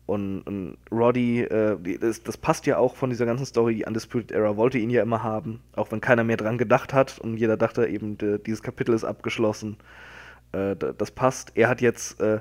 Und, 0.06 0.42
und 0.42 0.76
Roddy, 0.92 1.40
äh, 1.40 1.76
das, 1.98 2.22
das, 2.22 2.36
passt 2.36 2.66
ja 2.66 2.78
auch 2.78 2.94
von 2.94 3.10
dieser 3.10 3.26
ganzen 3.26 3.44
Story. 3.44 3.74
Die 3.74 3.84
Undisputed 3.84 4.30
Era 4.30 4.56
wollte 4.56 4.78
ihn 4.78 4.90
ja 4.90 5.02
immer 5.02 5.24
haben, 5.24 5.60
auch 5.74 5.90
wenn 5.90 6.00
keiner 6.00 6.22
mehr 6.22 6.36
dran 6.36 6.58
gedacht 6.58 6.94
hat 6.94 7.18
und 7.18 7.36
jeder 7.36 7.56
dachte 7.56 7.86
eben, 7.86 8.16
de, 8.16 8.38
dieses 8.38 8.62
Kapitel 8.62 8.94
ist 8.94 9.04
abgeschlossen. 9.04 9.78
Äh, 10.52 10.76
das 10.76 11.10
passt. 11.10 11.52
Er 11.56 11.68
hat 11.68 11.80
jetzt 11.80 12.20
äh, 12.20 12.38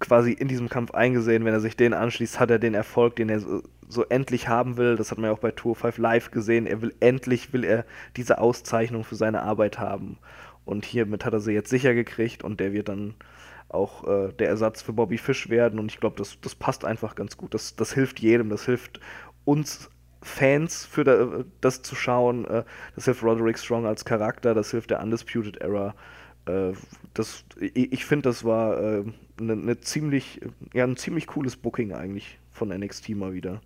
quasi 0.00 0.32
in 0.32 0.48
diesem 0.48 0.68
Kampf 0.68 0.92
eingesehen, 0.92 1.44
wenn 1.44 1.54
er 1.54 1.60
sich 1.60 1.76
den 1.76 1.94
anschließt, 1.94 2.40
hat 2.40 2.50
er 2.50 2.58
den 2.58 2.74
Erfolg, 2.74 3.14
den 3.14 3.28
er 3.28 3.38
so, 3.38 3.62
so 3.88 4.04
endlich 4.04 4.48
haben 4.48 4.76
will. 4.76 4.96
Das 4.96 5.12
hat 5.12 5.18
man 5.18 5.30
ja 5.30 5.36
auch 5.36 5.40
bei 5.40 5.52
Tour 5.52 5.76
5 5.76 5.98
Live 5.98 6.32
gesehen. 6.32 6.66
Er 6.66 6.82
will 6.82 6.92
endlich, 6.98 7.52
will 7.52 7.62
er 7.62 7.84
diese 8.16 8.38
Auszeichnung 8.38 9.04
für 9.04 9.16
seine 9.16 9.42
Arbeit 9.42 9.78
haben. 9.78 10.18
Und 10.64 10.84
hiermit 10.84 11.24
hat 11.24 11.32
er 11.32 11.40
sie 11.40 11.52
jetzt 11.52 11.70
sicher 11.70 11.94
gekriegt 11.94 12.44
und 12.44 12.60
der 12.60 12.72
wird 12.72 12.88
dann 12.88 13.14
auch 13.68 14.06
äh, 14.06 14.32
der 14.32 14.48
Ersatz 14.48 14.82
für 14.82 14.92
Bobby 14.92 15.18
Fish 15.18 15.48
werden. 15.48 15.78
Und 15.78 15.92
ich 15.92 16.00
glaube, 16.00 16.16
das, 16.16 16.40
das 16.40 16.54
passt 16.54 16.84
einfach 16.84 17.14
ganz 17.14 17.36
gut. 17.36 17.54
Das, 17.54 17.76
das 17.76 17.92
hilft 17.92 18.20
jedem, 18.20 18.50
das 18.50 18.64
hilft 18.64 19.00
uns 19.44 19.90
Fans 20.20 20.84
für 20.84 21.04
da, 21.04 21.44
das 21.60 21.82
zu 21.82 21.94
schauen. 21.94 22.44
Äh, 22.46 22.64
das 22.94 23.04
hilft 23.04 23.22
Roderick 23.22 23.58
Strong 23.58 23.86
als 23.86 24.04
Charakter, 24.04 24.54
das 24.54 24.70
hilft 24.70 24.90
der 24.90 25.02
Undisputed 25.02 25.58
Era. 25.58 25.94
Äh, 26.46 26.72
das, 27.14 27.44
ich, 27.60 28.04
finde, 28.04 28.28
das 28.28 28.44
war 28.44 28.76
eine 28.76 29.04
äh, 29.40 29.42
ne, 29.42 29.56
ne 29.56 29.80
ziemlich, 29.80 30.40
ja, 30.72 30.84
ein 30.84 30.96
ziemlich 30.96 31.26
cooles 31.26 31.56
Booking 31.56 31.92
eigentlich 31.92 32.38
von 32.50 32.68
NXT 32.68 33.10
mal 33.10 33.32
wieder. 33.32 33.60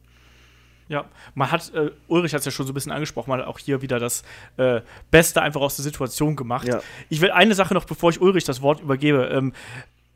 Ja, 0.88 1.06
man 1.34 1.50
hat, 1.50 1.72
äh, 1.74 1.90
Ulrich 2.08 2.34
hat 2.34 2.40
es 2.40 2.44
ja 2.44 2.52
schon 2.52 2.66
so 2.66 2.72
ein 2.72 2.74
bisschen 2.74 2.92
angesprochen, 2.92 3.30
man 3.30 3.40
hat 3.40 3.46
auch 3.46 3.58
hier 3.58 3.80
wieder 3.80 3.98
das 3.98 4.24
äh, 4.58 4.82
Beste 5.10 5.40
einfach 5.40 5.60
aus 5.60 5.76
der 5.76 5.84
Situation 5.84 6.36
gemacht. 6.36 6.68
Ja. 6.68 6.82
Ich 7.08 7.20
will 7.22 7.30
eine 7.30 7.54
Sache 7.54 7.72
noch, 7.72 7.84
bevor 7.84 8.10
ich 8.10 8.20
Ulrich 8.20 8.44
das 8.44 8.60
Wort 8.60 8.80
übergebe, 8.80 9.24
ähm, 9.32 9.54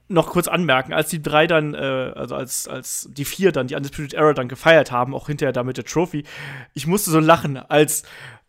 noch 0.08 0.28
kurz 0.28 0.48
anmerken, 0.48 0.92
als 0.92 1.08
die 1.08 1.22
drei 1.22 1.46
dann, 1.46 1.74
äh, 1.74 2.12
also 2.14 2.34
als, 2.34 2.68
als 2.68 3.08
die 3.10 3.24
vier 3.24 3.52
dann, 3.52 3.66
die 3.66 3.74
Undisputed 3.74 4.14
Era 4.14 4.32
dann 4.32 4.48
gefeiert 4.48 4.92
haben, 4.92 5.14
auch 5.14 5.26
hinterher 5.26 5.52
da 5.52 5.64
mit 5.64 5.76
der 5.76 5.84
Trophy, 5.84 6.24
ich 6.74 6.86
musste 6.86 7.10
so 7.10 7.18
lachen, 7.18 7.56
als 7.56 8.04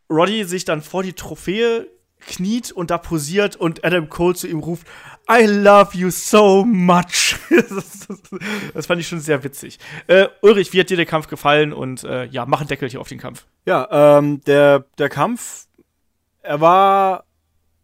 Roddy 0.10 0.44
sich 0.44 0.66
dann 0.66 0.82
vor 0.82 1.04
die 1.04 1.14
Trophäe 1.14 1.88
kniet 2.26 2.72
und 2.72 2.92
da 2.92 2.98
posiert 2.98 3.56
und 3.56 3.84
Adam 3.84 4.10
Cole 4.10 4.36
zu 4.36 4.48
ihm 4.48 4.60
ruft, 4.60 4.88
I 5.30 5.46
love 5.46 5.98
you 5.98 6.10
so 6.10 6.64
much. 6.64 7.36
das 8.74 8.86
fand 8.86 9.02
ich 9.02 9.08
schon 9.08 9.20
sehr 9.20 9.44
witzig. 9.44 9.78
Äh, 10.08 10.28
Ulrich, 10.42 10.72
wie 10.74 10.80
hat 10.80 10.90
dir 10.90 10.98
der 10.98 11.06
Kampf 11.06 11.28
gefallen? 11.28 11.74
Und 11.74 12.04
äh, 12.04 12.26
ja, 12.26 12.46
mach 12.46 12.62
ein 12.62 12.68
Deckel 12.68 12.90
hier 12.90 13.02
auf 13.02 13.10
den 13.10 13.20
Kampf. 13.20 13.46
Ja, 13.66 14.18
ähm, 14.18 14.42
der, 14.46 14.86
der 14.98 15.10
Kampf, 15.10 15.66
er 16.42 16.62
war, 16.62 17.26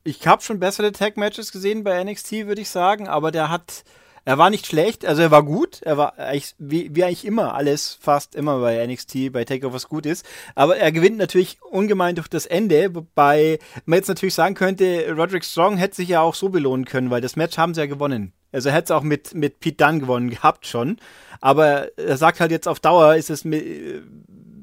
ich 0.04 0.26
habe 0.28 0.41
schon 0.41 0.60
bessere 0.60 0.91
Tag-Matches 0.91 1.51
gesehen 1.51 1.84
bei 1.84 2.04
NXT, 2.04 2.47
würde 2.47 2.62
ich 2.62 2.70
sagen, 2.70 3.08
aber 3.08 3.32
der 3.32 3.49
hat 3.49 3.84
er 4.26 4.38
war 4.38 4.49
nicht 4.49 4.66
schlecht, 4.66 5.06
also 5.06 5.22
er 5.22 5.32
war 5.32 5.43
gut, 5.43 5.82
er 5.82 5.97
war 5.97 6.18
eigentlich, 6.18 6.56
wie, 6.58 6.95
wie 6.95 7.04
eigentlich 7.04 7.26
immer 7.26 7.56
alles, 7.56 7.97
fast 7.99 8.36
immer 8.36 8.60
bei 8.60 8.86
NXT, 8.88 9.34
bei 9.34 9.43
Takeovers 9.43 9.89
gut 9.89 10.06
ist, 10.06 10.26
aber 10.56 10.78
er 10.78 10.93
gewinnt 10.93 11.18
natürlich 11.18 11.58
ungemein 11.62 12.16
durch 12.16 12.30
das 12.30 12.45
Ende, 12.45 12.95
wobei 12.95 13.60
man 13.86 13.97
jetzt 13.97 14.08
natürlich 14.08 14.34
sagen 14.34 14.56
könnte, 14.56 15.08
Roderick 15.10 15.43
Strong 15.43 15.76
hätte 15.76 15.97
sich 15.97 16.08
ja 16.08 16.22
auch 16.22 16.36
so 16.36 16.47
belohnen 16.47 16.86
können, 16.86 17.10
weil 17.10 17.20
das 17.20 17.36
Match 17.36 17.58
haben 17.58 17.74
sie 17.74 17.82
ja 17.82 17.88
gewonnen. 17.88 18.32
Also 18.54 18.70
er 18.70 18.76
hätte 18.76 18.86
es 18.86 18.91
auch 18.91 19.04
mit, 19.04 19.34
mit 19.34 19.60
Pete 19.60 19.84
Dunne 19.84 19.99
gewonnen 19.99 20.30
gehabt 20.30 20.68
schon, 20.68 20.99
aber 21.41 21.97
er 21.97 22.16
sagt 22.16 22.39
halt 22.39 22.51
jetzt 22.51 22.68
auf 22.70 22.80
Dauer 22.80 23.16
ist 23.16 23.30
es 23.30 23.43
mit, 23.43 23.66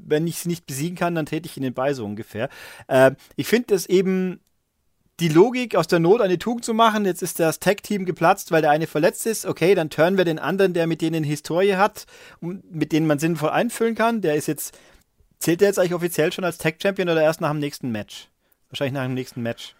wenn 0.07 0.25
ich 0.25 0.37
es 0.37 0.45
nicht 0.45 0.65
besiegen 0.65 0.97
kann, 0.97 1.13
dann 1.13 1.27
täte 1.27 1.47
ich 1.47 1.55
ihn 1.55 1.73
bei 1.73 1.93
so 1.93 2.03
ungefähr. 2.03 2.49
Äh, 2.87 3.11
ich 3.35 3.47
finde 3.47 3.75
es 3.75 3.85
eben 3.85 4.39
die 5.21 5.29
Logik, 5.29 5.75
aus 5.75 5.87
der 5.87 5.99
Not 5.99 6.19
eine 6.19 6.39
Tugend 6.39 6.65
zu 6.65 6.73
machen. 6.73 7.05
Jetzt 7.05 7.21
ist 7.21 7.39
das 7.39 7.59
Tag-Team 7.59 8.05
geplatzt, 8.05 8.51
weil 8.51 8.63
der 8.63 8.71
eine 8.71 8.87
verletzt 8.87 9.27
ist. 9.27 9.45
Okay, 9.45 9.75
dann 9.75 9.91
turnen 9.91 10.17
wir 10.17 10.25
den 10.25 10.39
anderen, 10.39 10.73
der 10.73 10.87
mit 10.87 11.01
denen 11.01 11.23
Historie 11.23 11.75
hat, 11.75 12.05
mit 12.39 12.91
denen 12.91 13.05
man 13.05 13.19
sinnvoll 13.19 13.51
einfüllen 13.51 13.93
kann. 13.93 14.21
Der 14.21 14.35
ist 14.35 14.47
jetzt, 14.47 14.77
zählt 15.37 15.61
der 15.61 15.67
jetzt 15.67 15.77
eigentlich 15.77 15.93
offiziell 15.93 16.33
schon 16.33 16.43
als 16.43 16.57
Tag-Champion 16.57 17.07
oder 17.07 17.21
erst 17.21 17.39
nach 17.39 17.51
dem 17.51 17.59
nächsten 17.59 17.91
Match? 17.91 18.29
Wahrscheinlich 18.69 18.93
nach 18.93 19.03
dem 19.03 19.13
nächsten 19.13 19.43
Match. 19.43 19.75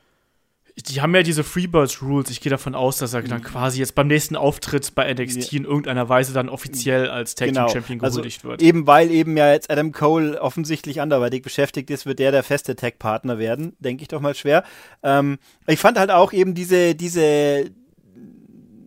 Die 0.78 1.02
haben 1.02 1.14
ja 1.14 1.24
diese 1.24 1.44
Freebirds 1.44 2.02
Rules. 2.02 2.30
Ich 2.30 2.40
gehe 2.42 2.50
davon 2.50 2.76
aus, 2.76 2.98
dass 2.98 3.14
er 3.14 3.22
dann 3.24 3.42
quasi 3.44 3.80
jetzt 3.80 3.94
beim 3.96 4.08
nächsten 4.08 4.36
Auftritt 4.36 4.96
bei 4.96 5.14
NXT 5.14 5.54
in 5.54 5.66
irgendeiner 5.66 6.08
Weise 6.10 6.34
dann 6.34 6.50
offiziell 6.50 7.10
als 7.10 7.36
Tag 7.36 7.48
Team 7.48 7.56
Genau. 7.56 7.70
Champion 7.70 8.02
Also 8.02 8.18
gehuldigt 8.20 8.44
wird. 8.44 8.62
Eben 8.62 8.88
weil 8.88 9.12
eben 9.12 9.36
ja 9.38 9.52
jetzt 9.52 9.70
Adam 9.70 9.92
Cole 9.92 10.42
offensichtlich 10.42 11.02
anderweitig 11.02 11.42
beschäftigt 11.42 11.90
ist, 11.90 12.06
wird 12.06 12.20
der 12.20 12.32
der 12.32 12.44
feste 12.44 12.76
Tag-Partner 12.76 13.38
werden, 13.38 13.76
denke 13.80 14.02
ich 14.04 14.08
doch 14.08 14.22
mal 14.22 14.34
schwer. 14.36 14.64
Ähm, 15.04 15.40
ich 15.68 15.80
fand 15.80 16.00
halt 16.00 16.12
auch 16.12 16.32
eben 16.34 16.54
diese, 16.54 16.96
diese, 16.96 17.70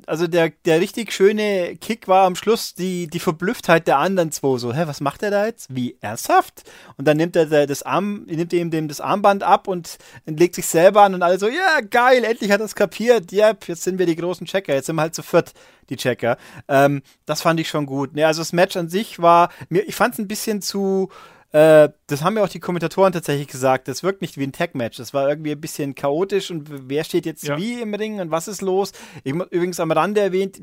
also 0.06 0.26
der, 0.26 0.50
der 0.64 0.80
richtig 0.80 1.12
schöne 1.12 1.76
Kick 1.76 2.08
war 2.08 2.26
am 2.26 2.36
Schluss 2.36 2.74
die, 2.74 3.06
die 3.06 3.20
Verblüfftheit 3.20 3.86
der 3.86 3.98
anderen 3.98 4.32
zwei. 4.32 4.58
So, 4.58 4.72
hä, 4.72 4.82
was 4.86 5.00
macht 5.00 5.22
er 5.22 5.30
da 5.30 5.46
jetzt? 5.46 5.74
Wie 5.74 5.96
ernsthaft? 6.00 6.62
Und 6.96 7.06
dann 7.06 7.16
nimmt 7.16 7.36
er 7.36 7.46
da 7.46 7.66
das 7.66 7.82
Arm, 7.82 8.24
nimmt 8.26 8.52
ihm 8.52 8.70
dem 8.70 8.88
das 8.88 9.00
Armband 9.00 9.42
ab 9.42 9.68
und 9.68 9.98
legt 10.26 10.54
sich 10.54 10.66
selber 10.66 11.02
an 11.02 11.14
und 11.14 11.22
alle 11.22 11.38
so, 11.38 11.48
ja, 11.48 11.80
geil, 11.88 12.24
endlich 12.24 12.50
hat 12.50 12.60
er 12.60 12.66
es 12.66 12.74
kapiert. 12.74 13.32
Yep, 13.32 13.68
jetzt 13.68 13.82
sind 13.82 13.98
wir 13.98 14.06
die 14.06 14.16
großen 14.16 14.46
Checker. 14.46 14.74
Jetzt 14.74 14.86
sind 14.86 14.96
wir 14.96 15.02
halt 15.02 15.14
zu 15.14 15.22
viert, 15.22 15.52
die 15.90 15.96
Checker. 15.96 16.36
Ähm, 16.68 17.02
das 17.26 17.42
fand 17.42 17.60
ich 17.60 17.68
schon 17.68 17.86
gut. 17.86 18.14
Ne, 18.14 18.26
also 18.26 18.40
das 18.40 18.52
Match 18.52 18.76
an 18.76 18.88
sich 18.88 19.20
war, 19.20 19.50
mir, 19.68 19.82
ich 19.82 19.94
fand 19.94 20.14
es 20.14 20.18
ein 20.18 20.28
bisschen 20.28 20.62
zu, 20.62 21.10
äh, 21.54 21.90
das 22.08 22.24
haben 22.24 22.36
ja 22.36 22.42
auch 22.42 22.48
die 22.48 22.58
Kommentatoren 22.58 23.12
tatsächlich 23.12 23.46
gesagt. 23.46 23.86
Das 23.86 24.02
wirkt 24.02 24.22
nicht 24.22 24.36
wie 24.36 24.42
ein 24.42 24.50
Tag-Match. 24.50 24.96
Das 24.96 25.14
war 25.14 25.28
irgendwie 25.28 25.52
ein 25.52 25.60
bisschen 25.60 25.94
chaotisch 25.94 26.50
und 26.50 26.88
wer 26.88 27.04
steht 27.04 27.26
jetzt 27.26 27.44
Ja. 27.44 27.56
wie 27.56 27.80
im 27.80 27.94
Ring 27.94 28.18
und 28.18 28.32
was 28.32 28.48
ist 28.48 28.60
los? 28.60 28.90
Ich 29.22 29.32
übrigens 29.32 29.78
am 29.78 29.92
Rande 29.92 30.20
erwähnt, 30.20 30.60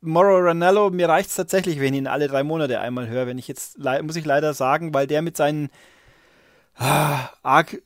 Moro 0.00 0.38
Ranello, 0.38 0.88
mir 0.88 1.10
reicht 1.10 1.28
es 1.28 1.36
tatsächlich, 1.36 1.78
wenn 1.78 1.92
ich 1.92 1.98
ihn 1.98 2.06
alle 2.06 2.28
drei 2.28 2.42
Monate 2.42 2.80
einmal 2.80 3.06
höre. 3.06 3.26
Wenn 3.26 3.36
ich 3.36 3.48
jetzt, 3.48 3.78
muss 4.02 4.16
ich 4.16 4.24
leider 4.24 4.54
sagen, 4.54 4.94
weil 4.94 5.06
der 5.06 5.20
mit 5.20 5.36
seinen 5.36 5.68
ah, 6.76 7.28
arg 7.42 7.82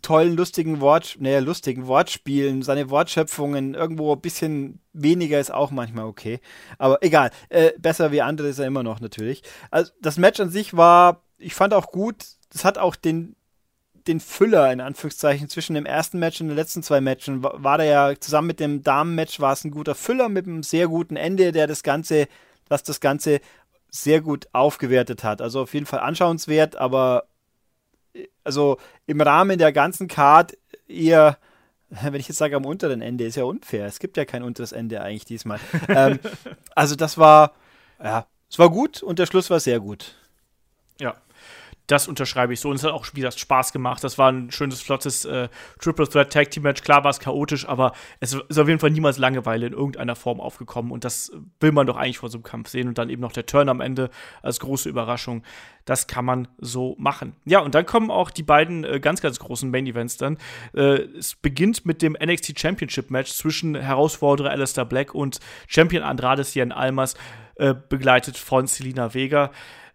tollen, 0.00 0.36
lustigen 0.36 0.80
Wort, 0.80 1.16
naja, 1.18 1.40
lustigen 1.40 1.88
Wortspielen, 1.88 2.62
seine 2.62 2.88
Wortschöpfungen 2.88 3.74
irgendwo 3.74 4.12
ein 4.12 4.20
bisschen 4.20 4.80
weniger 4.92 5.40
ist 5.40 5.52
auch 5.52 5.72
manchmal 5.72 6.04
okay. 6.04 6.38
Aber 6.78 7.02
egal, 7.02 7.32
äh, 7.48 7.72
besser 7.78 8.12
wie 8.12 8.22
andere 8.22 8.46
ist 8.46 8.60
er 8.60 8.66
immer 8.66 8.84
noch 8.84 9.00
natürlich. 9.00 9.42
Also 9.72 9.90
das 10.00 10.18
Match 10.18 10.38
an 10.38 10.50
sich 10.50 10.76
war, 10.76 11.22
ich 11.40 11.54
fand 11.54 11.74
auch 11.74 11.90
gut, 11.90 12.24
es 12.54 12.64
hat 12.64 12.78
auch 12.78 12.96
den 12.96 13.34
den 14.06 14.20
Füller 14.20 14.72
in 14.72 14.80
Anführungszeichen 14.80 15.48
zwischen 15.48 15.74
dem 15.74 15.86
ersten 15.86 16.18
Match 16.18 16.40
und 16.40 16.48
den 16.48 16.56
letzten 16.56 16.82
zwei 16.82 17.00
Matchen 17.00 17.42
war, 17.42 17.62
war 17.62 17.78
der 17.78 17.86
ja 17.86 18.14
zusammen 18.18 18.48
mit 18.48 18.60
dem 18.60 18.82
Damenmatch 18.82 19.40
war 19.40 19.52
es 19.52 19.64
ein 19.64 19.70
guter 19.70 19.94
Füller 19.94 20.28
mit 20.28 20.46
einem 20.46 20.62
sehr 20.62 20.88
guten 20.88 21.16
Ende, 21.16 21.52
der 21.52 21.66
das 21.66 21.82
Ganze, 21.82 22.26
was 22.68 22.82
das 22.82 23.00
Ganze 23.00 23.40
sehr 23.90 24.20
gut 24.20 24.48
aufgewertet 24.52 25.24
hat. 25.24 25.42
Also 25.42 25.60
auf 25.60 25.74
jeden 25.74 25.86
Fall 25.86 26.00
anschauenswert, 26.00 26.76
aber 26.76 27.24
äh, 28.14 28.28
also 28.44 28.78
im 29.06 29.20
Rahmen 29.20 29.58
der 29.58 29.72
ganzen 29.72 30.08
Card 30.08 30.56
eher, 30.88 31.38
wenn 31.90 32.14
ich 32.14 32.28
jetzt 32.28 32.38
sage 32.38 32.56
am 32.56 32.64
unteren 32.64 33.02
Ende, 33.02 33.24
ist 33.24 33.36
ja 33.36 33.44
unfair. 33.44 33.86
Es 33.86 33.98
gibt 33.98 34.16
ja 34.16 34.24
kein 34.24 34.42
unteres 34.42 34.72
Ende 34.72 35.02
eigentlich 35.02 35.24
diesmal. 35.24 35.60
ähm, 35.88 36.18
also 36.74 36.96
das 36.96 37.18
war, 37.18 37.52
ja, 38.02 38.26
es 38.48 38.58
war 38.58 38.70
gut 38.70 39.02
und 39.02 39.18
der 39.18 39.26
Schluss 39.26 39.50
war 39.50 39.60
sehr 39.60 39.80
gut. 39.80 40.14
Ja. 40.98 41.16
Das 41.90 42.06
unterschreibe 42.06 42.52
ich 42.52 42.60
so. 42.60 42.68
Und 42.68 42.76
es 42.76 42.84
hat 42.84 42.92
auch 42.92 43.04
wieder 43.14 43.32
Spaß 43.32 43.72
gemacht. 43.72 44.04
Das 44.04 44.16
war 44.16 44.30
ein 44.30 44.52
schönes, 44.52 44.80
flottes 44.80 45.24
äh, 45.24 45.48
Triple 45.80 46.08
Threat 46.08 46.32
Tag 46.32 46.52
Team 46.52 46.62
Match. 46.62 46.82
Klar 46.82 47.02
war 47.02 47.10
es 47.10 47.18
chaotisch, 47.18 47.68
aber 47.68 47.92
es 48.20 48.32
ist 48.32 48.58
auf 48.58 48.68
jeden 48.68 48.78
Fall 48.78 48.90
niemals 48.90 49.18
Langeweile 49.18 49.66
in 49.66 49.72
irgendeiner 49.72 50.14
Form 50.14 50.40
aufgekommen. 50.40 50.92
Und 50.92 51.04
das 51.04 51.32
will 51.58 51.72
man 51.72 51.88
doch 51.88 51.96
eigentlich 51.96 52.18
vor 52.18 52.28
so 52.28 52.38
einem 52.38 52.44
Kampf 52.44 52.68
sehen. 52.68 52.86
Und 52.86 52.96
dann 52.96 53.10
eben 53.10 53.20
noch 53.20 53.32
der 53.32 53.44
Turn 53.44 53.68
am 53.68 53.80
Ende 53.80 54.10
als 54.40 54.60
große 54.60 54.88
Überraschung. 54.88 55.42
Das 55.84 56.06
kann 56.06 56.24
man 56.24 56.46
so 56.58 56.94
machen. 56.96 57.34
Ja, 57.44 57.58
und 57.58 57.74
dann 57.74 57.86
kommen 57.86 58.12
auch 58.12 58.30
die 58.30 58.44
beiden 58.44 58.84
äh, 58.84 59.00
ganz, 59.00 59.20
ganz 59.20 59.40
großen 59.40 59.68
Main 59.68 59.86
Events 59.86 60.16
dann. 60.16 60.38
Äh, 60.74 61.02
es 61.18 61.34
beginnt 61.34 61.86
mit 61.86 62.02
dem 62.02 62.12
NXT 62.12 62.56
Championship 62.56 63.10
Match 63.10 63.32
zwischen 63.32 63.74
Herausforderer 63.74 64.50
Alistair 64.50 64.84
Black 64.84 65.12
und 65.12 65.40
Champion 65.66 66.04
Andrade 66.04 66.44
Cien 66.44 66.70
Almas, 66.70 67.16
äh, 67.56 67.74
begleitet 67.74 68.38
von 68.38 68.68
Selina 68.68 69.12
Vega. 69.12 69.50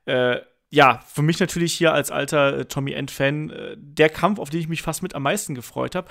Äh, 0.05 0.41
ja, 0.75 0.99
für 1.07 1.21
mich 1.21 1.39
natürlich 1.39 1.73
hier 1.73 1.93
als 1.93 2.11
alter 2.11 2.57
äh, 2.57 2.65
Tommy 2.65 2.91
End-Fan 2.91 3.49
äh, 3.49 3.75
der 3.77 4.09
Kampf, 4.09 4.39
auf 4.39 4.49
den 4.49 4.59
ich 4.59 4.67
mich 4.67 4.81
fast 4.81 5.03
mit 5.03 5.15
am 5.15 5.23
meisten 5.23 5.55
gefreut 5.55 5.95
habe. 5.95 6.09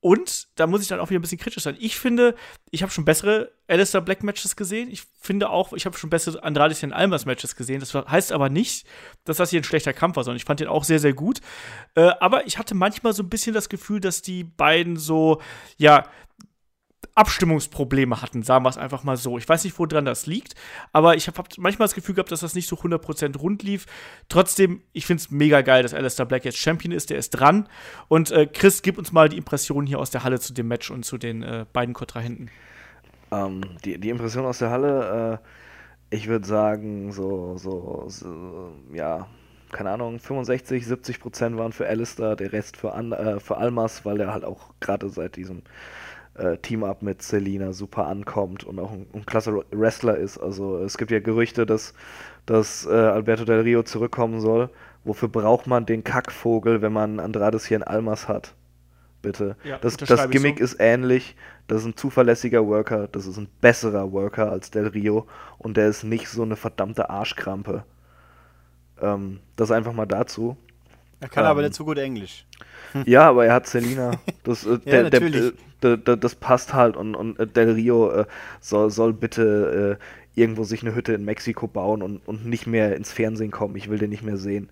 Und 0.00 0.48
da 0.56 0.66
muss 0.66 0.82
ich 0.82 0.88
dann 0.88 0.98
auch 0.98 1.10
wieder 1.10 1.20
ein 1.20 1.22
bisschen 1.22 1.38
kritisch 1.38 1.62
sein. 1.62 1.76
Ich 1.78 1.96
finde, 1.96 2.34
ich 2.72 2.82
habe 2.82 2.90
schon 2.90 3.04
bessere 3.04 3.52
Alistair 3.68 4.00
Black 4.00 4.24
Matches 4.24 4.56
gesehen. 4.56 4.90
Ich 4.90 5.04
finde 5.20 5.50
auch, 5.50 5.72
ich 5.72 5.86
habe 5.86 5.96
schon 5.96 6.10
bessere 6.10 6.42
Andrade 6.42 6.74
Almas 6.92 7.26
Matches 7.26 7.54
gesehen. 7.54 7.78
Das 7.78 7.94
heißt 7.94 8.32
aber 8.32 8.48
nicht, 8.48 8.84
dass 9.22 9.36
das 9.36 9.50
hier 9.50 9.60
ein 9.60 9.64
schlechter 9.64 9.92
Kampf 9.92 10.16
war, 10.16 10.24
sondern 10.24 10.38
ich 10.38 10.44
fand 10.44 10.58
den 10.58 10.66
auch 10.66 10.82
sehr, 10.82 10.98
sehr 10.98 11.12
gut. 11.12 11.40
Äh, 11.94 12.10
aber 12.18 12.48
ich 12.48 12.58
hatte 12.58 12.74
manchmal 12.74 13.12
so 13.12 13.22
ein 13.22 13.28
bisschen 13.28 13.54
das 13.54 13.68
Gefühl, 13.68 14.00
dass 14.00 14.20
die 14.20 14.42
beiden 14.42 14.96
so, 14.96 15.40
ja, 15.76 16.08
Abstimmungsprobleme 17.14 18.22
hatten, 18.22 18.42
sagen 18.42 18.64
wir 18.64 18.70
es 18.70 18.78
einfach 18.78 19.04
mal 19.04 19.16
so. 19.16 19.36
Ich 19.36 19.48
weiß 19.48 19.64
nicht, 19.64 19.78
woran 19.78 20.04
das 20.04 20.26
liegt, 20.26 20.54
aber 20.92 21.16
ich 21.16 21.26
habe 21.26 21.38
hab 21.38 21.48
manchmal 21.58 21.86
das 21.86 21.94
Gefühl 21.94 22.14
gehabt, 22.14 22.32
dass 22.32 22.40
das 22.40 22.54
nicht 22.54 22.68
so 22.68 22.76
100% 22.76 23.36
rund 23.36 23.62
lief. 23.62 23.86
Trotzdem, 24.28 24.82
ich 24.92 25.04
finde 25.06 25.22
es 25.22 25.30
mega 25.30 25.60
geil, 25.60 25.82
dass 25.82 25.92
Alistair 25.92 26.26
Black 26.26 26.44
jetzt 26.44 26.58
Champion 26.58 26.92
ist, 26.92 27.10
der 27.10 27.18
ist 27.18 27.30
dran. 27.30 27.68
Und 28.08 28.30
äh, 28.30 28.46
Chris, 28.46 28.82
gib 28.82 28.96
uns 28.98 29.12
mal 29.12 29.28
die 29.28 29.36
Impressionen 29.36 29.86
hier 29.86 29.98
aus 29.98 30.10
der 30.10 30.24
Halle 30.24 30.40
zu 30.40 30.54
dem 30.54 30.68
Match 30.68 30.90
und 30.90 31.04
zu 31.04 31.18
den 31.18 31.42
äh, 31.42 31.66
beiden 31.72 31.94
Kontrahenten. 31.94 32.50
Ähm, 33.30 33.62
die, 33.84 33.98
die 33.98 34.10
Impression 34.10 34.46
aus 34.46 34.58
der 34.58 34.70
Halle, 34.70 35.40
äh, 36.10 36.16
ich 36.16 36.28
würde 36.28 36.46
sagen, 36.46 37.12
so, 37.12 37.56
so, 37.56 38.04
so, 38.08 38.72
ja, 38.92 39.26
keine 39.70 39.90
Ahnung, 39.90 40.18
65, 40.18 40.86
70 40.86 41.20
Prozent 41.20 41.56
waren 41.56 41.72
für 41.72 41.86
Alistair, 41.86 42.36
der 42.36 42.52
Rest 42.52 42.76
für, 42.76 42.92
An 42.92 43.12
äh, 43.12 43.40
für 43.40 43.56
Almas, 43.56 44.04
weil 44.04 44.18
der 44.18 44.32
halt 44.32 44.44
auch 44.44 44.74
gerade 44.80 45.08
seit 45.08 45.36
diesem 45.36 45.62
äh, 46.34 46.56
Team-Up 46.58 47.02
mit 47.02 47.22
Selina 47.22 47.72
super 47.72 48.06
ankommt 48.06 48.64
und 48.64 48.78
auch 48.78 48.92
ein, 48.92 49.06
ein 49.12 49.26
klasse 49.26 49.64
Wrestler 49.70 50.16
ist. 50.16 50.38
Also 50.38 50.78
es 50.78 50.96
gibt 50.98 51.10
ja 51.10 51.20
Gerüchte, 51.20 51.66
dass, 51.66 51.94
dass 52.46 52.86
äh, 52.86 52.90
Alberto 52.90 53.44
Del 53.44 53.60
Rio 53.60 53.82
zurückkommen 53.82 54.40
soll. 54.40 54.70
Wofür 55.04 55.28
braucht 55.28 55.66
man 55.66 55.84
den 55.86 56.04
Kackvogel, 56.04 56.80
wenn 56.80 56.92
man 56.92 57.20
Andrades 57.20 57.66
hier 57.66 57.76
in 57.76 57.82
Almas 57.82 58.28
hat? 58.28 58.54
Bitte. 59.20 59.56
Ja, 59.62 59.78
das, 59.78 59.96
das 59.96 60.30
Gimmick 60.30 60.58
so. 60.58 60.64
ist 60.64 60.76
ähnlich. 60.80 61.36
Das 61.68 61.82
ist 61.82 61.86
ein 61.86 61.96
zuverlässiger 61.96 62.66
Worker. 62.66 63.08
Das 63.08 63.26
ist 63.26 63.36
ein 63.36 63.48
besserer 63.60 64.10
Worker 64.12 64.50
als 64.50 64.70
Del 64.70 64.88
Rio. 64.88 65.26
Und 65.58 65.76
der 65.76 65.88
ist 65.88 66.02
nicht 66.02 66.28
so 66.28 66.42
eine 66.42 66.56
verdammte 66.56 67.08
Arschkrampe. 67.08 67.84
Ähm, 69.00 69.40
das 69.56 69.70
einfach 69.70 69.92
mal 69.92 70.06
dazu. 70.06 70.56
Er 71.20 71.28
kann 71.28 71.44
aber 71.44 71.60
Ähm, 71.60 71.66
nicht 71.66 71.74
so 71.74 71.84
gut 71.84 71.98
Englisch. 71.98 72.46
Ja, 73.04 73.28
aber 73.28 73.46
er 73.46 73.54
hat 73.54 73.66
Selina. 73.66 74.20
Das, 74.44 74.66
äh, 74.66 74.78
der, 74.90 75.10
der, 75.10 75.52
der, 75.82 75.96
der, 75.96 76.16
das 76.16 76.34
passt 76.34 76.74
halt. 76.74 76.96
Und, 76.96 77.14
und 77.14 77.38
äh, 77.38 77.46
Del 77.46 77.72
Rio 77.72 78.10
äh, 78.10 78.26
soll, 78.60 78.90
soll 78.90 79.12
bitte 79.12 79.98
äh, 80.00 80.40
irgendwo 80.40 80.64
sich 80.64 80.82
eine 80.82 80.94
Hütte 80.94 81.12
in 81.12 81.24
Mexiko 81.24 81.66
bauen 81.66 82.02
und, 82.02 82.18
und 82.26 82.46
nicht 82.46 82.66
mehr 82.66 82.96
ins 82.96 83.12
Fernsehen 83.12 83.50
kommen. 83.50 83.76
Ich 83.76 83.90
will 83.90 83.98
den 83.98 84.10
nicht 84.10 84.22
mehr 84.22 84.36
sehen. 84.36 84.70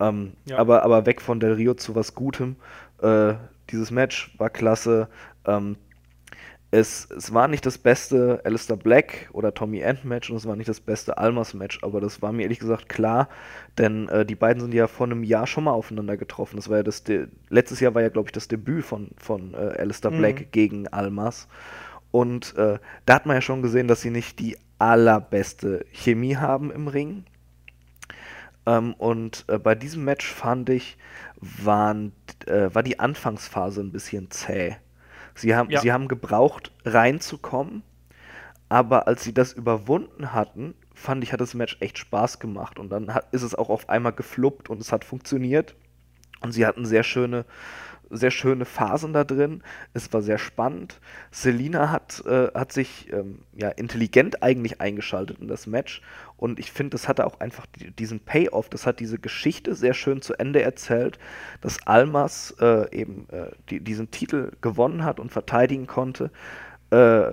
Ähm, 0.00 0.32
Ja. 0.46 0.58
aber, 0.58 0.82
aber 0.82 1.06
weg 1.06 1.20
von 1.20 1.40
Del 1.40 1.52
Rio 1.54 1.74
zu 1.74 1.94
was 1.94 2.14
Gutem. 2.14 2.56
Äh, 3.02 3.34
dieses 3.70 3.90
Match 3.90 4.34
war 4.38 4.50
klasse. 4.50 5.08
Ähm, 5.46 5.76
es, 6.74 7.08
es 7.16 7.32
war 7.32 7.46
nicht 7.46 7.64
das 7.66 7.78
beste 7.78 8.40
Alistair 8.44 8.76
Black 8.76 9.28
oder 9.32 9.54
Tommy 9.54 9.78
End 9.78 10.04
Match 10.04 10.28
und 10.28 10.36
es 10.36 10.46
war 10.46 10.56
nicht 10.56 10.68
das 10.68 10.80
beste 10.80 11.18
Almas 11.18 11.54
Match, 11.54 11.78
aber 11.82 12.00
das 12.00 12.20
war 12.20 12.32
mir 12.32 12.42
ehrlich 12.42 12.58
gesagt 12.58 12.88
klar, 12.88 13.28
denn 13.78 14.08
äh, 14.08 14.26
die 14.26 14.34
beiden 14.34 14.60
sind 14.60 14.74
ja 14.74 14.88
vor 14.88 15.06
einem 15.06 15.22
Jahr 15.22 15.46
schon 15.46 15.64
mal 15.64 15.70
aufeinander 15.70 16.16
getroffen. 16.16 16.56
Das 16.56 16.68
war 16.68 16.78
ja 16.78 16.82
das 16.82 17.04
De 17.04 17.28
letztes 17.48 17.78
Jahr 17.78 17.94
war 17.94 18.02
ja 18.02 18.08
glaube 18.08 18.28
ich 18.28 18.32
das 18.32 18.48
Debüt 18.48 18.84
von 18.84 19.10
von 19.18 19.54
äh, 19.54 19.78
Alistair 19.78 20.10
Black 20.10 20.50
gegen 20.50 20.88
Almas 20.88 21.46
und 22.10 22.56
äh, 22.56 22.78
da 23.06 23.14
hat 23.14 23.26
man 23.26 23.36
ja 23.36 23.40
schon 23.40 23.62
gesehen, 23.62 23.86
dass 23.86 24.00
sie 24.00 24.10
nicht 24.10 24.40
die 24.40 24.56
allerbeste 24.78 25.86
Chemie 25.92 26.36
haben 26.36 26.72
im 26.72 26.88
Ring. 26.88 27.24
Ähm, 28.66 28.94
und 28.94 29.44
äh, 29.46 29.58
bei 29.58 29.76
diesem 29.76 30.04
Match 30.04 30.26
fand 30.26 30.70
ich, 30.70 30.96
waren, 31.36 32.12
äh, 32.46 32.74
war 32.74 32.82
die 32.82 32.98
Anfangsphase 32.98 33.80
ein 33.80 33.92
bisschen 33.92 34.30
zäh. 34.30 34.76
Sie 35.34 35.54
haben, 35.54 35.70
Ja. 35.70 35.80
sie 35.80 35.92
haben 35.92 36.08
gebraucht, 36.08 36.72
reinzukommen, 36.84 37.82
aber 38.68 39.06
als 39.08 39.24
sie 39.24 39.34
das 39.34 39.52
überwunden 39.52 40.32
hatten, 40.32 40.74
fand 40.94 41.24
ich, 41.24 41.32
hat 41.32 41.40
das 41.40 41.54
Match 41.54 41.76
echt 41.80 41.98
Spaß 41.98 42.38
gemacht. 42.38 42.78
Und 42.78 42.90
dann 42.90 43.12
hat, 43.12 43.32
ist 43.32 43.42
es 43.42 43.54
auch 43.54 43.68
auf 43.68 43.88
einmal 43.88 44.12
gefluppt 44.12 44.70
und 44.70 44.80
es 44.80 44.92
hat 44.92 45.04
funktioniert. 45.04 45.74
Und 46.40 46.52
sie 46.52 46.66
hatten 46.66 46.84
sehr 46.84 47.02
schöne, 47.02 47.44
sehr 48.10 48.30
schöne 48.30 48.64
Phasen 48.64 49.12
da 49.12 49.24
drin. 49.24 49.62
Es 49.92 50.12
war 50.12 50.22
sehr 50.22 50.38
spannend. 50.38 51.00
Selina 51.30 51.90
hat, 51.90 52.24
äh, 52.26 52.48
hat 52.54 52.72
sich 52.72 53.12
ähm, 53.12 53.40
ja, 53.54 53.68
intelligent 53.68 54.42
eigentlich 54.42 54.80
eingeschaltet 54.80 55.38
in 55.40 55.48
das 55.48 55.66
Match. 55.66 56.02
Und 56.36 56.58
ich 56.58 56.72
finde, 56.72 56.90
das 56.90 57.08
hatte 57.08 57.26
auch 57.26 57.40
einfach 57.40 57.66
die, 57.66 57.90
diesen 57.90 58.20
Payoff. 58.20 58.68
Das 58.68 58.86
hat 58.86 59.00
diese 59.00 59.18
Geschichte 59.18 59.74
sehr 59.74 59.94
schön 59.94 60.22
zu 60.22 60.34
Ende 60.34 60.62
erzählt, 60.62 61.18
dass 61.60 61.86
Almas 61.86 62.54
äh, 62.60 62.90
eben 62.96 63.26
äh, 63.30 63.50
die, 63.70 63.80
diesen 63.80 64.10
Titel 64.10 64.52
gewonnen 64.60 65.04
hat 65.04 65.20
und 65.20 65.32
verteidigen 65.32 65.86
konnte. 65.86 66.30
Äh, 66.90 67.32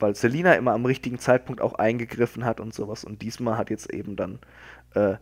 weil 0.00 0.14
Selina 0.14 0.54
immer 0.54 0.72
am 0.72 0.84
richtigen 0.84 1.18
Zeitpunkt 1.18 1.60
auch 1.60 1.74
eingegriffen 1.74 2.44
hat 2.44 2.60
und 2.60 2.72
sowas. 2.72 3.04
Und 3.04 3.22
diesmal 3.22 3.58
hat 3.58 3.70
jetzt 3.70 3.92
eben 3.92 4.16
dann 4.16 4.38
äh, 4.94 5.16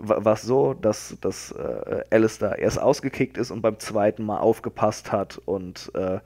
war 0.00 0.34
es 0.34 0.42
so, 0.42 0.74
dass, 0.74 1.16
dass 1.20 1.52
äh, 1.52 2.04
Alistair 2.10 2.58
erst 2.58 2.80
ausgekickt 2.80 3.36
ist 3.38 3.50
und 3.50 3.62
beim 3.62 3.78
zweiten 3.78 4.24
Mal 4.24 4.38
aufgepasst 4.38 5.12
hat 5.12 5.38
und 5.44 5.92
äh, 5.94 6.20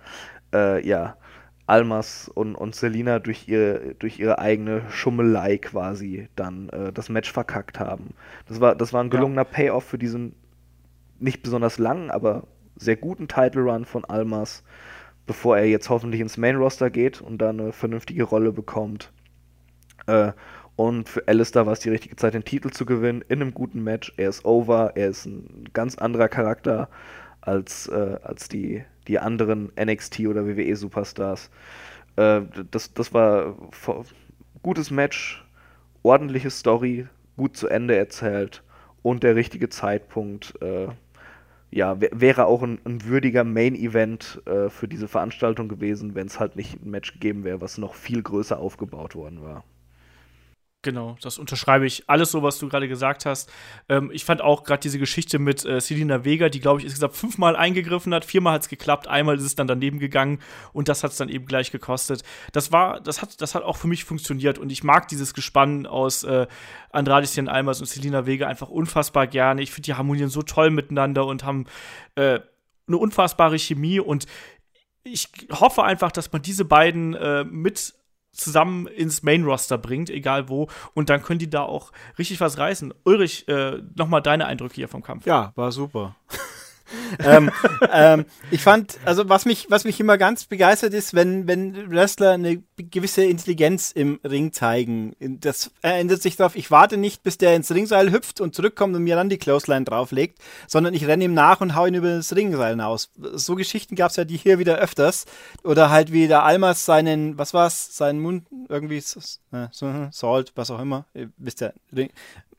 äh, 0.53 0.87
ja, 0.87 1.16
Almas 1.66 2.29
und, 2.29 2.55
und 2.55 2.75
Selina 2.75 3.18
durch 3.18 3.49
ihre, 3.49 3.95
durch 3.99 4.18
ihre 4.18 4.39
eigene 4.39 4.83
Schummelei 4.91 5.59
quasi 5.59 6.29
dann 6.37 6.68
äh, 6.68 6.93
das 6.93 7.09
Match 7.09 7.33
verkackt 7.33 7.81
haben. 7.81 8.14
Das 8.47 8.61
war, 8.61 8.75
das 8.75 8.93
war 8.93 9.03
ein 9.03 9.11
gelungener 9.11 9.43
ja. 9.43 9.51
Payoff 9.51 9.85
für 9.85 9.99
diesen 9.99 10.35
nicht 11.18 11.43
besonders 11.43 11.79
langen, 11.79 12.11
aber 12.11 12.45
sehr 12.77 12.97
guten 12.97 13.29
Title 13.29 13.62
Run 13.62 13.85
von 13.85 14.05
Almas, 14.05 14.62
bevor 15.27 15.57
er 15.57 15.66
jetzt 15.66 15.89
hoffentlich 15.89 16.20
ins 16.20 16.37
Main 16.37 16.57
Roster 16.57 16.91
geht 16.91 17.20
und 17.20 17.39
da 17.39 17.51
eine 17.51 17.72
vernünftige 17.72 18.25
Rolle 18.25 18.53
bekommt. 18.53 19.12
Äh, 20.07 20.33
und 20.77 21.09
für 21.09 21.27
Alistair 21.29 21.66
war 21.66 21.72
es 21.72 21.81
die 21.81 21.91
richtige 21.91 22.16
Zeit, 22.16 22.35
den 22.35 22.45
Titel 22.45 22.70
zu 22.70 22.85
gewinnen 22.85 23.22
in 23.29 23.41
einem 23.41 23.55
guten 23.55 23.83
Match. 23.83 24.12
Er 24.16 24.29
ist 24.29 24.45
over, 24.45 24.93
er 24.97 25.09
ist 25.09 25.27
ein 25.27 25.68
ganz 25.72 25.97
anderer 25.97 26.29
Charakter 26.29 26.89
als, 27.41 27.87
äh, 27.89 28.18
als 28.22 28.49
die, 28.49 28.85
die 29.07 29.18
anderen 29.18 29.70
NXT 29.79 30.20
oder 30.20 30.47
WWE 30.47 30.75
Superstars. 30.75 31.51
Äh, 32.16 32.43
das, 32.70 32.93
das 32.93 33.14
war 33.14 33.57
gutes 34.62 34.91
Match, 34.91 35.47
ordentliche 36.03 36.51
Story, 36.51 37.07
gut 37.37 37.57
zu 37.57 37.68
Ende 37.68 37.97
erzählt 37.97 38.62
und 39.03 39.22
der 39.22 39.37
richtige 39.37 39.68
Zeitpunkt. 39.68 40.61
Äh, 40.61 40.89
ja, 41.70 41.97
wäre 42.01 42.47
auch 42.47 42.62
ein, 42.62 42.79
ein 42.85 43.05
würdiger 43.05 43.43
Main-Event 43.43 44.43
äh, 44.47 44.68
für 44.70 44.87
diese 44.87 45.09
Veranstaltung 45.09 45.68
gewesen, 45.68 46.14
wenn 46.14 46.29
es 46.29 46.39
halt 46.39 46.55
nicht 46.55 46.81
ein 46.81 46.91
Match 46.91 47.12
gegeben 47.14 47.43
wäre, 47.43 47.61
was 47.61 47.79
noch 47.79 47.95
viel 47.95 48.22
größer 48.22 48.59
aufgebaut 48.59 49.16
worden 49.16 49.43
war. 49.43 49.64
Genau, 50.85 51.16
das 51.22 51.39
unterschreibe 51.39 51.87
ich. 51.87 52.11
Alles 52.11 52.30
so, 52.30 52.43
was 52.43 52.59
du 52.59 52.68
gerade 52.68 52.89
gesagt 52.89 53.24
hast. 53.24 53.51
Ähm, 53.89 54.11
ich 54.12 54.26
fand 54.26 54.43
auch 54.43 54.64
gerade 54.64 54.80
diese 54.80 54.99
Geschichte 54.99 55.39
mit 55.39 55.64
äh, 55.64 55.80
Selina 55.80 56.26
Vega, 56.26 56.51
die, 56.51 56.61
glaube 56.61 56.80
ich, 56.80 56.85
insgesamt 56.85 57.16
fünfmal 57.16 57.57
eingegriffen 57.57 58.12
hat. 58.12 58.26
Viermal 58.26 58.53
hat 58.53 58.62
es 58.62 58.68
geklappt, 58.68 59.09
einmal 59.09 59.37
ist 59.37 59.45
es 59.45 59.55
dann 59.55 59.66
daneben 59.66 59.99
gegangen 59.99 60.41
und 60.74 60.91
das 60.91 61.03
hat 61.03 61.12
es 61.12 61.16
dann 61.16 61.30
eben 61.30 61.47
gleich 61.47 61.70
gekostet. 61.70 62.22
Das 62.53 62.70
war, 62.70 63.01
das 63.01 63.22
hat, 63.22 63.41
das 63.41 63.55
hat 63.55 63.62
auch 63.62 63.78
für 63.78 63.87
mich 63.87 64.05
funktioniert 64.05 64.59
und 64.59 64.70
ich 64.70 64.85
mag 64.85 65.09
dieses 65.09 65.32
Gespann 65.32 65.87
aus 65.87 66.22
äh, 66.22 66.47
Andrade 66.91 67.26
Almas 67.51 67.80
und 67.80 67.87
Selina 67.87 68.26
Vega 68.26 68.47
einfach 68.47 68.68
unfassbar 68.68 69.26
gerne. 69.26 69.62
Ich 69.62 69.70
finde, 69.70 69.87
die 69.87 69.95
harmonieren 69.95 70.28
so 70.28 70.43
toll 70.43 70.68
miteinander 70.68 71.24
und 71.24 71.45
haben 71.45 71.64
äh, 72.14 72.41
eine 72.87 72.97
unfassbare 72.99 73.59
Chemie 73.59 74.01
und 74.01 74.26
ich 75.03 75.30
hoffe 75.51 75.82
einfach, 75.82 76.12
dass 76.12 76.30
man 76.30 76.43
diese 76.43 76.66
beiden 76.66 77.14
äh, 77.14 77.45
mit 77.45 77.95
zusammen 78.35 78.87
ins 78.87 79.22
Main-Roster 79.22 79.78
bringt, 79.78 80.11
egal 80.11 80.49
wo. 80.49 80.68
Und 80.95 81.11
dann 81.11 81.22
können 81.22 81.39
die 81.39 81.51
da 81.51 81.62
auch 81.62 81.93
richtig 82.18 82.41
was 82.41 82.59
reißen. 82.59 82.93
Ulrich, 83.05 83.49
äh, 83.49 83.82
nochmal 83.97 84.22
deine 84.22 84.47
Eindrücke 84.47 84.74
hier 84.74 84.89
vom 84.89 85.03
Kampf. 85.03 85.26
Ja, 85.26 85.53
war 85.57 85.72
super. 85.72 86.16
ähm, 87.24 87.51
ähm, 87.93 88.24
ich 88.51 88.62
fand, 88.62 88.99
also 89.05 89.28
was 89.28 89.45
mich, 89.45 89.66
was 89.70 89.85
mich 89.85 89.99
immer 90.01 90.18
ganz 90.18 90.45
begeistert 90.45 90.95
ist, 90.95 91.14
wenn, 91.14 91.47
wenn 91.47 91.91
Wrestler 91.91 92.32
eine 92.32 92.62
gewisse 92.76 93.24
Intelligenz 93.24 93.93
im 93.93 94.20
Ring 94.24 94.53
zeigen. 94.53 95.14
Das 95.41 95.70
ändert 95.82 96.22
sich 96.22 96.37
darauf, 96.37 96.57
ich 96.57 96.70
warte 96.70 96.97
nicht, 96.97 97.22
bis 97.22 97.39
der 97.39 97.55
ins 97.55 97.70
Ringseil 97.70 98.12
hüpft 98.12 98.41
und 98.41 98.55
zurückkommt 98.55 98.95
und 98.95 99.05
mir 99.05 99.16
dann 99.16 99.28
die 99.28 99.39
Clothesline 99.39 99.85
drauflegt, 99.85 100.39
sondern 100.66 100.95
ich 100.95 101.07
renne 101.07 101.24
ihm 101.24 101.35
nach 101.35 101.61
und 101.61 101.74
hau 101.74 101.87
ihn 101.87 101.95
über 101.95 102.16
das 102.16 102.35
Ringseil 102.35 102.70
hinaus. 102.70 103.11
So 103.16 103.55
Geschichten 103.55 103.97
gab 103.97 104.11
es 104.11 104.16
ja 104.16 104.24
die 104.24 104.37
hier 104.37 104.59
wieder 104.59 104.76
öfters. 104.76 105.24
Oder 105.62 105.91
halt 105.91 106.12
wie 106.12 106.28
der 106.28 106.45
Almas 106.45 106.85
seinen, 106.85 107.39
was 107.39 107.55
war's, 107.55 107.97
seinen 107.97 108.20
Mund 108.20 108.47
irgendwie, 108.68 109.03
äh, 109.53 109.68
Salt, 110.11 110.53
was 110.55 110.70
auch 110.70 110.80
immer, 110.80 111.07
ihr 111.14 111.30
wisst 111.37 111.61
ja, 111.61 111.72
Move 111.91 112.11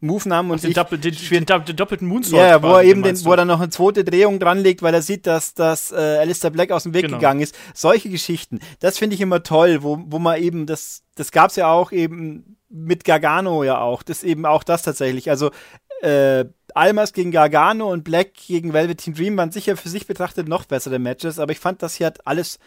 nahm 0.01 0.51
und 0.51 0.63
den, 0.63 0.69
ich, 0.69 0.75
Doppel, 0.75 0.97
den, 0.97 1.15
den, 1.15 1.45
den, 1.45 1.75
doppelten 1.75 2.07
Moonsault. 2.07 2.41
Ja, 2.41 2.61
wo 2.61 2.73
er 2.73 2.83
eben 2.83 3.03
den, 3.03 3.23
wo 3.25 3.31
er 3.31 3.37
dann 3.37 3.47
noch 3.47 3.59
eine 3.59 3.69
zweite 3.69 4.03
Drehung 4.03 4.39
dranlegt, 4.39 4.81
weil 4.81 4.93
er 4.93 5.01
sieht, 5.01 5.27
dass, 5.27 5.53
dass 5.53 5.91
äh, 5.91 5.95
Alistair 5.95 6.51
Black 6.51 6.71
aus 6.71 6.83
dem 6.83 6.93
Weg 6.93 7.03
genau. 7.03 7.17
gegangen 7.17 7.41
ist. 7.41 7.55
Solche 7.73 8.09
Geschichten, 8.09 8.59
das 8.79 8.97
finde 8.97 9.15
ich 9.15 9.21
immer 9.21 9.43
toll, 9.43 9.83
wo, 9.83 9.99
wo 10.05 10.19
man 10.19 10.41
eben, 10.41 10.65
das, 10.65 11.03
das 11.15 11.31
gab 11.31 11.49
es 11.49 11.55
ja 11.55 11.67
auch 11.67 11.91
eben 11.91 12.57
mit 12.69 13.03
Gargano 13.03 13.63
ja 13.63 13.79
auch, 13.79 14.03
das 14.03 14.23
eben 14.23 14.45
auch 14.45 14.63
das 14.63 14.83
tatsächlich. 14.83 15.29
Also 15.29 15.51
äh, 16.01 16.45
Almas 16.73 17.13
gegen 17.13 17.31
Gargano 17.31 17.91
und 17.91 18.03
Black 18.03 18.33
gegen 18.47 18.73
Velveteen 18.73 19.13
Dream 19.13 19.37
waren 19.37 19.51
sicher 19.51 19.77
für 19.77 19.89
sich 19.89 20.07
betrachtet 20.07 20.47
noch 20.47 20.65
bessere 20.65 20.99
Matches, 20.99 21.39
aber 21.39 21.51
ich 21.51 21.59
fand, 21.59 21.81
das 21.81 21.95
hier 21.95 22.07
hat 22.07 22.27
alles 22.27 22.59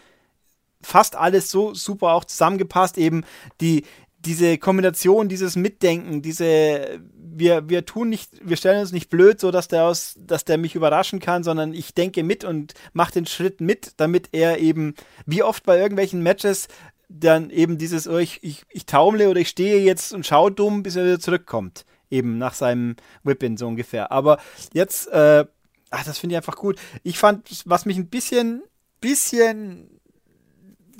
fast 0.81 1.16
alles 1.16 1.51
so 1.51 1.74
super 1.74 2.12
auch 2.12 2.24
zusammengepasst. 2.24 2.99
Eben 2.99 3.24
die, 3.61 3.85
diese 4.21 4.59
Kombination, 4.59 5.29
dieses 5.29 5.57
Mitdenken, 5.57 6.23
diese, 6.23 7.01
wir, 7.14 7.69
wir 7.69 7.87
tun 7.87 8.09
nicht, 8.09 8.31
wir 8.43 8.57
stellen 8.57 8.81
uns 8.81 8.93
nicht 8.93 9.11
blöd, 9.11 9.41
so 9.41 9.51
dass 9.51 9.69
der 9.69 9.85
aus, 9.85 10.16
dass 10.19 10.45
der 10.45 10.59
mich 10.59 10.75
überraschen 10.75 11.21
kann, 11.21 11.45
sondern 11.45 11.73
ich 11.73 11.95
denke 11.95 12.23
mit 12.25 12.45
und 12.45 12.75
mache 12.93 13.12
den 13.12 13.27
Schritt 13.27 13.61
mit, 13.61 13.93
damit 13.99 14.31
er 14.33 14.59
eben, 14.59 14.95
wie 15.27 15.43
oft 15.43 15.64
bei 15.64 15.79
irgendwelchen 15.79 16.23
Matches, 16.23 16.69
dann 17.09 17.51
eben 17.51 17.79
dieses, 17.79 18.09
oh, 18.09 18.19
ich, 18.19 18.43
ich, 18.43 18.64
ich 18.71 18.87
taumle 18.87 19.31
oder 19.31 19.41
ich 19.41 19.49
stehe 19.49 19.81
jetzt 19.81 20.12
und 20.12 20.27
schaue 20.27 20.53
dumm, 20.53 20.83
bis 20.83 20.97
er 20.97 21.05
wieder 21.05 21.21
zurückkommt. 21.21 21.85
Eben 22.11 22.39
nach 22.39 22.55
seinem 22.55 22.97
Whippin 23.23 23.57
so 23.57 23.66
ungefähr. 23.66 24.12
Aber 24.12 24.39
jetzt, 24.73 25.09
äh, 25.09 25.45
ach, 25.91 26.05
das 26.05 26.19
finde 26.19 26.35
ich 26.35 26.37
einfach 26.39 26.57
gut. 26.57 26.79
Ich 27.03 27.19
fand, 27.19 27.49
was 27.66 27.87
mich 27.87 27.97
ein 27.97 28.09
bisschen, 28.09 28.62
bisschen 29.01 29.98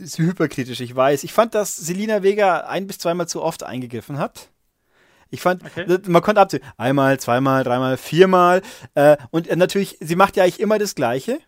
ist 0.01 0.19
hyperkritisch, 0.19 0.81
ich 0.81 0.95
weiß. 0.95 1.25
Ich 1.25 1.33
fand, 1.33 1.55
dass 1.55 1.77
Selina 1.77 2.23
Vega 2.23 2.61
ein 2.61 2.87
bis 2.87 2.99
zweimal 2.99 3.29
zu 3.29 3.43
oft 3.43 3.63
eingegriffen 3.63 4.19
hat. 4.19 4.51
Ich 5.31 5.41
fand, 5.43 5.63
okay. 5.65 5.99
man 6.07 6.23
konnte 6.23 6.41
abzählen. 6.41 6.65
Einmal, 6.77 7.21
zweimal, 7.21 7.65
dreimal, 7.65 7.97
viermal. 7.97 8.63
Äh, 8.95 9.17
und 9.31 9.55
natürlich, 9.57 9.99
sie 10.01 10.17
macht 10.17 10.37
ja 10.37 10.45
eigentlich 10.45 10.61
immer 10.61 10.79
das 10.79 10.95
Gleiche. 10.95 11.39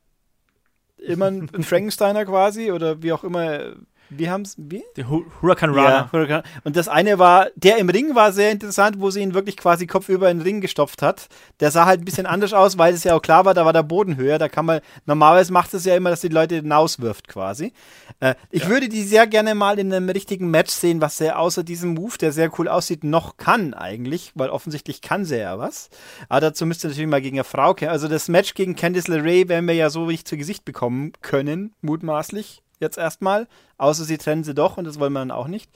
Immer 0.99 1.29
ein 1.29 1.63
Frankensteiner 1.63 2.27
quasi 2.27 2.73
oder 2.73 3.03
wie 3.03 3.13
auch 3.13 3.25
immer 3.25 3.75
wie 4.11 4.29
haben 4.29 4.43
es, 4.43 4.57
wie? 4.59 4.83
Der 4.97 5.09
Hurricane 5.09 5.71
Rana. 5.71 5.91
Ja, 5.91 6.13
Hurricane. 6.13 6.43
Und 6.65 6.77
das 6.77 6.89
eine 6.89 7.19
war, 7.19 7.49
der 7.55 7.79
im 7.79 7.89
Ring 7.89 8.15
war 8.15 8.33
sehr 8.33 8.51
interessant, 8.51 9.01
wo 9.01 9.11
sie 9.11 9.21
ihn 9.21 9.35
wirklich 9.35 9.57
quasi 9.57 9.87
kopfüber 9.87 10.31
in 10.31 10.39
den 10.39 10.43
Ring 10.43 10.61
gestopft 10.61 11.01
hat. 11.03 11.29
Der 11.61 11.71
sah 11.71 11.87
halt 11.87 12.01
ein 12.03 12.05
bisschen 12.05 12.27
anders 12.27 12.53
aus, 12.53 12.77
weil 12.77 12.93
es 12.93 13.05
ja 13.05 13.15
auch 13.15 13.23
klar 13.23 13.45
war, 13.45 13.55
da 13.55 13.65
war 13.65 13.73
der 13.73 13.83
Boden 13.83 14.17
höher. 14.17 14.39
Da 14.39 14.49
kann 14.49 14.67
man, 14.67 14.81
normalerweise 15.07 15.53
macht 15.53 15.73
es 15.75 15.85
ja 15.85 15.97
immer, 15.97 16.11
dass 16.11 16.21
die 16.21 16.29
Leute 16.29 16.57
hinauswirft 16.57 17.29
quasi. 17.29 17.73
Äh, 18.21 18.35
ich 18.51 18.65
ja. 18.65 18.69
würde 18.69 18.89
die 18.89 19.03
sehr 19.05 19.27
gerne 19.27 19.55
mal 19.55 19.79
in 19.79 19.93
einem 19.93 20.09
richtigen 20.09 20.51
Match 20.51 20.73
sehen, 20.73 21.01
was 21.01 21.21
er 21.21 21.39
außer 21.39 21.63
diesem 21.63 21.95
Move, 21.95 22.19
der 22.19 22.33
sehr 22.33 22.51
cool 22.59 22.69
aussieht, 22.69 23.05
noch 23.05 23.37
kann 23.37 23.75
eigentlich, 23.75 24.33
weil 24.35 24.51
offensichtlich 24.51 25.03
kann 25.03 25.25
sie 25.25 25.39
ja 25.39 25.59
was. 25.59 25.89
Aber 26.29 26.41
dazu 26.41 26.67
müsste 26.67 26.89
natürlich 26.89 27.09
mal 27.09 27.23
gegen 27.23 27.37
eine 27.37 27.45
Frau 27.45 27.75
kämpfen. 27.75 27.93
Also 27.93 28.09
das 28.09 28.29
Match 28.29 28.55
gegen 28.55 28.77
Candice 28.77 29.09
LeRae 29.09 29.49
werden 29.49 29.67
wir 29.67 29.75
ja 29.75 29.91
so 29.91 30.07
nicht 30.07 30.27
zu 30.27 30.37
Gesicht 30.37 30.65
bekommen 30.65 31.13
können, 31.23 31.75
mutmaßlich 31.81 32.63
jetzt 32.81 32.99
erstmal, 32.99 33.47
außer 33.79 34.05
sie 34.05 34.19
trennen 34.19 34.43
sie 34.43 34.55
doch 34.55 34.77
und 34.77 34.85
das 34.85 34.99
wollen 34.99 35.13
wir 35.13 35.21
dann 35.21 35.31
auch 35.31 35.47
nicht. 35.47 35.71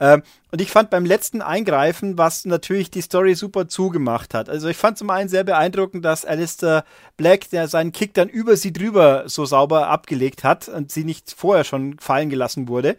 Ähm, 0.00 0.22
und 0.50 0.60
ich 0.60 0.70
fand 0.70 0.90
beim 0.90 1.06
letzten 1.06 1.40
Eingreifen, 1.40 2.18
was 2.18 2.44
natürlich 2.44 2.90
die 2.90 3.00
Story 3.00 3.34
super 3.34 3.68
zugemacht 3.68 4.34
hat. 4.34 4.48
Also 4.48 4.68
ich 4.68 4.76
fand 4.76 4.98
zum 4.98 5.10
einen 5.10 5.28
sehr 5.28 5.44
beeindruckend, 5.44 6.04
dass 6.04 6.24
Alistair 6.24 6.84
Black, 7.16 7.48
der 7.50 7.68
seinen 7.68 7.92
Kick 7.92 8.14
dann 8.14 8.28
über 8.28 8.56
sie 8.56 8.72
drüber 8.72 9.24
so 9.26 9.46
sauber 9.46 9.88
abgelegt 9.88 10.44
hat 10.44 10.68
und 10.68 10.92
sie 10.92 11.04
nicht 11.04 11.34
vorher 11.36 11.64
schon 11.64 11.98
fallen 11.98 12.28
gelassen 12.28 12.68
wurde. 12.68 12.96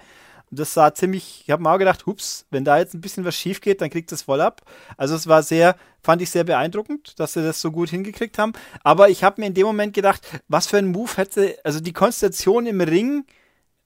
Und 0.49 0.59
das 0.59 0.73
sah 0.73 0.93
ziemlich, 0.93 1.43
ich 1.45 1.51
habe 1.51 1.61
mir 1.61 1.71
auch 1.71 1.77
gedacht, 1.77 2.05
hups, 2.05 2.45
wenn 2.49 2.65
da 2.65 2.79
jetzt 2.79 2.93
ein 2.93 3.01
bisschen 3.01 3.25
was 3.25 3.35
schief 3.35 3.61
geht, 3.61 3.81
dann 3.81 3.89
kriegt 3.89 4.11
es 4.11 4.23
voll 4.23 4.41
ab. 4.41 4.61
Also 4.97 5.15
es 5.15 5.27
war 5.27 5.43
sehr, 5.43 5.75
fand 6.01 6.21
ich 6.21 6.31
sehr 6.31 6.43
beeindruckend, 6.43 7.19
dass 7.19 7.33
sie 7.33 7.43
das 7.43 7.61
so 7.61 7.71
gut 7.71 7.89
hingekriegt 7.89 8.37
haben. 8.39 8.53
Aber 8.83 9.09
ich 9.09 9.23
habe 9.23 9.41
mir 9.41 9.47
in 9.47 9.53
dem 9.53 9.67
Moment 9.67 9.93
gedacht, 9.93 10.21
was 10.47 10.67
für 10.67 10.77
ein 10.77 10.87
Move 10.87 11.17
hätte, 11.17 11.57
also 11.63 11.79
die 11.79 11.93
Konstellation 11.93 12.65
im 12.65 12.81
Ring, 12.81 13.25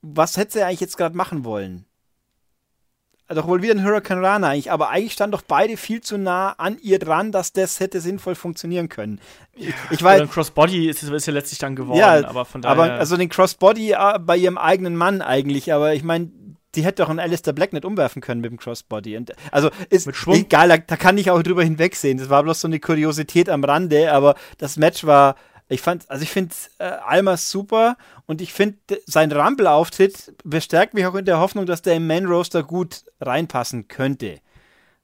was 0.03 0.37
hätte 0.37 0.53
sie 0.53 0.63
eigentlich 0.63 0.81
jetzt 0.81 0.97
gerade 0.97 1.17
machen 1.17 1.43
wollen? 1.43 1.85
Doch 3.29 3.47
wohl 3.47 3.63
wieder 3.63 3.73
ein 3.73 3.83
Hurricane 3.83 4.23
Rana 4.23 4.49
eigentlich, 4.49 4.69
aber 4.69 4.89
eigentlich 4.89 5.13
standen 5.13 5.31
doch 5.31 5.41
beide 5.41 5.77
viel 5.77 6.01
zu 6.01 6.17
nah 6.17 6.51
an 6.51 6.77
ihr 6.81 6.99
dran, 6.99 7.31
dass 7.31 7.53
das 7.53 7.79
hätte 7.79 8.01
sinnvoll 8.01 8.35
funktionieren 8.35 8.89
können. 8.89 9.19
Ja, 9.55 9.69
ich 9.89 10.03
weiß. 10.03 10.29
Crossbody 10.29 10.89
ist, 10.89 11.01
ist 11.01 11.25
ja 11.25 11.33
letztlich 11.33 11.57
dann 11.57 11.75
geworden, 11.75 11.99
ja, 11.99 12.27
aber 12.27 12.45
von 12.45 12.61
daher. 12.61 12.73
Aber 12.73 12.93
also 12.93 13.17
den 13.17 13.29
Crossbody 13.29 13.93
äh, 13.93 14.19
bei 14.19 14.37
ihrem 14.37 14.57
eigenen 14.57 14.95
Mann 14.95 15.21
eigentlich, 15.21 15.73
aber 15.73 15.93
ich 15.93 16.03
meine, 16.03 16.31
die 16.75 16.83
hätte 16.83 17.01
doch 17.01 17.09
einen 17.09 17.19
Alistair 17.19 17.53
Black 17.53 17.71
nicht 17.71 17.85
umwerfen 17.85 18.21
können 18.21 18.41
mit 18.41 18.51
dem 18.51 18.57
Crossbody. 18.57 19.15
Und, 19.15 19.31
also 19.51 19.69
ist 19.89 20.07
egal, 20.27 20.67
da, 20.67 20.77
da, 20.77 20.97
kann 20.97 21.17
ich 21.17 21.31
auch 21.31 21.41
drüber 21.41 21.63
hinwegsehen. 21.63 22.17
Das 22.17 22.29
war 22.29 22.43
bloß 22.43 22.61
so 22.61 22.67
eine 22.67 22.79
Kuriosität 22.79 23.49
am 23.49 23.63
Rande, 23.63 24.11
aber 24.11 24.35
das 24.57 24.75
Match 24.77 25.05
war 25.05 25.35
ich 25.69 25.81
fand, 25.81 26.09
also 26.09 26.23
ich 26.23 26.29
finde 26.29 26.53
äh, 26.79 26.83
Almas 26.83 27.49
super 27.49 27.97
und 28.25 28.41
ich 28.41 28.53
finde, 28.53 28.77
sein 29.05 29.31
Rumble-Auftritt 29.31 30.33
bestärkt 30.43 30.93
mich 30.93 31.05
auch 31.05 31.15
in 31.15 31.25
der 31.25 31.39
Hoffnung, 31.39 31.65
dass 31.65 31.81
der 31.81 31.95
im 31.95 32.07
Man 32.07 32.25
Roaster 32.25 32.63
gut 32.63 33.03
reinpassen 33.19 33.87
könnte. 33.87 34.39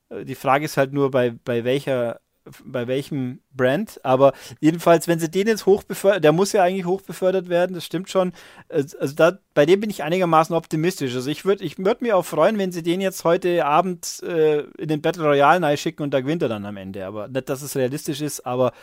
Äh, 0.09 0.25
die 0.25 0.35
Frage 0.35 0.65
ist 0.65 0.77
halt 0.77 0.93
nur, 0.93 1.11
bei, 1.11 1.31
bei 1.43 1.63
welcher 1.63 2.19
bei 2.65 2.87
welchem 2.87 3.41
Brand, 3.51 3.99
aber 4.03 4.33
jedenfalls, 4.59 5.07
wenn 5.07 5.19
sie 5.19 5.29
den 5.29 5.47
jetzt 5.47 5.65
hochbefördert, 5.65 6.23
der 6.23 6.31
muss 6.31 6.51
ja 6.51 6.63
eigentlich 6.63 6.85
hochbefördert 6.85 7.49
werden, 7.49 7.73
das 7.73 7.85
stimmt 7.85 8.09
schon. 8.09 8.33
Also 8.69 9.13
da, 9.15 9.37
bei 9.53 9.65
dem 9.65 9.79
bin 9.79 9.89
ich 9.89 10.03
einigermaßen 10.03 10.55
optimistisch. 10.55 11.13
Also 11.15 11.29
ich 11.29 11.45
würde 11.45 11.63
ich 11.63 11.77
würd 11.77 12.01
mich 12.01 12.13
auch 12.13 12.25
freuen, 12.25 12.57
wenn 12.57 12.71
sie 12.71 12.83
den 12.83 13.01
jetzt 13.01 13.23
heute 13.23 13.65
Abend 13.65 14.23
äh, 14.23 14.61
in 14.77 14.87
den 14.87 15.01
Battle 15.01 15.23
Royale 15.23 15.77
schicken 15.77 16.03
und 16.03 16.13
da 16.13 16.21
gewinnt 16.21 16.41
er 16.41 16.49
dann 16.49 16.65
am 16.65 16.77
Ende. 16.77 17.05
Aber 17.05 17.27
nicht, 17.27 17.49
dass 17.49 17.61
es 17.61 17.75
realistisch 17.75 18.21
ist, 18.21 18.45
aber 18.45 18.73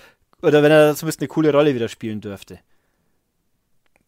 oder 0.42 0.62
wenn 0.62 0.70
er 0.70 0.94
zumindest 0.94 1.20
eine 1.20 1.28
coole 1.28 1.52
Rolle 1.52 1.74
wieder 1.74 1.88
spielen 1.88 2.20
dürfte. 2.20 2.60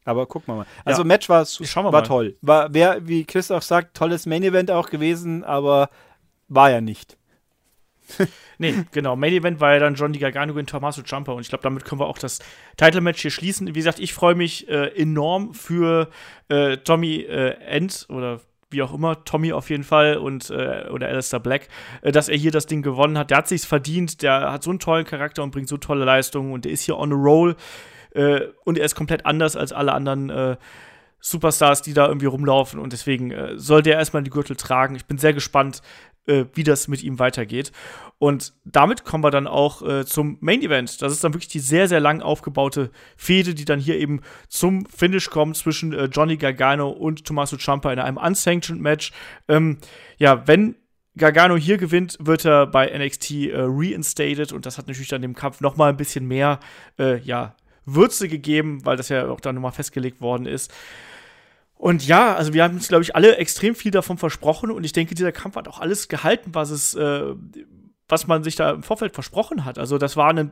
Aber 0.09 0.25
gucken 0.25 0.55
wir 0.55 0.57
mal. 0.61 0.67
Also 0.87 1.03
ja. 1.03 1.07
Match 1.07 1.29
war, 1.29 1.45
war 1.45 1.93
mal. 1.93 2.01
toll. 2.01 2.37
War, 2.41 2.73
wär, 2.73 3.07
wie 3.07 3.27
Chris 3.27 3.51
auch 3.51 3.61
sagt, 3.61 3.95
tolles 3.95 4.25
Main 4.25 4.43
Event 4.43 4.71
auch 4.71 4.89
gewesen, 4.89 5.45
aber 5.45 5.91
war 6.49 6.71
ja 6.71 6.81
nicht. 6.81 7.19
nee, 8.59 8.87
genau. 8.91 9.17
Main 9.17 9.35
Event 9.35 9.61
war 9.61 9.75
ja 9.75 9.81
dann 9.81 9.97
Johnny 9.97 10.17
Gargano 10.17 10.55
gegen 10.55 10.67
Tommaso 10.67 11.03
Ciampa 11.03 11.33
und 11.33 11.43
ich 11.43 11.51
glaube, 11.51 11.61
damit 11.63 11.85
können 11.85 12.01
wir 12.01 12.07
auch 12.07 12.17
das 12.17 12.39
Title 12.79 13.03
Match 13.03 13.21
hier 13.21 13.31
schließen. 13.31 13.67
Wie 13.67 13.73
gesagt, 13.75 13.99
ich 13.99 14.15
freue 14.15 14.35
mich 14.35 14.67
äh, 14.71 14.87
enorm 14.99 15.53
für 15.53 16.09
äh, 16.49 16.79
Tommy 16.79 17.17
äh, 17.17 17.59
End 17.67 18.07
oder 18.09 18.41
wie 18.71 18.81
auch 18.81 18.95
immer, 18.95 19.25
Tommy 19.25 19.53
auf 19.53 19.69
jeden 19.69 19.85
Fall 19.85 20.17
und 20.17 20.49
äh, 20.49 20.87
oder 20.91 21.09
Alistair 21.09 21.41
Black, 21.41 21.69
äh, 22.01 22.13
dass 22.13 22.31
er 22.31 22.39
hier 22.39 22.51
das 22.51 22.65
Ding 22.65 22.81
gewonnen 22.81 23.19
hat. 23.19 23.29
Der 23.29 23.37
hat 23.37 23.49
sich's 23.49 23.67
verdient, 23.67 24.23
der 24.23 24.53
hat 24.53 24.63
so 24.63 24.71
einen 24.71 24.79
tollen 24.79 25.05
Charakter 25.05 25.43
und 25.43 25.51
bringt 25.51 25.69
so 25.69 25.77
tolle 25.77 26.07
Leistungen 26.07 26.55
und 26.55 26.65
der 26.65 26.73
ist 26.73 26.81
hier 26.81 26.97
on 26.97 27.13
a 27.13 27.17
roll 27.17 27.57
äh, 28.13 28.41
und 28.65 28.79
er 28.79 28.85
ist 28.85 28.95
komplett 28.95 29.27
anders 29.27 29.57
als 29.57 29.73
alle 29.73 29.93
anderen 29.93 30.31
äh, 30.31 30.57
Superstars, 31.21 31.83
die 31.83 31.95
da 31.95 32.07
irgendwie 32.07 32.27
rumlaufen 32.27 32.79
und 32.79 32.93
deswegen 32.93 33.31
äh, 33.31 33.59
soll 33.59 33.83
der 33.83 33.97
erstmal 33.97 34.23
die 34.23 34.31
Gürtel 34.31 34.57
tragen. 34.57 34.95
Ich 34.95 35.07
bin 35.07 35.19
sehr 35.19 35.33
gespannt, 35.33 35.83
äh, 36.27 36.45
wie 36.55 36.63
das 36.63 36.87
mit 36.89 37.03
ihm 37.03 37.19
weitergeht. 37.19 37.73
Und 38.19 38.53
damit 38.65 39.05
kommen 39.05 39.25
wir 39.25 39.31
dann 39.31 39.47
auch 39.47 39.83
äh, 39.83 40.05
zum 40.05 40.39
Main 40.41 40.63
Event. 40.63 41.03
Das 41.03 41.13
ist 41.13 41.25
dann 41.25 41.35
wirklich 41.35 41.49
die 41.49 41.61
sehr, 41.61 41.89
sehr 41.89 42.01
lang 42.01 42.21
aufgebaute 42.21 42.91
Fehde, 43.17 43.55
die 43.55 43.65
dann 43.65 43.81
hier 43.81 43.99
eben 43.99 44.21
zum 44.49 44.87
Finish 44.87 45.31
kommt 45.31 45.57
zwischen 45.57 45.93
äh, 45.93 46.05
Johnny 46.05 46.37
Gargano 46.37 46.91
und 46.91 47.25
Tommaso 47.25 47.57
Ciampa 47.57 47.93
in 47.93 47.99
einem 47.99 48.17
unsanctioned 48.17 48.83
Match. 48.83 49.13
Ähm, 49.49 49.79
ja, 50.19 50.47
wenn 50.47 50.77
Gargano 51.17 51.57
hier 51.57 51.79
gewinnt, 51.79 52.17
wird 52.21 52.45
er 52.45 52.67
bei 52.67 52.97
NXT 52.97 53.31
äh, 53.31 53.51
reinstated 53.57 54.53
und 54.53 54.67
das 54.67 54.79
hat 54.79 54.87
natürlich 54.87 55.09
dann 55.09 55.23
dem 55.23 55.35
Kampf 55.35 55.61
noch 55.61 55.77
mal 55.77 55.91
ein 55.91 55.97
bisschen 55.97 56.27
mehr, 56.27 56.61
äh, 56.99 57.19
ja, 57.21 57.55
Würze 57.95 58.29
gegeben, 58.29 58.85
weil 58.85 58.97
das 58.97 59.09
ja 59.09 59.29
auch 59.29 59.41
dann 59.41 59.55
nochmal 59.55 59.73
festgelegt 59.73 60.21
worden 60.21 60.47
ist. 60.47 60.73
Und 61.79 62.07
ja, 62.07 62.35
also 62.35 62.53
wir 62.53 62.65
haben 62.65 62.75
uns, 62.75 62.89
glaube 62.89 63.05
ich, 63.05 63.15
alle 63.15 63.37
extrem 63.37 63.77
viel 63.77 63.93
davon 63.93 64.19
versprochen 64.19 64.71
und 64.73 64.83
ich 64.85 64.93
denke, 64.93 65.15
dieser 65.15 65.31
Kampf 65.31 65.55
hat 65.55 65.69
auch 65.69 65.79
alles 65.79 66.09
gehalten, 66.09 66.51
was 66.53 66.71
es, 66.71 66.95
äh, 66.95 67.35
was 68.09 68.27
man 68.27 68.43
sich 68.43 68.57
da 68.57 68.73
im 68.73 68.83
Vorfeld 68.83 69.15
versprochen 69.15 69.65
hat. 69.65 69.79
Also 69.79 69.97
das 69.97 70.17
war 70.17 70.29
eine, 70.29 70.51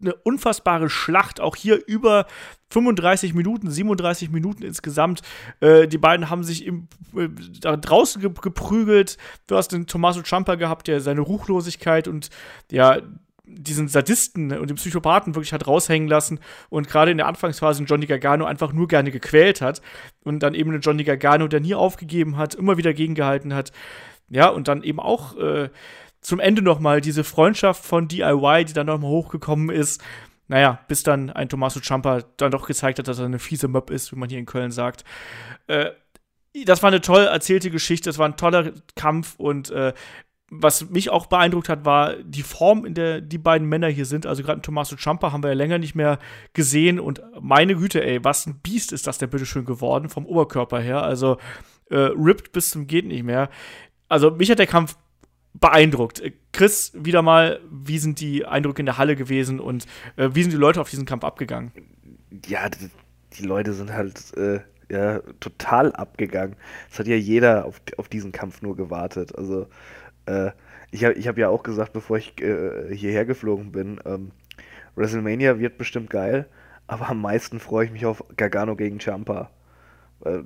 eine 0.00 0.14
unfassbare 0.16 0.90
Schlacht, 0.90 1.40
auch 1.40 1.54
hier 1.54 1.80
über 1.86 2.26
35 2.70 3.34
Minuten, 3.34 3.70
37 3.70 4.30
Minuten 4.30 4.64
insgesamt. 4.64 5.22
Äh, 5.60 5.86
die 5.86 5.98
beiden 5.98 6.28
haben 6.28 6.42
sich 6.42 6.66
im, 6.66 6.88
äh, 7.16 7.28
da 7.60 7.76
draußen 7.76 8.20
ge 8.20 8.32
geprügelt. 8.42 9.16
Du 9.46 9.56
hast 9.56 9.68
den 9.68 9.86
Tommaso 9.86 10.22
Ciampa 10.22 10.56
gehabt, 10.56 10.88
der 10.88 11.00
seine 11.00 11.20
Ruchlosigkeit 11.20 12.08
und 12.08 12.30
ja, 12.72 13.00
diesen 13.44 13.88
Sadisten 13.88 14.56
und 14.56 14.70
den 14.70 14.76
Psychopathen 14.76 15.34
wirklich 15.34 15.52
hat 15.52 15.66
raushängen 15.66 16.08
lassen 16.08 16.40
und 16.70 16.88
gerade 16.88 17.10
in 17.10 17.18
der 17.18 17.26
Anfangsphase 17.26 17.84
Johnny 17.84 18.06
Gargano 18.06 18.46
einfach 18.46 18.72
nur 18.72 18.88
gerne 18.88 19.10
gequält 19.10 19.60
hat 19.60 19.82
und 20.24 20.40
dann 20.42 20.54
eben 20.54 20.70
einen 20.70 20.80
Johnny 20.80 21.04
Gargano, 21.04 21.46
der 21.46 21.60
nie 21.60 21.74
aufgegeben 21.74 22.36
hat, 22.36 22.54
immer 22.54 22.76
wieder 22.78 22.94
gegengehalten 22.94 23.54
hat. 23.54 23.72
Ja, 24.30 24.48
und 24.48 24.68
dann 24.68 24.82
eben 24.82 25.00
auch 25.00 25.36
äh, 25.36 25.68
zum 26.20 26.40
Ende 26.40 26.62
nochmal 26.62 27.02
diese 27.02 27.22
Freundschaft 27.22 27.84
von 27.84 28.08
DIY, 28.08 28.64
die 28.64 28.72
dann 28.72 28.86
nochmal 28.86 29.10
hochgekommen 29.10 29.68
ist. 29.68 30.02
Naja, 30.48 30.80
bis 30.88 31.02
dann 31.02 31.30
ein 31.30 31.48
Tommaso 31.48 31.80
Ciampa 31.80 32.22
dann 32.38 32.50
doch 32.50 32.66
gezeigt 32.66 32.98
hat, 32.98 33.08
dass 33.08 33.18
er 33.18 33.26
eine 33.26 33.38
fiese 33.38 33.68
Möb 33.68 33.90
ist, 33.90 34.12
wie 34.12 34.16
man 34.16 34.28
hier 34.28 34.38
in 34.38 34.46
Köln 34.46 34.70
sagt. 34.70 35.04
Äh, 35.66 35.90
das 36.64 36.82
war 36.82 36.88
eine 36.88 37.00
toll 37.00 37.24
erzählte 37.24 37.70
Geschichte, 37.70 38.08
das 38.08 38.18
war 38.18 38.28
ein 38.28 38.36
toller 38.36 38.72
Kampf 38.94 39.34
und 39.38 39.70
äh, 39.70 39.92
was 40.60 40.90
mich 40.90 41.10
auch 41.10 41.26
beeindruckt 41.26 41.68
hat, 41.68 41.84
war 41.84 42.14
die 42.16 42.42
Form, 42.42 42.84
in 42.84 42.94
der 42.94 43.20
die 43.20 43.38
beiden 43.38 43.68
Männer 43.68 43.88
hier 43.88 44.06
sind. 44.06 44.26
Also 44.26 44.42
gerade 44.42 44.62
Tommaso 44.62 44.96
Ciampa 44.96 45.32
haben 45.32 45.42
wir 45.42 45.50
ja 45.50 45.54
länger 45.54 45.78
nicht 45.78 45.94
mehr 45.94 46.18
gesehen. 46.52 47.00
Und 47.00 47.22
meine 47.40 47.76
Güte, 47.76 48.04
ey, 48.04 48.22
was 48.24 48.46
ein 48.46 48.60
Biest 48.62 48.92
ist 48.92 49.06
das 49.06 49.18
denn 49.18 49.30
bitteschön 49.30 49.64
geworden 49.64 50.08
vom 50.08 50.26
Oberkörper 50.26 50.80
her. 50.80 51.02
Also 51.02 51.38
äh, 51.90 51.96
ripped 51.96 52.52
bis 52.52 52.70
zum 52.70 52.86
geht 52.86 53.06
nicht 53.06 53.24
mehr. 53.24 53.50
Also 54.08 54.30
mich 54.30 54.50
hat 54.50 54.58
der 54.58 54.66
Kampf 54.66 54.96
beeindruckt. 55.54 56.22
Chris, 56.52 56.92
wieder 56.94 57.22
mal, 57.22 57.60
wie 57.70 57.98
sind 57.98 58.20
die 58.20 58.44
Eindrücke 58.44 58.80
in 58.80 58.86
der 58.86 58.98
Halle 58.98 59.16
gewesen 59.16 59.60
und 59.60 59.86
äh, 60.16 60.30
wie 60.32 60.42
sind 60.42 60.52
die 60.52 60.58
Leute 60.58 60.80
auf 60.80 60.90
diesen 60.90 61.06
Kampf 61.06 61.24
abgegangen? 61.24 61.72
Ja, 62.46 62.68
die, 62.68 62.90
die 63.38 63.44
Leute 63.44 63.72
sind 63.72 63.92
halt 63.92 64.36
äh, 64.36 64.60
ja, 64.90 65.20
total 65.40 65.92
abgegangen. 65.92 66.56
Es 66.90 66.98
hat 66.98 67.06
ja 67.06 67.16
jeder 67.16 67.64
auf, 67.64 67.80
auf 67.96 68.08
diesen 68.08 68.32
Kampf 68.32 68.62
nur 68.62 68.76
gewartet. 68.76 69.36
Also 69.36 69.66
äh, 70.26 70.50
ich 70.90 71.04
habe 71.04 71.14
ich 71.14 71.26
hab 71.28 71.38
ja 71.38 71.48
auch 71.48 71.62
gesagt, 71.62 71.92
bevor 71.92 72.18
ich 72.18 72.40
äh, 72.40 72.94
hierher 72.94 73.24
geflogen 73.24 73.72
bin, 73.72 74.00
ähm, 74.04 74.30
WrestleMania 74.94 75.58
wird 75.58 75.78
bestimmt 75.78 76.10
geil, 76.10 76.46
aber 76.86 77.08
am 77.08 77.20
meisten 77.20 77.60
freue 77.60 77.86
ich 77.86 77.92
mich 77.92 78.06
auf 78.06 78.24
Gargano 78.36 78.76
gegen 78.76 79.00
Champa. 79.00 79.50
Äh, 80.24 80.40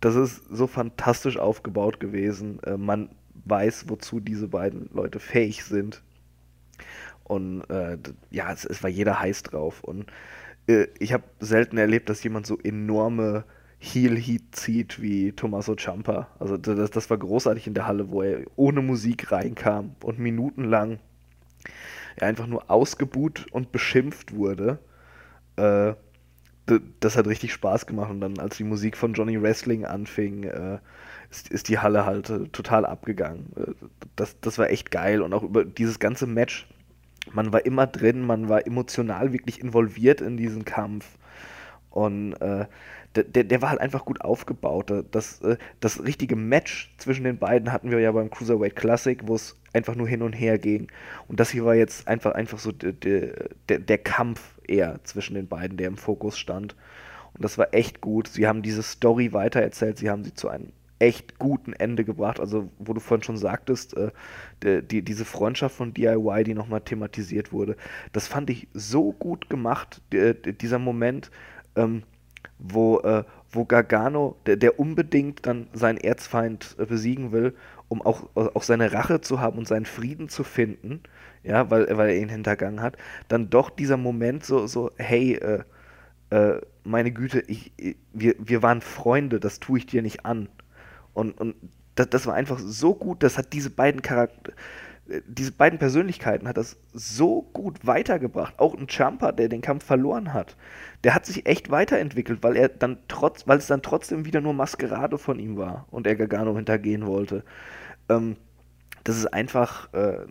das 0.00 0.14
ist 0.16 0.44
so 0.50 0.66
fantastisch 0.66 1.38
aufgebaut 1.38 2.00
gewesen. 2.00 2.60
Äh, 2.64 2.76
man 2.76 3.10
weiß, 3.44 3.88
wozu 3.88 4.20
diese 4.20 4.48
beiden 4.48 4.90
Leute 4.92 5.20
fähig 5.20 5.64
sind. 5.64 6.02
Und 7.22 7.62
äh, 7.70 7.98
ja, 8.30 8.52
es, 8.52 8.64
es, 8.64 8.82
war 8.82 8.90
jeder 8.90 9.20
heiß 9.20 9.44
drauf. 9.44 9.82
Und 9.82 10.12
äh, 10.66 10.88
ich 10.98 11.12
habe 11.12 11.24
selten 11.40 11.78
erlebt, 11.78 12.08
dass 12.08 12.22
jemand 12.22 12.46
so 12.46 12.58
enorme 12.58 13.44
Heel-Heat 13.84 14.42
zieht 14.52 15.02
wie 15.02 15.32
Tommaso 15.32 15.76
Ciampa. 15.76 16.28
Also 16.38 16.56
das, 16.56 16.90
das 16.90 17.10
war 17.10 17.18
großartig 17.18 17.66
in 17.66 17.74
der 17.74 17.86
Halle, 17.86 18.10
wo 18.10 18.22
er 18.22 18.44
ohne 18.56 18.80
Musik 18.80 19.30
reinkam 19.30 19.94
und 20.02 20.18
minutenlang 20.18 20.98
einfach 22.20 22.46
nur 22.46 22.70
ausgebuht 22.70 23.46
und 23.52 23.72
beschimpft 23.72 24.34
wurde. 24.34 24.78
Äh, 25.56 25.94
das 27.00 27.18
hat 27.18 27.26
richtig 27.26 27.52
Spaß 27.52 27.84
gemacht 27.84 28.10
und 28.10 28.22
dann, 28.22 28.38
als 28.38 28.56
die 28.56 28.64
Musik 28.64 28.96
von 28.96 29.12
Johnny 29.12 29.40
Wrestling 29.40 29.84
anfing, 29.84 30.44
äh, 30.44 30.78
ist, 31.30 31.50
ist, 31.50 31.68
die 31.68 31.78
Halle 31.78 32.06
halt 32.06 32.30
äh, 32.30 32.48
total 32.48 32.86
abgegangen. 32.86 33.52
Äh, 33.56 33.72
das, 34.16 34.40
das 34.40 34.56
war 34.56 34.70
echt 34.70 34.90
geil 34.90 35.20
und 35.20 35.34
auch 35.34 35.42
über 35.42 35.64
dieses 35.64 35.98
ganze 35.98 36.26
Match. 36.26 36.66
Man 37.32 37.52
war 37.52 37.66
immer 37.66 37.86
drin, 37.86 38.26
man 38.26 38.48
war 38.48 38.66
emotional 38.66 39.32
wirklich 39.34 39.60
involviert 39.60 40.22
in 40.22 40.38
diesen 40.38 40.64
Kampf. 40.64 41.18
Und 41.90 42.32
äh, 42.40 42.66
der, 43.22 43.44
der 43.44 43.62
war 43.62 43.70
halt 43.70 43.80
einfach 43.80 44.04
gut 44.04 44.20
aufgebaut. 44.20 44.92
Das, 45.10 45.40
äh, 45.42 45.56
das 45.80 46.02
richtige 46.02 46.36
Match 46.36 46.92
zwischen 46.98 47.24
den 47.24 47.38
beiden 47.38 47.72
hatten 47.72 47.90
wir 47.90 48.00
ja 48.00 48.12
beim 48.12 48.30
Cruiserweight 48.30 48.76
Classic, 48.76 49.20
wo 49.24 49.36
es 49.36 49.56
einfach 49.72 49.94
nur 49.94 50.08
hin 50.08 50.22
und 50.22 50.32
her 50.32 50.58
ging. 50.58 50.88
Und 51.28 51.40
das 51.40 51.50
hier 51.50 51.64
war 51.64 51.74
jetzt 51.74 52.08
einfach, 52.08 52.32
einfach 52.32 52.58
so 52.58 52.72
der, 52.72 52.92
der, 52.92 53.78
der 53.78 53.98
Kampf 53.98 54.40
eher 54.66 55.00
zwischen 55.04 55.34
den 55.34 55.48
beiden, 55.48 55.76
der 55.76 55.88
im 55.88 55.96
Fokus 55.96 56.38
stand. 56.38 56.74
Und 57.34 57.44
das 57.44 57.58
war 57.58 57.72
echt 57.72 58.00
gut. 58.00 58.28
Sie 58.28 58.46
haben 58.46 58.62
diese 58.62 58.82
Story 58.82 59.32
weitererzählt, 59.32 59.98
sie 59.98 60.10
haben 60.10 60.24
sie 60.24 60.34
zu 60.34 60.48
einem 60.48 60.72
echt 60.98 61.38
guten 61.38 61.72
Ende 61.72 62.04
gebracht. 62.04 62.40
Also, 62.40 62.70
wo 62.78 62.94
du 62.94 63.00
vorhin 63.00 63.24
schon 63.24 63.36
sagtest, 63.36 63.96
äh, 63.96 64.10
die, 64.62 64.82
die, 64.82 65.02
diese 65.02 65.24
Freundschaft 65.24 65.76
von 65.76 65.92
DIY, 65.92 66.44
die 66.44 66.54
nochmal 66.54 66.80
thematisiert 66.80 67.52
wurde, 67.52 67.76
das 68.12 68.26
fand 68.26 68.50
ich 68.50 68.68
so 68.72 69.12
gut 69.12 69.50
gemacht, 69.50 70.00
die, 70.12 70.34
dieser 70.34 70.78
Moment. 70.78 71.30
Ähm, 71.76 72.04
wo, 72.64 72.98
äh, 73.00 73.24
wo 73.50 73.64
Gargano, 73.64 74.36
der, 74.46 74.56
der, 74.56 74.80
unbedingt 74.80 75.46
dann 75.46 75.68
seinen 75.72 75.98
Erzfeind 75.98 76.74
äh, 76.78 76.86
besiegen 76.86 77.30
will, 77.30 77.54
um 77.88 78.02
auch, 78.02 78.28
auch 78.34 78.62
seine 78.62 78.92
Rache 78.92 79.20
zu 79.20 79.40
haben 79.40 79.58
und 79.58 79.68
seinen 79.68 79.84
Frieden 79.84 80.28
zu 80.28 80.44
finden, 80.44 81.00
ja, 81.42 81.70
weil, 81.70 81.86
weil 81.96 82.10
er 82.10 82.18
ihn 82.18 82.30
hintergangen 82.30 82.80
hat, 82.80 82.96
dann 83.28 83.50
doch 83.50 83.68
dieser 83.70 83.98
Moment 83.98 84.44
so, 84.44 84.66
so 84.66 84.90
hey, 84.96 85.34
äh, 85.34 85.62
äh 86.30 86.60
meine 86.86 87.12
Güte, 87.12 87.40
ich, 87.46 87.72
ich, 87.78 87.96
wir, 88.12 88.34
wir 88.38 88.62
waren 88.62 88.82
Freunde, 88.82 89.40
das 89.40 89.58
tue 89.58 89.78
ich 89.78 89.86
dir 89.86 90.02
nicht 90.02 90.26
an. 90.26 90.48
Und, 91.14 91.40
und 91.40 91.54
das, 91.94 92.10
das 92.10 92.26
war 92.26 92.34
einfach 92.34 92.58
so 92.58 92.94
gut, 92.94 93.22
das 93.22 93.38
hat 93.38 93.54
diese 93.54 93.70
beiden 93.70 94.02
Charakter 94.02 94.52
diese 95.26 95.52
beiden 95.52 95.78
Persönlichkeiten 95.78 96.48
hat 96.48 96.56
das 96.56 96.76
so 96.92 97.42
gut 97.52 97.86
weitergebracht. 97.86 98.58
Auch 98.58 98.74
ein 98.74 98.86
Jumper, 98.88 99.32
der 99.32 99.48
den 99.48 99.60
Kampf 99.60 99.84
verloren 99.84 100.32
hat, 100.32 100.56
der 101.02 101.14
hat 101.14 101.26
sich 101.26 101.46
echt 101.46 101.70
weiterentwickelt, 101.70 102.42
weil 102.42 102.56
er 102.56 102.68
dann 102.68 102.98
trotz, 103.08 103.46
weil 103.46 103.58
es 103.58 103.66
dann 103.66 103.82
trotzdem 103.82 104.24
wieder 104.24 104.40
nur 104.40 104.54
Maskerade 104.54 105.18
von 105.18 105.38
ihm 105.38 105.58
war 105.58 105.86
und 105.90 106.06
er 106.06 106.16
Gargano 106.16 106.56
hintergehen 106.56 107.06
wollte. 107.06 107.44
Ähm, 108.08 108.36
das 109.04 109.18
ist 109.18 109.26
einfach 109.26 109.92
äh, 109.92 110.26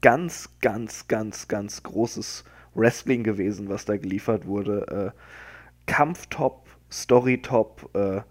ganz, 0.00 0.50
ganz, 0.60 1.06
ganz, 1.06 1.46
ganz 1.46 1.82
großes 1.84 2.44
Wrestling 2.74 3.22
gewesen, 3.22 3.68
was 3.68 3.84
da 3.84 3.96
geliefert 3.96 4.46
wurde. 4.46 5.12
Äh, 5.14 5.20
Kampftop, 5.86 6.66
Storytop, 6.90 7.90
äh, 7.94 8.22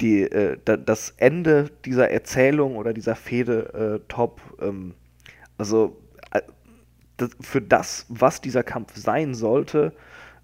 die, 0.00 0.22
äh, 0.22 0.58
da, 0.64 0.76
das 0.76 1.14
Ende 1.16 1.70
dieser 1.84 2.10
Erzählung 2.10 2.76
oder 2.76 2.92
dieser 2.92 3.16
Fehde 3.16 4.00
äh, 4.02 4.08
top. 4.08 4.40
Ähm, 4.60 4.94
also 5.56 6.00
äh, 6.30 6.42
das, 7.16 7.30
für 7.40 7.60
das, 7.60 8.06
was 8.08 8.40
dieser 8.40 8.62
Kampf 8.62 8.96
sein 8.96 9.34
sollte, 9.34 9.92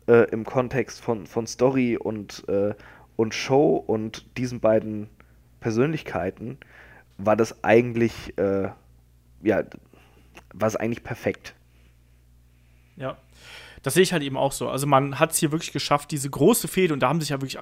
äh, 0.06 0.28
im 0.30 0.44
Kontext 0.44 1.00
von, 1.00 1.26
von 1.26 1.46
Story 1.46 1.96
und, 1.96 2.44
äh, 2.48 2.74
und 3.16 3.34
Show 3.34 3.76
und 3.76 4.36
diesen 4.36 4.60
beiden 4.60 5.08
Persönlichkeiten, 5.60 6.58
war 7.16 7.36
das 7.36 7.62
eigentlich, 7.62 8.34
ja, 8.36 9.62
war 10.52 10.68
es 10.68 10.74
eigentlich 10.74 11.04
perfekt. 11.04 11.54
Ja. 12.96 13.16
Das 13.82 13.94
sehe 13.94 14.02
ich 14.02 14.12
halt 14.12 14.22
eben 14.22 14.36
auch 14.36 14.52
so. 14.52 14.68
Also 14.68 14.86
man 14.86 15.20
hat 15.20 15.30
es 15.30 15.38
hier 15.38 15.52
wirklich 15.52 15.72
geschafft, 15.72 16.10
diese 16.10 16.28
große 16.28 16.68
Fehde, 16.68 16.92
und 16.92 17.00
da 17.00 17.08
haben 17.08 17.20
sich 17.20 17.30
ja 17.30 17.40
wirklich 17.40 17.58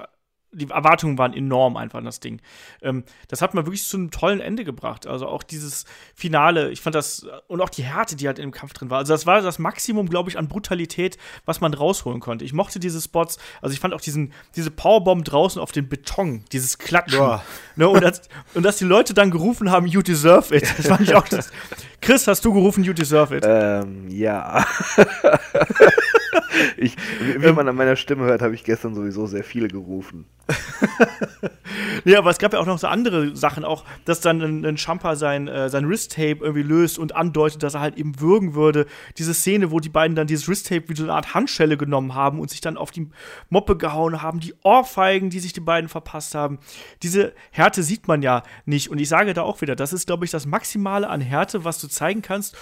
die 0.53 0.69
Erwartungen 0.69 1.17
waren 1.17 1.33
enorm 1.33 1.77
einfach 1.77 1.99
an 1.99 2.05
das 2.05 2.19
Ding. 2.19 2.41
Ähm, 2.81 3.03
das 3.27 3.41
hat 3.41 3.53
man 3.53 3.65
wirklich 3.65 3.85
zu 3.85 3.97
einem 3.97 4.11
tollen 4.11 4.39
Ende 4.39 4.63
gebracht. 4.63 5.07
Also 5.07 5.27
auch 5.27 5.43
dieses 5.43 5.85
Finale, 6.15 6.71
ich 6.71 6.81
fand 6.81 6.95
das, 6.95 7.25
und 7.47 7.61
auch 7.61 7.69
die 7.69 7.83
Härte, 7.83 8.15
die 8.15 8.27
halt 8.27 8.39
in 8.39 8.43
dem 8.43 8.51
Kampf 8.51 8.73
drin 8.73 8.89
war. 8.89 8.99
Also 8.99 9.13
das 9.13 9.25
war 9.25 9.41
das 9.41 9.59
Maximum, 9.59 10.09
glaube 10.09 10.29
ich, 10.29 10.37
an 10.37 10.47
Brutalität, 10.47 11.17
was 11.45 11.61
man 11.61 11.73
rausholen 11.73 12.19
konnte. 12.19 12.45
Ich 12.45 12.53
mochte 12.53 12.79
diese 12.79 13.01
Spots, 13.01 13.37
also 13.61 13.73
ich 13.73 13.79
fand 13.79 13.93
auch 13.93 14.01
diesen, 14.01 14.33
diese 14.55 14.71
Powerbomb 14.71 15.25
draußen 15.25 15.61
auf 15.61 15.71
den 15.71 15.89
Beton, 15.89 16.45
dieses 16.51 16.77
Klatschen. 16.77 17.39
Ne, 17.75 17.89
und, 17.89 18.03
das, 18.03 18.21
und 18.53 18.63
dass 18.63 18.77
die 18.77 18.85
Leute 18.85 19.13
dann 19.13 19.31
gerufen 19.31 19.71
haben, 19.71 19.87
you 19.87 20.01
deserve 20.01 20.55
it. 20.55 20.63
Das 20.77 20.87
fand 20.87 21.01
ich 21.01 21.15
auch 21.15 21.27
das. 21.27 21.51
Chris, 22.01 22.27
hast 22.27 22.43
du 22.45 22.53
gerufen, 22.53 22.83
you 22.83 22.93
deserve 22.93 23.35
it? 23.35 23.43
Ähm, 23.47 24.09
ja. 24.09 24.65
ich, 26.77 26.95
wie 27.37 27.51
man 27.51 27.67
an 27.67 27.75
meiner 27.75 27.95
Stimme 27.95 28.25
hört, 28.25 28.41
habe 28.41 28.55
ich 28.55 28.63
gestern 28.63 28.95
sowieso 28.95 29.25
sehr 29.27 29.43
viele 29.43 29.67
gerufen. 29.67 30.25
ja, 32.03 32.17
aber 32.17 32.29
es 32.29 32.37
gab 32.37 32.53
ja 32.53 32.59
auch 32.59 32.65
noch 32.65 32.77
so 32.77 32.87
andere 32.87 33.35
Sachen, 33.35 33.63
auch, 33.63 33.85
dass 34.05 34.19
dann 34.19 34.41
ein, 34.41 34.65
ein 34.65 34.77
Champa 34.77 35.15
sein, 35.15 35.47
äh, 35.47 35.69
sein 35.69 35.87
Wrist-Tape 35.87 36.39
irgendwie 36.41 36.63
löst 36.63 36.99
und 36.99 37.15
andeutet, 37.15 37.63
dass 37.63 37.75
er 37.75 37.79
halt 37.79 37.97
eben 37.97 38.19
würgen 38.19 38.53
würde. 38.53 38.85
Diese 39.17 39.33
Szene, 39.33 39.71
wo 39.71 39.79
die 39.79 39.89
beiden 39.89 40.15
dann 40.15 40.27
dieses 40.27 40.47
Wrist-Tape 40.47 40.89
wie 40.89 40.95
so 40.95 41.03
eine 41.03 41.13
Art 41.13 41.33
Handschelle 41.33 41.77
genommen 41.77 42.13
haben 42.13 42.39
und 42.39 42.49
sich 42.49 42.61
dann 42.61 42.77
auf 42.77 42.91
die 42.91 43.09
Moppe 43.49 43.77
gehauen 43.77 44.21
haben, 44.21 44.39
die 44.39 44.53
Ohrfeigen, 44.63 45.29
die 45.29 45.39
sich 45.39 45.53
die 45.53 45.61
beiden 45.61 45.89
verpasst 45.89 46.35
haben. 46.35 46.59
Diese 47.03 47.33
Härte 47.51 47.83
sieht 47.83 48.07
man 48.07 48.21
ja 48.21 48.43
nicht. 48.65 48.89
Und 48.89 48.99
ich 48.99 49.09
sage 49.09 49.33
da 49.33 49.43
auch 49.43 49.61
wieder, 49.61 49.75
das 49.75 49.93
ist, 49.93 50.07
glaube 50.07 50.25
ich, 50.25 50.31
das 50.31 50.45
Maximale 50.45 51.07
an 51.09 51.21
Härte, 51.21 51.63
was 51.63 51.79
du 51.79 51.87
zeigen 51.87 52.21
kannst 52.21 52.57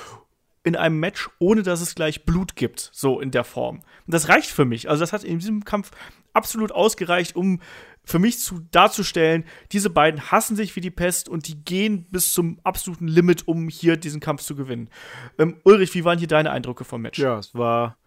in 0.64 0.76
einem 0.76 1.00
Match, 1.00 1.30
ohne 1.40 1.64
dass 1.64 1.82
es 1.82 1.96
gleich 1.96 2.26
Blut 2.26 2.56
gibt, 2.56 2.92
so 2.94 3.20
in 3.20 3.32
der 3.32 3.44
Form. 3.44 3.78
Und 3.78 4.14
das 4.14 4.30
reicht 4.30 4.52
für 4.52 4.66
mich. 4.66 4.90
Also 4.90 5.02
das 5.02 5.14
hat 5.14 5.24
in 5.24 5.40
diesem 5.40 5.66
Kampf 5.66 5.92
absolut 6.34 6.72
ausgereicht, 6.72 7.36
um 7.36 7.60
für 8.04 8.20
mich 8.20 8.40
zu, 8.40 8.60
darzustellen, 8.72 9.46
diese 9.72 9.90
beiden 9.90 10.32
hassen 10.32 10.56
sich 10.56 10.76
wie 10.76 10.82
die 10.82 10.92
Pest 10.92 11.30
und 11.30 11.48
die 11.48 11.64
gehen 11.64 12.06
bis 12.10 12.34
zum 12.34 12.60
absoluten 12.64 13.08
Limit, 13.08 13.48
um 13.48 13.70
hier 13.70 13.96
diesen 13.98 14.20
Kampf 14.20 14.42
zu 14.42 14.56
gewinnen. 14.56 14.90
Ähm, 15.38 15.58
Ulrich, 15.64 15.94
wie 15.94 16.04
waren 16.04 16.18
hier 16.18 16.28
deine 16.28 16.52
Eindrücke 16.52 16.84
vom 16.84 17.02
Match? 17.02 17.20
Ja, 17.20 17.38
es 17.38 17.54
war, 17.54 17.98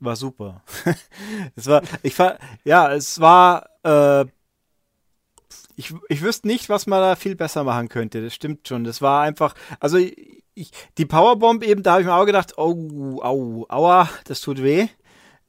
war 0.00 0.16
super. 0.16 0.62
es 1.56 1.66
war, 1.66 1.82
ich 2.02 2.18
war, 2.18 2.38
ja, 2.64 2.92
es 2.92 3.20
war, 3.20 3.68
äh, 3.82 4.26
ich, 5.76 5.94
ich 6.08 6.22
wüsste 6.22 6.46
nicht, 6.46 6.68
was 6.68 6.86
man 6.86 7.00
da 7.00 7.16
viel 7.16 7.36
besser 7.36 7.64
machen 7.64 7.88
könnte. 7.88 8.22
Das 8.22 8.34
stimmt 8.34 8.68
schon. 8.68 8.84
Das 8.84 9.02
war 9.02 9.22
einfach, 9.22 9.54
also 9.80 9.98
ich, 9.98 10.70
die 10.98 11.06
Powerbomb 11.06 11.64
eben, 11.64 11.82
da 11.82 11.92
habe 11.92 12.02
ich 12.02 12.06
mir 12.06 12.14
auch 12.14 12.26
gedacht, 12.26 12.58
oh, 12.58 13.20
au, 13.22 13.66
aua, 13.68 14.08
das 14.26 14.40
tut 14.40 14.62
weh 14.62 14.88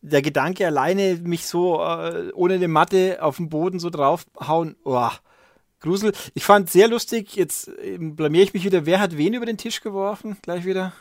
der 0.04 0.22
Gedanke 0.22 0.66
alleine, 0.66 1.16
mich 1.24 1.48
so 1.48 1.82
äh, 1.82 2.30
ohne 2.34 2.56
eine 2.56 2.68
Matte 2.68 3.20
auf 3.22 3.38
den 3.38 3.48
Boden 3.50 3.80
so 3.80 3.90
draufhauen, 3.90 4.76
oh, 4.84 5.10
Grusel. 5.80 6.14
Ich 6.34 6.44
fand 6.44 6.70
sehr 6.70 6.88
lustig, 6.88 7.36
jetzt 7.36 7.70
äh, 7.70 7.98
blamier 7.98 8.44
ich 8.44 8.54
mich 8.54 8.66
wieder, 8.66 8.86
wer 8.86 9.00
hat 9.00 9.18
wen 9.18 9.34
über 9.34 9.46
den 9.46 9.58
Tisch 9.58 9.82
geworfen? 9.82 10.38
Gleich 10.42 10.66
wieder 10.66 10.94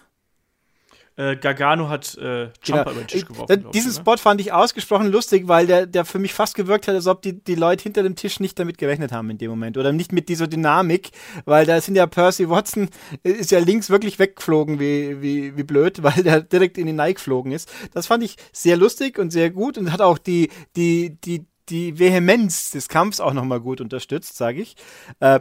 äh, 1.16 1.36
Gargano 1.36 1.88
hat 1.88 2.16
äh, 2.16 2.44
Jumper 2.44 2.52
genau. 2.64 2.82
über 2.82 2.92
den 2.94 3.06
Tisch 3.06 3.26
geworfen. 3.26 3.52
Äh, 3.52 3.70
diesen 3.72 3.90
ich, 3.90 3.96
Spot 3.96 4.16
fand 4.16 4.40
ich 4.40 4.52
ausgesprochen 4.52 5.10
lustig, 5.10 5.46
weil 5.46 5.66
der, 5.66 5.86
der 5.86 6.04
für 6.04 6.18
mich 6.18 6.32
fast 6.32 6.54
gewirkt 6.54 6.88
hat, 6.88 6.94
als 6.94 7.06
ob 7.06 7.22
die, 7.22 7.42
die 7.42 7.54
Leute 7.54 7.82
hinter 7.82 8.02
dem 8.02 8.16
Tisch 8.16 8.40
nicht 8.40 8.58
damit 8.58 8.78
gerechnet 8.78 9.12
haben 9.12 9.28
in 9.30 9.38
dem 9.38 9.50
Moment. 9.50 9.76
Oder 9.76 9.92
nicht 9.92 10.12
mit 10.12 10.28
dieser 10.28 10.46
Dynamik, 10.46 11.10
weil 11.44 11.66
da 11.66 11.80
sind 11.80 11.96
ja 11.96 12.06
Percy 12.06 12.48
Watson, 12.48 12.88
äh, 13.24 13.30
ist 13.30 13.50
ja 13.50 13.58
links 13.58 13.90
wirklich 13.90 14.18
weggeflogen, 14.18 14.80
wie, 14.80 15.20
wie, 15.20 15.56
wie 15.56 15.64
blöd, 15.64 16.02
weil 16.02 16.22
der 16.22 16.40
direkt 16.40 16.78
in 16.78 16.86
die 16.86 16.92
Nike 16.92 17.14
geflogen 17.14 17.52
ist. 17.52 17.70
Das 17.92 18.06
fand 18.06 18.24
ich 18.24 18.36
sehr 18.52 18.76
lustig 18.76 19.18
und 19.18 19.30
sehr 19.30 19.50
gut 19.50 19.76
und 19.76 19.92
hat 19.92 20.00
auch 20.00 20.18
die, 20.18 20.50
die, 20.76 21.18
die, 21.24 21.46
die 21.68 21.98
Vehemenz 21.98 22.70
des 22.70 22.88
Kampfs 22.88 23.20
auch 23.20 23.32
nochmal 23.32 23.60
gut 23.60 23.80
unterstützt, 23.80 24.36
sage 24.36 24.62
ich. 24.62 24.76
Äh, 25.20 25.40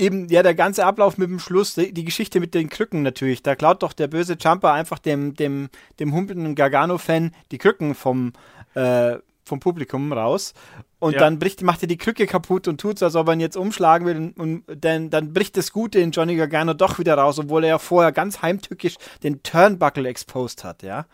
eben, 0.00 0.28
ja, 0.28 0.42
der 0.42 0.54
ganze 0.54 0.84
Ablauf 0.84 1.18
mit 1.18 1.28
dem 1.28 1.38
Schluss, 1.38 1.74
die, 1.74 1.92
die, 1.92 2.04
Geschichte 2.04 2.40
mit 2.40 2.54
den 2.54 2.68
Krücken 2.68 3.02
natürlich. 3.02 3.42
Da 3.42 3.54
klaut 3.54 3.82
doch 3.82 3.92
der 3.92 4.08
böse 4.08 4.36
Jumper 4.40 4.72
einfach 4.72 4.98
dem, 4.98 5.34
dem, 5.34 5.68
dem 5.98 6.12
humpelnden 6.12 6.54
Gargano-Fan 6.54 7.32
die 7.52 7.58
Krücken 7.58 7.94
vom, 7.94 8.32
äh, 8.74 9.16
vom 9.44 9.60
Publikum 9.60 10.12
raus. 10.12 10.54
Und 10.98 11.14
ja. 11.14 11.20
dann 11.20 11.38
bricht, 11.38 11.62
macht 11.62 11.82
er 11.82 11.88
die 11.88 11.96
Krücke 11.96 12.26
kaputt 12.26 12.68
und 12.68 12.80
tut 12.80 12.96
es, 12.96 13.02
als 13.02 13.16
ob 13.16 13.28
er 13.28 13.34
ihn 13.34 13.40
jetzt 13.40 13.56
umschlagen 13.56 14.06
will. 14.06 14.16
Und, 14.16 14.38
und 14.38 14.84
dann, 14.84 15.10
dann 15.10 15.32
bricht 15.32 15.56
das 15.56 15.72
Gute 15.72 16.00
in 16.00 16.10
Johnny 16.10 16.36
Gargano 16.36 16.74
doch 16.74 16.98
wieder 16.98 17.14
raus, 17.14 17.38
obwohl 17.38 17.64
er 17.64 17.70
ja 17.70 17.78
vorher 17.78 18.12
ganz 18.12 18.42
heimtückisch 18.42 18.96
den 19.22 19.42
Turnbuckle 19.42 20.08
exposed 20.08 20.64
hat, 20.64 20.82
ja. 20.82 21.06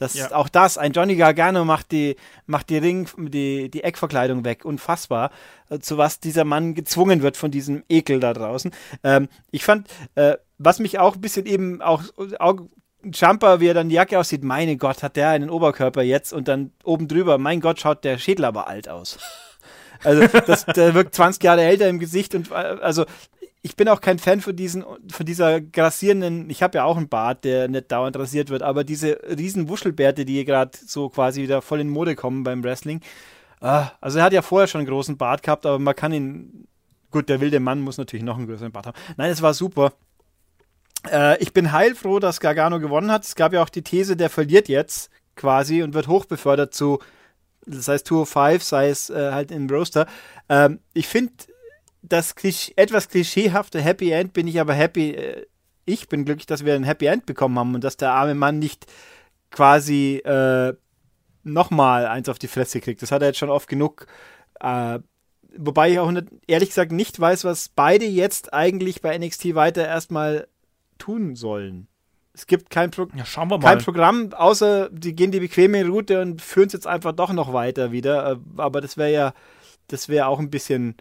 Das 0.00 0.14
ja. 0.14 0.32
auch 0.32 0.48
das, 0.48 0.78
ein 0.78 0.92
Johnny 0.92 1.14
Gargano 1.14 1.66
macht 1.66 1.92
die, 1.92 2.16
macht 2.46 2.70
die 2.70 2.78
Ring, 2.78 3.06
die, 3.18 3.70
die 3.70 3.84
Eckverkleidung 3.84 4.46
weg. 4.46 4.64
Unfassbar, 4.64 5.30
äh, 5.68 5.78
zu 5.78 5.98
was 5.98 6.20
dieser 6.20 6.44
Mann 6.44 6.74
gezwungen 6.74 7.20
wird 7.20 7.36
von 7.36 7.50
diesem 7.50 7.84
Ekel 7.90 8.18
da 8.18 8.32
draußen. 8.32 8.70
Ähm, 9.04 9.28
ich 9.50 9.62
fand, 9.62 9.88
äh, 10.14 10.38
was 10.56 10.78
mich 10.78 10.98
auch 10.98 11.16
ein 11.16 11.20
bisschen 11.20 11.44
eben 11.44 11.82
auch, 11.82 12.02
auch 12.38 12.60
Jumper, 13.04 13.60
wie 13.60 13.68
er 13.68 13.74
dann 13.74 13.90
die 13.90 13.96
Jacke 13.96 14.18
aussieht, 14.18 14.42
meine 14.42 14.78
Gott, 14.78 15.02
hat 15.02 15.16
der 15.16 15.28
einen 15.28 15.50
Oberkörper 15.50 16.02
jetzt 16.02 16.32
und 16.32 16.48
dann 16.48 16.72
oben 16.82 17.06
drüber, 17.06 17.36
mein 17.36 17.60
Gott, 17.60 17.78
schaut 17.78 18.02
der 18.02 18.16
Schädel 18.16 18.46
aber 18.46 18.68
alt 18.68 18.88
aus. 18.88 19.18
Also, 20.02 20.26
das, 20.46 20.64
der 20.64 20.94
wirkt 20.94 21.14
20 21.14 21.44
Jahre 21.44 21.62
älter 21.62 21.86
im 21.88 21.98
Gesicht 21.98 22.34
und 22.34 22.50
äh, 22.50 22.54
also 22.54 23.04
ich 23.62 23.76
bin 23.76 23.88
auch 23.88 24.00
kein 24.00 24.18
Fan 24.18 24.40
von 24.40 24.56
diesen, 24.56 24.84
von 25.10 25.26
dieser 25.26 25.60
grassierenden, 25.60 26.48
ich 26.48 26.62
habe 26.62 26.78
ja 26.78 26.84
auch 26.84 26.96
einen 26.96 27.08
Bart, 27.08 27.44
der 27.44 27.68
nicht 27.68 27.92
dauernd 27.92 28.16
rasiert 28.16 28.48
wird, 28.48 28.62
aber 28.62 28.84
diese 28.84 29.20
riesen 29.36 29.68
Wuschelbärte, 29.68 30.24
die 30.24 30.44
gerade 30.44 30.78
so 30.86 31.10
quasi 31.10 31.42
wieder 31.42 31.60
voll 31.60 31.80
in 31.80 31.90
Mode 31.90 32.16
kommen 32.16 32.42
beim 32.42 32.64
Wrestling. 32.64 33.00
Ah, 33.60 33.90
also 34.00 34.18
er 34.18 34.24
hat 34.24 34.32
ja 34.32 34.40
vorher 34.40 34.66
schon 34.66 34.80
einen 34.80 34.88
großen 34.88 35.18
Bart 35.18 35.42
gehabt, 35.42 35.66
aber 35.66 35.78
man 35.78 35.94
kann 35.94 36.12
ihn, 36.12 36.66
gut, 37.10 37.28
der 37.28 37.40
wilde 37.40 37.60
Mann 37.60 37.80
muss 37.80 37.98
natürlich 37.98 38.24
noch 38.24 38.38
einen 38.38 38.46
größeren 38.46 38.72
Bart 38.72 38.86
haben. 38.86 38.98
Nein, 39.18 39.30
es 39.30 39.42
war 39.42 39.52
super. 39.52 39.92
Äh, 41.10 41.42
ich 41.42 41.52
bin 41.52 41.72
heilfroh, 41.72 42.18
dass 42.18 42.40
Gargano 42.40 42.80
gewonnen 42.80 43.12
hat. 43.12 43.24
Es 43.24 43.34
gab 43.34 43.52
ja 43.52 43.62
auch 43.62 43.68
die 43.68 43.82
These, 43.82 44.16
der 44.16 44.30
verliert 44.30 44.70
jetzt 44.70 45.10
quasi 45.36 45.82
und 45.82 45.92
wird 45.92 46.08
hochbefördert 46.08 46.72
zu, 46.72 47.00
das 47.66 47.88
heißt 47.88 48.06
205, 48.06 48.62
sei 48.62 48.88
es 48.88 49.10
äh, 49.10 49.32
halt 49.32 49.50
im 49.50 49.68
Roaster. 49.68 50.06
Ähm, 50.48 50.80
ich 50.94 51.06
finde, 51.06 51.32
das 52.02 52.34
Klisch 52.34 52.72
etwas 52.76 53.08
klischeehafte 53.08 53.80
Happy 53.80 54.10
End 54.10 54.32
bin 54.32 54.48
ich 54.48 54.60
aber 54.60 54.74
happy. 54.74 55.10
Äh, 55.10 55.46
ich 55.84 56.08
bin 56.08 56.24
glücklich, 56.24 56.46
dass 56.46 56.64
wir 56.64 56.74
ein 56.74 56.84
Happy 56.84 57.06
End 57.06 57.26
bekommen 57.26 57.58
haben 57.58 57.74
und 57.74 57.82
dass 57.82 57.96
der 57.96 58.12
arme 58.12 58.34
Mann 58.34 58.58
nicht 58.58 58.86
quasi 59.50 60.16
äh, 60.18 60.74
nochmal 61.42 62.06
eins 62.06 62.28
auf 62.28 62.38
die 62.38 62.48
Fresse 62.48 62.80
kriegt. 62.80 63.02
Das 63.02 63.10
hat 63.10 63.22
er 63.22 63.28
jetzt 63.28 63.38
schon 63.38 63.50
oft 63.50 63.68
genug. 63.68 64.06
Äh, 64.60 65.00
wobei 65.56 65.90
ich 65.90 65.98
auch 65.98 66.12
ehrlich 66.46 66.68
gesagt 66.68 66.92
nicht 66.92 67.18
weiß, 67.18 67.44
was 67.44 67.70
beide 67.70 68.04
jetzt 68.04 68.52
eigentlich 68.52 69.02
bei 69.02 69.16
NXT 69.18 69.54
weiter 69.54 69.86
erstmal 69.86 70.46
tun 70.98 71.34
sollen. 71.34 71.88
Es 72.32 72.46
gibt 72.46 72.70
kein, 72.70 72.90
Pro 72.90 73.08
ja, 73.16 73.24
kein 73.58 73.78
Programm, 73.78 74.32
außer 74.32 74.88
die 74.90 75.16
gehen 75.16 75.32
die 75.32 75.40
bequeme 75.40 75.84
Route 75.84 76.22
und 76.22 76.40
führen 76.40 76.68
es 76.68 76.72
jetzt 76.72 76.86
einfach 76.86 77.12
doch 77.12 77.32
noch 77.32 77.52
weiter 77.52 77.90
wieder. 77.90 78.32
Äh, 78.32 78.36
aber 78.56 78.80
das 78.80 78.96
wäre 78.96 79.12
ja, 79.12 79.34
das 79.88 80.08
wäre 80.08 80.26
auch 80.26 80.38
ein 80.38 80.50
bisschen 80.50 80.94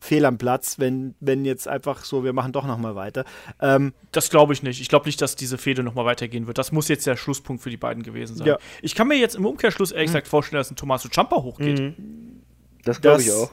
fehl 0.00 0.24
am 0.24 0.38
Platz, 0.38 0.78
wenn, 0.78 1.14
wenn 1.20 1.44
jetzt 1.44 1.66
einfach 1.68 2.04
so, 2.04 2.24
wir 2.24 2.32
machen 2.32 2.52
doch 2.52 2.66
nochmal 2.66 2.94
weiter. 2.94 3.24
Ähm, 3.60 3.92
das 4.12 4.30
glaube 4.30 4.52
ich 4.52 4.62
nicht. 4.62 4.80
Ich 4.80 4.88
glaube 4.88 5.06
nicht, 5.06 5.20
dass 5.20 5.36
diese 5.36 5.58
Fehde 5.58 5.82
nochmal 5.82 6.04
weitergehen 6.04 6.46
wird. 6.46 6.58
Das 6.58 6.72
muss 6.72 6.88
jetzt 6.88 7.06
der 7.06 7.16
Schlusspunkt 7.16 7.62
für 7.62 7.70
die 7.70 7.76
beiden 7.76 8.02
gewesen 8.02 8.36
sein. 8.36 8.46
Ja. 8.46 8.58
Ich 8.82 8.94
kann 8.94 9.08
mir 9.08 9.16
jetzt 9.16 9.34
im 9.34 9.46
Umkehrschluss 9.46 9.92
ehrlich 9.92 10.08
mhm. 10.08 10.14
gesagt 10.14 10.28
vorstellen, 10.28 10.60
dass 10.60 10.70
ein 10.70 10.76
Tommaso 10.76 11.08
Ciampa 11.08 11.36
hochgeht. 11.36 11.80
Mhm. 11.80 12.42
Das 12.84 13.00
glaube 13.00 13.22
ich 13.22 13.32
auch. 13.32 13.50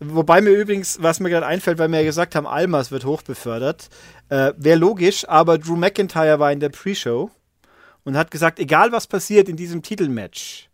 Wobei 0.00 0.40
mir 0.40 0.50
übrigens, 0.50 1.00
was 1.00 1.20
mir 1.20 1.30
gerade 1.30 1.46
einfällt, 1.46 1.78
weil 1.78 1.88
wir 1.88 2.00
ja 2.00 2.04
gesagt 2.04 2.34
haben, 2.34 2.46
Almas 2.46 2.90
wird 2.90 3.04
hochbefördert, 3.04 3.88
äh, 4.28 4.52
wäre 4.56 4.78
logisch, 4.78 5.28
aber 5.28 5.58
Drew 5.58 5.76
McIntyre 5.76 6.38
war 6.40 6.50
in 6.50 6.60
der 6.60 6.70
Pre-Show 6.70 7.30
und 8.02 8.16
hat 8.16 8.30
gesagt, 8.30 8.58
egal 8.58 8.92
was 8.92 9.06
passiert 9.06 9.48
in 9.48 9.56
diesem 9.56 9.82
Titelmatch, 9.82 10.68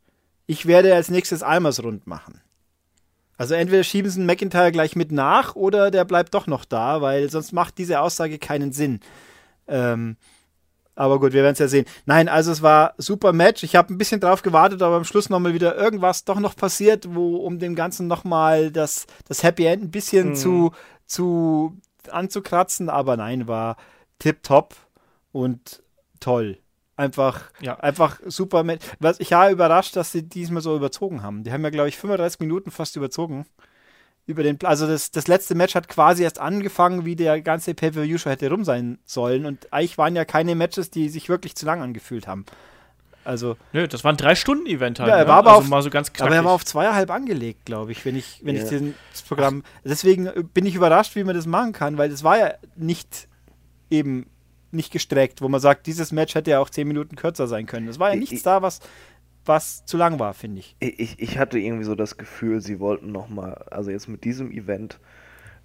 ich 0.46 0.66
werde 0.66 0.94
als 0.94 1.10
nächstes 1.10 1.42
Almas 1.42 1.82
rund 1.82 2.06
machen. 2.06 2.40
Also 3.40 3.54
entweder 3.54 3.84
schieben 3.84 4.10
sie 4.10 4.18
einen 4.18 4.26
McIntyre 4.26 4.70
gleich 4.70 4.96
mit 4.96 5.12
nach 5.12 5.56
oder 5.56 5.90
der 5.90 6.04
bleibt 6.04 6.34
doch 6.34 6.46
noch 6.46 6.66
da, 6.66 7.00
weil 7.00 7.30
sonst 7.30 7.52
macht 7.52 7.78
diese 7.78 8.00
Aussage 8.00 8.38
keinen 8.38 8.70
Sinn. 8.70 9.00
Ähm, 9.66 10.18
aber 10.94 11.18
gut, 11.18 11.32
wir 11.32 11.42
werden 11.42 11.54
es 11.54 11.58
ja 11.58 11.66
sehen. 11.66 11.86
Nein, 12.04 12.28
also 12.28 12.52
es 12.52 12.60
war 12.60 12.92
super 12.98 13.32
Match. 13.32 13.62
Ich 13.62 13.76
habe 13.76 13.94
ein 13.94 13.96
bisschen 13.96 14.20
drauf 14.20 14.42
gewartet, 14.42 14.82
aber 14.82 14.96
am 14.96 15.04
Schluss 15.04 15.30
nochmal 15.30 15.54
wieder 15.54 15.74
irgendwas 15.74 16.26
doch 16.26 16.38
noch 16.38 16.54
passiert, 16.54 17.14
wo 17.14 17.36
um 17.36 17.58
dem 17.58 17.74
Ganzen 17.74 18.08
nochmal 18.08 18.70
das, 18.70 19.06
das 19.26 19.42
Happy 19.42 19.64
End 19.64 19.84
ein 19.84 19.90
bisschen 19.90 20.28
mhm. 20.28 20.34
zu, 20.34 20.72
zu 21.06 21.78
anzukratzen. 22.10 22.90
Aber 22.90 23.16
nein, 23.16 23.48
war 23.48 23.78
tipptopp 24.18 24.76
und 25.32 25.82
toll. 26.20 26.58
Einfach, 27.00 27.40
Ja. 27.60 27.78
einfach 27.80 28.20
super. 28.26 28.62
Match. 28.62 28.84
Was, 28.98 29.20
ich 29.20 29.30
war 29.30 29.50
überrascht, 29.50 29.96
dass 29.96 30.12
sie 30.12 30.22
diesmal 30.22 30.62
so 30.62 30.76
überzogen 30.76 31.22
haben. 31.22 31.44
Die 31.44 31.52
haben 31.52 31.64
ja, 31.64 31.70
glaube 31.70 31.88
ich, 31.88 31.96
35 31.96 32.40
Minuten 32.40 32.70
fast 32.70 32.94
überzogen. 32.96 33.46
Über 34.26 34.42
den, 34.42 34.58
also 34.64 34.86
das, 34.86 35.10
das 35.10 35.26
letzte 35.26 35.54
Match 35.54 35.74
hat 35.74 35.88
quasi 35.88 36.22
erst 36.22 36.38
angefangen, 36.38 37.04
wie 37.06 37.16
der 37.16 37.40
ganze 37.40 37.74
Pay-Per-View 37.74 38.18
schon 38.18 38.30
hätte 38.30 38.50
rum 38.50 38.64
sein 38.64 38.98
sollen. 39.06 39.46
Und 39.46 39.72
eigentlich 39.72 39.96
waren 39.98 40.14
ja 40.14 40.24
keine 40.24 40.54
Matches, 40.54 40.90
die 40.90 41.08
sich 41.08 41.28
wirklich 41.28 41.56
zu 41.56 41.64
lang 41.66 41.80
angefühlt 41.82 42.28
haben. 42.28 42.44
Also, 43.24 43.56
Nö, 43.72 43.88
das 43.88 44.04
war 44.04 44.12
ein 44.12 44.16
Drei-Stunden-Event 44.16 45.00
halt. 45.00 45.08
Ja, 45.08 45.16
er 45.16 45.24
ne? 45.24 45.28
war 45.30 45.38
aber 45.38 45.50
also 45.52 45.62
auf- 45.62 45.68
mal 45.68 45.82
so 45.82 45.90
ganz 45.90 46.12
knackig. 46.12 46.26
aber 46.26 46.36
er 46.36 46.44
war 46.44 46.52
auf 46.52 46.64
zweieinhalb 46.64 47.10
angelegt, 47.10 47.64
glaube 47.66 47.92
ich, 47.92 48.04
wenn 48.04 48.14
ich, 48.16 48.40
wenn 48.44 48.56
Ja. 48.56 48.62
ich 48.62 48.68
den, 48.68 48.94
das 49.12 49.22
Programm. 49.22 49.62
Deswegen 49.84 50.30
bin 50.54 50.64
ich 50.66 50.74
überrascht, 50.74 51.16
wie 51.16 51.24
man 51.24 51.34
das 51.34 51.46
machen 51.46 51.72
kann, 51.72 51.98
weil 51.98 52.08
das 52.10 52.22
war 52.24 52.38
ja 52.38 52.52
nicht 52.76 53.26
eben 53.90 54.26
nicht 54.72 54.92
gestreckt, 54.92 55.42
wo 55.42 55.48
man 55.48 55.60
sagt, 55.60 55.86
dieses 55.86 56.12
Match 56.12 56.34
hätte 56.34 56.50
ja 56.52 56.60
auch 56.60 56.70
zehn 56.70 56.86
Minuten 56.88 57.16
kürzer 57.16 57.46
sein 57.46 57.66
können. 57.66 57.88
Es 57.88 57.98
war 57.98 58.08
ja 58.08 58.14
Ich- 58.14 58.20
nichts 58.20 58.36
ich- 58.36 58.42
da, 58.42 58.62
was, 58.62 58.80
was 59.44 59.84
zu 59.86 59.96
lang 59.96 60.18
war, 60.18 60.34
finde 60.34 60.60
ich. 60.60 60.76
Ich, 60.80 61.18
ich 61.18 61.38
hatte 61.38 61.58
irgendwie 61.58 61.84
so 61.84 61.94
das 61.94 62.16
Gefühl, 62.16 62.60
sie 62.60 62.78
wollten 62.80 63.10
nochmal, 63.12 63.64
also 63.70 63.90
jetzt 63.90 64.08
mit 64.08 64.24
diesem 64.24 64.50
Event 64.52 64.98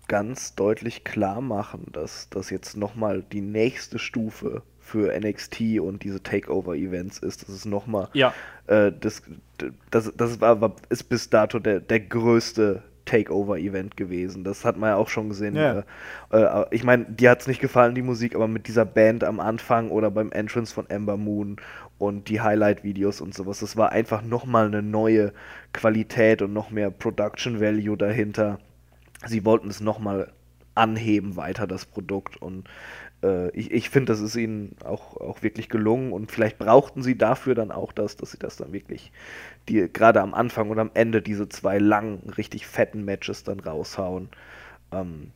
ganz 0.07 0.53
deutlich 0.55 1.03
klar 1.03 1.41
machen, 1.41 1.87
dass 1.91 2.29
das 2.29 2.49
jetzt 2.51 2.77
nochmal 2.77 3.23
die 3.23 3.41
nächste 3.41 3.97
Stufe 3.99 4.61
für 4.79 5.11
NXT 5.19 5.79
und 5.79 6.03
diese 6.03 6.21
Takeover-Events 6.21 7.17
ist. 7.19 7.41
Das 7.41 7.49
ist 7.49 7.65
nochmal, 7.65 8.09
Ja. 8.13 8.31
äh, 8.67 8.91
das, 8.99 9.23
das, 9.89 10.13
das 10.15 10.39
war, 10.41 10.61
war, 10.61 10.75
ist 10.89 11.05
bis 11.05 11.29
dato 11.31 11.57
der, 11.57 11.79
der 11.79 12.01
größte 12.01 12.83
Takeover-Event 13.05 13.97
gewesen. 13.97 14.43
Das 14.43 14.65
hat 14.65 14.77
man 14.77 14.89
ja 14.89 14.95
auch 14.95 15.09
schon 15.09 15.29
gesehen. 15.29 15.55
Ja. 15.55 15.83
Äh, 16.31 16.41
äh, 16.41 16.65
ich 16.71 16.83
meine, 16.83 17.05
dir 17.05 17.31
hat 17.31 17.41
es 17.41 17.47
nicht 17.47 17.61
gefallen, 17.61 17.95
die 17.95 18.01
Musik, 18.01 18.35
aber 18.35 18.47
mit 18.47 18.67
dieser 18.67 18.85
Band 18.85 19.23
am 19.23 19.39
Anfang 19.39 19.91
oder 19.91 20.11
beim 20.11 20.31
Entrance 20.31 20.73
von 20.73 20.89
Ember 20.89 21.17
Moon 21.17 21.57
und 21.97 22.29
die 22.29 22.41
Highlight-Videos 22.41 23.21
und 23.21 23.33
sowas, 23.33 23.59
das 23.59 23.77
war 23.77 23.91
einfach 23.91 24.21
nochmal 24.21 24.67
eine 24.67 24.81
neue 24.81 25.33
Qualität 25.73 26.41
und 26.41 26.53
noch 26.53 26.71
mehr 26.71 26.91
Production 26.91 27.61
Value 27.61 27.97
dahinter. 27.97 28.59
Sie 29.25 29.45
wollten 29.45 29.69
es 29.69 29.79
nochmal 29.79 30.31
anheben 30.75 31.35
weiter, 31.37 31.67
das 31.67 31.85
Produkt. 31.85 32.37
Und 32.37 32.67
äh, 33.25 33.49
ich, 33.51 33.71
ich 33.71 33.89
finde, 33.89 34.11
das 34.13 34.21
ist 34.21 34.35
ihnen 34.35 34.75
auch, 34.85 35.17
auch 35.17 35.41
wirklich 35.43 35.69
gelungen. 35.69 36.13
Und 36.13 36.31
vielleicht 36.31 36.57
brauchten 36.57 37.01
sie 37.01 37.17
dafür 37.17 37.55
dann 37.55 37.71
auch 37.71 37.91
das, 37.91 38.15
dass 38.17 38.31
sie 38.31 38.37
das 38.39 38.57
dann 38.57 38.71
wirklich, 38.73 39.11
die 39.67 39.89
gerade 39.91 40.21
am 40.21 40.33
Anfang 40.33 40.69
und 40.69 40.79
am 40.79 40.91
Ende 40.93 41.21
diese 41.21 41.49
zwei 41.49 41.79
langen, 41.79 42.19
richtig 42.37 42.67
fetten 42.67 43.03
Matches 43.05 43.43
dann 43.43 43.59
raushauen. 43.59 44.29
Ähm, 44.91 45.31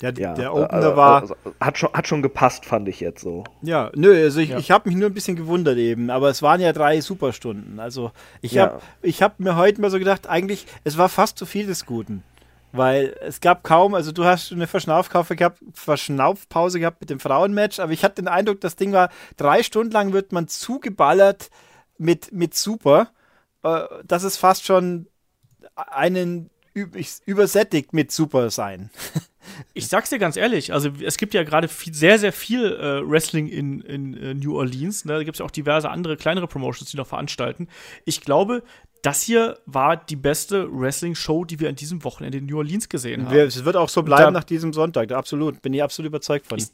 Ja, 0.00 0.10
ja, 0.10 0.34
der 0.34 0.46
äh, 0.46 0.48
Opener 0.48 0.92
äh, 0.92 0.96
war. 0.96 1.20
also, 1.22 1.36
hat, 1.60 1.78
schon, 1.78 1.92
hat 1.92 2.06
schon 2.06 2.22
gepasst, 2.22 2.64
fand 2.66 2.88
ich 2.88 3.00
jetzt 3.00 3.22
so. 3.22 3.44
Ja, 3.62 3.90
nö, 3.94 4.14
also 4.24 4.40
ich, 4.40 4.50
Ja. 4.50 4.58
ich 4.58 4.70
habe 4.70 4.88
mich 4.88 4.96
nur 4.98 5.08
ein 5.08 5.14
bisschen 5.14 5.36
gewundert 5.36 5.78
eben, 5.78 6.10
aber 6.10 6.28
es 6.30 6.42
waren 6.42 6.60
ja 6.60 6.72
drei 6.72 7.00
Superstunden. 7.00 7.80
Also 7.80 8.12
ich 8.42 8.52
Ja. 8.52 8.62
habe 8.62 8.80
ich 9.02 9.22
hab 9.22 9.40
mir 9.40 9.56
heute 9.56 9.80
mal 9.80 9.90
so 9.90 9.98
gedacht, 9.98 10.26
eigentlich, 10.28 10.66
es 10.84 10.98
war 10.98 11.08
fast 11.08 11.38
zu 11.38 11.46
viel 11.46 11.66
des 11.66 11.86
Guten. 11.86 12.22
Weil 12.76 13.16
es 13.20 13.40
gab 13.40 13.64
kaum, 13.64 13.94
also 13.94 14.12
du 14.12 14.24
hast 14.24 14.52
eine 14.52 14.66
Verschnaufpause 14.66 15.36
gehabt, 15.36 15.62
Verschnaufpause 15.72 16.80
gehabt 16.80 17.00
mit 17.00 17.10
dem 17.10 17.20
Frauenmatch, 17.20 17.80
aber 17.80 17.92
ich 17.92 18.04
hatte 18.04 18.22
den 18.22 18.28
Eindruck, 18.28 18.60
das 18.60 18.76
Ding 18.76 18.92
war, 18.92 19.10
drei 19.36 19.62
Stunden 19.62 19.92
lang 19.92 20.12
wird 20.12 20.32
man 20.32 20.48
zugeballert 20.48 21.50
mit, 21.98 22.32
mit 22.32 22.54
Super. 22.54 23.10
Äh, 23.62 23.84
das 24.04 24.24
ist 24.24 24.36
fast 24.36 24.64
schon 24.64 25.08
einen 25.74 26.50
übersättigt 27.24 27.92
mit 27.92 28.12
Super 28.12 28.50
sein. 28.50 28.90
Ich 29.74 29.86
sag's 29.86 30.10
dir 30.10 30.18
ganz 30.18 30.36
ehrlich, 30.36 30.72
also 30.72 30.90
es 31.02 31.18
gibt 31.18 31.32
ja 31.32 31.44
gerade 31.44 31.68
sehr, 31.68 32.18
sehr 32.18 32.32
viel 32.32 32.64
äh, 32.64 33.08
Wrestling 33.08 33.46
in, 33.46 33.80
in 33.80 34.16
äh, 34.16 34.34
New 34.34 34.56
Orleans. 34.56 35.04
Ne? 35.04 35.12
Da 35.14 35.22
gibt 35.22 35.36
es 35.36 35.38
ja 35.38 35.46
auch 35.46 35.52
diverse 35.52 35.88
andere 35.88 36.16
kleinere 36.16 36.48
Promotions, 36.48 36.90
die 36.90 36.96
noch 36.96 37.06
veranstalten. 37.06 37.68
Ich 38.04 38.22
glaube, 38.22 38.64
das 39.06 39.22
hier 39.22 39.58
war 39.66 39.96
die 39.96 40.16
beste 40.16 40.68
Wrestling-Show, 40.70 41.44
die 41.44 41.60
wir 41.60 41.68
an 41.68 41.76
diesem 41.76 42.02
Wochenende 42.04 42.38
in 42.38 42.46
New 42.46 42.56
Orleans 42.58 42.88
gesehen 42.88 43.26
haben. 43.26 43.36
Es 43.36 43.64
wird 43.64 43.76
auch 43.76 43.88
so 43.88 44.02
bleiben 44.02 44.24
Da- 44.24 44.30
nach 44.40 44.44
diesem 44.44 44.72
Sonntag, 44.72 45.12
absolut, 45.12 45.62
bin 45.62 45.72
ich 45.74 45.82
absolut 45.82 46.08
überzeugt 46.08 46.46
von. 46.46 46.58
Ich- 46.58 46.66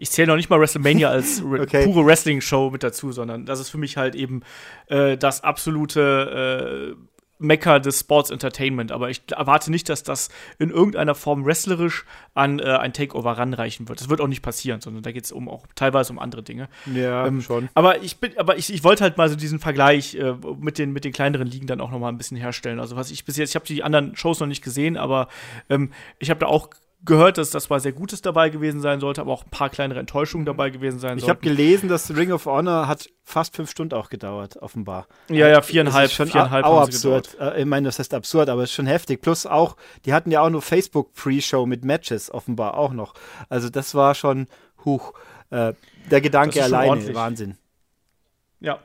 ich 0.00 0.10
zähle 0.10 0.28
noch 0.28 0.36
nicht 0.36 0.48
mal 0.50 0.60
WrestleMania 0.60 1.08
als 1.10 1.42
Okay. 1.44 1.84
pure 1.84 2.04
Wrestling-Show 2.06 2.70
mit 2.70 2.82
dazu, 2.82 3.10
sondern 3.12 3.46
das 3.46 3.58
ist 3.60 3.70
für 3.70 3.78
mich 3.78 3.96
halt 3.96 4.14
eben 4.14 4.42
äh, 4.86 5.16
das 5.16 5.42
absolute 5.42 6.96
äh, 6.96 7.17
Mecker 7.38 7.80
des 7.80 8.00
Sports 8.00 8.30
Entertainment. 8.30 8.92
Aber 8.92 9.10
ich 9.10 9.22
erwarte 9.30 9.70
nicht, 9.70 9.88
dass 9.88 10.02
das 10.02 10.28
in 10.58 10.70
irgendeiner 10.70 11.14
Form 11.14 11.44
wrestlerisch 11.44 12.04
an 12.34 12.58
äh, 12.58 12.64
ein 12.64 12.92
Takeover 12.92 13.32
ranreichen 13.32 13.88
wird. 13.88 14.00
Das 14.00 14.08
wird 14.08 14.20
auch 14.20 14.26
nicht 14.26 14.42
passieren, 14.42 14.80
sondern 14.80 15.02
da 15.02 15.12
geht 15.12 15.24
es 15.24 15.32
um 15.32 15.48
auch 15.48 15.66
teilweise 15.74 16.12
um 16.12 16.18
andere 16.18 16.42
Dinge. 16.42 16.68
Ja, 16.92 17.26
Ähm, 17.26 17.40
schon. 17.40 17.68
Aber 17.74 18.02
ich 18.02 18.18
bin, 18.18 18.36
aber 18.38 18.58
ich, 18.58 18.72
ich 18.72 18.84
wollte 18.84 19.04
halt 19.04 19.16
mal 19.16 19.28
so 19.28 19.36
diesen 19.36 19.58
Vergleich 19.60 20.14
äh, 20.14 20.34
mit, 20.58 20.78
den, 20.78 20.92
mit 20.92 21.04
den 21.04 21.12
kleineren 21.12 21.46
Ligen 21.46 21.66
dann 21.66 21.80
auch 21.80 21.90
noch 21.90 21.98
mal 21.98 22.08
ein 22.08 22.18
bisschen 22.18 22.36
herstellen. 22.36 22.80
Also 22.80 22.96
was 22.96 23.10
ich 23.10 23.24
bis 23.24 23.36
jetzt, 23.36 23.50
ich 23.50 23.54
habe 23.54 23.66
die 23.66 23.82
anderen 23.82 24.16
Shows 24.16 24.40
noch 24.40 24.46
nicht 24.46 24.62
gesehen, 24.62 24.96
aber 24.96 25.28
ähm, 25.68 25.92
ich 26.18 26.30
habe 26.30 26.40
da 26.40 26.46
auch 26.46 26.70
gehört, 27.04 27.38
dass 27.38 27.50
das 27.50 27.70
mal 27.70 27.80
sehr 27.80 27.92
Gutes 27.92 28.22
dabei 28.22 28.50
gewesen 28.50 28.80
sein 28.80 29.00
sollte, 29.00 29.20
aber 29.20 29.32
auch 29.32 29.44
ein 29.44 29.50
paar 29.50 29.70
kleinere 29.70 30.00
Enttäuschungen 30.00 30.44
dabei 30.44 30.70
gewesen 30.70 30.98
sein 30.98 31.16
Ich 31.18 31.28
habe 31.28 31.40
gelesen, 31.40 31.88
dass 31.88 32.14
Ring 32.14 32.32
of 32.32 32.46
Honor 32.46 32.88
hat 32.88 33.08
fast 33.24 33.54
fünf 33.56 33.70
Stunden 33.70 33.94
auch 33.94 34.10
gedauert, 34.10 34.56
offenbar. 34.56 35.06
Ja, 35.28 35.48
ja, 35.48 35.56
Das 35.56 35.66
viereinhalb, 35.66 36.06
ist 36.06 36.14
schon 36.14 36.28
viereinhalb 36.28 36.64
auch 36.64 36.82
absurd. 36.82 37.36
Äh, 37.40 37.60
Ich 37.60 37.66
meine, 37.66 37.86
das 37.86 37.98
heißt 37.98 38.14
absurd, 38.14 38.48
aber 38.48 38.62
es 38.62 38.70
ist 38.70 38.74
schon 38.76 38.86
heftig. 38.86 39.20
Plus 39.22 39.46
auch, 39.46 39.76
die 40.04 40.12
hatten 40.12 40.30
ja 40.30 40.40
auch 40.42 40.50
nur 40.50 40.62
Facebook 40.62 41.14
Pre-Show 41.14 41.66
mit 41.66 41.84
Matches 41.84 42.32
offenbar 42.32 42.76
auch 42.76 42.92
noch. 42.92 43.14
Also 43.48 43.68
das 43.70 43.94
war 43.94 44.14
schon 44.14 44.46
huch. 44.84 45.12
Äh, 45.50 45.74
der 46.10 46.20
Gedanke 46.20 46.58
Das 46.58 46.66
alleine, 46.66 46.90
ordentlich. 46.90 47.14
Wahnsinn. 47.16 47.56
Ja, 48.60 48.80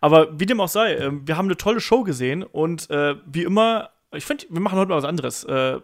aber 0.00 0.40
wie 0.40 0.46
dem 0.46 0.60
auch 0.60 0.68
sei, 0.68 0.96
ähm, 0.96 1.28
wir 1.28 1.36
haben 1.36 1.46
eine 1.46 1.56
tolle 1.56 1.80
Show 1.80 2.02
gesehen 2.02 2.42
und 2.42 2.88
äh, 2.88 3.14
wie 3.26 3.42
immer, 3.42 3.90
ich 4.12 4.24
finde, 4.24 4.46
wir 4.48 4.60
machen 4.60 4.78
heute 4.78 4.88
mal 4.88 4.96
was 4.96 5.04
anderes. 5.04 5.44
Äh, 5.44 5.80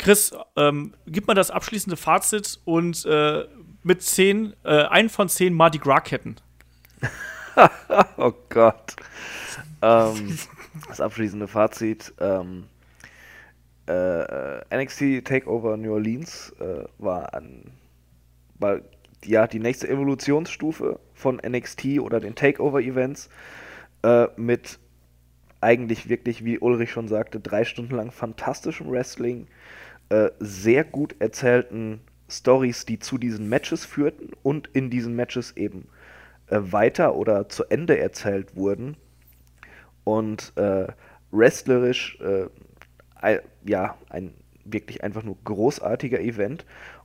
Chris, 0.00 0.32
ähm, 0.56 0.94
gib 1.06 1.26
mal 1.28 1.34
das 1.34 1.50
abschließende 1.50 1.98
Fazit 1.98 2.58
und 2.64 3.04
äh, 3.04 3.44
mit 3.82 4.02
zehn, 4.02 4.54
äh, 4.64 4.84
einen 4.84 5.10
von 5.10 5.28
zehn 5.28 5.52
Mardi 5.54 5.78
Gras-Ketten. 5.78 6.36
Oh 8.16 8.32
Gott. 8.48 8.96
ähm, 9.82 10.38
das 10.88 11.00
abschließende 11.00 11.46
Fazit. 11.48 12.14
Ähm, 12.18 12.68
äh, 13.86 14.74
NXT 14.74 15.24
Takeover 15.24 15.76
New 15.76 15.92
Orleans 15.92 16.54
äh, 16.60 16.84
war, 16.98 17.34
an, 17.34 17.72
war 18.58 18.80
ja, 19.24 19.46
die 19.46 19.58
nächste 19.58 19.88
Evolutionsstufe 19.88 21.00
von 21.12 21.42
NXT 21.46 21.98
oder 21.98 22.20
den 22.20 22.34
Takeover-Events 22.34 23.28
äh, 24.04 24.28
mit 24.36 24.78
eigentlich 25.60 26.08
wirklich, 26.08 26.44
wie 26.44 26.58
Ulrich 26.58 26.90
schon 26.90 27.08
sagte, 27.08 27.40
drei 27.40 27.64
Stunden 27.64 27.96
lang 27.96 28.10
fantastischem 28.12 28.90
Wrestling, 28.90 29.48
äh, 30.10 30.30
sehr 30.40 30.84
gut 30.84 31.16
erzählten 31.20 32.00
Stories, 32.28 32.86
die 32.86 32.98
zu 32.98 33.18
diesen 33.18 33.48
Matches 33.48 33.84
führten 33.84 34.30
und 34.42 34.68
in 34.72 34.90
diesen 34.90 35.16
Matches 35.16 35.56
eben 35.56 35.88
äh, 36.48 36.58
weiter 36.60 37.16
oder 37.16 37.48
zu 37.48 37.64
Ende 37.66 37.98
erzählt 37.98 38.56
wurden 38.56 38.96
und 40.04 40.52
äh, 40.56 40.86
wrestlerisch 41.32 42.18
äh, 42.20 42.46
ja 43.64 43.96
ein 44.08 44.34
wirklich 44.64 45.02
einfach 45.04 45.22
nur 45.22 45.36
großartiger 45.44 46.20
Event 46.20 46.64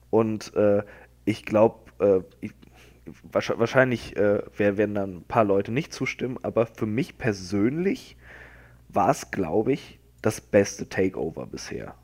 und 0.10 0.54
äh, 0.56 0.84
ich 1.26 1.46
glaube 1.46 1.80
ich- 2.42 2.52
wahrsch- 3.32 3.58
wahrscheinlich 3.58 4.16
wer- 4.16 4.78
werden 4.78 4.96
dann 4.96 5.18
ein 5.18 5.24
paar 5.24 5.46
Leute 5.46 5.72
nicht 5.72 5.94
zustimmen 5.94 6.38
aber 6.44 6.66
für 6.66 6.86
mich 6.86 7.18
persönlich 7.18 8.18
war 8.90 9.10
es 9.12 9.32
glaube 9.32 9.74
ich 9.74 10.00
das 10.22 10.42
beste 10.42 10.90
Takeover 10.90 11.46
bisher 11.48 11.96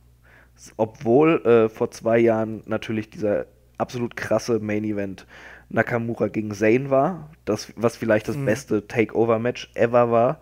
obwohl 0.78 1.44
äh, 1.46 1.70
vor 1.70 1.92
zwei 1.92 2.20
Jahren 2.20 2.64
natürlich 2.66 3.10
dieser 3.10 3.46
absolut 3.78 4.16
krasse 4.16 4.60
Main 4.60 4.84
Event 4.84 5.26
Nakamura 5.70 6.28
gegen 6.28 6.52
Zayn 6.52 6.90
war, 6.90 7.30
das, 7.46 7.72
was 7.76 7.98
vielleicht 7.98 8.28
das 8.28 8.38
beste 8.38 8.88
Takeover-Match 8.88 9.72
ever 9.74 10.12
war, 10.12 10.42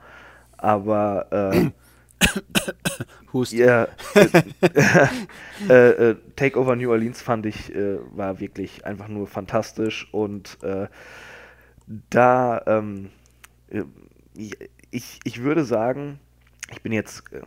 aber 0.57 1.51
äh, 1.53 1.69
Hust. 3.33 3.53
ja, 3.53 3.87
äh, 5.69 5.89
äh, 5.89 6.15
Takeover 6.35 6.75
New 6.75 6.89
Orleans 6.89 7.21
fand 7.21 7.45
ich, 7.45 7.73
äh, 7.73 7.99
war 8.15 8.39
wirklich 8.39 8.85
einfach 8.85 9.07
nur 9.07 9.27
fantastisch 9.27 10.07
und 10.11 10.57
äh, 10.63 10.87
da, 12.09 12.61
ähm, 12.65 13.09
äh, 13.69 13.83
ich, 14.91 15.19
ich 15.23 15.43
würde 15.43 15.63
sagen, 15.63 16.19
ich 16.71 16.81
bin 16.81 16.91
jetzt 16.91 17.23
äh, 17.31 17.41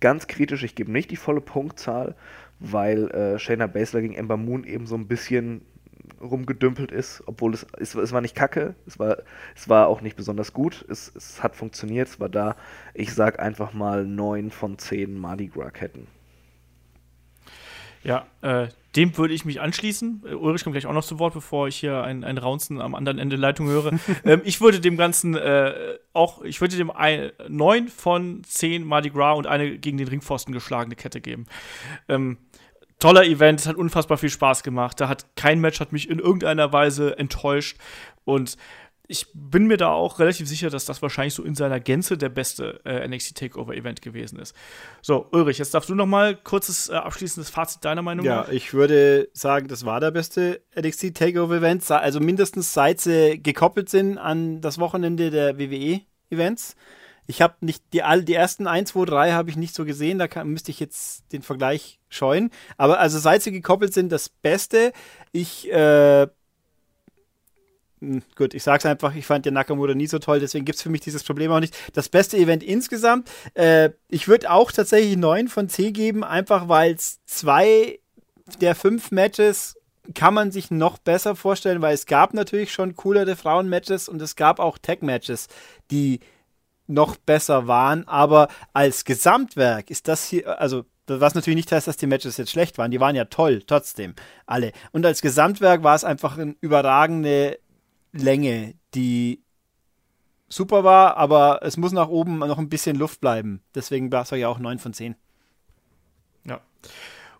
ganz 0.00 0.26
kritisch, 0.26 0.62
ich 0.62 0.74
gebe 0.74 0.92
nicht 0.92 1.10
die 1.10 1.16
volle 1.16 1.40
Punktzahl, 1.40 2.14
weil 2.60 3.10
äh, 3.10 3.38
Shayna 3.38 3.66
Baszler 3.66 4.00
gegen 4.00 4.14
Ember 4.14 4.36
Moon 4.36 4.64
eben 4.64 4.86
so 4.86 4.96
ein 4.96 5.08
bisschen 5.08 5.62
rumgedümpelt 6.20 6.90
ist, 6.90 7.22
obwohl 7.26 7.54
es, 7.54 7.66
es, 7.78 7.94
es 7.94 8.12
war 8.12 8.20
nicht 8.20 8.34
kacke, 8.34 8.74
es 8.86 8.98
war, 8.98 9.18
es 9.54 9.68
war 9.68 9.88
auch 9.88 10.00
nicht 10.00 10.16
besonders 10.16 10.52
gut, 10.52 10.84
es, 10.88 11.12
es 11.14 11.42
hat 11.42 11.54
funktioniert, 11.54 12.08
es 12.08 12.20
war 12.20 12.28
da. 12.28 12.56
Ich 12.94 13.14
sag 13.14 13.38
einfach 13.38 13.72
mal 13.72 14.04
9 14.04 14.50
von 14.50 14.78
10 14.78 15.18
Mardi 15.18 15.48
Gras 15.48 15.72
Ketten. 15.72 16.06
Ja, 18.04 18.26
äh, 18.42 18.68
dem 18.96 19.16
würde 19.16 19.34
ich 19.34 19.44
mich 19.44 19.60
anschließen. 19.60 20.24
Äh, 20.26 20.34
Ulrich 20.34 20.64
kommt 20.64 20.74
gleich 20.74 20.86
auch 20.86 20.92
noch 20.92 21.04
zu 21.04 21.18
Wort, 21.18 21.34
bevor 21.34 21.68
ich 21.68 21.76
hier 21.76 22.02
ein, 22.02 22.24
ein 22.24 22.38
Raunzen 22.38 22.80
am 22.80 22.94
anderen 22.94 23.18
Ende 23.18 23.36
der 23.36 23.40
Leitung 23.40 23.68
höre. 23.68 23.92
ähm, 24.24 24.40
ich 24.44 24.60
würde 24.60 24.80
dem 24.80 24.96
Ganzen 24.96 25.36
äh, 25.36 25.98
auch, 26.12 26.42
ich 26.42 26.60
würde 26.60 26.76
dem 26.76 26.90
ein, 26.90 27.30
9 27.48 27.88
von 27.88 28.42
10 28.44 28.84
Mardi 28.84 29.10
Gras 29.10 29.36
und 29.36 29.46
eine 29.46 29.78
gegen 29.78 29.98
den 29.98 30.08
Ringpfosten 30.08 30.52
geschlagene 30.52 30.96
Kette 30.96 31.20
geben. 31.20 31.46
Ähm, 32.08 32.38
toller 32.98 33.24
Event, 33.24 33.60
es 33.60 33.66
hat 33.66 33.76
unfassbar 33.76 34.18
viel 34.18 34.30
Spaß 34.30 34.62
gemacht. 34.62 35.00
Da 35.00 35.08
hat 35.08 35.26
kein 35.36 35.60
Match 35.60 35.80
hat 35.80 35.92
mich 35.92 36.08
in 36.08 36.18
irgendeiner 36.18 36.72
Weise 36.72 37.18
enttäuscht 37.18 37.76
und 38.24 38.56
ich 39.10 39.26
bin 39.32 39.66
mir 39.66 39.78
da 39.78 39.88
auch 39.88 40.18
relativ 40.18 40.46
sicher, 40.46 40.68
dass 40.68 40.84
das 40.84 41.00
wahrscheinlich 41.00 41.32
so 41.32 41.42
in 41.42 41.54
seiner 41.54 41.80
Gänze 41.80 42.18
der 42.18 42.28
beste 42.28 42.80
äh, 42.84 43.08
NXT 43.08 43.38
Takeover 43.38 43.74
Event 43.74 44.02
gewesen 44.02 44.38
ist. 44.38 44.54
So, 45.00 45.26
Ulrich, 45.32 45.56
jetzt 45.56 45.72
darfst 45.72 45.88
du 45.88 45.94
noch 45.94 46.06
mal 46.06 46.36
kurzes 46.36 46.90
äh, 46.90 46.92
abschließendes 46.92 47.48
Fazit 47.48 47.84
deiner 47.86 48.02
Meinung 48.02 48.26
ja, 48.26 48.36
nach. 48.36 48.48
Ja, 48.48 48.52
ich 48.52 48.74
würde 48.74 49.30
sagen, 49.32 49.66
das 49.66 49.86
war 49.86 49.98
der 50.00 50.10
beste 50.10 50.60
NXT 50.78 51.14
Takeover 51.14 51.56
Event, 51.56 51.90
also 51.90 52.20
mindestens 52.20 52.74
seit 52.74 53.00
sie 53.00 53.42
gekoppelt 53.42 53.88
sind 53.88 54.18
an 54.18 54.60
das 54.60 54.78
Wochenende 54.78 55.30
der 55.30 55.58
WWE 55.58 56.02
Events. 56.28 56.76
Ich 57.26 57.40
habe 57.40 57.56
nicht 57.60 57.82
die 57.94 58.02
all 58.02 58.22
die 58.22 58.34
ersten 58.34 58.66
1, 58.66 58.90
2, 58.90 59.06
3 59.06 59.32
habe 59.32 59.48
ich 59.48 59.56
nicht 59.56 59.74
so 59.74 59.86
gesehen, 59.86 60.18
da 60.18 60.28
kann, 60.28 60.48
müsste 60.48 60.70
ich 60.70 60.80
jetzt 60.80 61.32
den 61.32 61.42
Vergleich 61.42 61.98
scheuen, 62.10 62.50
aber 62.76 63.00
also 63.00 63.18
seit 63.18 63.42
sie 63.42 63.52
gekoppelt 63.52 63.94
sind, 63.94 64.12
das 64.12 64.28
Beste. 64.28 64.92
Ich 65.32 65.70
äh, 65.70 66.26
gut, 68.36 68.54
ich 68.54 68.62
sag's 68.62 68.86
einfach, 68.86 69.14
ich 69.14 69.26
fand 69.26 69.46
den 69.46 69.54
Nakamura 69.54 69.94
nie 69.94 70.06
so 70.06 70.18
toll, 70.18 70.40
deswegen 70.40 70.64
gibt's 70.64 70.82
für 70.82 70.90
mich 70.90 71.00
dieses 71.00 71.24
Problem 71.24 71.50
auch 71.52 71.60
nicht. 71.60 71.76
Das 71.94 72.08
beste 72.08 72.36
Event 72.36 72.62
insgesamt, 72.62 73.30
äh, 73.54 73.90
ich 74.08 74.28
würde 74.28 74.50
auch 74.50 74.72
tatsächlich 74.72 75.16
9 75.16 75.48
von 75.48 75.68
10 75.68 75.92
geben, 75.92 76.24
einfach 76.24 76.68
weil 76.68 76.96
zwei 77.26 77.98
der 78.60 78.74
fünf 78.74 79.10
Matches 79.10 79.76
kann 80.14 80.34
man 80.34 80.50
sich 80.50 80.70
noch 80.70 80.98
besser 80.98 81.36
vorstellen, 81.36 81.82
weil 81.82 81.94
es 81.94 82.06
gab 82.06 82.32
natürlich 82.34 82.72
schon 82.72 82.96
coolere 82.96 83.36
Frauen-Matches 83.36 84.08
und 84.08 84.22
es 84.22 84.36
gab 84.36 84.58
auch 84.58 84.78
Tag-Matches, 84.78 85.48
die 85.90 86.20
noch 86.86 87.16
besser 87.16 87.66
waren, 87.66 88.08
aber 88.08 88.48
als 88.72 89.04
Gesamtwerk 89.04 89.90
ist 89.90 90.08
das 90.08 90.26
hier, 90.26 90.58
also 90.58 90.84
was 91.06 91.34
natürlich 91.34 91.56
nicht 91.56 91.72
heißt, 91.72 91.86
dass 91.86 91.96
die 91.96 92.06
Matches 92.06 92.36
jetzt 92.36 92.50
schlecht 92.50 92.78
waren, 92.78 92.90
die 92.90 93.00
waren 93.00 93.14
ja 93.14 93.26
toll, 93.26 93.62
trotzdem, 93.66 94.14
alle. 94.46 94.72
Und 94.92 95.06
als 95.06 95.22
Gesamtwerk 95.22 95.82
war 95.82 95.94
es 95.94 96.04
einfach 96.04 96.36
eine 96.36 96.54
überragende 96.60 97.58
Länge, 98.12 98.74
die 98.94 99.42
super 100.48 100.84
war, 100.84 101.16
aber 101.16 101.60
es 101.62 101.76
muss 101.76 101.92
nach 101.92 102.08
oben 102.08 102.38
noch 102.38 102.58
ein 102.58 102.68
bisschen 102.68 102.96
Luft 102.96 103.20
bleiben. 103.20 103.62
Deswegen 103.74 104.10
war 104.10 104.22
es 104.22 104.30
ja 104.30 104.48
auch 104.48 104.58
9 104.58 104.78
von 104.78 104.92
10. 104.92 105.14
Ja. 106.44 106.60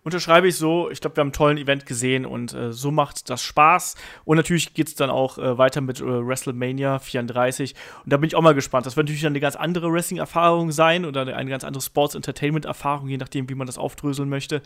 Unterschreibe 0.09 0.47
ich 0.47 0.55
so. 0.55 0.89
Ich 0.89 1.01
glaube, 1.01 1.17
wir 1.17 1.21
haben 1.21 1.27
einen 1.27 1.33
tollen 1.33 1.57
Event 1.59 1.85
gesehen 1.85 2.25
und 2.25 2.51
äh, 2.51 2.73
so 2.73 2.89
macht 2.89 3.29
das 3.29 3.43
Spaß. 3.43 3.93
Und 4.25 4.37
natürlich 4.37 4.73
geht 4.73 4.87
es 4.87 4.95
dann 4.95 5.11
auch 5.11 5.37
äh, 5.37 5.59
weiter 5.59 5.81
mit 5.81 6.01
äh, 6.01 6.03
WrestleMania 6.03 6.97
34. 6.97 7.75
Und 8.03 8.11
da 8.11 8.17
bin 8.17 8.27
ich 8.27 8.35
auch 8.35 8.41
mal 8.41 8.55
gespannt. 8.55 8.87
Das 8.87 8.97
wird 8.97 9.05
natürlich 9.05 9.21
dann 9.21 9.33
eine 9.33 9.39
ganz 9.39 9.55
andere 9.55 9.93
Wrestling-Erfahrung 9.93 10.71
sein 10.71 11.05
oder 11.05 11.21
eine 11.21 11.49
ganz 11.51 11.63
andere 11.63 11.83
Sports-Entertainment-Erfahrung, 11.83 13.07
je 13.07 13.17
nachdem, 13.17 13.47
wie 13.49 13.53
man 13.53 13.67
das 13.67 13.77
aufdröseln 13.77 14.29
möchte. 14.29 14.63